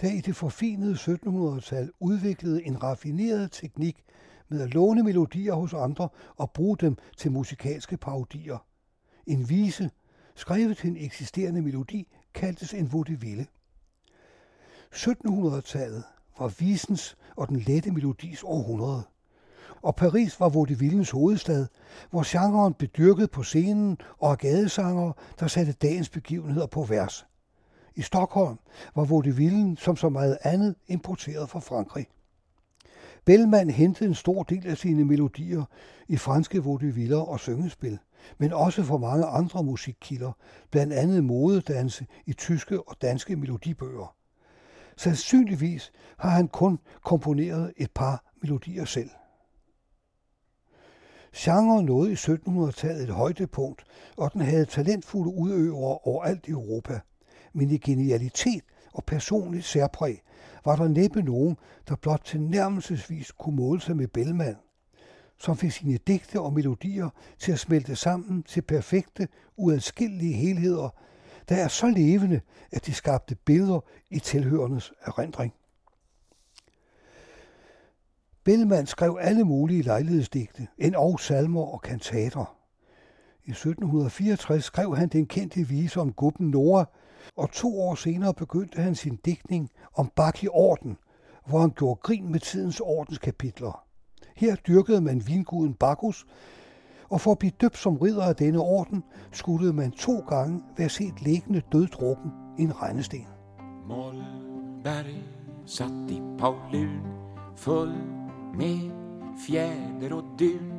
[0.00, 4.04] der i det forfinede 1700-tal udviklede en raffineret teknik
[4.48, 8.58] med at låne melodier hos andre og bruge dem til musikalske parodier.
[9.26, 9.90] En vise,
[10.34, 13.46] skrevet til en eksisterende melodi, kaldtes en vaudeville.
[14.94, 16.04] 1700-tallet
[16.38, 19.02] var visens og den lette melodis århundrede.
[19.84, 21.66] Og Paris var vaudevillens hovedstad,
[22.10, 27.26] hvor genren blev dyrket på scenen og af gadesangere, der satte dagens begivenheder på vers.
[27.94, 28.58] I Stockholm
[28.94, 32.06] var vaudevillen som så meget andet importeret fra Frankrig.
[33.24, 35.64] Bellman hentede en stor del af sine melodier
[36.08, 37.98] i franske vaudeviller og syngespil,
[38.38, 40.32] men også for mange andre musikkilder,
[40.70, 44.14] blandt andet modedanse i tyske og danske melodibøger.
[44.96, 49.10] Sandsynligvis har han kun komponeret et par melodier selv.
[51.36, 53.84] Genre nåede i 1700-tallet et højdepunkt,
[54.16, 57.00] og den havde talentfulde udøvere overalt i Europa.
[57.52, 60.22] Men i genialitet og personligt særpræg
[60.64, 61.56] var der næppe nogen,
[61.88, 64.56] der blot tilnærmelsesvis kunne måle sig med Bellman,
[65.38, 70.88] som fik sine digte og melodier til at smelte sammen til perfekte, uadskillelige helheder,
[71.48, 72.40] der er så levende,
[72.72, 73.80] at de skabte billeder
[74.10, 75.52] i tilhørendes erindring.
[78.44, 82.56] Bellman skrev alle mulige lejlighedsdigte, en og salmer og kantater.
[83.44, 86.84] I 1764 skrev han den kendte vise om gubben Nora,
[87.36, 90.96] og to år senere begyndte han sin digtning om Bak i orden,
[91.46, 93.84] hvor han gjorde grin med tidens ordenskapitler.
[94.36, 96.26] Her dyrkede man vinguden Bacchus,
[97.10, 100.88] og for at blive døbt som ridder af denne orden, skulle man to gange være
[100.88, 103.26] set liggende døddrukken i en regnesten.
[103.88, 105.06] Målberg
[105.66, 107.00] satt i Paulun,
[107.56, 108.23] full
[108.56, 108.90] med
[109.46, 110.72] fjäder och dun,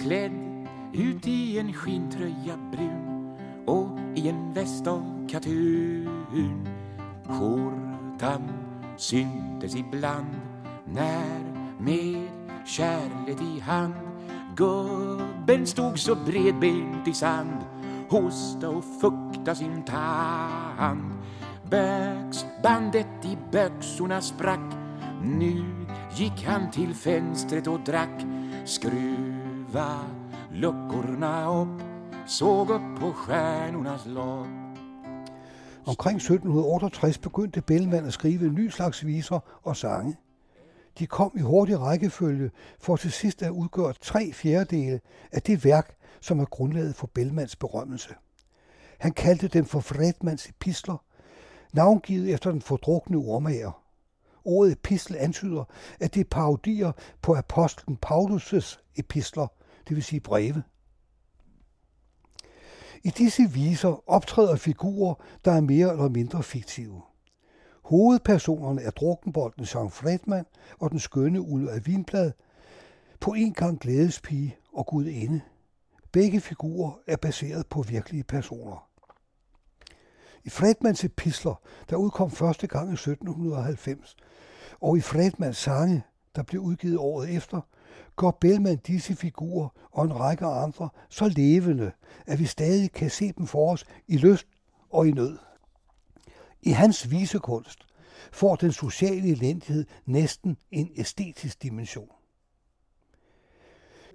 [0.00, 3.36] klädd ut i en skintröja brun
[3.66, 6.68] och i en väst av katun.
[7.26, 8.42] Skjortan
[8.96, 10.40] syntes ibland
[10.86, 11.40] när
[11.78, 12.28] med
[12.66, 13.94] kärlet i hand
[14.56, 17.64] Gubben stod så bredbent i sand
[18.10, 21.12] Hosta och fukta sin tand
[21.70, 24.74] Bögsbandet i böxorna sprack
[25.22, 25.81] Nu
[26.16, 28.26] gick han till fönstret och drack
[28.64, 30.00] Skruva
[30.52, 31.82] luckorna upp
[32.26, 34.46] Såg upp på stjärnornas lopp
[35.84, 40.16] Omkring 1768 begyndte Bellman at skrive en ny slags viser og sange.
[40.98, 42.50] De kom i hurtig rækkefølge
[42.80, 45.00] for til sidst at udgøre tre fjerdedele
[45.32, 48.14] af det værk, som er grundlaget for Bellmans berømmelse.
[48.98, 51.04] Han kaldte dem for Fredmans epistler,
[51.72, 53.81] navngivet efter den fordrukne ormager.
[54.44, 55.64] Ordet epistel antyder,
[56.00, 59.46] at det er parodier på apostlen Paulus' epistler,
[59.88, 60.62] det vil sige breve.
[63.04, 65.14] I disse viser optræder figurer,
[65.44, 67.02] der er mere eller mindre fiktive.
[67.82, 70.44] Hovedpersonerne er drukkenbolden Jean Fredman
[70.80, 72.32] og den skønne Ulla af Vinblad,
[73.20, 75.40] på en gang glædespige og gudinde.
[76.12, 78.91] Begge figurer er baseret på virkelige personer.
[80.44, 81.54] I Fredmans epistler,
[81.90, 84.16] der udkom første gang i 1790,
[84.80, 86.02] og i Fredmans sange,
[86.36, 87.60] der blev udgivet året efter,
[88.16, 91.92] gør Bellman disse figurer og en række andre så levende,
[92.26, 94.46] at vi stadig kan se dem for os i lyst
[94.90, 95.38] og i nød.
[96.62, 97.86] I hans visekunst
[98.32, 102.08] får den sociale elendighed næsten en æstetisk dimension.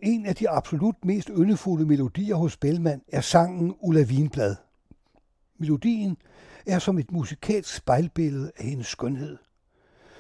[0.02, 4.56] En af de absolut mest yndefulde melodier hos Bellman er sangen Ulla Vinblad.
[5.58, 6.18] Melodien
[6.66, 9.38] er som et musikalsk spejlbillede af hendes skønhed.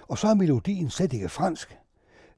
[0.07, 1.77] Og så er melodien slet ikke fransk.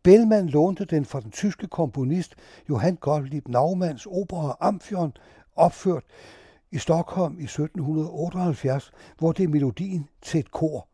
[0.03, 2.35] Bellman lånte den fra den tyske komponist
[2.69, 5.13] Johann Gottlieb Naumanns opera Amphion,
[5.55, 6.03] opført
[6.71, 10.87] i Stockholm i 1778, hvor det er melodien til et kor.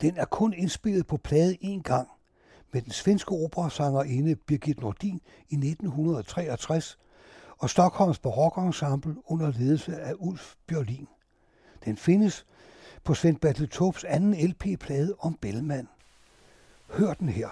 [0.00, 2.08] Den er kun indspillet på plade én gang
[2.72, 6.98] med den svenske operasangerinde Birgit Nordin i 1963
[7.62, 11.08] og Stockholms barokensemble under ledelse af Ulf Bjørlin.
[11.84, 12.46] Den findes
[13.04, 15.88] på Svend Bertel Taubes anden LP-plade om Bellman.
[16.88, 17.48] Hør den her.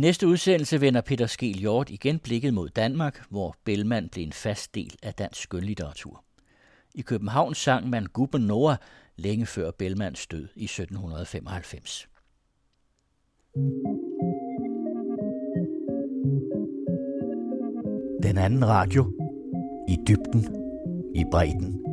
[0.00, 4.74] Næste udsendelse vender Peter Skel Hjort igen blikket mod Danmark, hvor Bellman blev en fast
[4.74, 6.24] del af dansk skønlitteratur.
[6.94, 8.76] I København sang man Gubben Noah
[9.16, 12.08] længe før Bellmans død i 1795.
[18.22, 19.12] Den anden radio.
[19.88, 20.56] I dybden,
[21.14, 21.84] i bredden,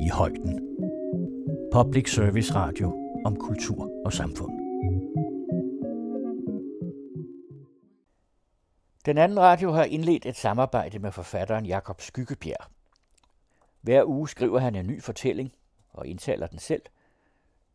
[0.00, 0.60] i højden.
[1.72, 4.59] Public Service Radio om kultur og samfund.
[9.06, 12.70] Den anden radio har indledt et samarbejde med forfatteren Jakob Skyggebjerg.
[13.80, 15.52] Hver uge skriver han en ny fortælling
[15.92, 16.82] og indtaler den selv.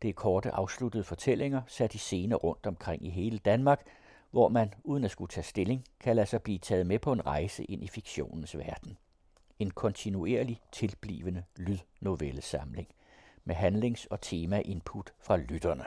[0.02, 3.86] Det er korte afsluttede fortællinger sat i scene rundt omkring i hele Danmark,
[4.30, 7.26] hvor man, uden at skulle tage stilling, kan lade sig blive taget med på en
[7.26, 8.98] rejse ind i fiktionens verden.
[9.58, 12.88] En kontinuerlig tilblivende lydnovellesamling
[13.44, 15.84] med handlings- og tema-input fra lytterne.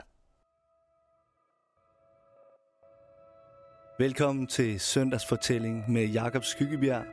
[4.00, 7.04] Velkommen til Søndagsfortælling med Jakob Skyggebjerg.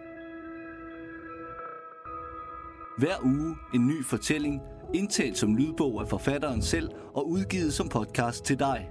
[2.97, 4.61] Hver uge en ny fortælling,
[4.93, 8.89] indtalt som lydbog af forfatteren selv og udgivet som podcast til dig.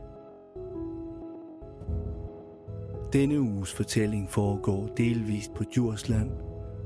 [3.12, 6.30] Denne uges fortælling foregår delvist på Djursland,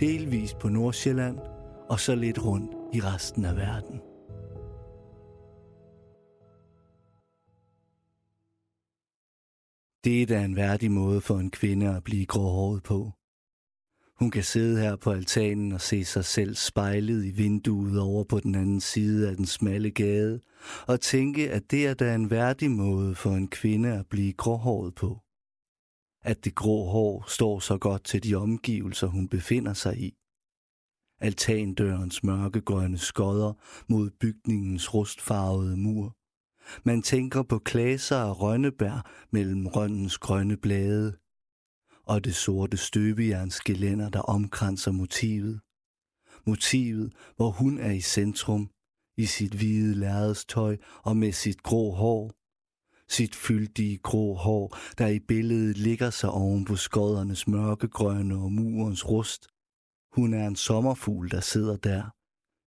[0.01, 1.39] delvist på Nordsjælland
[1.89, 4.01] og så lidt rundt i resten af verden.
[10.05, 13.13] Det er da en værdig måde for en kvinde at blive gråhåret på.
[14.19, 18.41] Hun kan sidde her på altanen og se sig selv spejlet i vinduet over på
[18.41, 20.41] den anden side af den smalle gade,
[20.87, 24.95] og tænke, at det er da en værdig måde for en kvinde at blive gråhåret
[24.95, 25.21] på.
[26.23, 30.15] At det grå hår står så godt til de omgivelser, hun befinder sig i.
[31.21, 33.53] Altandørens mørkegrønne skodder
[33.89, 36.17] mod bygningens rustfarvede mur.
[36.85, 41.17] Man tænker på klaser af rønnebær mellem rønnens grønne blade,
[42.05, 45.61] og det sorte støbejernsgelænder, der omkranser motivet.
[46.47, 48.71] Motivet, hvor hun er i centrum,
[49.17, 52.33] i sit hvide lærredstøj og med sit grå hår.
[53.09, 59.09] Sit fyldige grå hår, der i billedet ligger sig oven på skoddernes mørkegrønne og murens
[59.09, 59.49] rust.
[60.13, 62.03] Hun er en sommerfugl, der sidder der.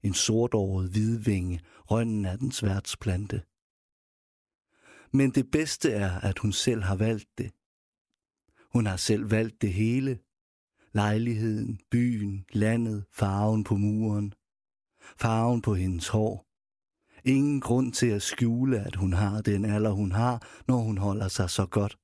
[0.07, 1.59] En sortåret hvidvinge,
[1.91, 3.41] rønnen af dens værtsplante.
[5.13, 7.51] Men det bedste er, at hun selv har valgt det.
[8.73, 10.19] Hun har selv valgt det hele.
[10.91, 14.33] Lejligheden, byen, landet, farven på muren.
[15.17, 16.45] Farven på hendes hår.
[17.25, 21.27] Ingen grund til at skjule, at hun har den alder, hun har, når hun holder
[21.27, 21.97] sig så godt.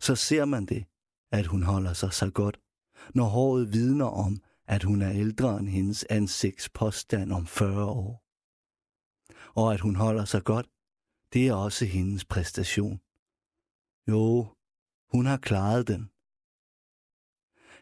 [0.00, 0.84] Så ser man det,
[1.32, 2.60] at hun holder sig så godt,
[3.14, 8.24] når håret vidner om, at hun er ældre end hendes ansigts påstand om 40 år.
[9.54, 10.66] Og at hun holder sig godt,
[11.32, 13.00] det er også hendes præstation.
[14.08, 14.46] Jo,
[15.12, 16.10] hun har klaret den.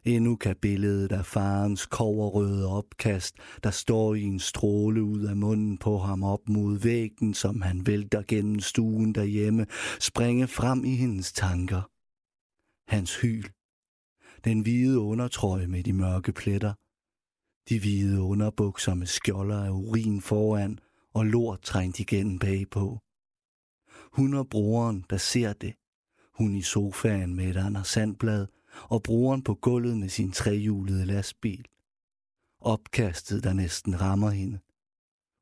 [0.05, 5.78] Endnu kan billedet af farens koverrøde opkast, der står i en stråle ud af munden
[5.78, 9.67] på ham op mod væggen, som han vælter gennem stuen derhjemme,
[10.01, 11.83] springe frem i hendes tanker.
[12.91, 13.44] Hans hyl.
[14.44, 16.75] Den hvide undertrøje med de mørke pletter.
[17.68, 20.78] De hvide underbukser med skjolder af urin foran
[21.15, 22.99] og lort trængt igennem bagpå.
[24.18, 25.74] Hun og broren, der ser det.
[26.34, 28.47] Hun i sofaen med et Anders Sandblad,
[28.82, 31.66] og broren på gulvet med sin trehjulede lastbil.
[32.60, 34.58] Opkastet, der næsten rammer hende.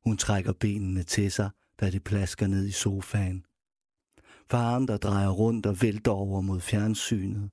[0.03, 1.49] Hun trækker benene til sig,
[1.79, 3.45] da det plasker ned i sofaen.
[4.49, 7.49] Faren, der drejer rundt og vælter over mod fjernsynet,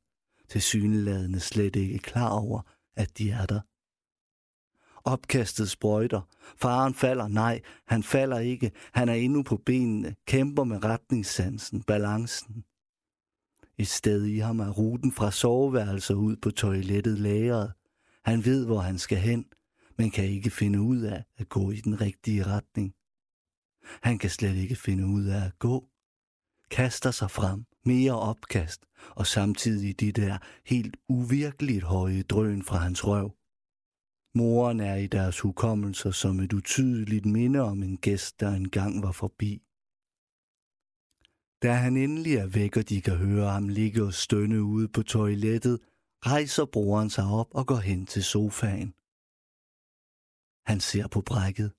[0.48, 2.62] til syneladende slet ikke klar over,
[2.96, 3.60] at de er der.
[5.04, 6.20] Opkastet sprøjter.
[6.56, 8.70] Faren falder, nej, han falder ikke.
[8.92, 12.64] Han er endnu på benene, kæmper med retningssansen, balancen.
[13.78, 17.72] Et sted i ham er ruten fra soveværelser ud på toilettet lagret.
[18.24, 19.44] Han ved, hvor han skal hen,
[19.98, 22.94] men kan ikke finde ud af at gå i den rigtige retning.
[24.02, 25.88] Han kan slet ikke finde ud af at gå.
[26.70, 33.06] Kaster sig frem, mere opkast, og samtidig de der helt uvirkeligt høje drøn fra hans
[33.06, 33.34] røv.
[34.36, 39.12] Moren er i deres hukommelser som et utydeligt minde om en gæst, der engang var
[39.12, 39.62] forbi.
[41.62, 45.02] Da han endelig er væk, og de kan høre ham ligge og stønne ude på
[45.02, 45.80] toilettet,
[46.26, 48.94] rejser broren sig op og går hen til sofaen.
[50.70, 51.72] Han ser på brækket,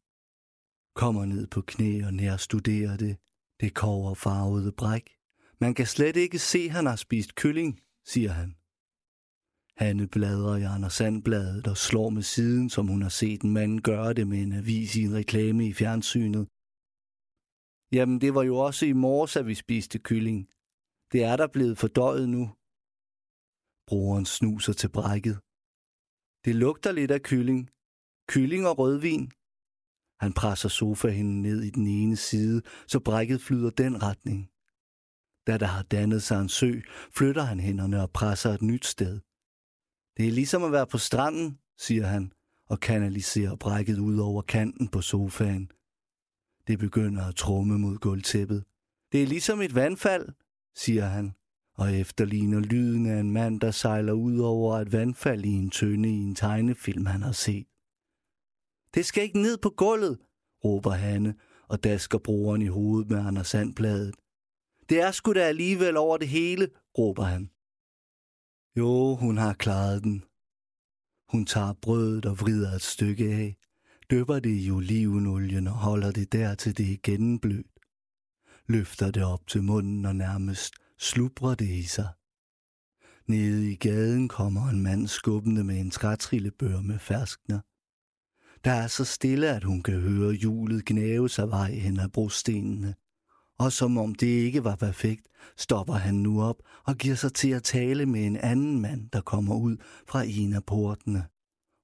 [0.95, 3.17] kommer ned på knæ og nærstuderer det,
[3.59, 5.17] det kover farvede bræk.
[5.59, 8.55] Man kan slet ikke se, han har spist kylling, siger han.
[9.81, 13.79] Hanne bladrer i Anders Sandbladet og slår med siden, som hun har set en mand
[13.79, 16.43] gøre det med en avis i en reklame i fjernsynet.
[17.95, 20.39] Jamen, det var jo også i morges, at vi spiste kylling.
[21.11, 22.43] Det er der blevet fordøjet nu.
[23.89, 25.37] Broren snuser til brækket.
[26.45, 27.61] Det lugter lidt af kylling.
[28.31, 29.25] Kylling og rødvin.
[30.23, 34.39] Han presser sofaen ned i den ene side, så brækket flyder den retning.
[35.47, 36.71] Da der har dannet sig en sø,
[37.17, 39.15] flytter han hænderne og presser et nyt sted.
[40.17, 42.31] Det er ligesom at være på stranden, siger han,
[42.67, 45.71] og kanaliserer brækket ud over kanten på sofaen.
[46.67, 48.63] Det begynder at trumme mod gulvtæppet.
[49.11, 50.29] Det er ligesom et vandfald,
[50.75, 51.33] siger han,
[51.77, 56.09] og efterligner lyden af en mand, der sejler ud over et vandfald i en tønde
[56.09, 57.67] i en tegnefilm, han har set.
[58.93, 60.19] Det skal ikke ned på gulvet,
[60.63, 61.35] råber Hanne
[61.67, 64.15] og dasker broren i hovedet med Anders Sandbladet.
[64.89, 67.49] Det er sgu da alligevel over det hele, råber han.
[68.77, 70.23] Jo, hun har klaret den.
[71.31, 73.57] Hun tager brødet og vrider et stykke af,
[74.11, 77.79] dypper det i olivenolien og holder det der til det er gennemblødt.
[78.67, 82.09] Løfter det op til munden og nærmest slubrer det i sig.
[83.27, 87.59] Nede i gaden kommer en mand skubbende med en trætrillebør med ferskner.
[88.65, 92.95] Der er så stille, at hun kan høre hjulet gnave sig vej hen ad brostenene.
[93.59, 95.27] Og som om det ikke var perfekt,
[95.57, 99.21] stopper han nu op og giver sig til at tale med en anden mand, der
[99.21, 99.77] kommer ud
[100.07, 101.25] fra en af portene.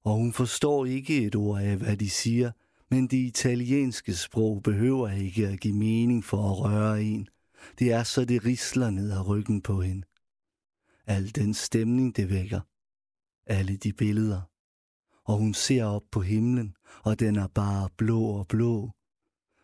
[0.04, 2.50] Og hun forstår ikke et ord af, hvad de siger,
[2.90, 7.28] men det italienske sprog behøver ikke at give mening for at røre en.
[7.78, 10.06] Det er så det risler ned ad ryggen på hende.
[11.06, 12.60] Al den stemning, det vækker.
[13.46, 14.40] Alle de billeder.
[15.24, 18.90] Og hun ser op på himlen, og den er bare blå og blå.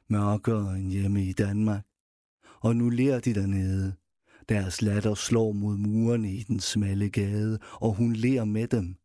[0.08, 1.87] Mørkere end hjemme i Danmark.
[2.60, 3.94] Og nu ler de dernede.
[4.48, 8.96] Deres latter slår mod murene i den smalle gade, og hun ler med dem.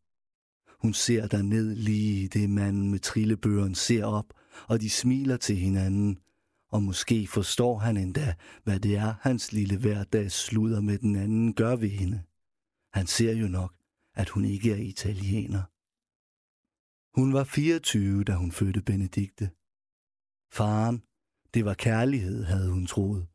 [0.81, 4.33] Hun ser derned lige det manden med trillebøren ser op,
[4.67, 6.19] og de smiler til hinanden.
[6.71, 11.53] Og måske forstår han endda, hvad det er, hans lille hverdags sluder med den anden
[11.53, 12.23] gør ved hende.
[12.93, 13.73] Han ser jo nok,
[14.15, 15.63] at hun ikke er italiener.
[17.19, 19.49] Hun var 24, da hun fødte Benedikte.
[20.51, 21.03] Faren,
[21.53, 23.27] det var kærlighed, havde hun troet,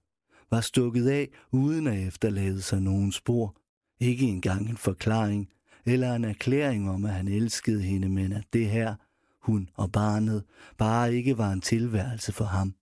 [0.50, 3.56] var stukket af uden at efterlade sig nogen spor.
[4.00, 5.48] Ikke engang en forklaring
[5.86, 8.94] eller en erklæring om, at han elskede hende, men at det her,
[9.42, 10.44] hun og barnet,
[10.78, 12.74] bare ikke var en tilværelse for ham.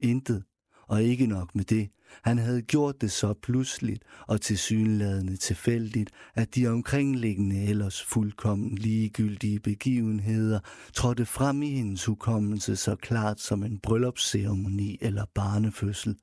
[0.00, 0.44] Intet,
[0.88, 1.90] og ikke nok med det.
[2.22, 9.60] Han havde gjort det så pludseligt og tilsyneladende tilfældigt, at de omkringliggende ellers fuldkommen ligegyldige
[9.60, 10.60] begivenheder
[10.94, 16.16] trådte frem i hendes hukommelse så klart som en bryllupsceremoni eller barnefødsel.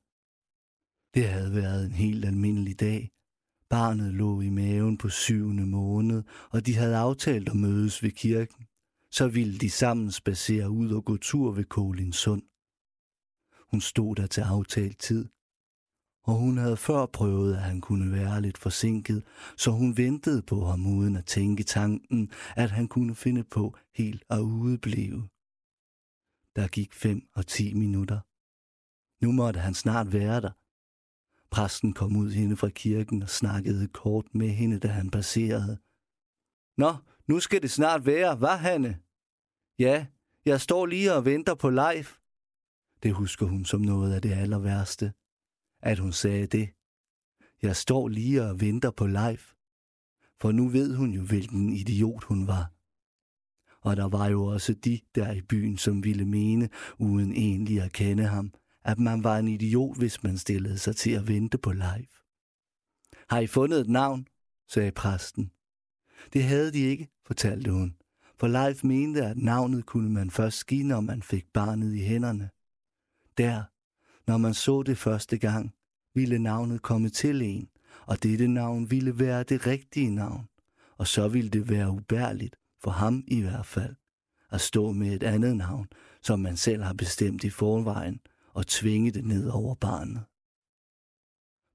[1.14, 3.10] Det havde været en helt almindelig dag.
[3.70, 8.66] Barnet lå i maven på syvende måned, og de havde aftalt at mødes ved kirken.
[9.10, 12.42] Så ville de sammen spacere ud og gå tur ved Kolinsund.
[13.70, 15.28] Hun stod der til aftalt tid.
[16.24, 19.24] Og hun havde før prøvet, at han kunne være lidt forsinket,
[19.56, 24.24] så hun ventede på ham uden at tænke tanken, at han kunne finde på helt
[24.30, 25.28] at udeblive.
[26.56, 28.20] Der gik fem og ti minutter.
[29.24, 30.50] Nu måtte han snart være der.
[31.54, 35.78] Præsten kom ud hende fra kirken og snakkede kort med hende, da han passerede.
[36.76, 36.94] Nå,
[37.26, 38.98] nu skal det snart være, hvad Hanne?
[39.78, 40.06] Ja,
[40.44, 42.18] jeg står lige og venter på Leif.
[43.02, 45.12] Det husker hun som noget af det aller værste.
[45.82, 46.68] At hun sagde det.
[47.62, 49.52] Jeg står lige og venter på Leif.
[50.40, 52.72] For nu ved hun jo, hvilken idiot hun var.
[53.80, 56.68] Og der var jo også de der i byen, som ville mene,
[56.98, 58.52] uden egentlig at kende ham,
[58.84, 62.06] at man var en idiot, hvis man stillede sig til at vente på live.
[63.28, 64.28] Har I fundet et navn?
[64.68, 65.50] sagde præsten.
[66.32, 67.96] Det havde de ikke, fortalte hun,
[68.36, 72.50] for Leif mente, at navnet kunne man først give, når man fik barnet i hænderne.
[73.38, 73.62] Der,
[74.30, 75.74] når man så det første gang,
[76.14, 77.68] ville navnet komme til en,
[78.06, 80.48] og dette navn ville være det rigtige navn,
[80.96, 83.94] og så ville det være ubærligt, for ham i hvert fald,
[84.50, 85.88] at stå med et andet navn,
[86.22, 88.20] som man selv har bestemt i forvejen,
[88.54, 90.24] og tvinge det ned over barnet.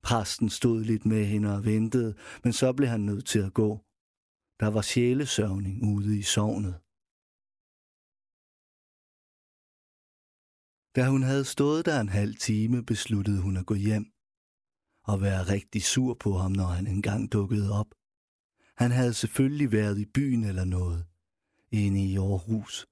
[0.03, 3.69] Præsten stod lidt med hende og ventede, men så blev han nødt til at gå.
[4.59, 6.75] Der var sjælesørgning ude i sovnet.
[10.95, 14.05] Da hun havde stået der en halv time, besluttede hun at gå hjem
[15.03, 17.91] og være rigtig sur på ham, når han engang dukkede op.
[18.75, 21.05] Han havde selvfølgelig været i byen eller noget,
[21.71, 22.87] inde i Aarhus.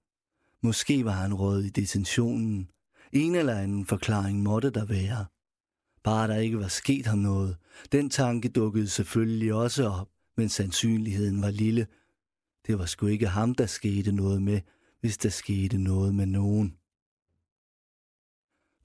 [0.62, 2.72] Måske var han råd i detentionen.
[3.14, 5.26] En eller anden forklaring måtte der være.
[6.04, 7.58] Bare der ikke var sket ham noget.
[7.92, 11.88] Den tanke dukkede selvfølgelig også op, men sandsynligheden var lille.
[12.68, 14.62] Det var sgu ikke ham, der skete noget med,
[15.02, 16.78] hvis der skete noget med nogen.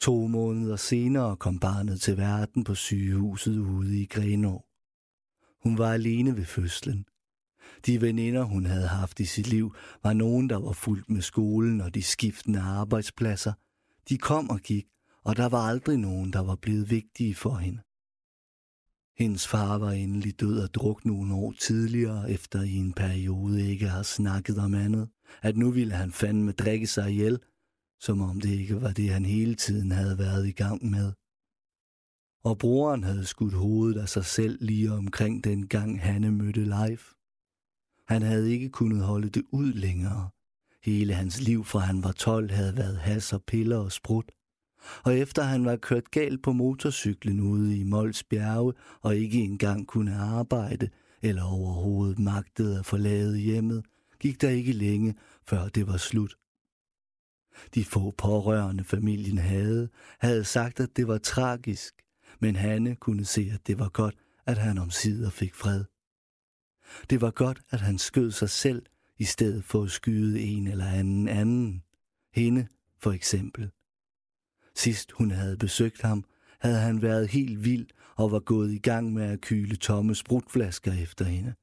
[0.01, 4.65] To måneder senere kom barnet til verden på sygehuset ude i Grenå.
[5.62, 7.07] Hun var alene ved fødslen.
[7.86, 11.81] De veninder, hun havde haft i sit liv, var nogen, der var fuldt med skolen
[11.81, 13.52] og de skiftende arbejdspladser.
[14.08, 14.86] De kom og gik,
[15.24, 17.82] og der var aldrig nogen, der var blevet vigtige for hende.
[19.22, 23.89] Hendes far var endelig død og druk nogle år tidligere, efter i en periode ikke
[23.89, 25.08] har snakket om andet,
[25.42, 27.39] at nu ville han fandme drikke sig ihjel,
[28.00, 31.12] som om det ikke var det, han hele tiden havde været i gang med.
[32.44, 37.12] Og broren havde skudt hovedet af sig selv lige omkring den gang Hanne mødte Leif.
[38.08, 40.31] Han havde ikke kunnet holde det ud længere.
[40.85, 44.33] Hele hans liv fra han var 12 havde været has og piller og sprut.
[45.05, 49.86] Og efter han var kørt galt på motorcyklen ude i Mols bjerge og ikke engang
[49.86, 50.89] kunne arbejde
[51.23, 53.85] eller overhovedet magtede at forlade hjemmet,
[54.20, 55.15] gik der ikke længe,
[55.47, 56.35] før det var slut.
[57.75, 59.89] De få pårørende familien havde,
[60.19, 61.94] havde sagt, at det var tragisk,
[62.41, 64.15] men Hanne kunne se, at det var godt,
[64.47, 65.85] at han omsider fik fred.
[67.11, 68.83] Det var godt, at han skød sig selv,
[69.23, 71.83] i stedet for at skyde en eller anden anden.
[72.34, 72.67] Hende,
[72.99, 73.70] for eksempel.
[74.76, 76.25] Sidst hun havde besøgt ham,
[76.60, 77.86] havde han været helt vild
[78.17, 81.55] og var gået i gang med at kyle tomme sprutflasker efter hende.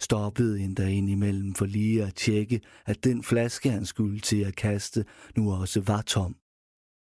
[0.00, 4.56] Stoppede endda ind imellem for lige at tjekke, at den flaske, han skulle til at
[4.56, 5.04] kaste,
[5.36, 6.36] nu også var tom.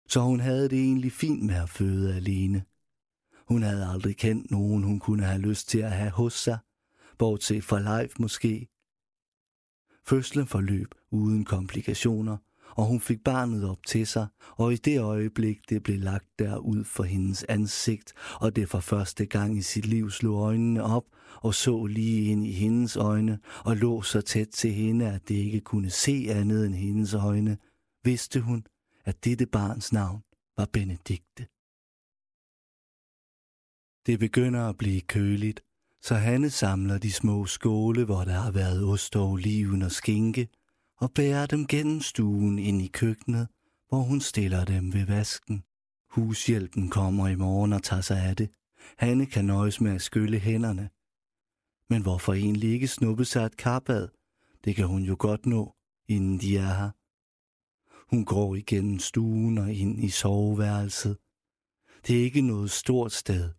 [0.08, 2.64] Så hun havde det egentlig fint med at føde alene.
[3.48, 6.58] Hun havde aldrig kendt nogen, hun kunne have lyst til at have hos sig,
[7.18, 8.71] bortset fra Leif måske.
[10.08, 12.38] Fødslen forløb uden komplikationer,
[12.76, 16.84] og hun fik barnet op til sig, og i det øjeblik, det blev lagt derud
[16.84, 21.06] for hendes ansigt, og det for første gang i sit liv slog øjnene op
[21.42, 25.36] og så lige ind i hendes øjne og lå så tæt til hende, at det
[25.36, 27.58] ikke kunne se andet end hendes øjne,
[28.04, 28.66] vidste hun,
[29.06, 30.24] at dette barns navn
[30.58, 31.48] var Benedikte.
[34.06, 35.64] Det begynder at blive køligt,
[36.02, 40.48] så Hanne samler de små skåle, hvor der har været ost og oliven og skinke,
[40.98, 43.48] og bærer dem gennem stuen ind i køkkenet,
[43.90, 45.64] hvor hun stiller dem ved vasken.
[46.10, 48.50] Hushjælpen kommer i morgen og tager sig af det.
[48.98, 50.90] Hanne kan nøjes med at skylle hænderne.
[51.90, 54.08] Men hvorfor egentlig ikke snuppe sig et karbad?
[54.66, 55.76] Det kan hun jo godt nå,
[56.08, 56.90] inden de er her.
[58.16, 61.18] Hun går igennem stuen og ind i soveværelset.
[62.08, 63.50] Det er ikke noget stort sted.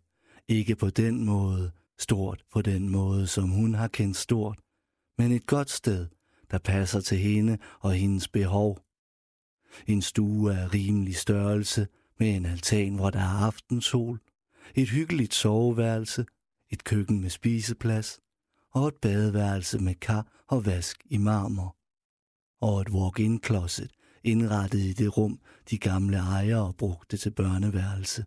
[0.47, 1.71] Ikke på den måde,
[2.03, 4.59] stort på den måde, som hun har kendt stort,
[5.17, 6.07] men et godt sted,
[6.51, 8.79] der passer til hende og hendes behov.
[9.87, 11.87] En stue af rimelig størrelse
[12.19, 14.19] med en altan, hvor der er aftensol,
[14.75, 16.25] et hyggeligt soveværelse,
[16.69, 18.19] et køkken med spiseplads
[18.71, 21.75] og et badeværelse med kar og vask i marmor.
[22.61, 23.91] Og et walk-in closet
[24.23, 28.25] indrettet i det rum, de gamle ejere brugte til børneværelse.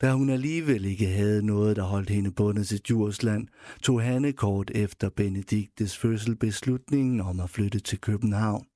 [0.00, 3.48] Da hun alligevel ikke havde noget, der holdt hende bundet til Djursland,
[3.82, 8.66] tog Hanne kort efter Benediktes fødsel beslutningen om at flytte til København.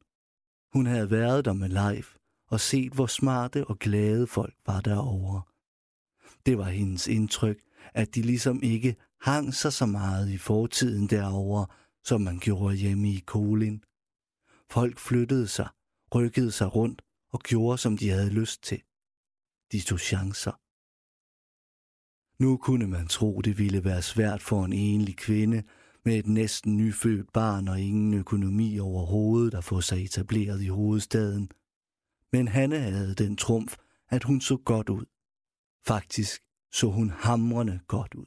[0.72, 2.14] Hun havde været der med Leif
[2.50, 5.42] og set, hvor smarte og glade folk var derovre.
[6.46, 7.60] Det var hendes indtryk,
[7.94, 11.66] at de ligesom ikke hang sig så meget i fortiden derovre,
[12.04, 13.82] som man gjorde hjemme i Kolin.
[14.70, 15.68] Folk flyttede sig,
[16.14, 18.82] rykkede sig rundt og gjorde, som de havde lyst til.
[19.72, 20.63] De tog chancer.
[22.44, 25.62] Nu kunne man tro, det ville være svært for en enlig kvinde
[26.04, 31.50] med et næsten nyfødt barn og ingen økonomi overhovedet at få sig etableret i hovedstaden.
[32.32, 33.76] Men Hanne havde den trumf,
[34.10, 35.04] at hun så godt ud.
[35.86, 36.42] Faktisk
[36.72, 38.26] så hun hamrende godt ud.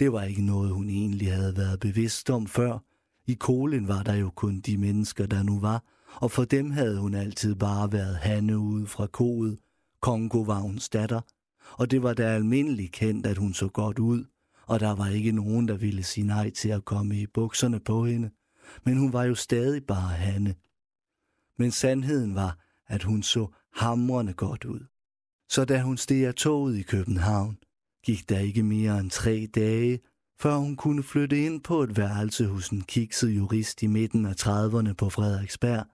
[0.00, 2.78] Det var ikke noget, hun egentlig havde været bevidst om før.
[3.26, 5.84] I Kolen var der jo kun de mennesker, der nu var,
[6.14, 9.58] og for dem havde hun altid bare været Hanne ude fra koet.
[10.00, 10.44] Kongo
[10.92, 11.20] datter,
[11.78, 14.24] og det var da almindeligt kendt, at hun så godt ud,
[14.66, 18.06] og der var ikke nogen, der ville sige nej til at komme i bukserne på
[18.06, 18.30] hende.
[18.84, 20.54] Men hun var jo stadig bare Hanne.
[21.58, 24.80] Men sandheden var, at hun så hamrende godt ud.
[25.48, 27.58] Så da hun steg af toget i København,
[28.04, 30.00] gik der ikke mere end tre dage,
[30.40, 34.34] før hun kunne flytte ind på et værelse hos en kikset jurist i midten af
[34.46, 35.86] 30'erne på Frederiksberg,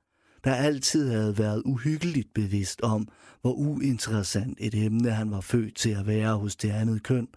[0.44, 3.08] der altid havde været uhyggeligt bevidst om,
[3.40, 7.28] hvor uinteressant et emne han var født til at være hos det andet køn,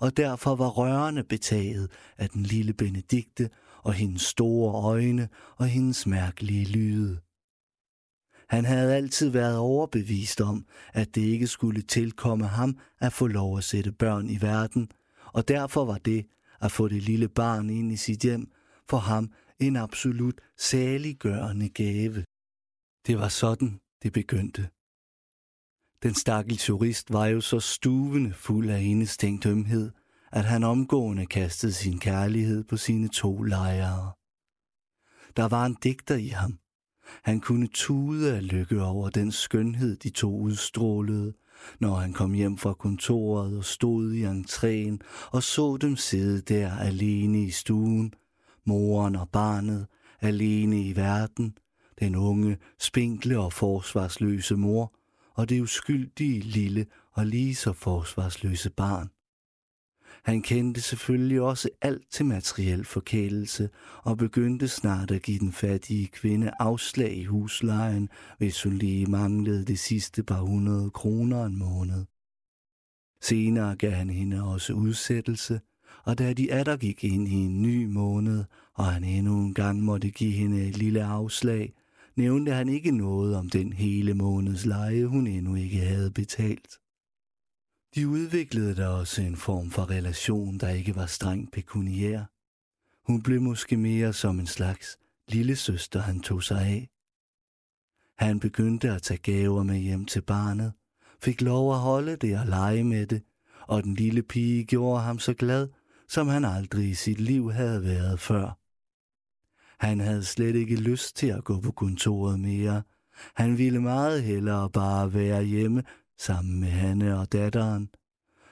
[0.00, 3.50] og derfor var rørende betaget af den lille Benedikte
[3.82, 7.18] og hendes store øjne og hendes mærkelige lyde.
[8.48, 13.58] Han havde altid været overbevist om, at det ikke skulle tilkomme ham at få lov
[13.58, 14.88] at sætte børn i verden,
[15.32, 16.26] og derfor var det
[16.60, 18.50] at få det lille barn ind i sit hjem
[18.88, 22.24] for ham en absolut saliggørende gave.
[23.06, 24.68] Det var sådan, det begyndte.
[26.02, 29.90] Den stakkels jurist var jo så stuvende fuld af indestængt ømhed,
[30.32, 34.12] at han omgående kastede sin kærlighed på sine to lejere.
[35.36, 36.58] Der var en digter i ham.
[37.22, 41.34] Han kunne tude af lykke over den skønhed, de to udstrålede,
[41.80, 44.98] når han kom hjem fra kontoret og stod i entréen
[45.32, 48.14] og så dem sidde der alene i stuen,
[48.64, 49.86] moren og barnet,
[50.20, 51.56] alene i verden,
[52.00, 54.94] den unge, spinkle og forsvarsløse mor,
[55.34, 59.10] og det uskyldige lille og lige så forsvarsløse barn.
[60.24, 63.70] Han kendte selvfølgelig også alt til materiel forkælelse
[64.02, 68.08] og begyndte snart at give den fattige kvinde afslag i huslejen,
[68.38, 72.04] hvis hun lige manglede det sidste par hundrede kroner en måned.
[73.22, 75.60] Senere gav han hende også udsættelse,
[76.04, 78.44] og da de atter gik ind i en ny måned,
[78.74, 81.74] og han endnu en gang måtte give hende et lille afslag,
[82.16, 86.78] nævnte han ikke noget om den hele måneds leje, hun endnu ikke havde betalt.
[87.94, 92.24] De udviklede da også en form for relation, der ikke var strengt pekuniær.
[93.12, 96.88] Hun blev måske mere som en slags lille søster, han tog sig af.
[98.18, 100.72] Han begyndte at tage gaver med hjem til barnet,
[101.22, 103.22] fik lov at holde det og lege med det,
[103.66, 105.68] og den lille pige gjorde ham så glad,
[106.08, 108.65] som han aldrig i sit liv havde været før.
[109.78, 112.82] Han havde slet ikke lyst til at gå på kontoret mere.
[113.34, 115.82] Han ville meget hellere bare være hjemme
[116.18, 117.90] sammen med Hanne og datteren.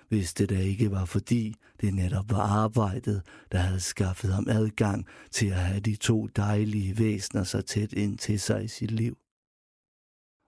[0.08, 3.22] Hvis det da ikke var fordi, det netop var arbejdet,
[3.52, 8.18] der havde skaffet ham adgang til at have de to dejlige væsner så tæt ind
[8.18, 9.18] til sig i sit liv.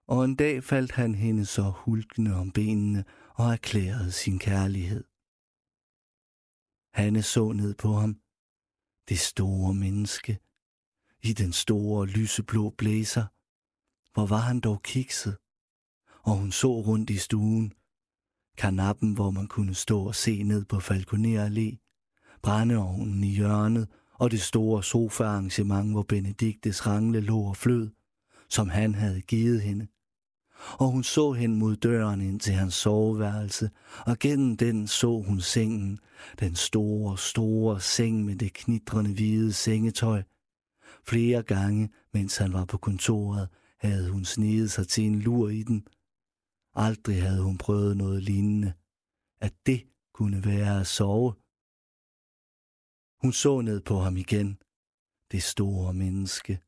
[0.09, 5.05] Og en dag faldt han hende så hulkende om benene og erklærede sin kærlighed.
[6.95, 8.21] Hanne så ned på ham.
[9.09, 10.39] Det store menneske.
[11.29, 13.25] I den store lyseblå blæser.
[14.15, 15.37] Hvor var han dog kikset?
[16.23, 17.73] Og hun så rundt i stuen.
[18.59, 21.69] Kanappen, hvor man kunne stå og se ned på Falconer Allé.
[22.43, 27.91] Brændeovnen i hjørnet og det store sofaarrangement, hvor Benediktes rangle lå og flød,
[28.49, 29.87] som han havde givet hende
[30.79, 33.71] og hun så hen mod døren ind til hans soveværelse,
[34.07, 35.99] og gennem den så hun sengen,
[36.41, 40.23] den store, store seng med det knitrende hvide sengetøj.
[41.09, 45.63] Flere gange, mens han var på kontoret, havde hun sneget sig til en lur i
[45.63, 45.87] den.
[46.75, 48.73] Aldrig havde hun prøvet noget lignende.
[49.41, 51.35] At det kunne være at sove.
[53.23, 54.59] Hun så ned på ham igen.
[55.33, 56.61] Det store menneske.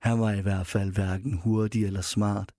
[0.00, 2.52] Han var i hvert fald hverken hurtig eller smart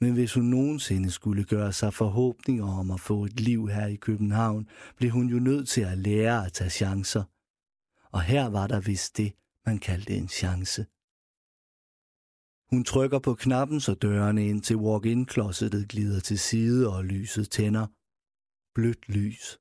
[0.00, 3.96] men hvis hun nogensinde skulle gøre sig forhåbninger om at få et liv her i
[3.96, 7.24] København, blev hun jo nødt til at lære at tage chancer.
[8.10, 9.32] Og her var der vist det,
[9.66, 10.86] man kaldte en chance.
[12.70, 17.86] Hun trykker på knappen, så dørene ind til walk-in-klossetet glider til side og lyset tænder.
[18.74, 19.58] Blødt lys.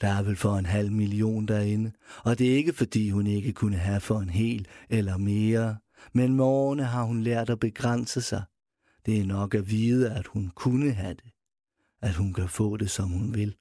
[0.00, 1.92] Der er vel for en halv million derinde,
[2.24, 5.78] og det er ikke fordi hun ikke kunne have for en hel eller mere,
[6.12, 8.44] men med årene har hun lært at begrænse sig–
[9.06, 11.32] det er nok at vide, at hun kunne have det.
[12.02, 13.56] At hun kan få det, som hun vil.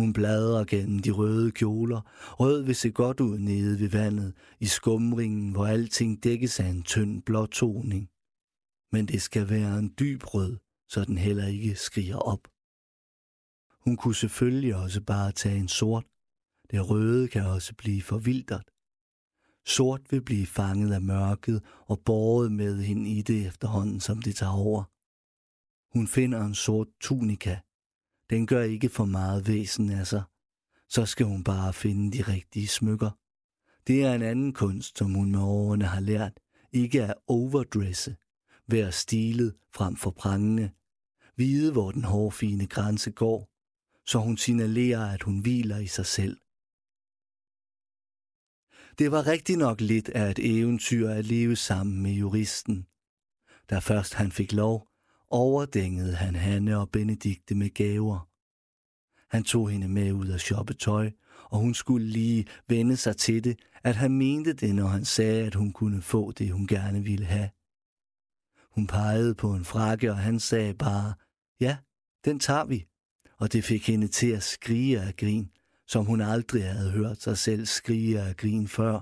[0.00, 2.00] Hun bladrer gennem de røde kjoler.
[2.40, 6.82] Rød vil se godt ud nede ved vandet, i skumringen, hvor alting dækkes af en
[6.82, 8.10] tynd blåtoning.
[8.92, 10.56] Men det skal være en dyb rød,
[10.88, 12.48] så den heller ikke skriger op.
[13.84, 16.04] Hun kunne selvfølgelig også bare tage en sort.
[16.70, 18.70] Det røde kan også blive forvildret.
[19.66, 24.36] Sort vil blive fanget af mørket og båret med hende i det efterhånden, som det
[24.36, 24.84] tager over.
[25.98, 27.58] Hun finder en sort tunika.
[28.30, 30.22] Den gør ikke for meget væsen af sig.
[30.88, 33.10] Så skal hun bare finde de rigtige smykker.
[33.86, 36.40] Det er en anden kunst, som hun med årene har lært.
[36.72, 38.16] Ikke at overdresse.
[38.66, 40.70] Være stilet frem for prangende.
[41.36, 43.50] Vide, hvor den hårfine grænse går.
[44.06, 46.36] Så hun signalerer, at hun hviler i sig selv
[49.00, 52.86] det var rigtig nok lidt af et eventyr at leve sammen med juristen.
[53.70, 54.89] Da først han fik lov,
[55.30, 58.28] overdængede han Hanne og Benedikte med gaver.
[59.36, 61.10] Han tog hende med ud at shoppe tøj,
[61.44, 65.46] og hun skulle lige vende sig til det, at han mente det, når han sagde,
[65.46, 67.50] at hun kunne få det, hun gerne ville have.
[68.74, 71.14] Hun pegede på en frakke, og han sagde bare,
[71.60, 71.76] ja,
[72.24, 72.86] den tager vi.
[73.38, 75.50] Og det fik hende til at skrige af grin
[75.90, 79.00] som hun aldrig havde hørt sig selv skrige af grin før.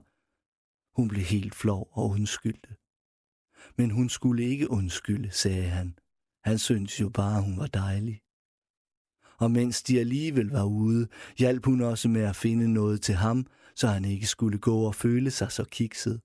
[0.97, 2.77] Hun blev helt flov og undskyldte.
[3.77, 5.99] Men hun skulle ikke undskylde, sagde han.
[6.45, 8.21] Han syntes jo bare, hun var dejlig.
[9.39, 11.09] Og mens de alligevel var ude,
[11.39, 14.95] hjalp hun også med at finde noget til ham, så han ikke skulle gå og
[14.95, 16.21] føle sig så kikset.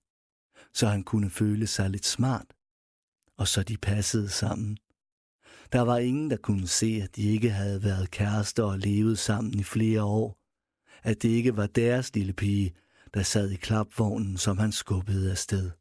[0.73, 2.53] Så han kunne føle sig lidt smart.
[3.37, 4.77] Og så de passede sammen.
[5.71, 9.59] Der var ingen, der kunne se, at de ikke havde været kærester og levet sammen
[9.59, 10.37] i flere år.
[11.03, 12.75] At det ikke var deres lille pige,
[13.13, 15.71] der sad i klapvognen, som han skubbede afsted.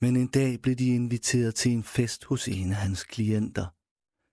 [0.00, 3.66] Men en dag blev de inviteret til en fest hos en af hans klienter.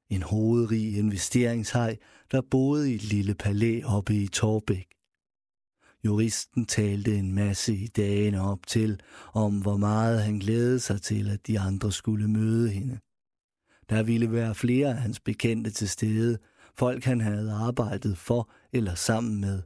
[0.10, 1.98] En hovedrig investeringshej,
[2.32, 4.88] der boede i et lille palæ oppe i Torbæk.
[6.06, 9.00] Juristen talte en masse i dagene op til,
[9.34, 13.00] om hvor meget han glædede sig til, at de andre skulle møde hende.
[13.90, 16.38] Der ville være flere af hans bekendte til stede,
[16.76, 19.62] folk han havde arbejdet for eller sammen med.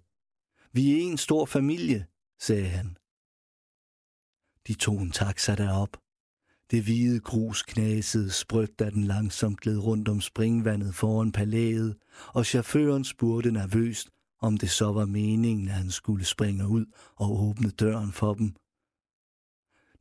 [0.74, 2.06] Vi er en stor familie,
[2.40, 2.99] sagde han.
[4.68, 5.98] De tog en taxa derop.
[6.72, 11.96] Det hvide grus knasede sprødt, da den langsomt gled rundt om springvandet foran palæet,
[12.28, 14.10] og chaufføren spurgte nervøst,
[14.42, 18.56] om det så var meningen, at han skulle springe ud og åbne døren for dem.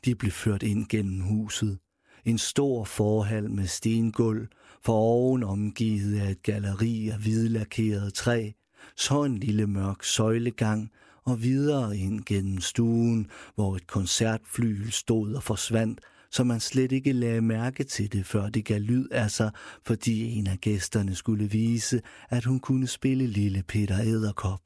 [0.04, 1.78] De blev ført ind gennem huset.
[2.24, 4.48] En stor forhal med stengulv,
[4.82, 8.50] for oven omgivet af et galleri af hvidlakeret træ,
[8.96, 10.90] så en lille mørk søjlegang
[11.28, 16.00] og videre ind gennem stuen, hvor et koncertflyl stod og forsvandt,
[16.30, 19.50] så man slet ikke lagde mærke til det, før det gav lyd af sig,
[19.86, 24.60] fordi en af gæsterne skulle vise, at hun kunne spille lille Peter Æderkop.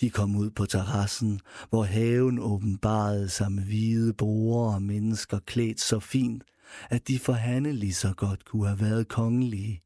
[0.00, 1.40] De kom ud på terrassen,
[1.70, 6.44] hvor haven åbenbarede sig med hvide borer og mennesker klædt så fint,
[6.90, 9.85] at de for Hanne lige så godt kunne have været kongelige.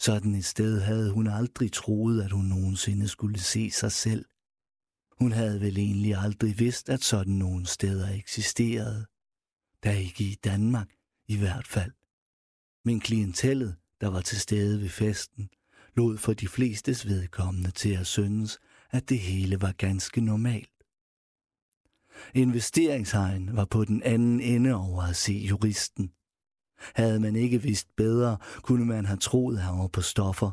[0.00, 4.24] Sådan et sted havde hun aldrig troet, at hun nogensinde skulle se sig selv.
[5.18, 9.06] Hun havde vel egentlig aldrig vidst, at sådan nogle steder eksisterede.
[9.82, 10.88] Der ikke i Danmark,
[11.28, 11.92] i hvert fald.
[12.84, 15.50] Men klientellet, der var til stede ved festen,
[15.96, 18.58] lod for de flestes vedkommende til at synes,
[18.90, 20.84] at det hele var ganske normalt.
[22.34, 26.12] Investeringshejen var på den anden ende over at se juristen.
[26.94, 30.50] Havde man ikke vidst bedre, kunne man have troet, at han var på stoffer.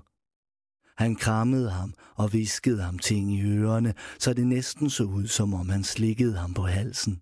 [0.98, 5.54] Han krammede ham og viskede ham ting i ørerne, så det næsten så ud, som
[5.54, 7.22] om han slikkede ham på halsen.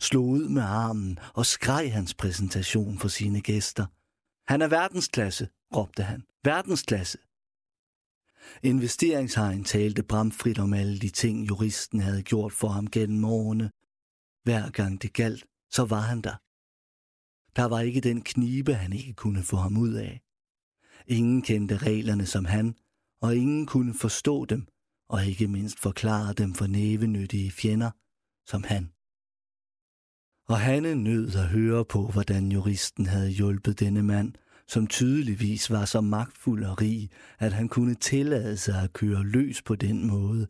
[0.00, 3.86] Slog ud med armen og skreg hans præsentation for sine gæster.
[4.48, 6.22] Han er verdensklasse, råbte han.
[6.44, 7.18] Verdensklasse.
[8.62, 13.70] Investeringshajen talte bramfrit om alle de ting, juristen havde gjort for ham gennem årene.
[14.44, 16.34] Hver gang det galt, så var han der.
[17.56, 20.20] Der var ikke den knibe, han ikke kunne få ham ud af.
[21.06, 22.74] Ingen kendte reglerne som han,
[23.20, 24.66] og ingen kunne forstå dem,
[25.08, 27.90] og ikke mindst forklare dem for nævenyttige fjender,
[28.46, 28.92] som han.
[30.48, 34.32] Og Hanne nød at høre på, hvordan juristen havde hjulpet denne mand,
[34.68, 39.62] som tydeligvis var så magtfuld og rig, at han kunne tillade sig at køre løs
[39.62, 40.46] på den måde,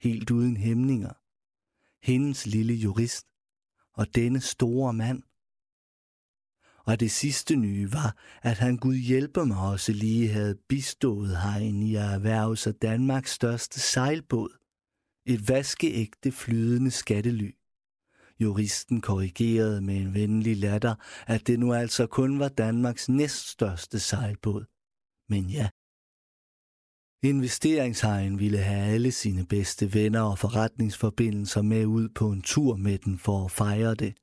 [0.00, 1.12] helt uden hæmninger.
[2.06, 3.26] Hendes lille jurist
[3.94, 5.22] og denne store mand.
[6.86, 11.82] Og det sidste nye var, at han Gud hjælper mig også lige havde bistået hegn
[11.82, 14.50] i at erhverve sig Danmarks største sejlbåd.
[15.26, 17.50] Et vaskeægte flydende skattely.
[18.40, 20.94] Juristen korrigerede med en venlig latter,
[21.26, 24.64] at det nu altså kun var Danmarks næststørste sejlbåd.
[25.28, 25.68] Men ja.
[27.24, 32.98] Investeringshajen ville have alle sine bedste venner og forretningsforbindelser med ud på en tur med
[32.98, 34.14] den for at fejre det.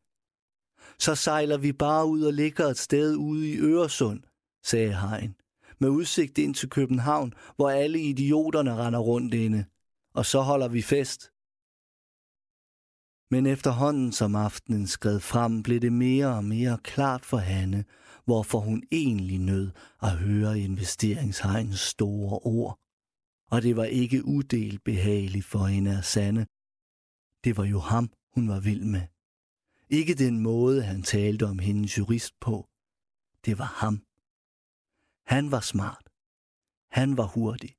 [1.00, 4.24] Så sejler vi bare ud og ligger et sted ude i Øresund,
[4.64, 5.36] sagde Hein,
[5.80, 9.66] med udsigt ind til København, hvor alle idioterne render rundt inde.
[10.14, 11.32] Og så holder vi fest.
[13.32, 17.86] Men efterhånden som aftenen skred frem, blev det mere og mere klart for Hanne,
[18.26, 19.72] hvorfor hun egentlig nød
[20.02, 22.80] at høre investeringshegnens store ord.
[23.52, 26.46] Og det var ikke udelt behageligt for hende at sande.
[27.44, 29.02] Det var jo ham, hun var vild med.
[29.90, 32.70] Ikke den måde, han talte om hendes jurist på.
[33.46, 34.04] Det var ham.
[35.26, 36.10] Han var smart.
[36.92, 37.76] Han var hurtig.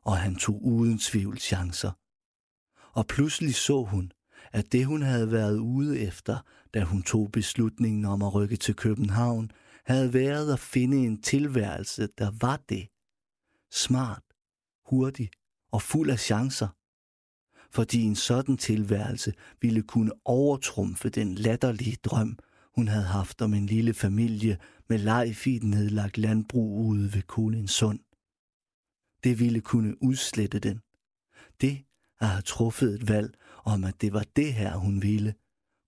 [0.00, 1.92] Og han tog uden tvivl chancer.
[2.92, 4.12] Og pludselig så hun,
[4.52, 6.38] at det hun havde været ude efter,
[6.74, 9.50] da hun tog beslutningen om at rykke til København,
[9.86, 12.88] havde været at finde en tilværelse, der var det.
[13.70, 14.22] Smart,
[14.86, 15.30] hurtig
[15.72, 16.68] og fuld af chancer.
[17.74, 22.38] Fordi en sådan tilværelse ville kunne overtrumfe den latterlige drøm,
[22.74, 27.22] hun havde haft om en lille familie med lejf i et nedlagt landbrug ude ved
[27.22, 27.98] Kolinsund.
[29.24, 30.80] Det ville kunne udslette den.
[31.60, 31.84] Det
[32.20, 35.34] at have truffet et valg om, at det var det her, hun ville,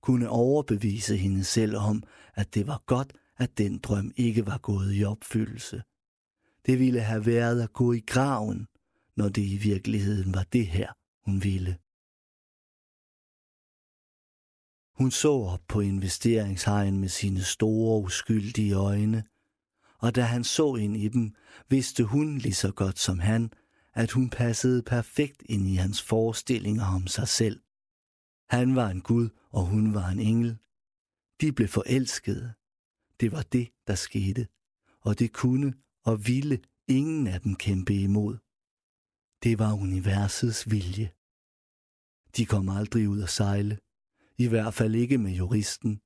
[0.02, 2.02] kunne overbevise hende selv om,
[2.34, 5.82] at det var godt, at den drøm ikke var gået i opfyldelse.
[6.66, 8.66] Det ville have været at gå i graven,
[9.16, 10.92] når det i virkeligheden var det her,
[11.26, 11.78] hun ville.
[14.98, 19.24] Hun så op på investeringshajen med sine store, uskyldige øjne,
[19.98, 21.34] og da han så ind i dem,
[21.68, 23.52] vidste hun lige så godt som han,
[23.94, 27.60] at hun passede perfekt ind i hans forestillinger om sig selv.
[28.48, 30.58] Han var en gud, og hun var en engel.
[31.40, 32.54] De blev forelskede.
[33.20, 34.48] Det var det, der skete,
[35.00, 35.74] og det kunne
[36.04, 38.36] og ville ingen af dem kæmpe imod.
[39.42, 41.10] Det var universets vilje.
[42.36, 43.78] De kom aldrig ud at sejle.
[44.38, 46.00] I hvert fald ikke med juristen.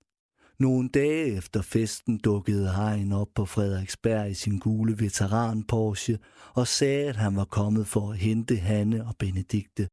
[0.58, 6.18] Nogle dage efter festen dukkede Hein op på Frederiksberg i sin gule veteran Porsche
[6.54, 9.88] og sagde, at han var kommet for at hente Hanne og Benedikte.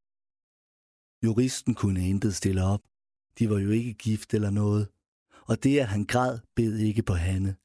[1.24, 2.82] Juristen kunne intet stille op.
[3.40, 4.88] De var jo ikke gift eller noget.
[5.46, 7.56] Og det, at han græd, bed ikke på Hanne.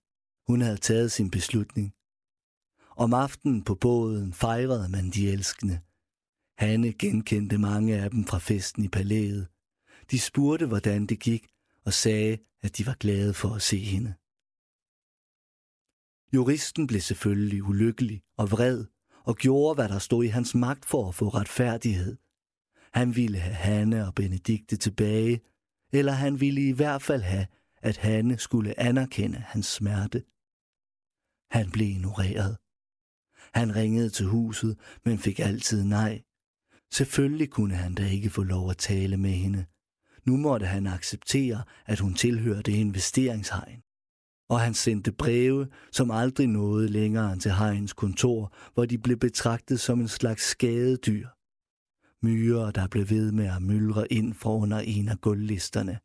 [0.47, 1.93] Hun havde taget sin beslutning.
[2.97, 5.81] Om aftenen på båden fejrede man de elskende.
[6.63, 9.49] Hanne genkendte mange af dem fra festen i palæet.
[10.11, 11.47] De spurgte, hvordan det gik,
[11.85, 14.15] og sagde, at de var glade for at se hende.
[16.35, 18.85] Juristen blev selvfølgelig ulykkelig og vred
[19.25, 22.17] og gjorde, hvad der stod i hans magt for at få retfærdighed.
[22.93, 25.41] Han ville have Hanne og Benedikte tilbage,
[25.93, 30.25] eller han ville i hvert fald have, at Hanne skulle anerkende hans smerte.
[31.51, 32.57] Han blev ignoreret.
[33.59, 36.23] Han ringede til huset, men fik altid nej.
[36.93, 39.65] Selvfølgelig kunne han da ikke få lov at tale med hende.
[40.27, 43.83] Nu måtte han acceptere, at hun tilhørte investeringshegn.
[44.49, 49.17] Og han sendte breve, som aldrig nåede længere end til hegns kontor, hvor de blev
[49.17, 51.29] betragtet som en slags skadedyr.
[52.23, 55.99] Myrer, der blev ved med at myldre ind for under en af gulvlisterne.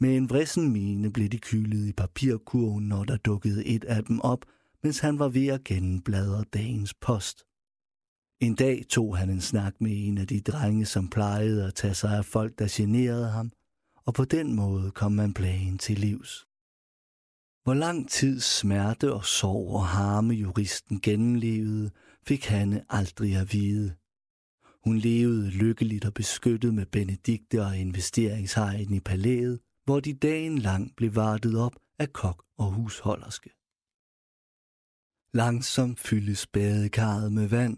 [0.00, 4.20] Med en vrissen mine blev de kylet i papirkurven, når der dukkede et af dem
[4.20, 4.44] op,
[4.82, 7.44] mens han var ved at gennembladre dagens post.
[8.40, 11.94] En dag tog han en snak med en af de drenge, som plejede at tage
[11.94, 13.52] sig af folk, der generede ham,
[13.96, 16.46] og på den måde kom man plagen til livs.
[17.64, 21.90] Hvor lang tid smerte og sorg og harme juristen gennemlevede,
[22.26, 23.96] fik Hanne aldrig at vide.
[24.84, 30.96] Hun levede lykkeligt og beskyttet med Benedikte og investeringshejen i palæet, hvor de dagen lang
[30.96, 33.50] blev vartet op af kok og husholderske.
[35.34, 37.76] Langsomt fyldes badekarret med vand,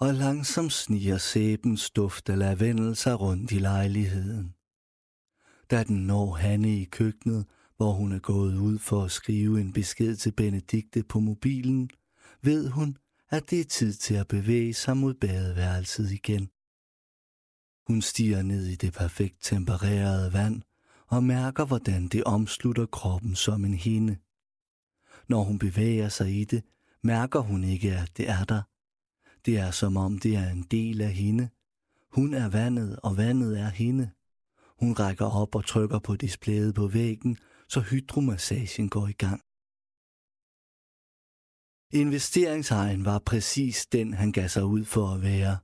[0.00, 4.54] og langsomt sniger sæbens duft af lavendel sig rundt i lejligheden.
[5.70, 9.72] Da den når Hanne i køkkenet, hvor hun er gået ud for at skrive en
[9.72, 11.90] besked til Benedikte på mobilen,
[12.42, 12.96] ved hun,
[13.30, 16.48] at det er tid til at bevæge sig mod badeværelset igen.
[17.86, 20.62] Hun stiger ned i det perfekt tempererede vand
[21.06, 24.16] og mærker, hvordan det omslutter kroppen som en hende.
[25.28, 26.64] Når hun bevæger sig i det,
[27.02, 28.62] mærker hun ikke, at det er der.
[29.46, 31.48] Det er som om det er en del af hende.
[32.10, 34.10] Hun er vandet, og vandet er hende.
[34.78, 39.40] Hun rækker op og trykker på displayet på væggen, så hydromassagen går i gang.
[42.02, 45.58] Investeringshejen var præcis den, han gav sig ud for at være.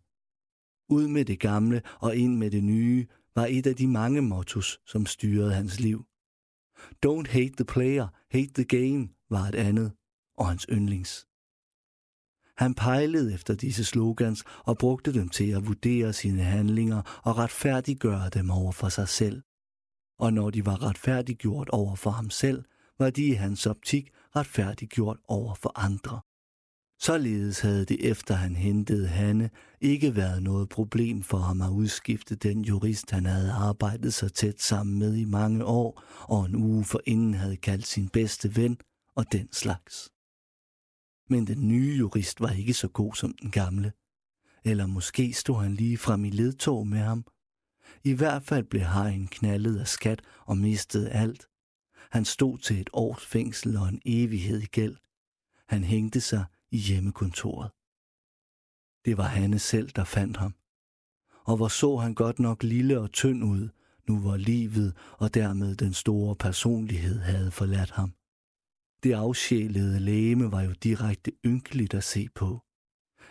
[0.89, 4.81] Ud med det gamle og ind med det nye var et af de mange mottos,
[4.86, 6.05] som styrede hans liv.
[7.07, 9.93] Don't hate the player, hate the game var et andet,
[10.36, 11.27] og hans yndlings.
[12.62, 18.28] Han pejlede efter disse slogans og brugte dem til at vurdere sine handlinger og retfærdiggøre
[18.28, 19.42] dem over for sig selv.
[20.18, 22.65] Og når de var retfærdiggjort over for ham selv,
[22.99, 26.20] var de i hans optik retfærdiggjort over for andre.
[27.00, 29.50] Således havde det efter han hentede Hanne
[29.81, 34.60] ikke været noget problem for ham at udskifte den jurist, han havde arbejdet så tæt
[34.60, 38.76] sammen med i mange år, og en uge forinden havde kaldt sin bedste ven
[39.16, 40.11] og den slags.
[41.33, 43.93] Men den nye jurist var ikke så god som den gamle.
[44.65, 47.25] Eller måske stod han lige frem i ledtog med ham.
[48.05, 51.49] I hvert fald blev Hajen knaldet af skat og mistede alt.
[52.11, 54.97] Han stod til et års fængsel og en evighed i gæld.
[55.69, 57.70] Han hængte sig i hjemmekontoret.
[59.05, 60.55] Det var Hanne selv, der fandt ham.
[61.44, 63.69] Og hvor så han godt nok lille og tynd ud,
[64.09, 68.15] nu hvor livet og dermed den store personlighed havde forladt ham.
[69.03, 72.61] Det afsjælede læme var jo direkte ynkeligt at se på.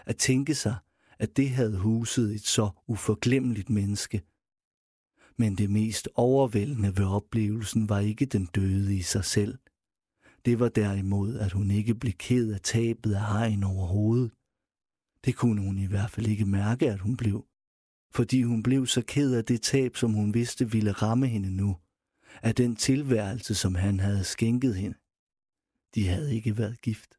[0.06, 0.76] At tænke sig,
[1.20, 4.22] at det havde huset et så uforglemmeligt menneske.
[5.38, 9.58] Men det mest overvældende ved oplevelsen var ikke den døde i sig selv.
[10.46, 14.32] Det var derimod, at hun ikke blev ked af tabet af hegn overhovedet.
[15.26, 17.46] Det kunne hun i hvert fald ikke mærke, at hun blev.
[18.14, 21.78] Fordi hun blev så ked af det tab, som hun vidste ville ramme hende nu.
[22.42, 25.01] Af den tilværelse, som han havde skænket hende.
[25.96, 27.18] De havde ikke været gift.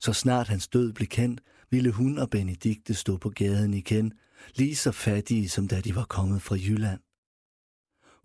[0.00, 4.12] Så snart hans død blev kendt, ville hun og Benedikte stå på gaden igen,
[4.54, 7.00] lige så fattige som da de var kommet fra Jylland.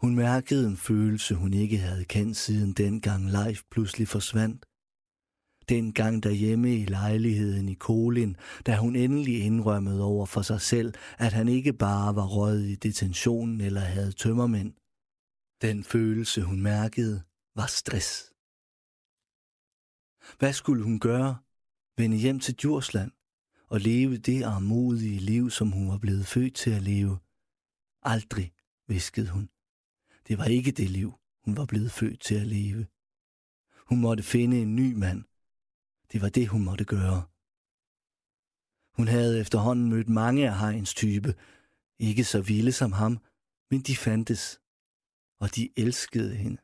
[0.01, 4.65] Hun mærkede en følelse, hun ikke havde kendt siden dengang Leif pludselig forsvandt.
[5.69, 11.33] Dengang derhjemme i lejligheden i Kolin, da hun endelig indrømmede over for sig selv, at
[11.33, 14.73] han ikke bare var røget i detentionen eller havde tømmermænd.
[15.61, 17.23] Den følelse, hun mærkede,
[17.55, 18.30] var stress.
[20.39, 21.37] Hvad skulle hun gøre?
[21.97, 23.11] Vende hjem til Djursland
[23.67, 27.19] og leve det armodige liv, som hun var blevet født til at leve?
[28.01, 28.53] Aldrig,
[28.87, 29.49] viskede hun.
[30.27, 31.13] Det var ikke det liv,
[31.45, 32.87] hun var blevet født til at leve.
[33.89, 35.23] Hun måtte finde en ny mand.
[36.11, 37.23] Det var det, hun måtte gøre.
[38.97, 41.35] Hun havde efterhånden mødt mange af Heinz type.
[41.99, 43.19] Ikke så vilde som ham,
[43.71, 44.61] men de fandtes.
[45.39, 46.57] Og de elskede hende.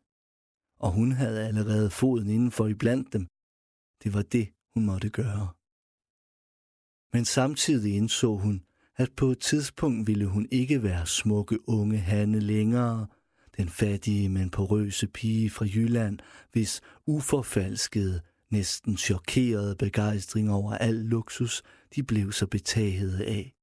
[0.79, 3.27] Og hun havde allerede foden indenfor iblandt dem.
[4.03, 5.47] Det var det, hun måtte gøre.
[7.13, 8.63] Men samtidig indså hun,
[8.95, 13.07] at på et tidspunkt ville hun ikke være smukke unge Hanne længere,
[13.57, 16.19] den fattige, men porøse pige fra Jylland,
[16.51, 21.63] hvis uforfalskede, næsten chokerede begejstring over al luksus,
[21.95, 23.53] de blev så betaget af.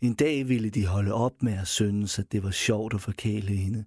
[0.00, 3.56] En dag ville de holde op med at synes, at det var sjovt at forkæle
[3.56, 3.84] hende.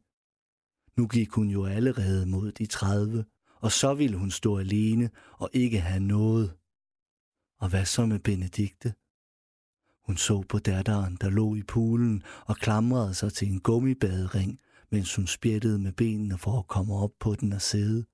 [0.97, 3.25] Nu gik hun jo allerede mod de 30,
[3.61, 6.53] og så ville hun stå alene og ikke have noget.
[7.59, 8.93] Og hvad så med Benedikte?
[10.05, 14.59] Hun så på datteren, der lå i poolen og klamrede sig til en gummibadering,
[14.91, 18.05] mens hun spjættede med benene for at komme op på den og sidde.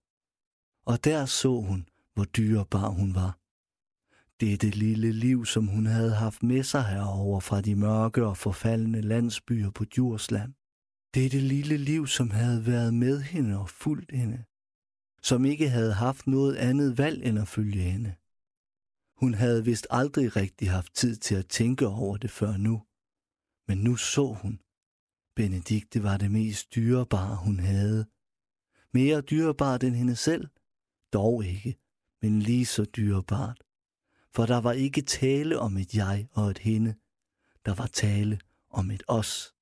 [0.85, 3.39] Og der så hun, hvor dyrebar hun var.
[4.39, 9.01] Dette lille liv, som hun havde haft med sig herover fra de mørke og forfaldende
[9.01, 10.53] landsbyer på Djursland.
[11.13, 14.43] Dette lille liv, som havde været med hende og fulgt hende.
[15.27, 18.15] Som ikke havde haft noget andet valg end at følge hende.
[19.15, 22.83] Hun havde vist aldrig rigtig haft tid til at tænke over det før nu.
[23.67, 24.59] Men nu så hun.
[25.35, 28.05] Benedikte var det mest dyrebare, hun havde.
[28.93, 30.47] Mere dyrebart end hende selv.
[31.13, 31.77] Dog ikke,
[32.21, 33.63] men lige så dyrebart.
[34.35, 36.95] For der var ikke tale om et jeg og et hende.
[37.65, 38.39] Der var tale
[38.69, 39.53] om et os.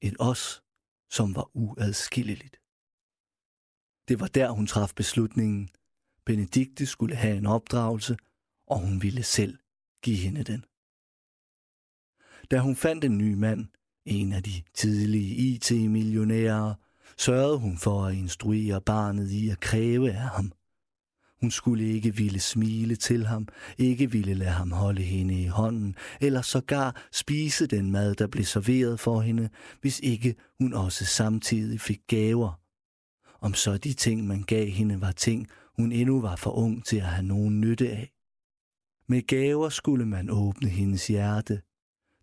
[0.00, 0.62] Et os,
[1.10, 2.59] som var uadskilleligt.
[4.10, 5.68] Det var der, hun traf beslutningen.
[6.26, 8.16] Benedikte skulle have en opdragelse,
[8.66, 9.58] og hun ville selv
[10.02, 10.64] give hende den.
[12.50, 13.66] Da hun fandt en ny mand,
[14.04, 16.74] en af de tidlige IT-millionærer,
[17.18, 20.52] sørgede hun for at instruere barnet i at kræve af ham.
[21.40, 23.48] Hun skulle ikke ville smile til ham,
[23.78, 28.44] ikke ville lade ham holde hende i hånden, eller sågar spise den mad, der blev
[28.44, 29.48] serveret for hende,
[29.80, 32.60] hvis ikke hun også samtidig fik gaver.
[33.40, 36.96] Om så de ting, man gav hende, var ting, hun endnu var for ung til
[36.96, 38.12] at have nogen nytte af.
[39.08, 41.60] Med gaver skulle man åbne hendes hjerte.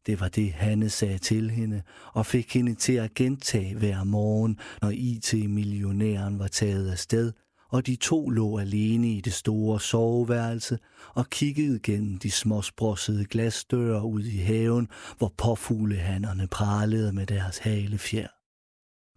[0.06, 1.82] Det var det, Hanne sagde til hende,
[2.14, 7.34] og fik hende til at gentage hver morgen, når IT-millionæren var taget af sted,
[7.70, 10.80] og de to lå alene i det store soveværelse
[11.14, 14.88] og kiggede gennem de småsprossede glasdøre ud i haven,
[15.18, 18.37] hvor påfuglehannerne pralede med deres halefjer.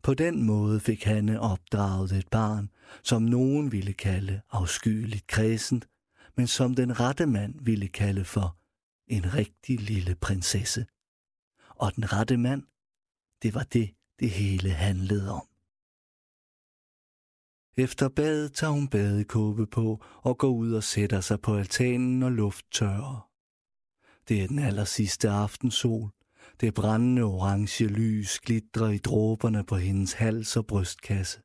[0.03, 2.71] På den måde fik Hanne opdraget et barn,
[3.03, 5.83] som nogen ville kalde afskyeligt kredsen,
[6.37, 8.57] men som den rette mand ville kalde for
[9.07, 10.87] en rigtig lille prinsesse.
[11.69, 12.63] Og den rette mand,
[13.43, 15.47] det var det, det hele handlede om.
[17.77, 22.33] Efter badet tager hun badekåbe på og går ud og sætter sig på altanen og
[22.33, 23.31] lufttørrer.
[24.29, 26.11] Det er den aller sidste aftensol.
[26.61, 31.41] Det brændende orange lys glitrer i dråberne på hendes hals og brystkasse.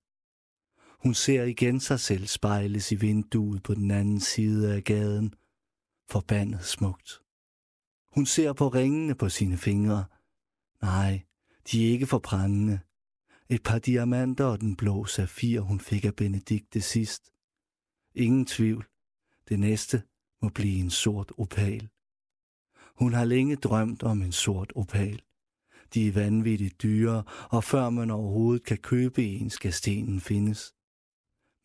[1.04, 5.34] Hun ser igen sig selv spejles i vinduet på den anden side af gaden.
[6.10, 7.22] Forbandet smukt.
[8.16, 10.06] Hun ser på ringene på sine fingre.
[10.82, 11.22] Nej,
[11.72, 12.80] de er ikke for prangende.
[13.50, 17.34] Et par diamanter og den blå safir, hun fik af Benedikte sidst.
[18.16, 18.86] Ingen tvivl.
[19.50, 20.04] Det næste
[20.42, 21.90] må blive en sort opal.
[22.96, 25.22] Hun har længe drømt om en sort opal.
[25.94, 30.76] De er vanvittigt dyre, og før man overhovedet kan købe en, skal stenen findes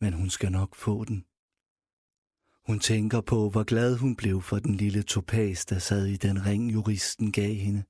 [0.01, 1.25] men hun skal nok få den.
[2.67, 6.45] Hun tænker på, hvor glad hun blev for den lille topas, der sad i den
[6.45, 7.83] ring, juristen gav hende.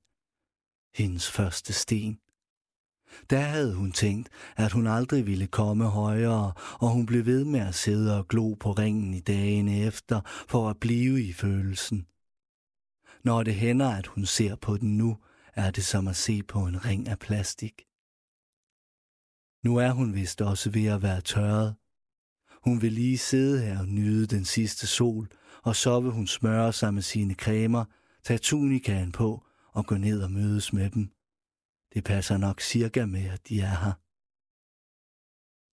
[0.94, 2.18] Hendes første sten.
[3.30, 7.60] Der havde hun tænkt, at hun aldrig ville komme højere, og hun blev ved med
[7.60, 12.06] at sidde og glo på ringen i dagene efter, for at blive i følelsen.
[13.24, 15.18] Når det hænder, at hun ser på den nu,
[15.54, 17.86] er det som at se på en ring af plastik.
[19.64, 21.74] Nu er hun vist også ved at være tørret,
[22.64, 25.28] hun vil lige sidde her og nyde den sidste sol,
[25.62, 27.84] og så vil hun smøre sig med sine cremer,
[28.24, 31.10] tage tunikaen på og gå ned og mødes med dem.
[31.94, 33.92] Det passer nok cirka med, at de er her.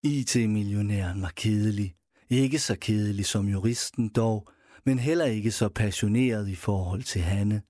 [0.02, 1.96] IT-millionæren var kedelig.
[2.28, 4.52] Ikke så kedelig som juristen dog,
[4.90, 7.62] men heller ikke så passioneret i forhold til Hanne.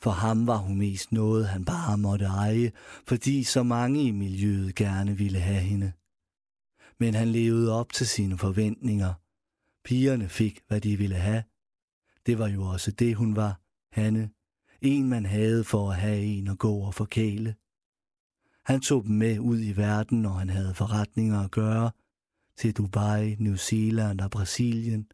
[0.00, 2.72] For ham var hun mest noget, han bare måtte eje,
[3.06, 5.92] fordi så mange i miljøet gerne ville have hende.
[6.98, 9.14] Men han levede op til sine forventninger.
[9.84, 11.42] Pigerne fik, hvad de ville have.
[12.26, 13.60] Det var jo også det, hun var,
[13.92, 14.30] Hanne.
[14.80, 17.54] En, man havde for at have en at gå og forkæle.
[18.64, 21.90] Han tog dem med ud i verden, når han havde forretninger at gøre,
[22.56, 25.08] til Dubai, New Zealand og Brasilien,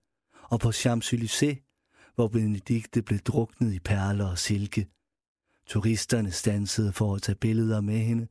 [0.48, 1.64] og på Champs-Élysées,
[2.14, 4.88] hvor Benedikte blev druknet i perler og silke.
[5.66, 8.28] Turisterne stansede for at tage billeder med hende.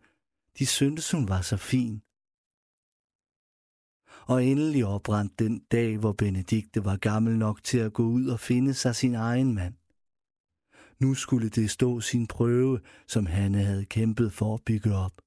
[0.60, 2.02] De syntes, hun var så fin.
[4.28, 8.40] Og endelig oprandt den dag, hvor Benedikte var gammel nok til at gå ud og
[8.40, 9.74] finde sig sin egen mand.
[11.00, 15.22] Nu skulle det stå sin prøve, som Hanne havde kæmpet for at bygge op.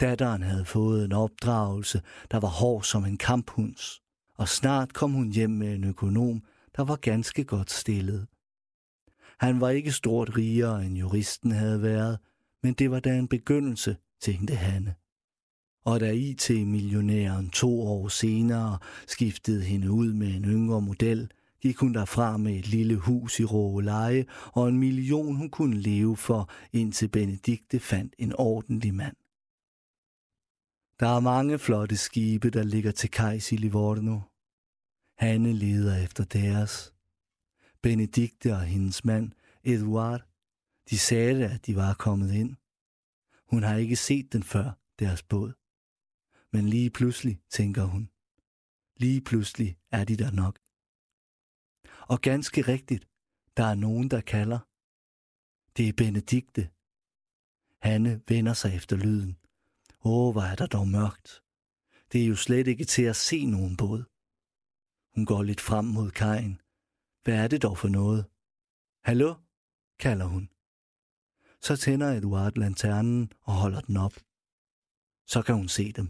[0.00, 4.02] Datteren havde fået en opdragelse, der var hård som en kamphunds,
[4.40, 6.42] og snart kom hun hjem med en økonom,
[6.76, 8.26] der var ganske godt stillet.
[9.38, 12.18] Han var ikke stort rigere, end juristen havde været,
[12.62, 14.94] men det var da en begyndelse, tænkte Hanne.
[15.84, 21.30] Og da IT-millionæren to år senere skiftede hende ud med en yngre model,
[21.62, 26.16] gik hun derfra med et lille hus i Rågeleje og en million, hun kunne leve
[26.16, 29.16] for, indtil Benedikte fandt en ordentlig mand.
[31.00, 34.29] Der er mange flotte skibe, der ligger til kajs i Livorno.
[35.20, 36.94] Hanne leder efter deres.
[37.82, 39.32] Benedikte og hendes mand,
[39.64, 40.22] Eduard,
[40.90, 42.56] de sagde, at de var kommet ind.
[43.50, 45.52] Hun har ikke set den før, deres båd.
[46.52, 48.10] Men lige pludselig, tænker hun.
[48.96, 50.58] Lige pludselig er de der nok.
[52.08, 53.08] Og ganske rigtigt,
[53.56, 54.58] der er nogen, der kalder.
[55.76, 56.70] Det er Benedikte.
[57.82, 59.36] Hanne vender sig efter lyden.
[60.04, 61.42] Åh, hvor er der dog mørkt.
[62.12, 64.04] Det er jo slet ikke til at se nogen båd.
[65.14, 66.60] Hun går lidt frem mod kajen.
[67.24, 68.24] Hvad er det dog for noget?
[69.04, 69.34] Hallo?
[69.98, 70.50] kalder hun.
[71.60, 74.14] Så tænder Eduard lanternen og holder den op.
[75.26, 76.08] Så kan hun se dem.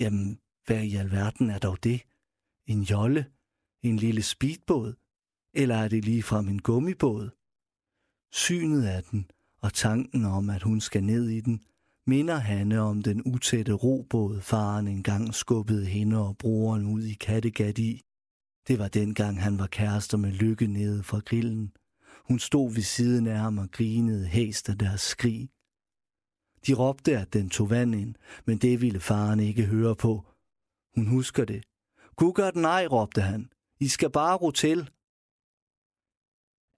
[0.00, 2.02] Jamen, hvad i alverden er dog det?
[2.66, 3.32] En jolle?
[3.82, 4.94] En lille speedbåd?
[5.54, 7.30] Eller er det lige fra en gummibåd?
[8.32, 11.64] Synet af den og tanken om, at hun skal ned i den,
[12.08, 17.78] minder Hanne om den utætte robåd, faren engang skubbede hende og broren ud i Kattegat
[17.78, 18.02] i.
[18.68, 21.72] Det var dengang, han var kærester med Lykke nede fra grillen.
[22.28, 25.50] Hun stod ved siden af ham og grinede hæst af deres skrig.
[26.66, 28.14] De råbte, at den tog vand ind,
[28.46, 30.26] men det ville faren ikke høre på.
[30.94, 31.64] Hun husker det.
[32.16, 33.52] Kukkert nej, råbte han.
[33.80, 34.78] I skal bare ro til.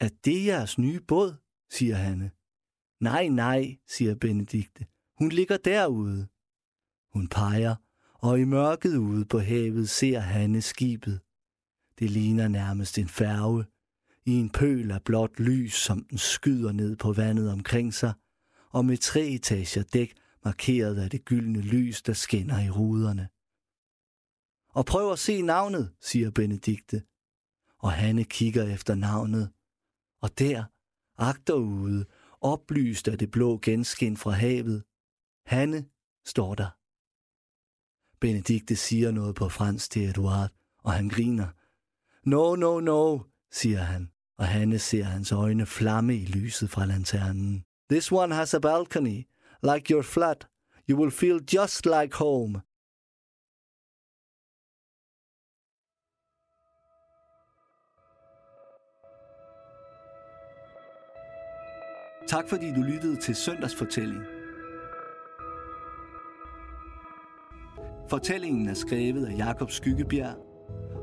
[0.01, 1.35] Er det jeres nye båd?
[1.73, 2.31] siger Hanne.
[3.01, 4.87] Nej, nej, siger Benedikte.
[5.21, 6.29] Hun ligger derude.
[7.13, 7.75] Hun peger,
[8.15, 11.21] og i mørket ude på havet ser Hanne skibet.
[11.99, 13.65] Det ligner nærmest en færge.
[14.25, 18.13] I en pøl af blåt lys, som den skyder ned på vandet omkring sig,
[18.71, 23.29] og med tre etager dæk markeret af det gyldne lys, der skinner i ruderne.
[24.69, 27.03] Og prøv at se navnet, siger Benedikte.
[27.79, 29.51] Og Hanne kigger efter navnet.
[30.21, 30.65] Og der,
[31.19, 32.05] agterude,
[32.41, 34.85] oplyst af det blå genskin fra havet,
[35.51, 35.85] Hanne
[36.25, 36.71] står der.
[38.21, 41.49] Benedikte siger noget på fransk til Eduard, og han griner.
[42.25, 43.19] No, no, no,
[43.51, 47.65] siger han, og Hanne ser hans øjne flamme i lyset fra lanternen.
[47.91, 49.27] This one has a balcony,
[49.63, 50.49] like your flat.
[50.91, 52.61] You will feel just like home.
[62.29, 64.40] Tak fordi du lyttede til Søndagsfortælling.
[68.11, 70.37] Fortællingen er skrevet af Jakob Skyggebjerg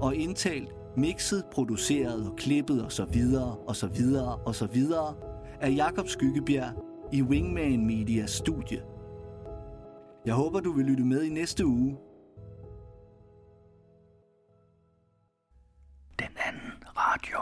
[0.02, 5.16] og indtalt, mixet, produceret og klippet og så videre og så videre og så videre
[5.62, 6.74] af Jakob Skyggebjerg
[7.14, 8.84] i Wingman Media studie.
[10.26, 11.98] Jeg håber, du vil lytte med i næste uge.
[16.20, 17.40] Den anden radio.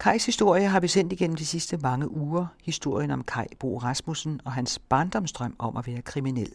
[0.00, 2.46] Kajs historie har vi sendt igennem de sidste mange uger.
[2.64, 6.52] Historien om Kaj Bo Rasmussen og hans barndomsdrøm om at være kriminel.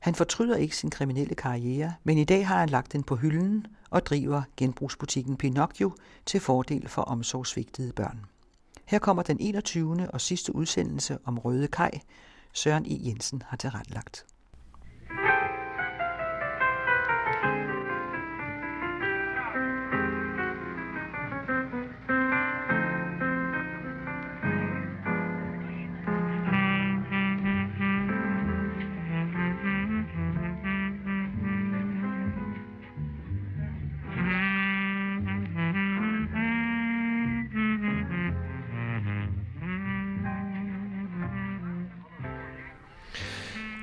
[0.00, 3.66] Han fortryder ikke sin kriminelle karriere, men i dag har han lagt den på hylden
[3.90, 5.92] og driver genbrugsbutikken Pinocchio
[6.26, 8.20] til fordel for omsorgsvigtede børn.
[8.84, 10.10] Her kommer den 21.
[10.10, 12.00] og sidste udsendelse om Røde Kaj.
[12.52, 13.08] Søren E.
[13.08, 14.26] Jensen har tilrettelagt.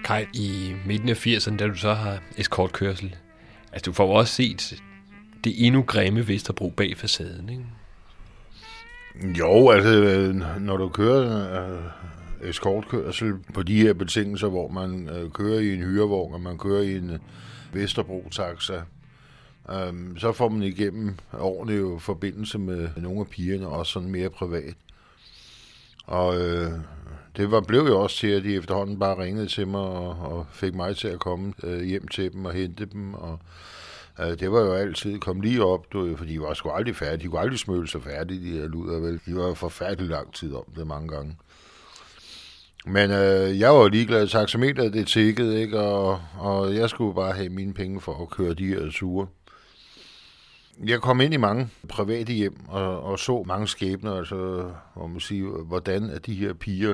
[0.10, 3.16] Kai, i midten af 80'erne, da du så har eskortkørsel,
[3.72, 4.84] altså du får jo også set
[5.44, 7.66] det endnu grimme Vesterbro bag facaden, ikke?
[9.40, 15.32] Jo, altså, øh, når du kører øh, eskortkørsel på de her betingelser, hvor man øh,
[15.32, 17.20] kører i en hyrevogn, og man kører i en øh,
[17.74, 18.82] Vesterbro-taxa,
[19.72, 24.30] øh, så får man igennem årene jo forbindelse med nogle af pigerne, også sådan mere
[24.30, 24.74] privat.
[26.06, 26.72] Og øh,
[27.38, 30.46] det var, blev jo også til, at de efterhånden bare ringede til mig og, og
[30.52, 33.14] fik mig til at komme øh, hjem til dem og hente dem.
[33.14, 33.40] Og,
[34.20, 37.24] øh, det var jo altid, kom lige op, du, for de var sgu aldrig færdige.
[37.24, 39.22] De kunne aldrig smøle sig færdige, de her luder, vel.
[39.26, 41.38] De var forfærdelig lang tid om det mange gange.
[42.86, 45.80] Men øh, jeg var ligeglad, taxameteret det tikkede, ikke?
[45.80, 49.28] Og, og jeg skulle bare have mine penge for at køre de her ture.
[50.86, 55.20] Jeg kom ind i mange private hjem og, og så mange skæbner, altså, hvor man
[55.20, 56.94] siger, hvordan er de her piger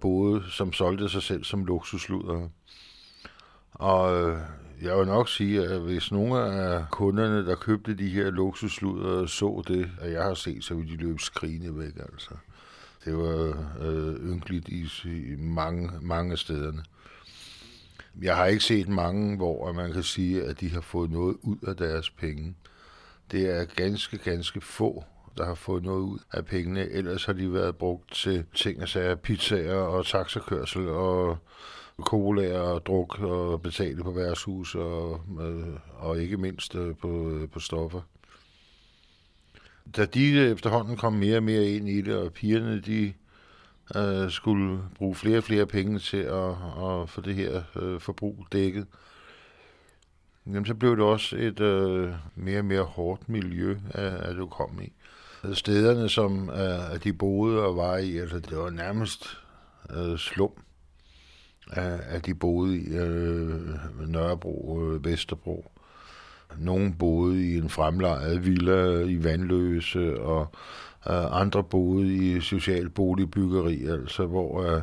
[0.00, 2.48] boede, som solgte sig selv som luksusluder.
[3.72, 4.38] Og øh,
[4.82, 9.62] jeg vil nok sige, at hvis nogle af kunderne, der købte de her luksusluder, så
[9.68, 12.34] det, at jeg har set, så ville de løbe skrigende væk, altså.
[13.04, 16.84] Det var øh, ynkeligt i, i mange, mange af stederne.
[18.22, 21.56] Jeg har ikke set mange, hvor man kan sige, at de har fået noget ud
[21.66, 22.54] af deres penge.
[23.30, 25.04] Det er ganske, ganske få,
[25.36, 26.90] der har fået noget ud af pengene.
[26.90, 31.38] Ellers har de været brugt til ting og sager, pizzaer og taxakørsel og
[32.02, 37.48] cola og druk og betale på værtshus og, øh, og ikke mindst øh, på, øh,
[37.48, 38.00] på stoffer.
[39.96, 43.12] Da de efterhånden kom mere og mere ind i det, og pigerne de
[43.96, 46.50] øh, skulle bruge flere og flere penge til at,
[46.84, 48.86] at få det her øh, forbrug dækket,
[50.46, 54.46] jamen så blev det også et øh, mere og mere hårdt miljø, at, at du
[54.46, 54.92] kom i.
[55.44, 59.26] Øh, stederne, som øh, de boede og var i, altså det var nærmest
[59.96, 60.52] øh, slum,
[61.76, 63.60] øh, at de boede i øh,
[64.06, 65.70] Nørrebro, øh, Vesterbro.
[66.58, 70.40] Nogle boede i en fremlejet villa i Vandløse, og
[71.10, 74.82] øh, andre boede i social boligbyggeri, altså hvor øh,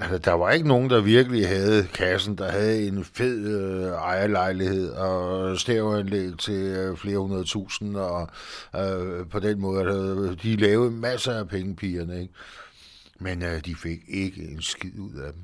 [0.00, 4.90] altså, der var ikke nogen, der virkelig havde kassen, der havde en fed øh, ejerlejlighed
[4.90, 8.28] og stævanlæg til øh, flere hundrede tusind, og
[8.76, 12.34] øh, på den måde, altså, de lavede masser af penge, pigerne, ikke?
[13.18, 15.42] Men øh, de fik ikke en skid ud af dem.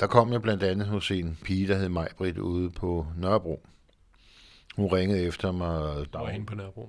[0.00, 3.66] Der kom jeg blandt andet hos en pige, der hed Majbrit ude på Nørrebro.
[4.76, 6.06] Hun ringede efter mig.
[6.12, 6.88] Der var hende på Nørrebro.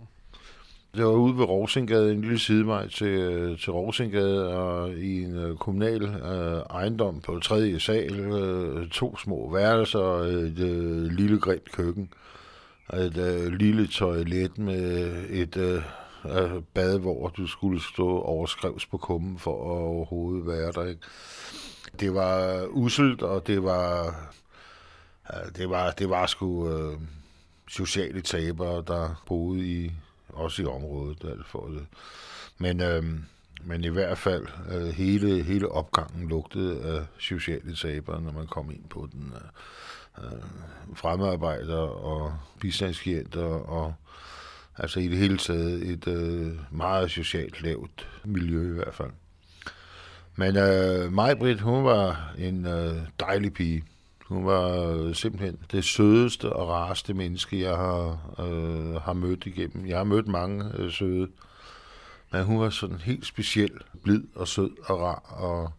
[0.95, 5.57] Det var ude ved Rosengade, en lille sidevej til, til Rosengade, og i en øh,
[5.57, 11.71] kommunal øh, ejendom på tredje sal, øh, to små værelser og et øh, lille grint
[11.71, 12.13] køkken.
[12.93, 19.39] Et øh, lille toilet med et uh, bad, hvor du skulle stå overskrevs på kummen
[19.39, 20.85] for at overhovedet være der.
[20.85, 21.01] Ikke?
[21.99, 24.05] Det var uselt, og det var,
[25.33, 26.93] øh, det var, det var sgu Øh,
[27.67, 29.91] sociale tabere, der boede i
[30.33, 31.23] også i området.
[31.23, 31.85] Altså for det.
[32.57, 33.03] Men, øh,
[33.63, 38.71] men i hvert fald, øh, hele, hele opgangen lugtede af sociale tabere, når man kom
[38.71, 39.33] ind på den.
[39.35, 40.41] Øh, øh
[40.95, 43.93] fremmedarbejdere og bistandsklienter og
[44.77, 49.11] altså i det hele taget et øh, meget socialt lavt miljø i hvert fald.
[50.35, 53.83] Men øh, Majbrit, hun var en øh, dejlig pige.
[54.31, 59.85] Hun var øh, simpelthen det sødeste og rareste menneske, jeg har, øh, har mødt igennem.
[59.87, 61.27] Jeg har mødt mange øh, søde,
[62.31, 63.71] men hun var sådan helt speciel,
[64.03, 65.71] blid og sød og rar, og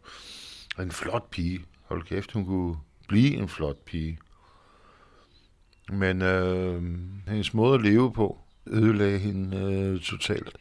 [0.83, 1.61] en flot pige.
[1.89, 2.77] Hold kæft, hun kunne
[3.09, 4.19] blive en flot pige.
[5.89, 6.83] Men øh,
[7.29, 10.57] hendes måde at leve på ødelagde hende øh, totalt.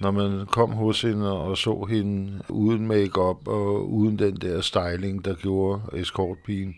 [0.00, 5.24] Når man kom hos hende og så hende uden makeup og uden den der styling,
[5.24, 6.76] der gjorde escortpigen,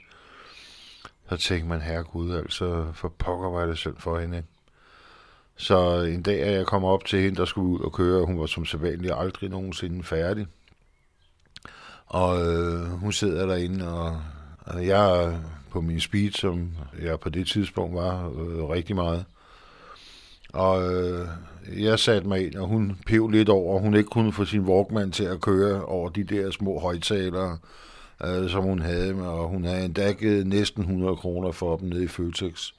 [1.28, 4.42] så tænkte man, herregud, altså for pokker var det synd for hende.
[5.56, 8.40] Så en dag, er jeg kom op til hende, der skulle ud og køre, hun
[8.40, 10.46] var som sædvanligt aldrig nogensinde færdig.
[12.06, 14.22] Og øh, hun sidder derinde, og,
[14.60, 15.38] og jeg er
[15.70, 16.70] på min speed, som
[17.02, 19.24] jeg på det tidspunkt var øh, rigtig meget.
[20.52, 21.28] Og øh,
[21.76, 25.10] jeg satte mig ind, og hun pev lidt over, hun ikke kunne få sin Walkman
[25.10, 27.58] til at køre over de der små højtalere
[28.26, 32.04] øh, som hun havde, og hun havde endda givet næsten 100 kroner for dem nede
[32.04, 32.70] i Føtex.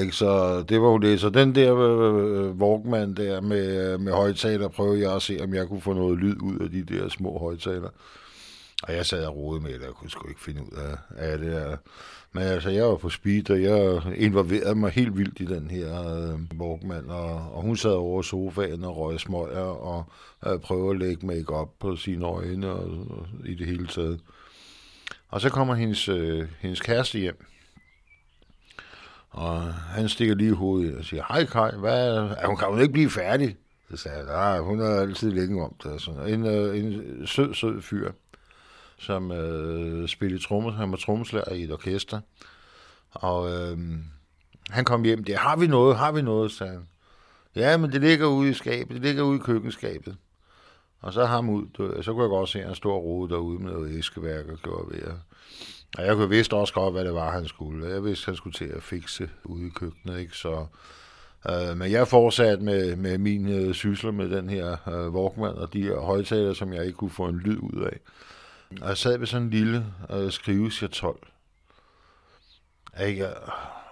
[0.00, 0.12] Ikke?
[0.12, 1.20] Så det var jo det.
[1.20, 5.38] Så den der øh, øh Walkman der med, øh, med højtaler, prøvede jeg at se,
[5.42, 7.88] om jeg kunne få noget lyd ud af de der små højtaler.
[8.82, 11.38] Og jeg sad og rode med det, og kunne sgu ikke finde ud af, af
[11.38, 11.78] det.
[12.32, 16.16] Men altså, jeg var på speed, og jeg involverede mig helt vildt i den her
[16.16, 20.04] øh, Walkman, og, og hun sad over sofaen og røg smøger, og
[20.46, 24.20] øh, prøvede at lægge make op på sine øjne, og, og i det hele taget.
[25.30, 27.44] Og så kommer hendes, øh, hendes kæreste hjem,
[29.30, 32.80] og han stikker lige i hovedet og siger, hej Kai, hvad, er hun, kan hun
[32.80, 33.56] ikke blive færdig?
[33.90, 36.00] Så sagde jeg, nej, hun er altid længe om det.
[36.00, 36.34] Sådan.
[36.34, 38.12] En, øh, en sød, sød fyr,
[38.98, 40.70] som øh, spillede trommer.
[40.70, 42.20] Han var trommeslager i et orkester.
[43.10, 43.78] Og øh,
[44.70, 46.88] han kom hjem der, har vi noget, har vi noget, sagde han.
[47.56, 50.16] Ja, men det ligger ude i skabet, det ligger ude i køkkenskabet.
[51.00, 53.72] Og så ham ud, du, så kunne jeg godt se, en stor rode derude med
[53.72, 55.02] noget æskeværk og gjorde ved.
[55.98, 57.88] Og jeg kunne vidste også godt, hvad det var, han skulle.
[57.88, 60.36] Jeg vidste, han skulle til at fikse ude i køkkenet, ikke?
[60.36, 60.66] Så,
[61.48, 65.72] øh, men jeg fortsatte med, med min øh, sysler med den her øh, Walkman og
[65.72, 67.98] de her højtaler, som jeg ikke kunne få en lyd ud af.
[68.82, 71.18] Og jeg sad ved sådan en lille øh, skrivesjatol.
[73.06, 73.28] Ikke?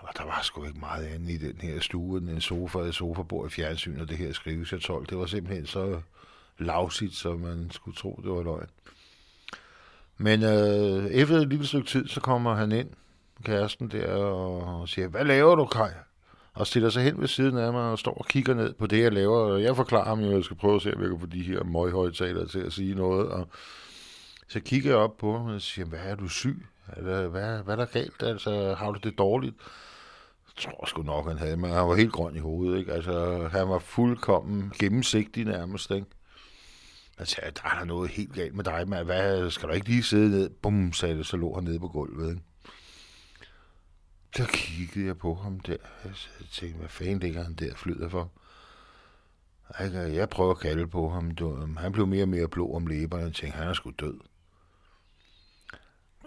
[0.01, 3.47] Og der var sgu ikke meget andet i den her stue, en sofa, et sofabord,
[3.47, 5.07] et fjernsyn og det her skrivesjatol.
[5.11, 6.01] Det var simpelthen så
[6.59, 8.69] lavsigt, så man skulle tro, det var løgn.
[10.19, 12.89] Men øh, efter et lille stykke tid, så kommer han ind,
[13.45, 15.93] kæresten der, og siger, hvad laver du, Kaj?
[16.55, 19.03] Og stiller sig hen ved siden af mig og står og kigger ned på det,
[19.03, 19.39] jeg laver.
[19.39, 21.27] Og jeg forklarer ham jo, at jeg skal prøve at se, om jeg kan få
[21.27, 23.29] de her møghøjtalere til at sige noget.
[23.29, 23.49] Og
[24.49, 26.67] så kigger jeg op på ham og siger, hvad er du syg?
[26.97, 28.23] Hvad, hvad, hvad er der galt?
[28.23, 29.55] Altså, har du det dårligt?
[30.47, 32.79] Jeg tror sgu nok, han havde, men han var helt grøn i hovedet.
[32.79, 32.93] Ikke?
[32.93, 35.91] Altså, han var fuldkommen gennemsigtig nærmest.
[35.91, 36.07] Ikke?
[37.19, 39.75] Altså, jeg sagde, der er der noget helt galt med dig, men hvad, skal du
[39.75, 40.51] ikke lige sidde ned?
[40.51, 42.31] Bum, sagde det, så lå han nede på gulvet.
[42.31, 42.43] Ikke?
[44.37, 45.77] Så kiggede jeg på ham der.
[46.05, 46.13] Jeg
[46.53, 48.33] tænkte, hvad fanden ligger han der flyder for?
[49.95, 51.77] Jeg prøver at kalde på ham.
[51.77, 53.25] Han blev mere og mere blå om læberne.
[53.25, 54.21] Jeg tænkte, han er sgu død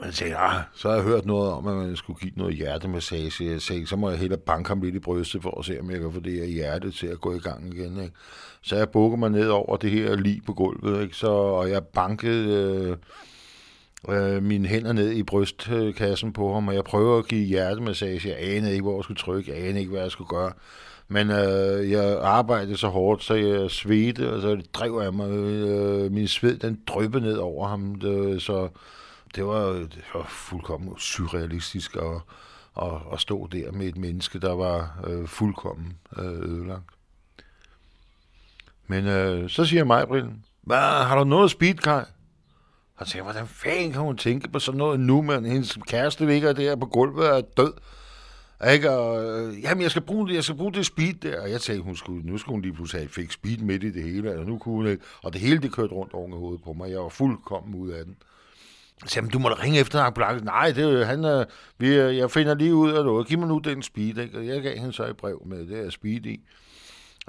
[0.01, 2.55] man jeg tænkte, ah, så har jeg hørt noget om, at man skulle give noget
[2.55, 3.51] hjertemassage.
[3.51, 5.91] Jeg sagde, så må jeg hellere banke ham lidt i brystet for at se, om
[5.91, 7.99] jeg kan få det her hjerte til at gå i gang igen.
[8.03, 8.15] Ikke?
[8.61, 11.15] Så jeg bukker mig ned over det her lige på gulvet, ikke?
[11.15, 12.97] Så, og jeg bankede
[14.07, 18.29] øh, øh, mine hænder ned i brystkassen på ham, og jeg prøver at give hjertemassage.
[18.29, 20.51] Jeg anede ikke, hvor jeg skulle trykke, jeg anede ikke, hvad jeg skulle gøre.
[21.07, 25.29] Men øh, jeg arbejdede så hårdt, så jeg svedte, og så drev jeg mig.
[25.29, 28.69] Øh, min sved, den drøbte ned over ham, det, så
[29.35, 32.21] det var, det var fuldkommen surrealistisk at,
[32.81, 36.89] at, at stå der med et menneske, der var øh, fuldkommen øh, ødelagt.
[38.87, 40.05] Men øh, så siger mig,
[40.61, 42.03] hvad, har du noget speed, Kai?
[42.95, 46.53] Og tænker, hvordan fanden kan hun tænke på sådan noget nu, men hendes kæreste ligger
[46.53, 47.73] der på gulvet og er død.
[48.71, 48.91] Ikke?
[48.91, 51.41] Og, øh, jamen, jeg skal, bruge det, jeg skal bruge det speed der.
[51.41, 53.91] Og jeg tænkte, hun skulle, nu skulle hun lige pludselig have fik speed midt i
[53.91, 54.39] det hele.
[54.39, 55.03] Og, nu kunne hun ikke.
[55.23, 56.91] og det hele, det kørte rundt over hovedet på mig.
[56.91, 58.15] Jeg var fuldkommen ud af den.
[59.05, 60.45] Så jamen, du må da ringe efter ambulance.
[60.45, 61.45] Nej, det er han
[61.77, 63.27] vi, jeg finder lige ud af noget.
[63.27, 64.37] Giv mig nu den speed, ikke?
[64.37, 66.39] Og jeg gav hende så et brev med det her speed i.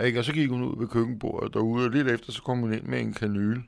[0.04, 0.18] Ikke?
[0.18, 2.82] Og så gik hun ud ved køkkenbordet derude, og lidt efter, så kom hun ind
[2.82, 3.62] med en kanyle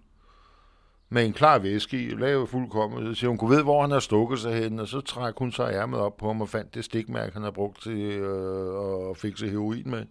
[1.14, 3.06] med en klar væske i, lavet fuldkommen.
[3.06, 5.52] Så siger hun, kunne ved, hvor han har stukket sig hen, og så trak hun
[5.52, 9.16] så ærmet op på ham og fandt det stikmærke, han har brugt til øh, at
[9.16, 10.04] fikse heroin med.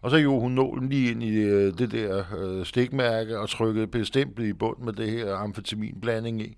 [0.00, 3.86] Og så gjorde hun nålen lige ind i øh, det der øh, stikmærke og trykkede
[3.86, 6.56] bestemt i bund med det her amfetaminblanding i.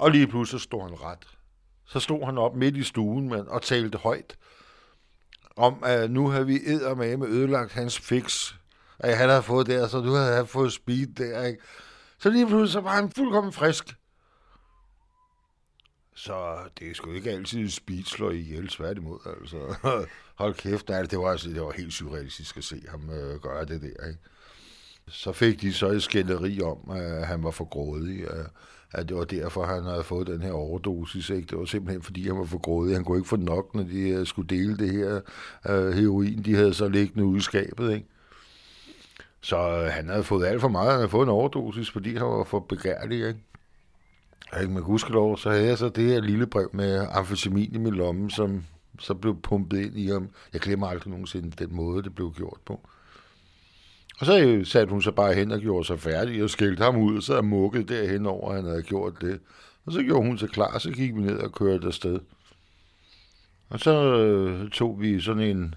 [0.00, 1.28] Og lige pludselig stod han ret.
[1.86, 4.36] Så stod han op midt i stuen men, og talte højt
[5.56, 6.58] om, at nu har vi
[6.96, 8.54] med med ødelagt hans fix,
[8.98, 11.62] at han havde fået der, så du havde fået speed der, ikke?
[12.18, 13.96] Så lige pludselig så var han fuldkommen frisk.
[16.14, 19.76] Så det er sgu ikke altid speed slår ihjel, tværtimod, altså.
[20.40, 23.64] Hold kæft, nej, det var, altså, det var helt surrealistisk at se ham øh, gøre
[23.64, 24.18] det der, ikke?
[25.08, 28.44] Så fik de så et skænderi om, at han var for grådig, Øh,
[28.92, 31.30] at det var derfor, han havde fået den her overdosis.
[31.30, 31.46] Ikke?
[31.46, 32.94] Det var simpelthen, fordi han var for grådig.
[32.94, 35.20] Han kunne ikke få nok, når de øh, skulle dele det her
[35.68, 37.92] øh, heroin, de havde så liggende ude i skabet.
[37.92, 38.06] Ikke?
[39.40, 40.90] Så øh, han havde fået alt for meget.
[40.90, 43.28] Han havde fået en overdosis, fordi han var for begærlig.
[43.28, 43.40] Ikke?
[44.60, 47.94] Ikke med gudskelov, så havde jeg så det her lille brev med amfetamin i min
[47.94, 48.64] lomme, som
[48.98, 50.28] så blev pumpet ind i ham.
[50.52, 52.80] Jeg glemmer aldrig nogensinde den måde, det blev gjort på.
[54.20, 57.16] Og så satte hun sig bare hen og gjorde sig færdig og skældte ham ud,
[57.16, 59.40] og så mukket derhen over, at han havde gjort det.
[59.86, 62.20] Og så gjorde hun sig klar, så gik vi ned og kørte afsted.
[63.68, 65.74] Og så øh, tog vi sådan en,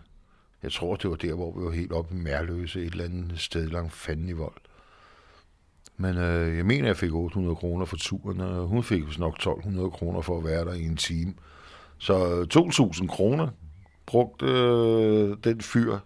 [0.64, 3.40] jeg tror det var der, hvor vi var helt oppe i Mærløse, et eller andet
[3.40, 4.62] sted langt fanden i vold.
[5.98, 9.92] Men øh, jeg mener, jeg fik 800 kroner for turen, og hun fik nok 1200
[9.92, 11.34] kroner for at være der i en time.
[11.98, 13.48] Så øh, 2.000 kroner
[14.06, 15.98] brugte øh, den fyr,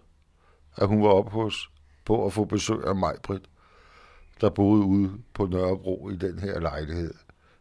[0.76, 1.70] at hun var oppe hos,
[2.08, 3.44] på at få besøg af mig, Britt.
[4.40, 7.14] der boede ude på Nørrebro i den her lejlighed.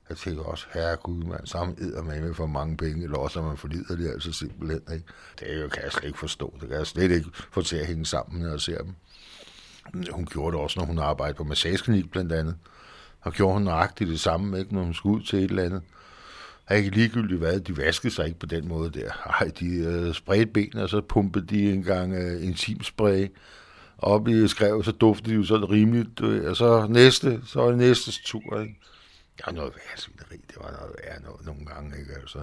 [0.09, 3.43] Jeg tænkte også, herregud, man, sammen æder man med for mange penge, eller også er
[3.43, 4.81] man for det altså simpelthen.
[4.93, 5.05] Ikke?
[5.39, 6.53] Det er jo, kan jeg slet ikke forstå.
[6.59, 8.93] Det kan jeg slet ikke få til at hænge sammen, når jeg ser dem.
[10.11, 12.55] Hun gjorde det også, når hun arbejdede på massageklinik blandt andet.
[13.21, 15.81] Og gjorde hun nøjagtigt det samme, ikke, når hun skulle ud til et eller andet.
[16.69, 19.11] Jeg ikke ligegyldigt hvad, de vaskede sig ikke på den måde der.
[19.41, 23.27] Ej, de øh, spredte benene, og så pumpede de en gang øh, intimspray
[23.97, 26.21] op i skrev, så duftede de jo sådan rimeligt.
[26.21, 28.75] Og så næste, så var det næstes tur, ikke?
[29.37, 32.13] Det var noget værre svineri, det var noget værre noget, nogle gange, ikke?
[32.13, 32.39] Altså,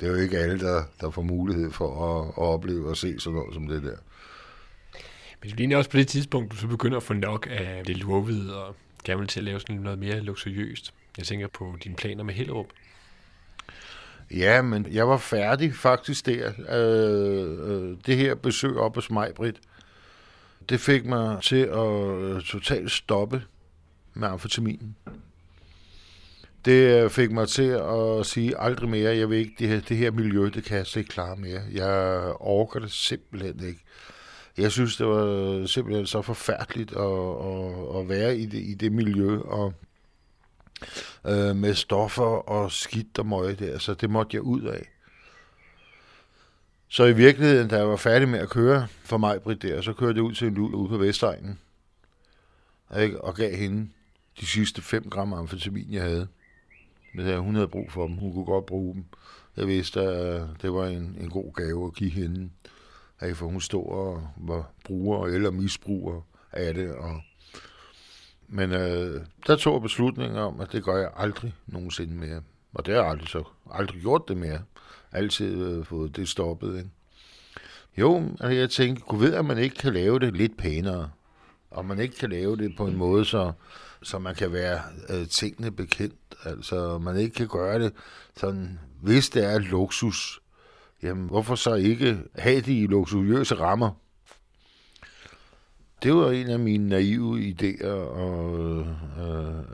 [0.00, 3.20] det er jo ikke alle, der, der får mulighed for at, at opleve og se
[3.20, 3.96] sådan noget som det der.
[5.40, 7.96] Men det ligner også på det tidspunkt, du så begynder at få nok af det
[7.96, 10.94] lurvede, og gerne vil til at lave sådan noget mere luksuriøst.
[11.18, 12.66] Jeg tænker på dine planer med Hellerup.
[14.30, 16.52] Ja, men jeg var færdig faktisk der.
[16.68, 19.60] Øh, øh, det her besøg op hos mig, Britt,
[20.68, 23.42] det fik mig til at øh, totalt stoppe
[24.14, 24.96] med amfetaminen.
[26.64, 29.96] Det øh, fik mig til at sige aldrig mere, jeg vil ikke, det her, det
[29.96, 31.60] her miljø, det kan jeg slet ikke klare mere.
[31.72, 33.80] Jeg orker det simpelthen ikke.
[34.58, 38.92] Jeg synes, det var simpelthen så forfærdeligt at, at, at være i det, i det
[38.92, 39.74] miljø, og
[41.26, 44.88] øh, med stoffer og skidt og møg der, så det måtte jeg ud af.
[46.92, 49.92] Så i virkeligheden, da jeg var færdig med at køre for mig, Britt, der, så
[49.92, 51.58] kørte jeg ud til en lul ude på Vestegnen,
[53.20, 53.88] og gav hende
[54.40, 56.28] de sidste 5 gram amfetamin, jeg havde.
[57.14, 58.16] Men hun havde brug for dem.
[58.16, 59.04] Hun kunne godt bruge dem.
[59.56, 62.50] Jeg vidste, at det var en, en god gave at give hende.
[63.34, 66.20] For hun stod og var bruger eller misbruger
[66.52, 66.94] af det.
[66.94, 67.20] Og
[68.48, 72.42] men øh, der tog jeg beslutningen om, at det gør jeg aldrig nogensinde mere.
[72.74, 74.60] Og det har jeg aldrig, så, aldrig gjort det mere.
[75.12, 76.76] Altid øh, fået det stoppet.
[76.76, 76.90] Ikke?
[77.98, 81.10] Jo, altså jeg tænkte, kunne ved, at man ikke kan lave det lidt pænere.
[81.70, 83.52] Og man ikke kan lave det på en måde, så,
[84.02, 86.14] så man kan være øh, tingene bekendt.
[86.44, 87.92] Altså, man ikke kan gøre det
[88.36, 90.40] sådan, hvis det er luksus,
[91.02, 93.90] jamen hvorfor så ikke have det i luksuriøse rammer?
[96.02, 98.86] Det var en af mine naive idéer og øh,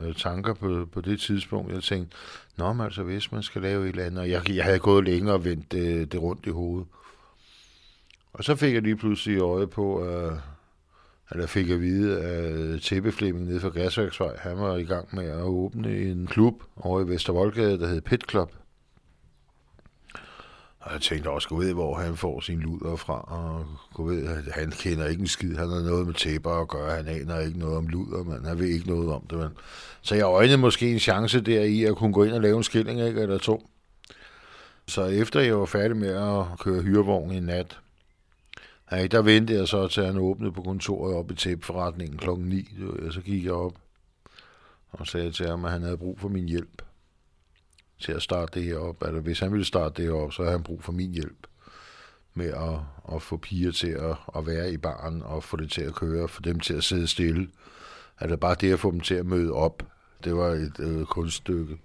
[0.07, 1.73] øh, tanker på, på det tidspunkt.
[1.73, 2.17] Jeg tænkte,
[2.59, 5.05] nå, men altså, hvis man skal lave et eller andet, og jeg, jeg havde gået
[5.05, 6.87] længere og vendt det, det rundt i hovedet.
[8.33, 10.31] Og så fik jeg lige pludselig øje på, øh,
[11.31, 15.25] eller fik at vide, at Tebbe Flemming nede fra Gasværksvej, han var i gang med
[15.25, 18.51] at åbne en klub over i Vestervoldgade, der hed Pit Club.
[20.79, 24.27] Og jeg tænkte også, gå ved, hvor han får sin luder fra, og gå ved,
[24.27, 27.39] at han kender ikke en skid, han har noget med tæpper at gøre, han aner
[27.39, 29.49] ikke noget om luder, men han ved ikke noget om det, men.
[30.01, 32.63] Så jeg øjnede måske en chance der i at kunne gå ind og lave en
[32.63, 33.69] skilling, ikke, eller to.
[34.87, 37.79] Så efter jeg var færdig med at køre hyrevognen i nat,
[38.91, 42.69] ja, der ventede jeg så til han åbnede på kontoret op i tæpforretningen klokken 9,
[43.11, 43.73] så gik jeg op
[44.91, 46.81] og sagde til ham, at han havde brug for min hjælp
[47.99, 49.03] til at starte det her op.
[49.03, 51.47] Altså, hvis han ville starte det her op, så havde han brug for min hjælp
[52.33, 55.81] med at, at få piger til at, at være i baren og få det til
[55.81, 57.49] at køre, få dem til at sidde stille.
[58.19, 59.83] Altså bare det at få dem til at møde op,
[60.23, 61.77] det var et øh, kunststykke.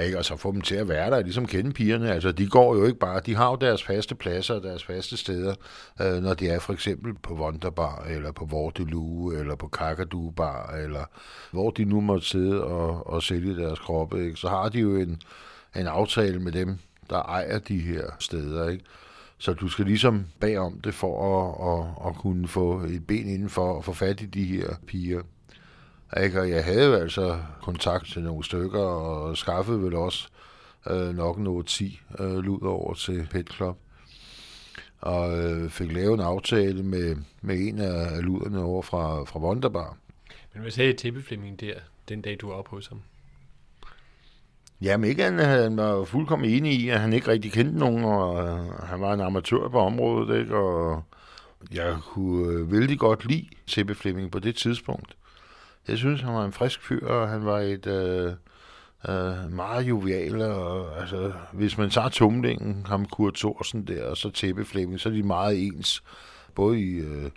[0.00, 0.18] Ikke?
[0.18, 2.12] Og så få dem til at være der, ligesom kende pigerne.
[2.12, 5.16] Altså, de går jo ikke bare, de har jo deres faste pladser og deres faste
[5.16, 5.54] steder,
[6.02, 10.74] øh, når de er for eksempel på Wonderbar, eller på Vortelue, eller på Kakadu Bar,
[10.74, 11.04] eller
[11.50, 14.24] hvor de nu måtte sidde og, og sælge deres kroppe.
[14.24, 14.36] Ikke?
[14.36, 15.20] Så har de jo en,
[15.76, 16.78] en aftale med dem,
[17.10, 18.68] der ejer de her steder.
[18.68, 18.84] Ikke?
[19.38, 23.72] Så du skal ligesom bagom det for at, at, at kunne få et ben indenfor
[23.72, 25.22] og få fat i de her piger.
[26.22, 26.40] Ikke?
[26.40, 30.28] Og jeg havde jo altså kontakt til nogle stykker, og skaffede vel også
[30.90, 33.78] øh, nok nogle 10 øh, lud over til Pet Club.
[35.00, 39.96] Og øh, fik lavet en aftale med, med en af luderne over fra, fra Wonderbar.
[40.52, 41.74] Men hvad sagde Tippe Flemming der,
[42.08, 43.00] den dag du var oppe hos ham?
[44.80, 48.46] Jamen ikke, han, han var fuldkommen enig i, at han ikke rigtig kendte nogen, og
[48.46, 50.56] øh, han var en amatør på området, ikke?
[50.56, 51.02] og
[51.72, 55.16] jeg kunne øh, vældig godt lide Tippe Flemming på det tidspunkt.
[55.88, 58.32] Jeg synes, han var en frisk fyr, og han var et øh,
[59.08, 60.42] øh, meget jovial.
[60.42, 65.08] Og, altså, hvis man tager tumlingen, ham Kurt Thorsen der, og så Tæppe Flemming, så
[65.08, 66.02] er de meget ens.
[66.54, 67.30] Både i øh,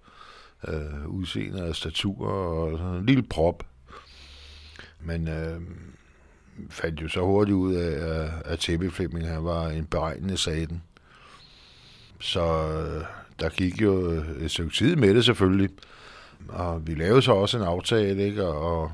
[0.67, 3.63] øh, udseende og statur og sådan en lille prop.
[4.99, 5.61] Men øh,
[6.69, 10.83] fandt jo så hurtigt ud af, at Tæppe Flemming han var en beregnende saten.
[12.19, 13.03] Så øh,
[13.39, 13.95] der gik jo
[14.39, 15.69] et stykke tid med det selvfølgelig.
[16.47, 18.45] Og vi lavede så også en aftale, ikke?
[18.47, 18.91] Og,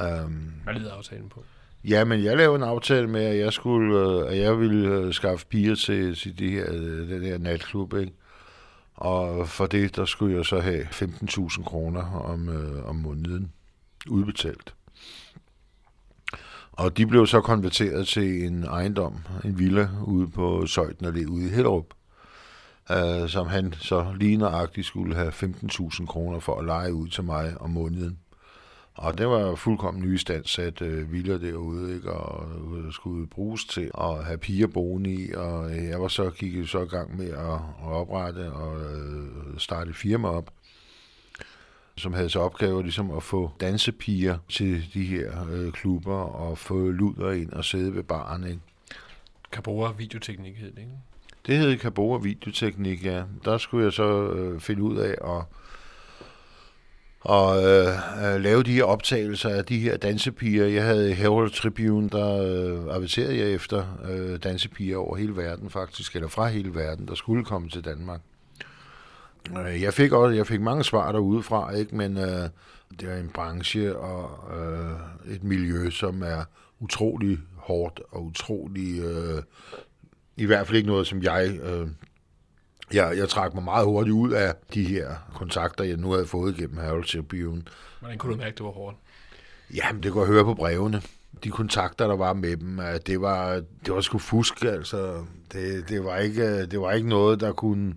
[0.00, 1.44] øhm, Hvad lyder aftalen på?
[1.84, 5.12] Ja, men jeg lavede en aftale med, at jeg skulle, øh, at jeg ville øh,
[5.12, 8.12] skaffe piger til, til de her, øh, den her natklub, ikke?
[8.94, 13.52] Og for det, der skulle jeg så have 15.000 kroner om, øh, om måneden.
[14.08, 14.74] udbetalt.
[16.72, 21.46] Og de blev så konverteret til en ejendom, en villa ude på Søjden Allé ude
[21.46, 21.86] i Hellerup,
[22.90, 27.24] øh, som han så lige nøjagtigt skulle have 15.000 kroner for at lege ud til
[27.24, 28.18] mig om måneden.
[28.94, 32.12] Og det var fuldkommen nystandsat øh, villa derude, ikke?
[32.12, 36.30] og øh, skulle bruges til at have piger boende i, og øh, jeg var så
[36.30, 37.52] gik så i gang med at,
[37.82, 40.50] at oprette og øh, starte firma op,
[41.96, 46.90] som havde til opgave ligesom at få dansepiger til de her øh, klubber og få
[46.90, 48.44] luder ind og sidde ved baren.
[48.44, 48.60] Ikke?
[49.52, 51.09] Cabora videoteknik hed det, ikke?
[51.50, 53.22] Det hed Kabora videoteknik, ja.
[53.44, 55.44] Der skulle jeg så øh, finde ud af at
[57.20, 57.88] og øh,
[58.24, 60.66] øh, lave de her optagelser af de her dansepiger.
[60.66, 66.14] Jeg havde Herald Tribune, der øh, aviserede jeg efter øh, dansepiger over hele verden faktisk,
[66.14, 68.20] eller fra hele verden, der skulle komme til Danmark.
[69.58, 72.48] Øh, jeg fik også, jeg fik mange svar derudefra, ikke, men øh,
[73.00, 76.44] det er en branche og øh, et miljø, som er
[76.80, 79.42] utrolig hårdt og utrolig, øh,
[80.40, 81.88] i hvert fald ikke noget, som jeg øh,
[82.92, 86.56] jeg, jeg trak mig meget hurtigt ud af de her kontakter, jeg nu havde fået
[86.56, 87.62] gennem Harold Tribune.
[88.00, 88.96] Hvordan kunne du mærke, det var hårdt?
[89.74, 91.02] Jamen, det kunne jeg høre på brevene.
[91.44, 95.24] De kontakter, der var med dem, det var, det var sgu fusk, altså.
[95.52, 97.94] Det, det, var ikke, det var ikke noget, der kunne...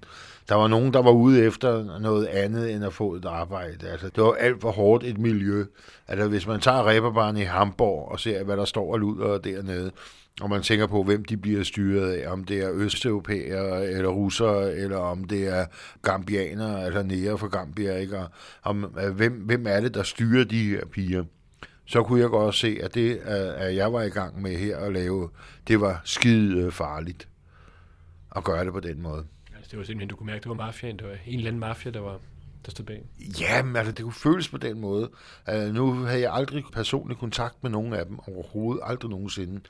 [0.49, 3.89] Der var nogen, der var ude efter noget andet, end at få et arbejde.
[3.89, 5.65] Altså, det var alt for hårdt et miljø.
[6.07, 9.91] Altså, hvis man tager ræberbaren i Hamburg og ser, hvad der står og luder dernede,
[10.41, 14.75] og man tænker på, hvem de bliver styret af, om det er østeuropæere eller russere,
[14.75, 15.65] eller om det er
[16.01, 18.17] gambianere, eller nære fra Gambia, ikke?
[18.17, 18.29] Og
[18.63, 21.23] om, øh, hvem, hvem er det, der styrer de her piger?
[21.85, 24.93] Så kunne jeg godt se, at det, at jeg var i gang med her at
[24.93, 25.29] lave,
[25.67, 27.27] det var skide farligt
[28.35, 29.25] at gøre det på den måde.
[29.55, 30.97] Altså, det var simpelthen, du kunne mærke, at det var mafiaen.
[30.97, 32.19] Det var en eller anden mafia, der var
[32.65, 33.03] der stod bag.
[33.39, 35.09] Jamen, altså, det kunne føles på den måde.
[35.53, 39.61] Uh, nu havde jeg aldrig personlig kontakt med nogen af dem overhovedet, aldrig nogensinde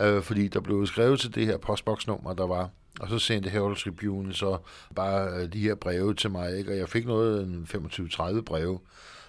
[0.00, 2.70] øh, fordi der blev skrevet til det her postboksnummer, der var,
[3.00, 4.58] og så sendte Herald Tribune så
[4.94, 6.72] bare øh, de her breve til mig, ikke?
[6.72, 8.78] og jeg fik noget, en 25-30 breve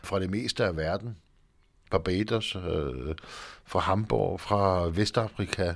[0.03, 1.17] fra det meste af verden.
[1.91, 3.15] Barbados, øh,
[3.65, 5.73] fra Hamburg, fra Vestafrika,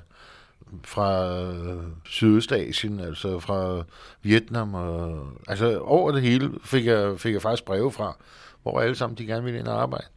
[0.83, 3.83] fra øh, Sydøstasien, altså fra
[4.21, 4.73] Vietnam.
[4.73, 8.17] Og, altså over det hele fik jeg, fik jeg faktisk breve fra,
[8.63, 10.07] hvor alle sammen de gerne ville ind og arbejde.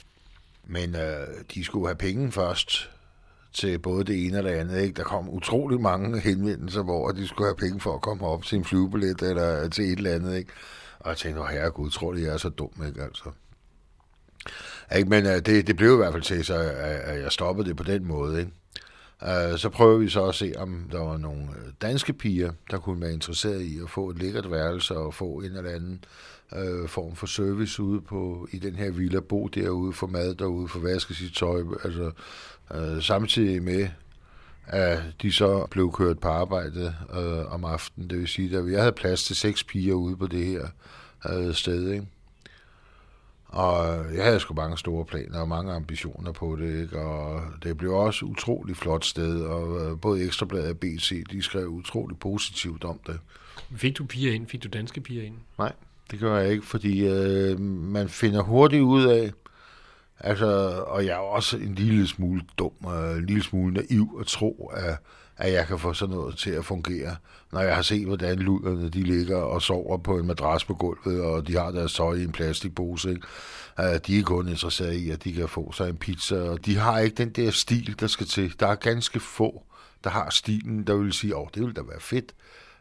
[0.64, 2.90] Men øh, de skulle have penge først,
[3.52, 4.80] til både det ene og det andet.
[4.80, 4.96] Ikke?
[4.96, 8.58] Der kom utrolig mange henvendelser, hvor de skulle have penge for at komme op til
[8.58, 10.36] en flyvebillet eller til et eller andet.
[10.36, 10.50] Ikke?
[11.00, 13.02] Og jeg tænkte, herregud, tror de, jeg er så dum, ikke?
[13.02, 13.30] Altså.
[14.96, 16.54] Ikke, men uh, det, det blev i hvert fald til, så
[17.04, 18.38] at jeg stoppede det på den måde.
[18.38, 18.52] Ikke?
[19.22, 21.48] Uh, så prøver vi så at se, om der var nogle
[21.82, 25.56] danske piger, der kunne være interesseret i at få et lækkert værelse og få en
[25.56, 26.04] eller anden
[26.52, 30.68] uh, form for service ude på, i den her villa, bo derude, få mad derude,
[30.68, 32.10] få vasket sit tøj, altså
[32.74, 33.88] Øh, samtidig med,
[34.66, 38.10] at de så blev kørt på arbejde øh, om aftenen.
[38.10, 40.66] Det vil sige, at jeg havde plads til seks piger ude på det her
[41.30, 41.90] øh, sted.
[41.90, 42.06] Ikke?
[43.48, 46.98] Og jeg havde sgu mange store planer og mange ambitioner på det, ikke?
[46.98, 51.42] og det blev også et utroligt flot sted, og øh, både Ekstrabladet og BC, de
[51.42, 53.18] skrev utroligt positivt om det.
[53.76, 54.46] Fik du piger ind?
[54.46, 55.34] Fik du danske piger ind?
[55.58, 55.72] Nej,
[56.10, 59.32] det gør jeg ikke, fordi øh, man finder hurtigt ud af,
[60.20, 60.46] Altså,
[60.86, 64.70] og jeg er også en lille smule dum og en lille smule naiv at tro,
[64.74, 64.96] at,
[65.36, 67.16] at jeg kan få sådan noget til at fungere,
[67.52, 71.22] når jeg har set, hvordan luderne de ligger og sover på en madras på gulvet,
[71.22, 73.10] og de har deres tøj i en plastikpose.
[73.10, 73.26] Ikke?
[73.78, 76.76] Uh, de er kun interesseret i, at de kan få sig en pizza, og de
[76.76, 78.54] har ikke den der stil, der skal til.
[78.60, 79.62] Der er ganske få,
[80.04, 82.34] der har stilen, der vil sige, åh, oh, det ville da være fedt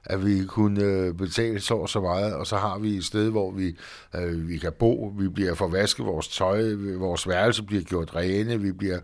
[0.10, 3.30] at vi kunne øh, betale så og så meget, og så har vi et sted,
[3.30, 3.78] hvor vi,
[4.16, 8.72] øh, vi kan bo, vi bliver forvasket vores tøj, vores værelse bliver gjort rene, vi
[8.72, 9.00] bliver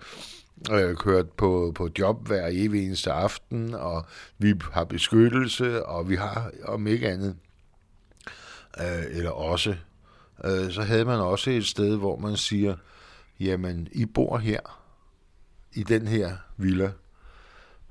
[0.72, 4.06] øh, kørt på, på job hver evig eneste aften, og
[4.38, 7.36] vi har beskyttelse, og vi har, om ikke andet,
[8.80, 9.76] øh, eller også,
[10.46, 12.76] øh, så havde man også et sted, hvor man siger,
[13.40, 14.60] jamen, I bor her,
[15.74, 16.92] i den her villa,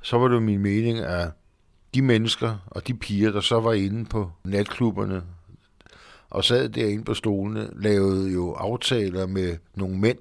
[0.03, 1.31] så var det min mening, at
[1.95, 5.23] de mennesker og de piger, der så var inde på natklubberne
[6.31, 10.19] og sad derinde på stolene, lavede jo aftaler med nogle mænd.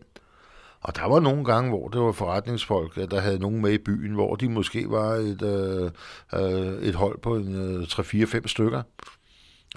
[0.82, 4.14] Og der var nogle gange, hvor det var forretningsfolk, der havde nogen med i byen,
[4.14, 5.92] hvor de måske var et, øh,
[6.34, 8.82] øh et hold på en, øh, 3-4-5 stykker,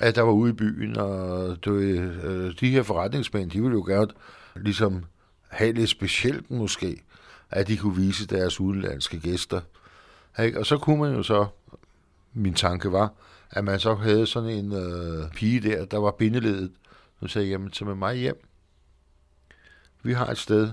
[0.01, 0.97] at der var ude i byen.
[0.97, 1.71] Og det,
[2.25, 4.11] øh, de her forretningsmænd, de ville jo gerne
[4.57, 5.05] ligesom
[5.49, 7.03] have lidt specielt måske,
[7.51, 9.61] at de kunne vise deres udenlandske gæster.
[10.43, 10.59] Ikke?
[10.59, 11.47] Og så kunne man jo så
[12.35, 13.13] min tanke var,
[13.51, 16.73] at man så havde sådan en øh, pige der, der var bindeledet.
[17.21, 18.47] Hun sagde jeg, jamen, så med mig hjem.
[20.03, 20.71] Vi har et sted,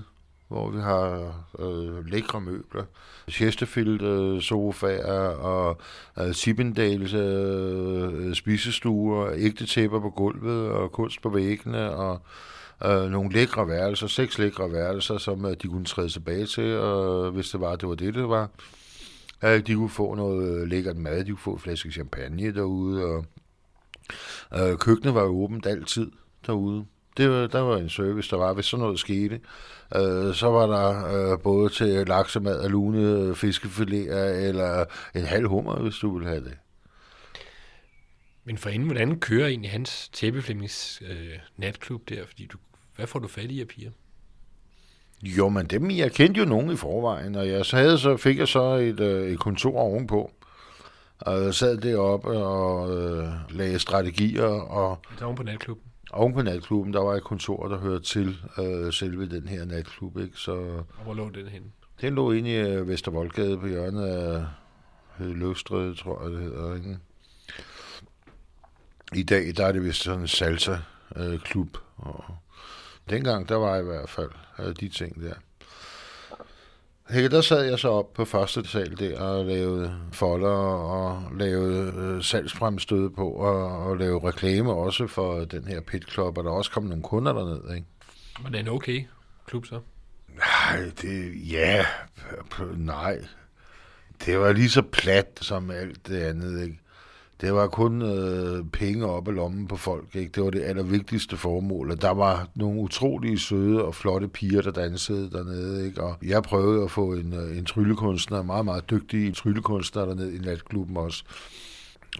[0.48, 2.84] hvor vi har øh, lækre møbler.
[3.30, 5.80] Chesterfield øh, sofaer og
[6.18, 12.22] øh, Sippendales øh, spisestuer, ægte tæpper på gulvet og kunst på væggene og
[12.84, 17.30] øh, nogle lækre værelser, seks lækre værelser, som øh, de kunne træde tilbage til, og
[17.30, 18.48] hvis det var, det var det, det var.
[19.44, 23.04] Øh, de kunne få noget øh, lækkert mad, de kunne få en flaske champagne derude,
[23.04, 23.24] og
[24.54, 26.10] øh, køkkenet var jo åbent altid
[26.46, 26.84] derude.
[27.16, 29.40] Det var, der var en service, der var, hvis sådan noget skete.
[29.96, 35.48] Øh, så var der øh, både til laksemad og lune øh, fiskefiléer, eller en halv
[35.48, 36.58] hummer, hvis du ville have det.
[38.44, 42.26] Men for inden, hvordan kører egentlig hans tæppeflemmings øh, natklub der?
[42.26, 42.58] Fordi du,
[42.96, 43.90] hvad får du fat i af piger?
[45.22, 48.48] Jo, men dem, jeg kendte jo nogen i forvejen, og jeg havde så, fik jeg
[48.48, 50.30] så et, øh, et kontor ovenpå.
[51.20, 54.44] Og jeg sad deroppe og øh, lagde strategier.
[54.44, 55.84] Og, Så oven på natklubben?
[56.12, 60.18] Oven på natklubben, der var et kontor, der hørte til øh, selve den her natklub.
[60.18, 60.36] Ikke?
[60.36, 61.66] Så, Og hvor lå den henne?
[62.00, 64.44] den lå inde i øh, Vestervoldgade på hjørnet af
[65.18, 66.74] hed Løvstræde, tror jeg det hedder.
[66.74, 66.98] Ikke?
[69.14, 71.78] I dag, der er det vist sådan en salsa-klub.
[71.96, 72.24] og
[73.10, 75.34] dengang, der var i hvert fald øh, de ting der.
[77.08, 81.92] Her, der sad jeg så op på første sal der og lavede folder og lavede
[81.96, 86.50] øh, salgsfremstød på og, og lavede reklame også for den her pit club, og der
[86.50, 87.86] også kom nogle kunder derned, ikke?
[88.42, 89.04] Var det en okay
[89.46, 89.80] klub så?
[90.28, 91.86] Nej, det, ja,
[92.76, 93.18] nej.
[94.26, 96.78] Det var lige så plat som alt det andet, ikke?
[97.42, 100.30] Det var kun øh, penge op af lommen på folk, ikke?
[100.34, 104.70] Det var det allervigtigste formål, og der var nogle utrolige søde og flotte piger, der
[104.70, 106.02] dansede dernede, ikke?
[106.02, 110.36] Og jeg prøvede at få en, øh, en tryllekunstner, en meget, meget dygtig tryllekunstner dernede
[110.36, 111.24] i natklubben også.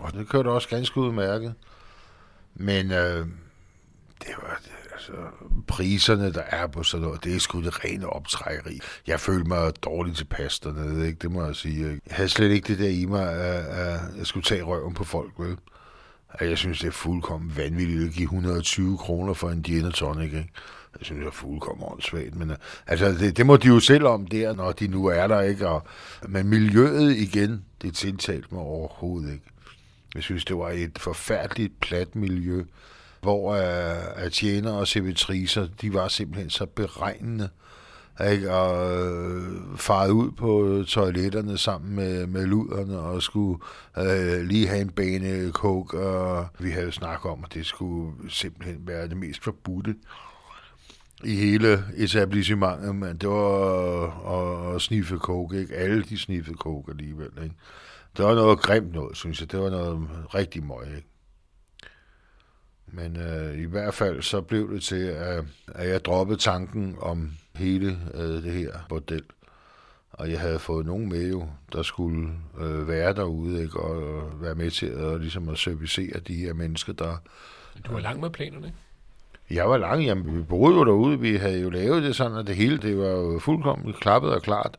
[0.01, 1.55] Og det kørte også ganske udmærket.
[2.55, 3.27] Men øh,
[4.21, 4.61] det var,
[5.09, 5.23] altså,
[5.69, 8.81] priserne, der er på sådan noget, det er sgu det rene optrækkeri.
[9.07, 11.19] Jeg følte mig dårligt tilpas dernede, ikke?
[11.23, 11.77] det må jeg sige.
[11.77, 12.01] ikke?
[12.07, 15.05] Jeg havde slet ikke det der i mig, at, at jeg skulle tage røven på
[15.05, 15.57] folk, vel?
[16.31, 19.93] At Jeg synes, det er fuldkommen vanvittigt at give 120 kroner for en gin and
[19.93, 20.51] tonic, ikke?
[20.99, 22.57] Jeg synes, det er fuldkommen åndssvagt, men øh,
[22.87, 25.69] altså, det, det må de jo selv om der, når de nu er der, ikke?
[25.69, 25.87] Og,
[26.29, 29.45] men miljøet igen, det tiltalte mig overhovedet ikke.
[30.15, 32.65] Jeg synes, det var et forfærdeligt plat miljø,
[33.23, 37.49] hvor øh, uh, at tjener og servitriser, de var simpelthen så beregnende,
[38.31, 38.53] ikke?
[38.53, 43.63] og øh, farede ud på toiletterne sammen med, med luderne og skulle
[43.99, 48.87] øh, lige have en bane coke, og vi havde snakket om, at det skulle simpelthen
[48.87, 49.95] være det mest forbudte
[51.25, 55.75] i hele etablissementet, men det var at, at sniffe coke, ikke?
[55.75, 57.55] Alle de sniffede coke alligevel, ikke?
[58.17, 59.53] Det var noget grimt noget, synes jeg.
[59.53, 61.12] Det var noget rigtig møg, ikke?
[62.95, 67.31] Men øh, i hvert fald så blev det til, at, at jeg droppede tanken om
[67.55, 69.23] hele øh, det her bordel.
[70.13, 72.29] Og jeg havde fået nogen med jo, der skulle
[72.61, 73.81] øh, være derude, ikke?
[73.81, 77.17] Og være med til at, ligesom at servicere de her mennesker, der...
[77.87, 78.79] Du var langt med planerne, ikke?
[79.51, 82.47] Jeg var lang, jamen vi boede jo derude, vi havde jo lavet det sådan, at
[82.47, 84.79] det hele, det var jo fuldkommen klappet og klart.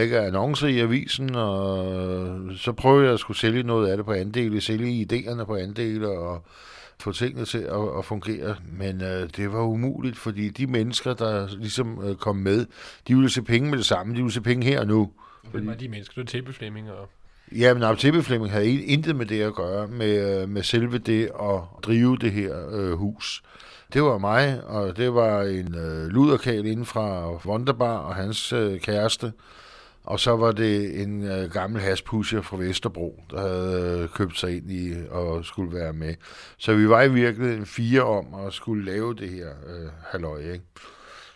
[0.00, 4.12] Ikke annoncer i avisen, og så prøvede jeg at skulle sælge noget af det på
[4.12, 6.44] andele, sælge idéerne på andele, og
[7.00, 8.56] få tingene til at, at fungere.
[8.72, 12.66] Men øh, det var umuligt, fordi de mennesker, der ligesom øh, kom med,
[13.08, 15.10] de ville se penge med det samme, de ville se penge her og nu.
[15.52, 16.14] Hvem var de mennesker?
[16.14, 17.08] Det var tæppeflemming og...
[17.52, 21.24] Ja, men Apotebe Flemming havde intet med det at gøre, med, øh, med selve det
[21.24, 23.42] at drive det her øh, hus.
[23.92, 28.80] Det var mig, og det var en øh, luderkal inden fra Wonderbar og hans øh,
[28.80, 29.32] kæreste.
[30.06, 34.56] Og så var det en øh, gammel haspusher fra Vesterbro, der havde øh, købt sig
[34.56, 36.14] ind i og skulle være med.
[36.58, 40.64] Så vi var i virkeligheden fire om at skulle lave det her øh, halløj, ikke?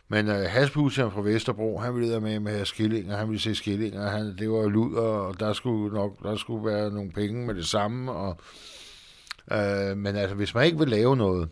[0.08, 4.36] Men øh, haspusheren fra Vesterbro, han ville med med skillinger, han ville se skillinger, han,
[4.38, 8.12] det var luder, og der skulle nok der skulle være nogle penge med det samme.
[8.12, 8.36] Og,
[9.52, 11.48] øh, men altså, hvis man ikke vil lave noget,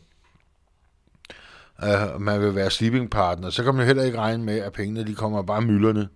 [1.85, 4.73] øh, man vil være sleeping partner, så kan man jo heller ikke regne med, at
[4.73, 6.09] pengene de kommer bare mylderne.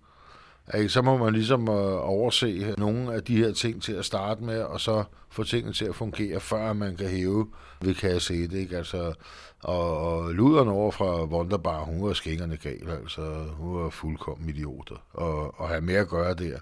[0.75, 0.89] Ikke?
[0.89, 4.63] Så må man ligesom øh, overse nogle af de her ting til at starte med,
[4.63, 7.49] og så få tingene til at fungere, før man kan hæve
[7.81, 8.77] ved kasse 1, ikke?
[8.77, 9.15] Altså,
[9.63, 14.97] og, og luderen over fra Wunderbar, hun var skængerne gal, altså hun var fuldkommen idioter,
[15.13, 16.59] og, og have mere at gøre der.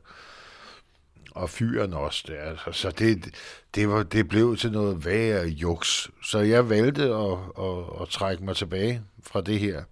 [1.35, 3.35] Og fyren også der, altså, så det,
[3.75, 6.11] det, var, det blev til noget værre juks.
[6.23, 9.83] Så jeg valgte at, at, at trække mig tilbage fra det her.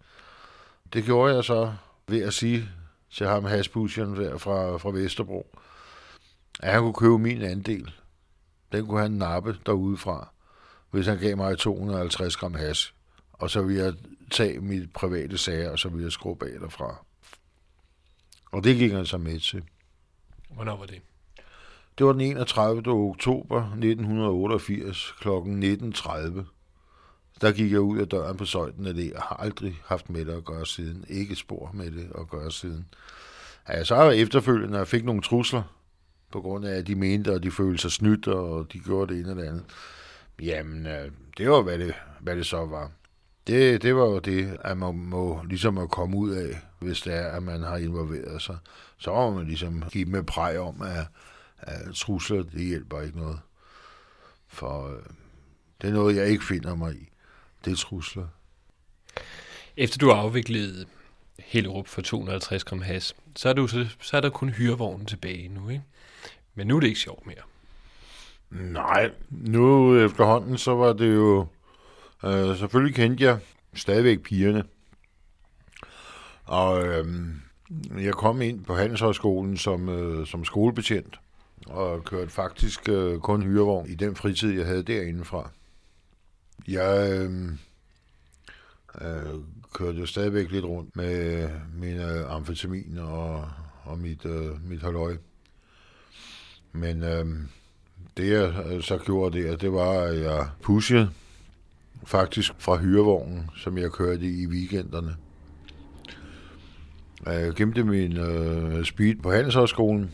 [0.92, 1.72] Det gjorde jeg så
[2.08, 2.68] ved at sige
[3.18, 5.56] til ham haspusheren der fra, fra Vesterbro,
[6.60, 7.90] at han kunne købe min andel.
[8.72, 10.28] Den kunne han nappe derudefra,
[10.90, 12.92] hvis han gav mig 250 gram hash.
[13.32, 13.94] og så ville jeg
[14.30, 17.05] tage mit private sager, og så ville jeg skrue bag derfra.
[18.52, 19.64] Og det gik han så med til.
[20.50, 21.02] Hvornår var det?
[21.98, 22.88] Det var den 31.
[22.88, 25.28] oktober 1988 kl.
[25.28, 26.57] 19.30.
[27.41, 30.33] Der gik jeg ud af døren på Søjden Allé og har aldrig haft med det
[30.33, 31.05] at gøre siden.
[31.08, 32.86] Ikke spor med det at gøre siden.
[33.68, 35.62] Ja, så har jeg efterfølgende, når jeg fik nogle trusler,
[36.33, 39.20] på grund af, at de mente, at de følte sig snydt, og de gjorde det
[39.20, 39.65] ene eller andet.
[40.42, 42.91] Jamen, øh, det var, hvad det, hvad det så var.
[43.47, 47.15] Det, det var jo det, at man må ligesom at komme ud af, hvis det
[47.15, 48.57] er, at man har involveret sig.
[48.99, 51.07] Så må man ligesom give dem et præg om, at,
[51.58, 53.41] at trusler, det hjælper ikke noget.
[54.49, 55.02] For øh,
[55.83, 57.08] det er noget, jeg ikke finder mig i.
[57.64, 58.26] Det er trusler.
[59.76, 60.88] Efter du har afviklet
[61.38, 65.48] Hellerup for 250 gram has, så er, du, så, så er der kun hyrevognen tilbage
[65.48, 65.84] nu, ikke?
[66.54, 67.42] Men nu er det ikke sjovt mere.
[68.50, 71.46] Nej, nu efterhånden, så var det jo...
[72.24, 73.38] Øh, selvfølgelig kendte jeg
[73.74, 74.64] stadigvæk pigerne.
[76.44, 77.06] Og øh,
[77.98, 81.20] jeg kom ind på Handelshøjskolen som, øh, som skolebetjent,
[81.66, 85.50] og kørte faktisk øh, kun hyrevogn i den fritid, jeg havde derindefra.
[86.68, 87.52] Jeg øh,
[89.00, 89.34] øh,
[89.74, 93.48] kørte jo stadigvæk lidt rundt med mine amfetamin og,
[93.84, 95.16] og mit, øh, mit halvøj.
[96.72, 97.26] Men øh,
[98.16, 101.10] det jeg øh, så gjorde det, det var, at jeg pushede
[102.06, 105.16] faktisk fra hyrevognen, som jeg kørte i weekenderne.
[107.26, 110.10] Jeg gemte min øh, speed på Handelshøjskolen.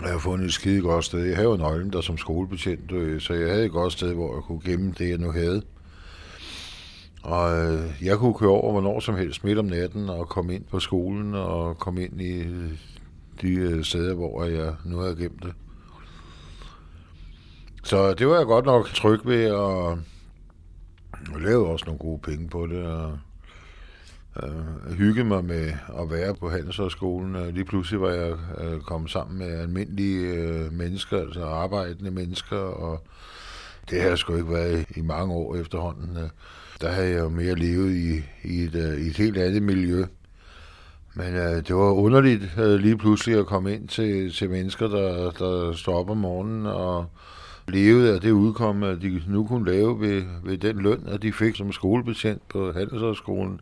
[0.00, 1.24] Jeg har fundet et skide godt sted.
[1.24, 4.34] Jeg havde jo nøglen der som skolebetjent, øh, så jeg havde et godt sted, hvor
[4.34, 5.62] jeg kunne gemme det, jeg nu havde.
[7.22, 10.64] Og øh, jeg kunne køre over hvornår som helst midt om natten og komme ind
[10.64, 12.70] på skolen og komme ind i øh,
[13.42, 15.52] de øh, steder, hvor jeg nu havde gemt det.
[17.82, 19.98] Så det var jeg godt nok tryg ved, og
[21.32, 23.18] jeg lavede også nogle gode penge på det, og
[24.42, 27.54] øh, hygge mig med at være på Handelshøjskolen.
[27.54, 33.04] Lige pludselig var jeg øh, kommet sammen med almindelige øh, mennesker, altså arbejdende mennesker, og
[33.90, 36.16] det har jeg sgu ikke været i, i mange år efterhånden.
[36.16, 36.28] Øh,
[36.80, 40.04] der havde jeg jo mere levet i, i, et, øh, i et helt andet miljø.
[41.14, 45.30] Men øh, det var underligt øh, lige pludselig at komme ind til, til mennesker, der,
[45.30, 47.06] der står op om morgenen og
[47.68, 51.32] levede af det udkom, at de nu kunne lave ved, ved den løn, at de
[51.32, 53.60] fik som skolebetjent på Handelshøjskolen.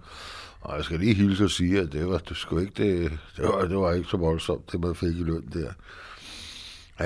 [0.61, 3.45] Og jeg skal lige hilse og sige, at det var, det sgu ikke, det, det,
[3.45, 5.73] var, det var ikke så voldsomt, det man fik i løn der.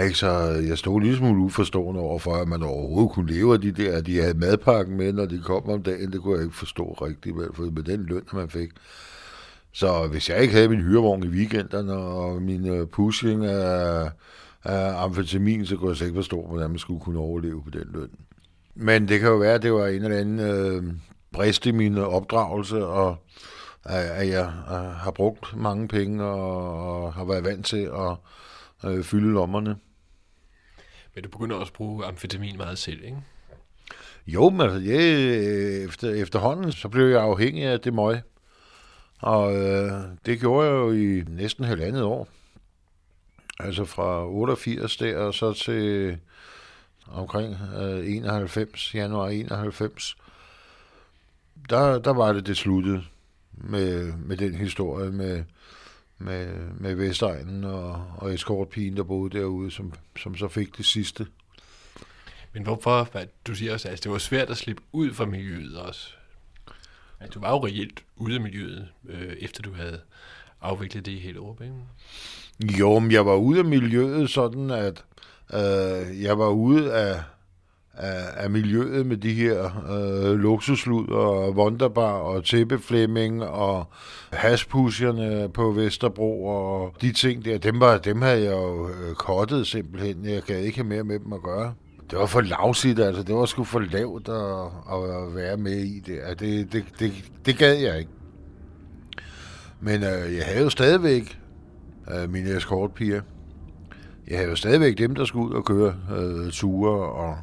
[0.05, 0.28] Ikke, så
[0.68, 3.97] jeg stod lige smule uforstående over for, at man overhovedet kunne leve af de der,
[3.97, 6.12] at de havde madpakken med, når de kom om dagen.
[6.12, 8.70] Det kunne jeg ikke forstå rigtigt, med, for med den løn, man fik.
[9.73, 14.10] Så hvis jeg ikke havde min hyrevogn i weekenderne og min øh, pushing af,
[14.65, 17.91] af amfetamin, så kunne jeg slet ikke forstå, hvordan man skulle kunne overleve på den
[17.92, 18.10] løn.
[18.74, 20.83] Men det kan jo være, at det var en eller anden øh,
[21.35, 23.17] brist i min opdragelse, og
[23.85, 28.17] at jeg øh, har brugt mange penge og, og har været vant til at
[28.91, 29.77] øh, fylde lommerne.
[31.15, 33.17] Men du begynder også at bruge amfetamin meget selv, ikke?
[34.27, 34.99] Jo, men altså, ja,
[35.85, 38.21] efter, efterhånden, så blev jeg afhængig af det møg.
[39.19, 39.93] Og øh,
[40.27, 42.29] det gjorde jeg jo i næsten halvandet år.
[43.61, 46.19] Altså fra 88 der, og så til
[47.07, 50.17] omkring øh, 91, januar 91.
[51.70, 53.05] Der, der var det det sluttet
[53.52, 55.44] med, med den historie med,
[56.18, 56.49] med,
[56.81, 61.26] med Vestegnen og, og eskortpigen, der boede derude, som, som så fik det sidste.
[62.52, 65.26] Men hvorfor, hvad, du siger også, at altså, det var svært at slippe ud fra
[65.26, 66.09] miljøet også.
[67.20, 70.01] At du var jo reelt ude af miljøet, øh, efter du havde
[70.60, 72.78] afviklet det i hele Europa, ikke?
[72.78, 75.05] Jo, men jeg var ude af miljøet sådan, at
[75.52, 77.23] øh, jeg var ude af,
[77.97, 83.87] af, af miljøet med de her øh, luksuslud og Wonderbar og tæppeflemming og
[84.33, 89.67] haspusherne på Vesterbro og de ting der, dem, var, dem havde jeg jo øh, kottet
[89.67, 90.25] simpelthen.
[90.25, 91.75] Jeg gad ikke have mere med dem at gøre.
[92.11, 93.23] Det var for lavsigt, altså.
[93.23, 96.41] Det var sgu for lavt at, at være med i det.
[96.41, 97.13] Det, det, det,
[97.47, 98.11] det gad jeg ikke.
[99.81, 101.39] Men øh, jeg havde jo stadigvæk
[102.15, 103.21] øh, mine escortpiger.
[104.29, 107.37] Jeg havde jo stadigvæk dem, der skulle ud og køre øh, ture, og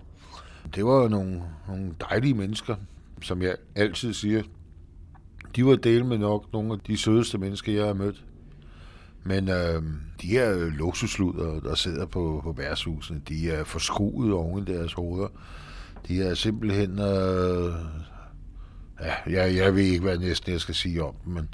[0.75, 2.75] det var nogle, nogle dejlige mennesker,
[3.21, 4.43] som jeg altid siger.
[5.55, 8.23] De var del med nok nogle af de sødeste mennesker, jeg har mødt.
[9.23, 9.83] Men øh,
[10.21, 15.27] de her luksusluder, der sidder på, på værtshusene, de er forskruet oven i deres hoveder.
[16.07, 16.99] De er simpelthen...
[16.99, 17.73] Øh,
[19.01, 21.49] ja, jeg, jeg ved ikke, hvad næsten jeg skal sige om men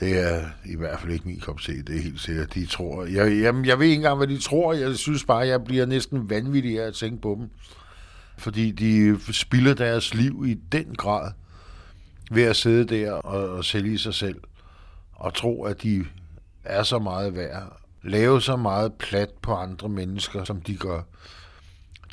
[0.00, 2.54] det er i hvert fald ikke min kop te, det er helt sikkert.
[2.54, 4.72] De tror, jeg, jamen, jeg ved ikke engang, hvad de tror.
[4.72, 7.50] Jeg synes bare, jeg bliver næsten vanvittig af at tænke på dem.
[8.36, 11.32] Fordi de spilder deres liv i den grad
[12.30, 14.40] ved at sidde der og, og sælge sig selv,
[15.12, 16.04] og tro, at de
[16.64, 21.02] er så meget værd, lave så meget plat på andre mennesker, som de gør.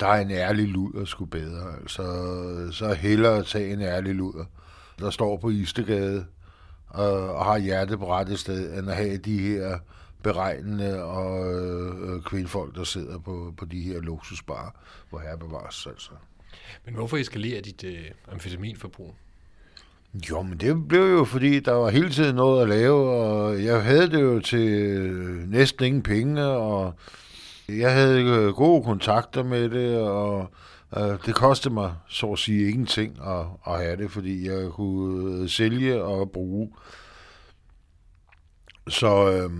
[0.00, 2.02] Der er en ærlig luder sgu bedre, altså
[2.72, 4.44] så hellere at tage en ærlig luder,
[4.98, 6.26] der står på Istegade
[6.88, 9.78] og, øh, og har hjertet på rette sted, end at have de her
[10.22, 14.70] beregnende og øh, kvindfolk, der sidder på, på de her luksusbarer,
[15.10, 16.10] hvor her bevares altså.
[16.84, 19.14] Men hvorfor eskalerer dit øh, amfetaminforbrug?
[20.30, 23.84] Jo, men det blev jo, fordi der var hele tiden noget at lave, og jeg
[23.84, 26.94] havde det jo til øh, næsten ingen penge, og
[27.68, 30.50] jeg havde øh, gode kontakter med det, og
[30.96, 35.48] øh, det kostede mig, så at sige, ingenting at, at have det, fordi jeg kunne
[35.48, 36.70] sælge og bruge.
[38.88, 39.50] Så øh,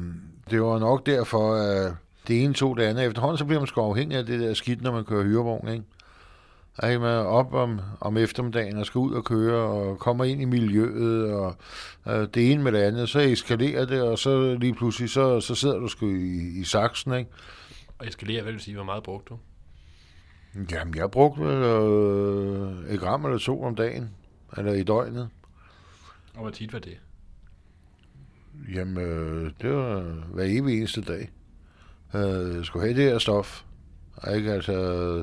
[0.51, 1.95] det var nok derfor, at
[2.29, 3.07] det ene tog det andet.
[3.07, 5.85] Efterhånden så bliver man sgu afhængig af det der skidt, når man kører hyrevogn, ikke?
[6.79, 10.45] Er man op om, om eftermiddagen og skal ud og køre og kommer ind i
[10.45, 11.57] miljøet og
[12.09, 15.55] øh, det ene med det andet, så eskalerer det, og så lige pludselig, så, så
[15.55, 17.31] sidder du sgu i, i saksen, ikke?
[17.99, 19.39] Og eskalerer, hvad vil sige, hvor meget brugte du?
[20.73, 24.11] Jamen, jeg brugte øh, et gram eller to om dagen,
[24.57, 25.29] eller i døgnet.
[26.35, 26.99] Og hvor tit var det?
[28.75, 30.01] Jamen, øh, det var
[30.35, 31.31] hver evig eneste dag.
[32.15, 33.63] Øh, jeg skulle have det her stof.
[34.35, 34.53] Ikke?
[34.53, 34.75] Altså,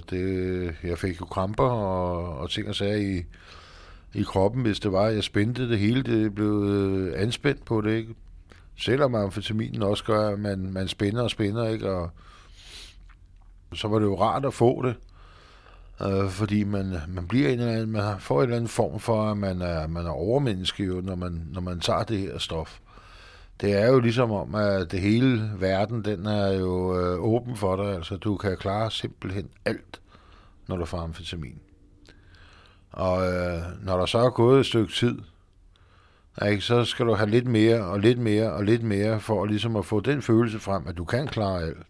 [0.09, 3.23] det, jeg fik jo kramper og, og ting og sager i,
[4.13, 6.03] i kroppen, hvis det var, jeg spændte det hele.
[6.03, 8.15] Det blev øh, anspændt på det, ikke?
[8.77, 11.91] Selvom amfetaminen også gør, at man, man spænder og spænder, ikke?
[11.91, 12.09] Og
[13.73, 14.95] så var det jo rart at få det.
[16.01, 19.23] Øh, fordi man, man bliver en eller anden, man får en eller anden form for,
[19.23, 22.79] at man er, man er overmenneske jo, når man, når man tager det her stof.
[23.61, 27.75] Det er jo ligesom om, at det hele verden, den er jo øh, åben for
[27.75, 27.95] dig.
[27.95, 30.01] Altså, du kan klare simpelthen alt,
[30.67, 31.59] når du får amfetamin.
[32.91, 35.17] Og øh, når der så er gået et stykke tid,
[36.47, 39.75] ikke, så skal du have lidt mere og lidt mere og lidt mere, for ligesom
[39.75, 41.87] at få den følelse frem, at du kan klare alt.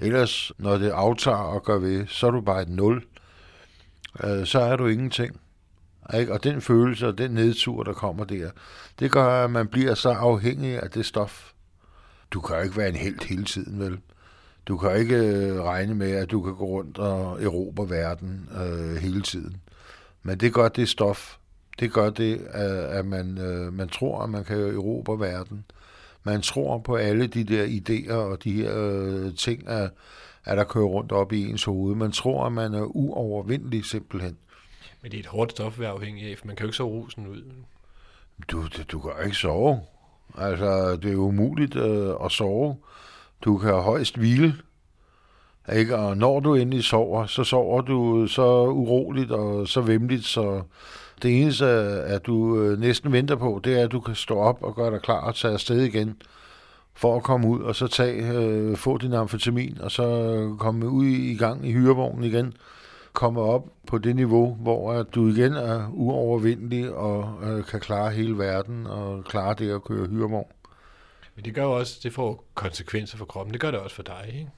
[0.00, 3.04] Ellers, når det aftager og gør ved, så er du bare et nul.
[4.24, 5.40] Øh, så er du ingenting.
[6.14, 6.32] Ikke?
[6.32, 8.50] Og den følelse og den nedtur, der kommer der,
[8.98, 11.52] det gør, at man bliver så afhængig af det stof.
[12.30, 13.98] Du kan ikke være en helt hele tiden, vel?
[14.66, 18.96] Du kan ikke øh, regne med, at du kan gå rundt og erobre verden øh,
[18.96, 19.56] hele tiden.
[20.22, 21.36] Men det gør det stof.
[21.80, 25.64] Det gør det, øh, at man, øh, man tror, at man kan erobre verden.
[26.24, 29.90] Man tror på alle de der idéer og de her øh, ting, at,
[30.44, 31.94] at der kører rundt op i ens hoved.
[31.94, 34.36] Man tror, at man er uovervindelig simpelthen.
[35.02, 36.76] Men det er et hårdt stof at være afhængig af, for man kan jo ikke
[36.76, 37.42] sove rosen ud.
[38.48, 39.80] Du, du, du kan ikke sove.
[40.38, 42.76] Altså, det er umuligt øh, at sove.
[43.44, 44.54] Du kan højst hvile.
[45.72, 45.96] Ikke?
[45.96, 50.62] Og når du endelig sover, så sover du så uroligt og så vemmeligt, så
[51.22, 54.62] det eneste, at du øh, næsten venter på, det er, at du kan stå op
[54.62, 56.22] og gøre dig klar og tage afsted igen
[56.94, 61.04] for at komme ud og så tage, øh, få din amfetamin og så komme ud
[61.04, 62.54] i gang i hyrevognen igen
[63.12, 68.38] komme op på det niveau, hvor du igen er uovervindelig og øh, kan klare hele
[68.38, 70.46] verden og klare det at køre hyrevogn.
[71.36, 73.52] Men det gør jo også, det får konsekvenser for kroppen.
[73.52, 74.50] Det gør det også for dig, ikke?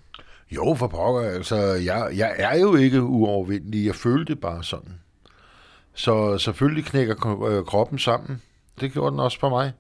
[0.51, 1.31] Jo, for pokker.
[1.31, 3.87] Altså, jeg, jeg er jo ikke uovervindelig.
[3.87, 5.01] Jeg følte det bare sådan.
[5.95, 8.43] Så selvfølgelig knækker øh, kroppen sammen.
[8.81, 9.73] Det gjorde den også for mig.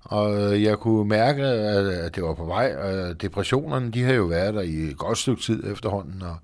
[0.00, 2.72] Og øh, jeg kunne mærke, at det var på vej.
[3.12, 6.22] Depressionerne, de har jo været der i et godt stykke tid efterhånden.
[6.22, 6.36] Og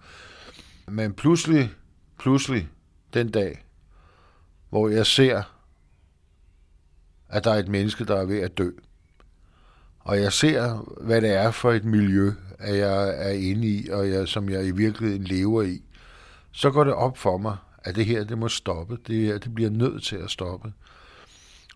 [0.91, 1.71] men pludselig,
[2.19, 2.69] pludselig,
[3.15, 3.65] den dag,
[4.71, 5.43] hvor jeg ser,
[7.29, 8.71] at der er et menneske, der er ved at dø,
[10.01, 14.11] og jeg ser, hvad det er for et miljø, at jeg er inde i, og
[14.11, 15.83] jeg, som jeg i virkeligheden lever i,
[16.53, 18.99] så går det op for mig, at det her, det må stoppe.
[19.07, 20.73] Det her, det bliver nødt til at stoppe.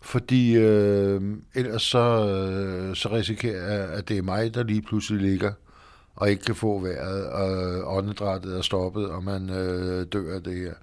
[0.01, 1.21] Fordi øh,
[1.55, 5.51] ellers så, øh, så risikerer jeg, at det er mig, der lige pludselig ligger
[6.15, 10.57] og ikke kan få vejret, og åndedrættet er stoppet, og man øh, dør af det
[10.57, 10.73] her.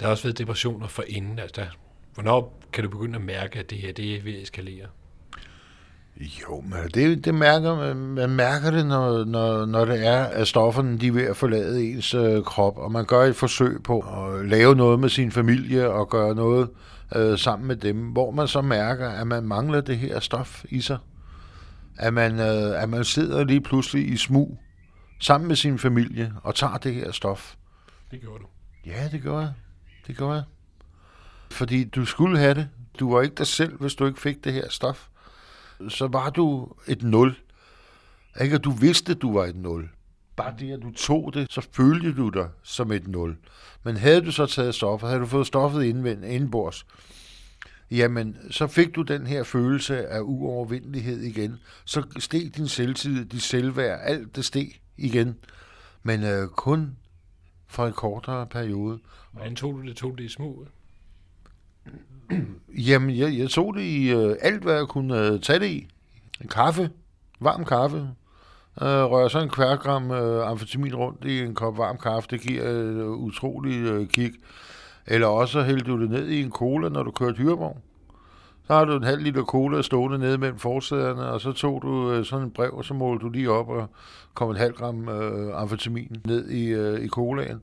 [0.00, 1.38] Der har også været depressioner for inden.
[1.38, 1.66] Altså der,
[2.14, 4.86] hvornår kan du begynde at mærke, at det her det er ved at eskalere?
[6.20, 10.48] Jo, men det, det mærker man, man mærker det, når, når, når det er, at
[10.48, 14.00] stofferne de er ved at forlade ens øh, krop, og man gør et forsøg på
[14.00, 16.68] at lave noget med sin familie og gøre noget
[17.16, 20.80] øh, sammen med dem, hvor man så mærker, at man mangler det her stof i
[20.80, 20.98] sig
[21.98, 24.58] at man, øh, at man sidder lige pludselig i smug
[25.20, 27.54] sammen med sin familie og tager det her stof.
[28.10, 28.46] Det gjorde du.
[28.86, 29.52] Ja, det gjorde jeg.
[30.06, 30.44] Det gjorde jeg.
[31.50, 32.68] Fordi du skulle have det.
[33.00, 35.08] Du var ikke dig selv, hvis du ikke fik det her stof.
[35.88, 37.36] Så var du et nul.
[38.40, 39.90] Ikke, at du vidste, du var et nul.
[40.36, 43.36] Bare det, at du tog det, så følte du dig som et nul.
[43.82, 46.86] Men havde du så taget stoffet, havde du fået stoffet indvendt, indbords,
[47.90, 51.56] jamen, så fik du den her følelse af uovervindelighed igen.
[51.84, 55.36] Så steg din selvtid, dit selvværd, alt det steg igen.
[56.02, 56.96] Men øh, kun
[57.66, 58.98] for en kortere periode.
[59.32, 59.96] Hvordan tog du det?
[59.96, 60.66] Tog det i smug?
[62.88, 65.86] Jamen, jeg, jeg tog det i øh, alt, hvad jeg kunne øh, tage det i.
[66.40, 66.90] En kaffe,
[67.40, 68.08] varm kaffe.
[68.82, 72.28] Øh, rører så en kvart gram øh, amfetamin rundt i en kop varm kaffe.
[72.30, 74.34] Det giver et øh, utroligt øh, kick.
[75.06, 77.78] Eller også hælder du det ned i en cola, når du kører hyrevogn.
[78.66, 82.12] Så har du en halv liter cola stående nede mellem forsæderne, og så tog du
[82.12, 83.88] øh, sådan en brev, og så målte du lige op og
[84.34, 87.62] kom en halv gram øh, amfetamin ned i, øh, i colaen.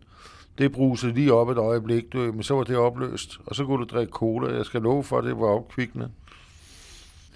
[0.58, 3.86] Det brusede lige op et øjeblik, du, men så var det opløst, og så kunne
[3.86, 4.56] du drikke cola.
[4.56, 6.10] Jeg skal love for, at det var opkvikkende.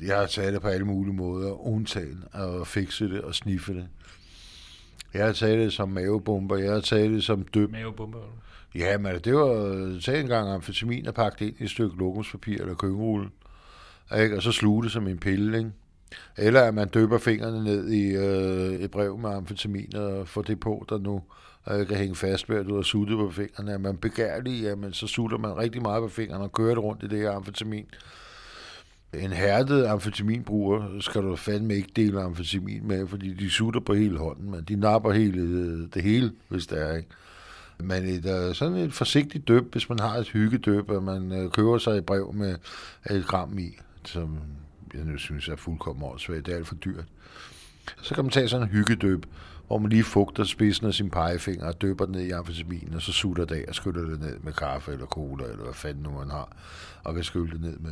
[0.02, 3.88] Jeg har taget det på alle mulige måder, undtagen at fikse det og sniffe det.
[5.14, 7.72] Jeg har taget det som mavebomber, jeg har taget det som døb.
[7.72, 8.20] Mavebomber?
[8.76, 11.98] Ja, men det var tage en gang amfetamin og pakke det ind i et stykke
[11.98, 13.30] lokumspapir eller køkkenrulle.
[14.18, 14.36] Ikke?
[14.36, 15.72] Og så sluge det som en pille, ikke?
[16.38, 20.60] Eller at man døber fingrene ned i øh, et brev med amfetamin og får det
[20.60, 21.22] på, der nu
[21.72, 23.72] øh, kan hænge fast ved, at du har suttet på fingrene.
[23.72, 27.04] Er man begærlig, jamen, så sutter man rigtig meget på fingrene og kører det rundt
[27.04, 27.86] i det her amfetamin.
[29.14, 34.18] En hærdet amfetaminbruger skal du fandme ikke dele amfetamin med, fordi de sutter på hele
[34.18, 37.10] hånden, men de napper hele, øh, det hele, hvis det er, ikke?
[37.80, 41.52] Men et, øh, sådan et forsigtigt døb, hvis man har et hyggedøb, og man øh,
[41.52, 42.56] køber sig et brev med
[43.10, 44.38] et gram i, som
[44.94, 47.06] jeg nu synes er fuldkommen åndssvagt, det er alt for dyrt.
[48.02, 49.26] Så kan man tage sådan en hyggedøb,
[49.68, 53.02] hvor man lige fugter spidsen af sin pegefinger og døber den ned i amfetamin, og
[53.02, 56.04] så sutter det af og skyller det ned med kaffe eller cola, eller hvad fanden
[56.04, 56.58] nu man har,
[57.04, 57.92] og kan skylle det ned med.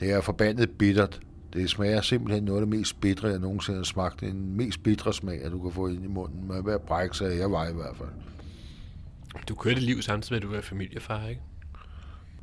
[0.00, 1.20] Det er forbandet bittert.
[1.52, 4.20] Det smager simpelthen noget af det mest bitre, jeg nogensinde har smagt.
[4.20, 6.48] Den mest bitre smag, at du kan få ind i munden.
[6.48, 8.08] Man er ved at brække sig, jeg var i hvert fald.
[9.48, 11.40] Du kørte et liv samtidig med, at du var familiefar, ikke?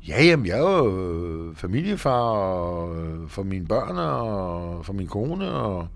[0.08, 5.06] Ja, jamen, jeg er jo øh, familiefar og, øh, for mine børn og for min
[5.06, 5.88] kone, og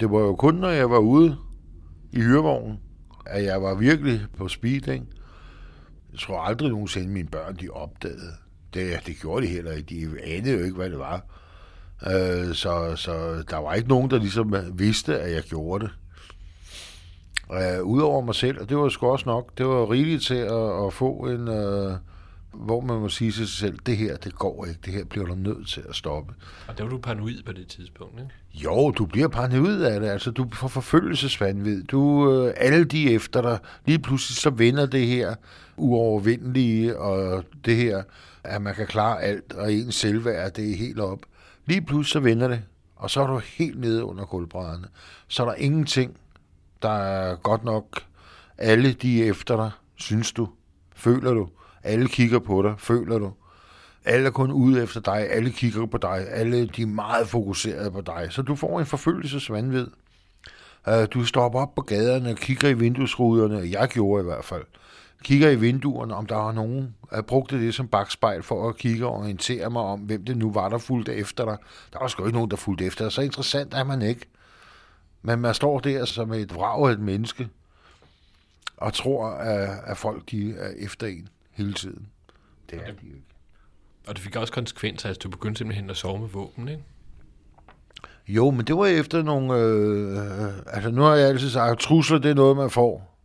[0.00, 1.36] det var jo kun, når jeg var ude
[2.12, 2.80] i hyrevognen,
[3.26, 5.06] at jeg var virkelig på speed, ikke?
[6.12, 8.32] Jeg tror aldrig nogensinde, mine børn, de opdagede.
[8.74, 9.94] Det, det gjorde de heller ikke.
[9.94, 11.24] De anede jo ikke, hvad det var.
[12.06, 15.94] Øh, så, så der var ikke nogen, der ligesom vidste, at jeg gjorde det.
[17.52, 20.86] Øh, Udover mig selv, og det var sgu også nok, det var rigeligt til at,
[20.86, 21.92] at få en, øh,
[22.52, 25.26] hvor man må sige til sig selv, det her, det går ikke, det her bliver
[25.26, 26.34] du nødt til at stoppe.
[26.68, 28.64] Og der var du paranoid på det tidspunkt, ikke?
[28.64, 31.84] Jo, du bliver paranoid af det, altså du får forfølgelsesvandvid.
[31.84, 35.34] Du, øh, alle de efter dig, lige pludselig så vinder det her
[35.76, 38.02] uovervindelige, og det her,
[38.44, 41.18] at man kan klare alt, og ens selvværd, det er helt op.
[41.66, 42.62] Lige pludselig så vinder det,
[42.96, 44.86] og så er du helt nede under gulvbrædderne.
[45.28, 46.16] Så er der ingenting,
[46.82, 48.02] der er godt nok.
[48.58, 50.48] Alle de efter dig, synes du,
[50.96, 51.48] føler du.
[51.82, 53.32] Alle kigger på dig, føler du.
[54.04, 57.92] Alle er kun ude efter dig, alle kigger på dig, alle de er meget fokuseret
[57.92, 58.26] på dig.
[58.30, 59.86] Så du får en forfølgelsesvandvid.
[60.88, 64.64] Øh, du stopper op på gaderne og kigger i vinduesruderne, jeg gjorde i hvert fald.
[65.22, 66.94] Kigger i vinduerne, om der var nogen.
[67.12, 70.52] Jeg brugte det som bagspejl for at kigge og orientere mig om, hvem det nu
[70.52, 71.56] var, der fulgte efter dig.
[71.92, 73.12] Der var sgu ikke nogen, der fulgte efter dig.
[73.12, 74.26] Så interessant er man ikke.
[75.22, 77.48] Men man står der som et vrag af et menneske,
[78.76, 82.08] og tror, at, at folk de er efter en hele tiden.
[82.70, 83.24] Det er de ikke.
[84.06, 86.82] Og det fik også konsekvenser, at du begyndte simpelthen at sove med våben, ikke?
[88.28, 89.54] Jo, men det var efter nogle...
[89.54, 93.18] Øh, altså, nu har jeg altid sagt, at trusler, det er noget, man får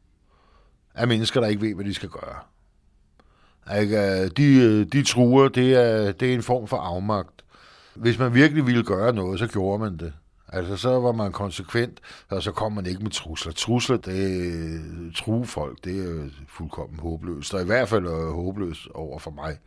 [0.96, 2.40] af mennesker, der ikke ved, hvad de skal gøre.
[3.82, 4.30] Ikke?
[4.30, 7.44] De, de truer, det er, det er en form for afmagt.
[7.96, 10.14] Hvis man virkelig ville gøre noget, så gjorde man det.
[10.56, 13.54] Altså, så var man konsekvent, og så kom man ikke med trusler.
[13.54, 19.20] Trusler, det true folk, det er fuldkommen håbløst, og i hvert fald er håbløst over
[19.20, 19.58] for mig.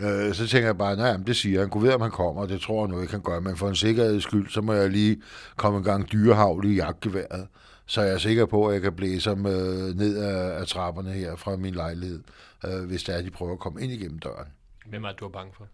[0.00, 1.70] Øh, så tænker jeg bare, nej, det siger han.
[1.70, 3.40] Kunne ved, om han kommer, det tror jeg nu ikke, han gør.
[3.40, 5.22] Men for en sikkerheds skyld, så må jeg lige
[5.56, 7.48] komme en gang dyrehavl i jagtgeværet.
[7.86, 11.12] Så jeg er sikker på, at jeg kan blæse ham øh, ned af, af trapperne
[11.12, 12.22] her fra min lejlighed,
[12.66, 14.48] øh, hvis det er, at de prøver at komme ind igennem døren.
[14.86, 15.66] Hvem er du er bange for?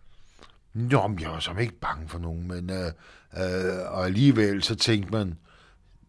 [0.75, 2.87] Nå, men jeg var som ikke bange for nogen, men øh,
[3.37, 5.39] øh, og alligevel så tænkte man,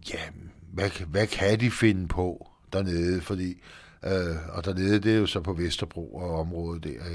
[0.10, 0.20] ja,
[0.74, 3.62] hvad, hvad kan de finde på dernede, fordi
[4.06, 7.06] øh, og dernede, det er jo så på Vesterbro og området der,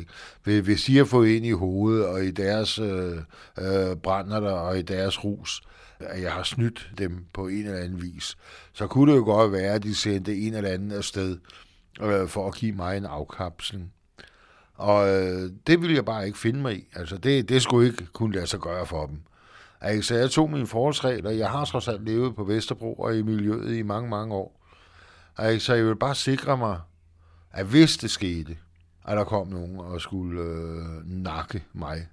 [0.47, 0.63] ikke?
[0.63, 3.19] Hvis de har fået ind i hovedet, og i deres øh,
[3.59, 5.63] øh, brænder der, og i deres rus,
[6.01, 8.37] at jeg har snydt dem på en eller anden vis,
[8.73, 11.39] så kunne det jo godt være, at de sendte en eller anden afsted
[12.01, 13.93] øh, for at give mig en afkapsling.
[14.75, 16.89] Og øh, det ville jeg bare ikke finde mig i.
[16.95, 19.21] Altså, det, det skulle ikke kunne lade sig gøre for dem.
[19.81, 21.31] Altså, så jeg tog mine forholdsregler.
[21.31, 24.61] Jeg har trods alt levet på Vesterbro og i miljøet i mange, mange år.
[25.37, 26.81] Altså, så jeg vil bare sikre mig,
[27.53, 28.57] at hvis det skete,
[29.05, 32.09] at der kom nogen og skulle øh, nakke mig,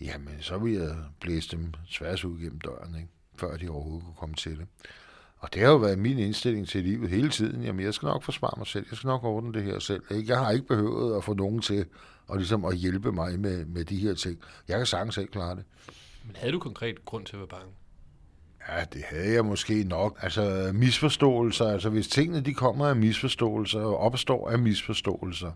[0.00, 3.08] jamen så ville jeg blæse dem tværs ud gennem døren, ikke?
[3.36, 4.66] før de overhovedet kunne komme til det.
[5.46, 7.62] Og det har jo været min indstilling til livet hele tiden.
[7.62, 8.86] Jamen, jeg skal nok forsvare mig selv.
[8.90, 10.02] Jeg skal nok ordne det her selv.
[10.10, 10.32] Ikke?
[10.32, 11.86] Jeg har ikke behøvet at få nogen til
[12.30, 14.38] at, ligesom at hjælpe mig med, med de her ting.
[14.68, 15.64] Jeg kan sagtens selv klare det.
[16.24, 17.66] Men havde du konkret grund til at være bange?
[18.68, 20.18] Ja, det havde jeg måske nok.
[20.22, 25.52] Altså misforståelser, altså hvis tingene de kommer af misforståelser og opstår af misforståelser,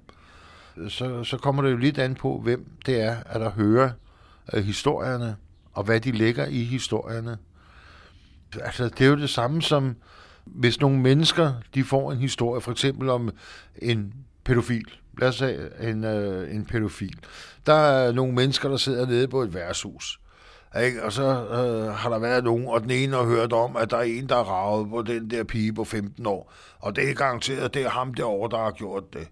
[0.88, 3.90] så, så kommer det jo lidt an på, hvem det er, at der hører
[4.52, 5.36] øh, historierne,
[5.72, 7.38] og hvad de lægger i historierne.
[8.62, 9.96] Altså det er jo det samme som,
[10.44, 13.30] hvis nogle mennesker, de får en historie, for eksempel om
[13.82, 14.14] en
[14.44, 14.86] pædofil,
[15.18, 17.18] lad os sige en, øh, en pædofil.
[17.66, 20.20] Der er nogle mennesker, der sidder nede på et værtshus.
[20.84, 21.04] Ikke?
[21.04, 23.96] Og så øh, har der været nogen, og den ene har hørt om, at der
[23.96, 26.52] er en, der er ravet på den der pige på 15 år.
[26.78, 29.28] Og det er garanteret, det er ham derovre, der har gjort det.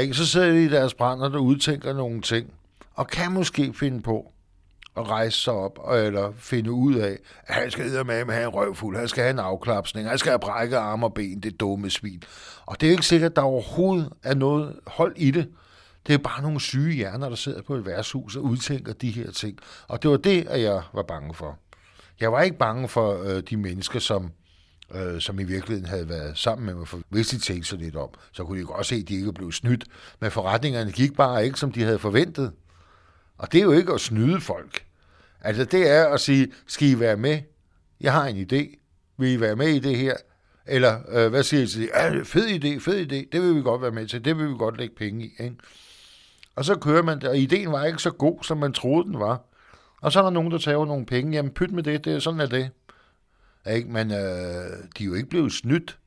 [0.00, 0.14] Ikke?
[0.14, 2.52] Så sidder de i deres brænder, der udtænker nogle ting,
[2.94, 4.32] og kan måske finde på
[4.98, 8.54] at rejse sig op, eller finde ud af, at han skal med med have en
[8.54, 11.90] røvfuld, han skal have en afklapsning, han skal have brækket arme og ben, det dumme
[11.90, 12.22] svin.
[12.66, 15.48] Og det er ikke sikkert, at der overhovedet er noget hold i det.
[16.06, 19.30] Det er bare nogle syge hjerner, der sidder på et værtshus og udtænker de her
[19.30, 19.58] ting.
[19.88, 21.58] Og det var det, at jeg var bange for.
[22.20, 24.30] Jeg var ikke bange for øh, de mennesker, som,
[24.94, 26.88] øh, som i virkeligheden havde været sammen med mig.
[26.88, 29.32] For hvis de tænkte sig lidt om, så kunne de godt se, at de ikke
[29.32, 29.84] blev snydt.
[30.20, 32.52] Men forretningerne gik bare ikke, som de havde forventet.
[33.38, 34.84] Og det er jo ikke at snyde folk.
[35.40, 37.38] Altså det er at sige, skal I være med?
[38.00, 38.78] Jeg har en idé.
[39.16, 40.16] Vil I være med i det her?
[40.66, 41.90] Eller øh, hvad siger I til det?
[41.94, 43.28] Ja, fed idé, fed idé.
[43.32, 44.24] Det vil vi godt være med til.
[44.24, 45.30] Det vil vi godt lægge penge i.
[45.42, 45.56] Ikke?
[46.56, 49.20] Og så kører man det, og ideen var ikke så god, som man troede, den
[49.20, 49.40] var.
[50.00, 51.32] Og så er der nogen, der tager nogle penge.
[51.32, 52.70] Jamen pyt med det, det er sådan er det.
[53.70, 53.88] Ikke?
[53.88, 54.16] Men øh,
[54.98, 55.98] de er jo ikke blevet snydt.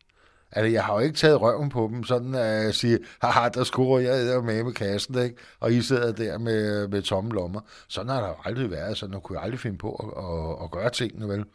[0.52, 3.50] Altså, jeg har jo ikke taget røven på dem, sådan øh, at jeg siger, haha,
[3.50, 5.36] der skruer jeg med med kassen, ikke?
[5.60, 7.62] og I sidder der med, med tomme lommer.
[7.88, 10.64] Sådan har der jo aldrig været, så nu kunne jeg aldrig finde på at, at,
[10.64, 11.46] at gøre tingene, vel?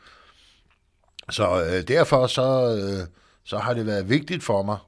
[1.31, 3.07] Så øh, derfor så, øh,
[3.45, 4.79] så har det været vigtigt for mig,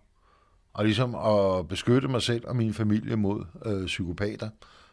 [0.74, 4.48] og ligesom at beskytte mig selv og min familie mod øh, psykopater,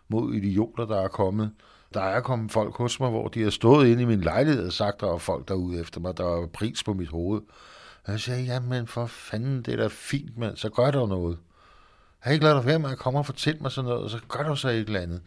[0.07, 1.51] mod idioter, der er kommet.
[1.93, 4.73] Der er kommet folk hos mig, hvor de har stået inde i min lejlighed og
[4.73, 7.41] sagt, der er folk derude efter mig, der er pris på mit hoved.
[8.05, 11.37] Og jeg sagde, jamen for fanden, det er da fint, mand, så gør der noget.
[12.23, 14.09] Jeg har ikke ladet dig være med at komme og fortælle mig sådan noget, og
[14.09, 15.21] så gør du så et eller andet.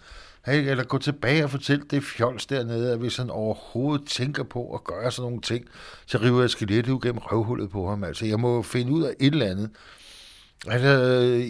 [0.47, 4.75] Hey, eller gå tilbage og fortæl det fjols dernede, at hvis han overhovedet tænker på
[4.75, 5.67] at gøre sådan nogle ting,
[6.07, 8.05] så river jeg skelettet ud gennem røvhullet på ham.
[8.05, 9.71] Altså, jeg må finde ud af et eller andet.
[10.67, 10.89] Altså,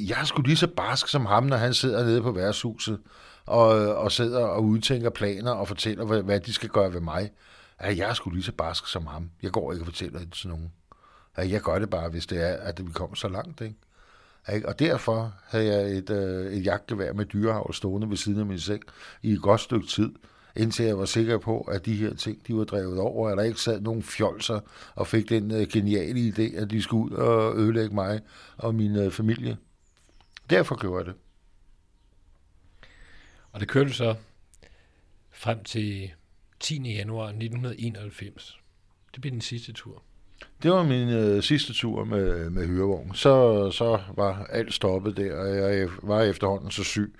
[0.08, 2.98] jeg er sgu lige så barsk som ham, når han sidder nede på værtshuset
[3.47, 7.31] og, og sidder og udtænker planer og fortæller, hvad, hvad de skal gøre ved mig.
[7.78, 9.31] Altså, jeg er sgu lige så barsk som ham.
[9.42, 10.73] Jeg går ikke og fortæller det til nogen.
[11.42, 13.75] Jeg gør det bare, hvis det er, at vi kommer så langt, ikke?
[14.65, 18.58] Og derfor havde jeg et, øh, et jagtgevær med dyrehavl stående ved siden af min
[18.58, 18.83] seng
[19.23, 20.12] i et godt stykke tid,
[20.57, 23.44] indtil jeg var sikker på, at de her ting, de var drevet over, at der
[23.44, 24.60] ikke sad nogen fjolser
[24.94, 28.20] og fik den øh, geniale idé, at de skulle ud og ødelægge mig
[28.57, 29.57] og min øh, familie.
[30.50, 31.15] Derfor gjorde jeg det.
[33.52, 34.15] Og det kørte du så
[35.31, 36.10] frem til
[36.60, 36.92] 10.
[36.92, 38.58] januar 1991.
[39.15, 40.02] Det blev den sidste tur.
[40.62, 43.15] Det var min øh, sidste tur med, med hyrevogn.
[43.15, 47.15] Så, så var alt stoppet der, og jeg var efterhånden så syg.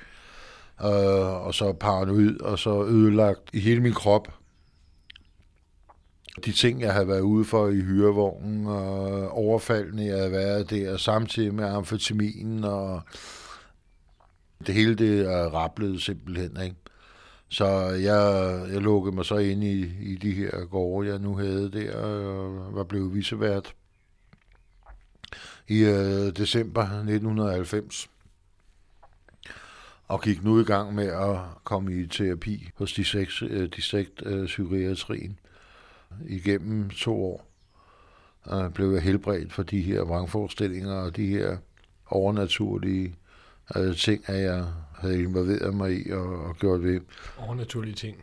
[0.83, 4.29] Øh, og så paranoid, og så ødelagt i hele min krop.
[6.45, 10.97] De ting, jeg havde været ude for i hyrevognen, og overfaldene, jeg havde været der,
[10.97, 13.01] samtidig med amfetaminen, og
[14.67, 16.77] det hele det øh, er simpelthen, ikke?
[17.49, 21.73] Så jeg, jeg lukkede mig så ind i, i de her gårde, jeg nu havde
[21.73, 23.75] der, og var blevet visevært
[25.69, 28.11] i øh, december 1990.
[30.09, 34.47] Og gik nu i gang med at komme i terapi hos distrikt, øh, distrikt øh,
[34.47, 35.39] psykiatrien.
[36.27, 37.47] Igennem to år
[38.53, 41.57] øh, blev jeg helbredt for de her vrangforestillinger og de her
[42.07, 43.15] overnaturlige
[43.77, 44.67] øh, ting, at jeg
[45.01, 47.01] havde involveret mig i og, og gjort ved.
[47.39, 48.17] Overnaturlige ting.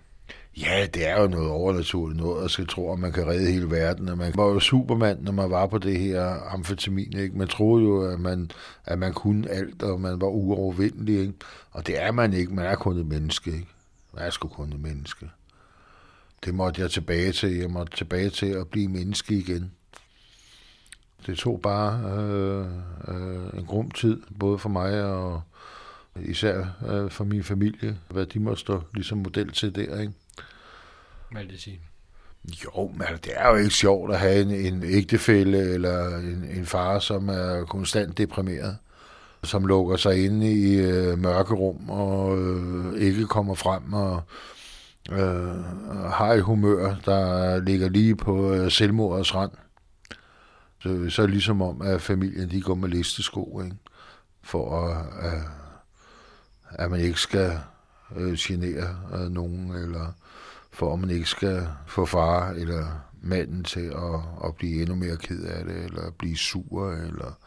[0.57, 3.71] Ja, det er jo noget overnaturligt noget, at skal tro, at man kan redde hele
[3.71, 4.09] verden.
[4.09, 7.17] Og man var jo supermand, når man var på det her amfetamin.
[7.17, 7.37] Ikke?
[7.37, 8.51] Man troede jo, at man,
[8.85, 11.19] at man kunne alt, og man var uovervindelig.
[11.19, 11.33] Ikke?
[11.71, 12.53] Og det er man ikke.
[12.53, 13.51] Man er kun et menneske.
[13.51, 13.67] Ikke?
[14.13, 15.29] Man er sgu kun et menneske.
[16.45, 17.55] Det måtte jeg tilbage til.
[17.55, 19.71] Jeg måtte tilbage til at blive menneske igen.
[21.25, 22.65] Det tog bare øh,
[23.07, 25.41] øh, en grum tid, både for mig og
[26.21, 30.13] især øh, for min familie, hvad de må stå ligesom model til der, ikke?
[31.31, 31.79] Hvad vil det sige?
[32.65, 36.65] Jo, men det er jo ikke sjovt at have en, en ægtefælle eller en, en
[36.65, 38.77] far, som er konstant deprimeret.
[39.43, 44.21] som lukker sig inde i øh, mørkerum og øh, ikke kommer frem og
[45.11, 45.63] øh,
[46.11, 49.51] har et humør, der ligger lige på øh, selvmordets rand.
[50.79, 53.75] Så, så er det ligesom om, at familien de går med listesko, ikke?
[54.43, 55.41] for at, at,
[56.69, 57.59] at man ikke skal
[58.15, 60.11] øh, genere øh, nogen, eller
[60.71, 62.85] for at man ikke skal få far eller
[63.21, 67.37] manden til at, at blive endnu mere ked af det, eller blive sur, eller...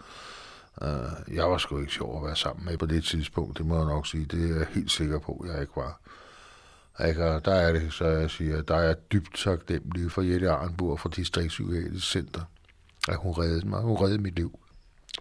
[0.83, 3.77] Øh, jeg var sgu ikke sjov at være sammen med på det tidspunkt, det må
[3.77, 4.25] jeg nok sige.
[4.25, 6.01] Det er jeg helt sikker på, at jeg ikke var.
[7.09, 7.25] Ikke?
[7.25, 11.01] Og der er det, så jeg siger, der er jeg dybt taknemmelig for Jette Arnburg
[11.01, 12.43] fra Distriktspsykiatrisk Center,
[13.09, 13.81] at hun reddede mig.
[13.81, 14.59] Hun reddede mit liv.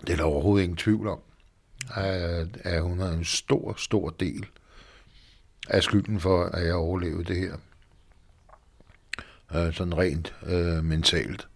[0.01, 1.19] Det er der overhovedet ingen tvivl om,
[1.95, 4.45] at, hun har en stor, stor del
[5.69, 7.53] af skylden for, at jeg overlevede det her.
[9.55, 11.47] Øh, sådan rent øh, mentalt.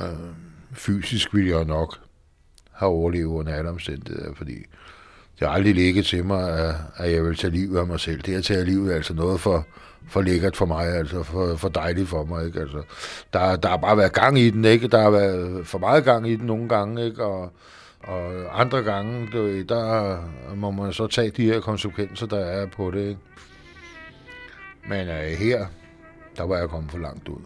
[0.00, 0.34] Øh,
[0.72, 1.98] fysisk ville jeg nok
[2.72, 4.54] have overlevet under alle omstændigheder, fordi
[5.38, 8.22] det har aldrig ligget til mig, at, at jeg vil tage livet af mig selv.
[8.22, 9.66] Det at tage livet er altså noget for,
[10.08, 12.46] for lækkert for mig, altså for, for dejligt for mig.
[12.46, 12.60] Ikke?
[12.60, 12.82] Altså,
[13.32, 14.88] der, der har bare været gang i den, ikke?
[14.88, 17.24] Der har været for meget gang i den nogle gange, ikke?
[17.24, 17.52] Og,
[18.06, 19.28] og andre gange,
[19.68, 20.18] der
[20.54, 23.08] må man så tage de her konsekvenser, der er på det.
[23.08, 23.20] Ikke?
[24.88, 25.66] Men øh, her,
[26.36, 27.40] der var jeg kommet for langt ud.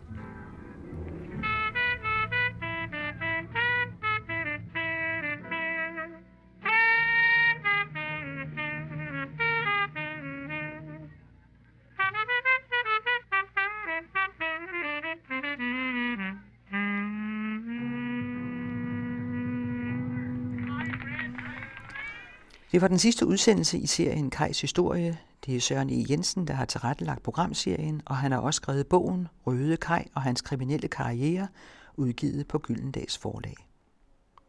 [22.72, 25.18] Det var den sidste udsendelse i serien Kejs Historie.
[25.46, 26.04] Det er Søren E.
[26.10, 30.40] Jensen, der har tilrettelagt programserien, og han har også skrevet bogen Røde Kaj og hans
[30.40, 31.48] kriminelle karriere,
[31.96, 33.67] udgivet på Gyldendags forlag.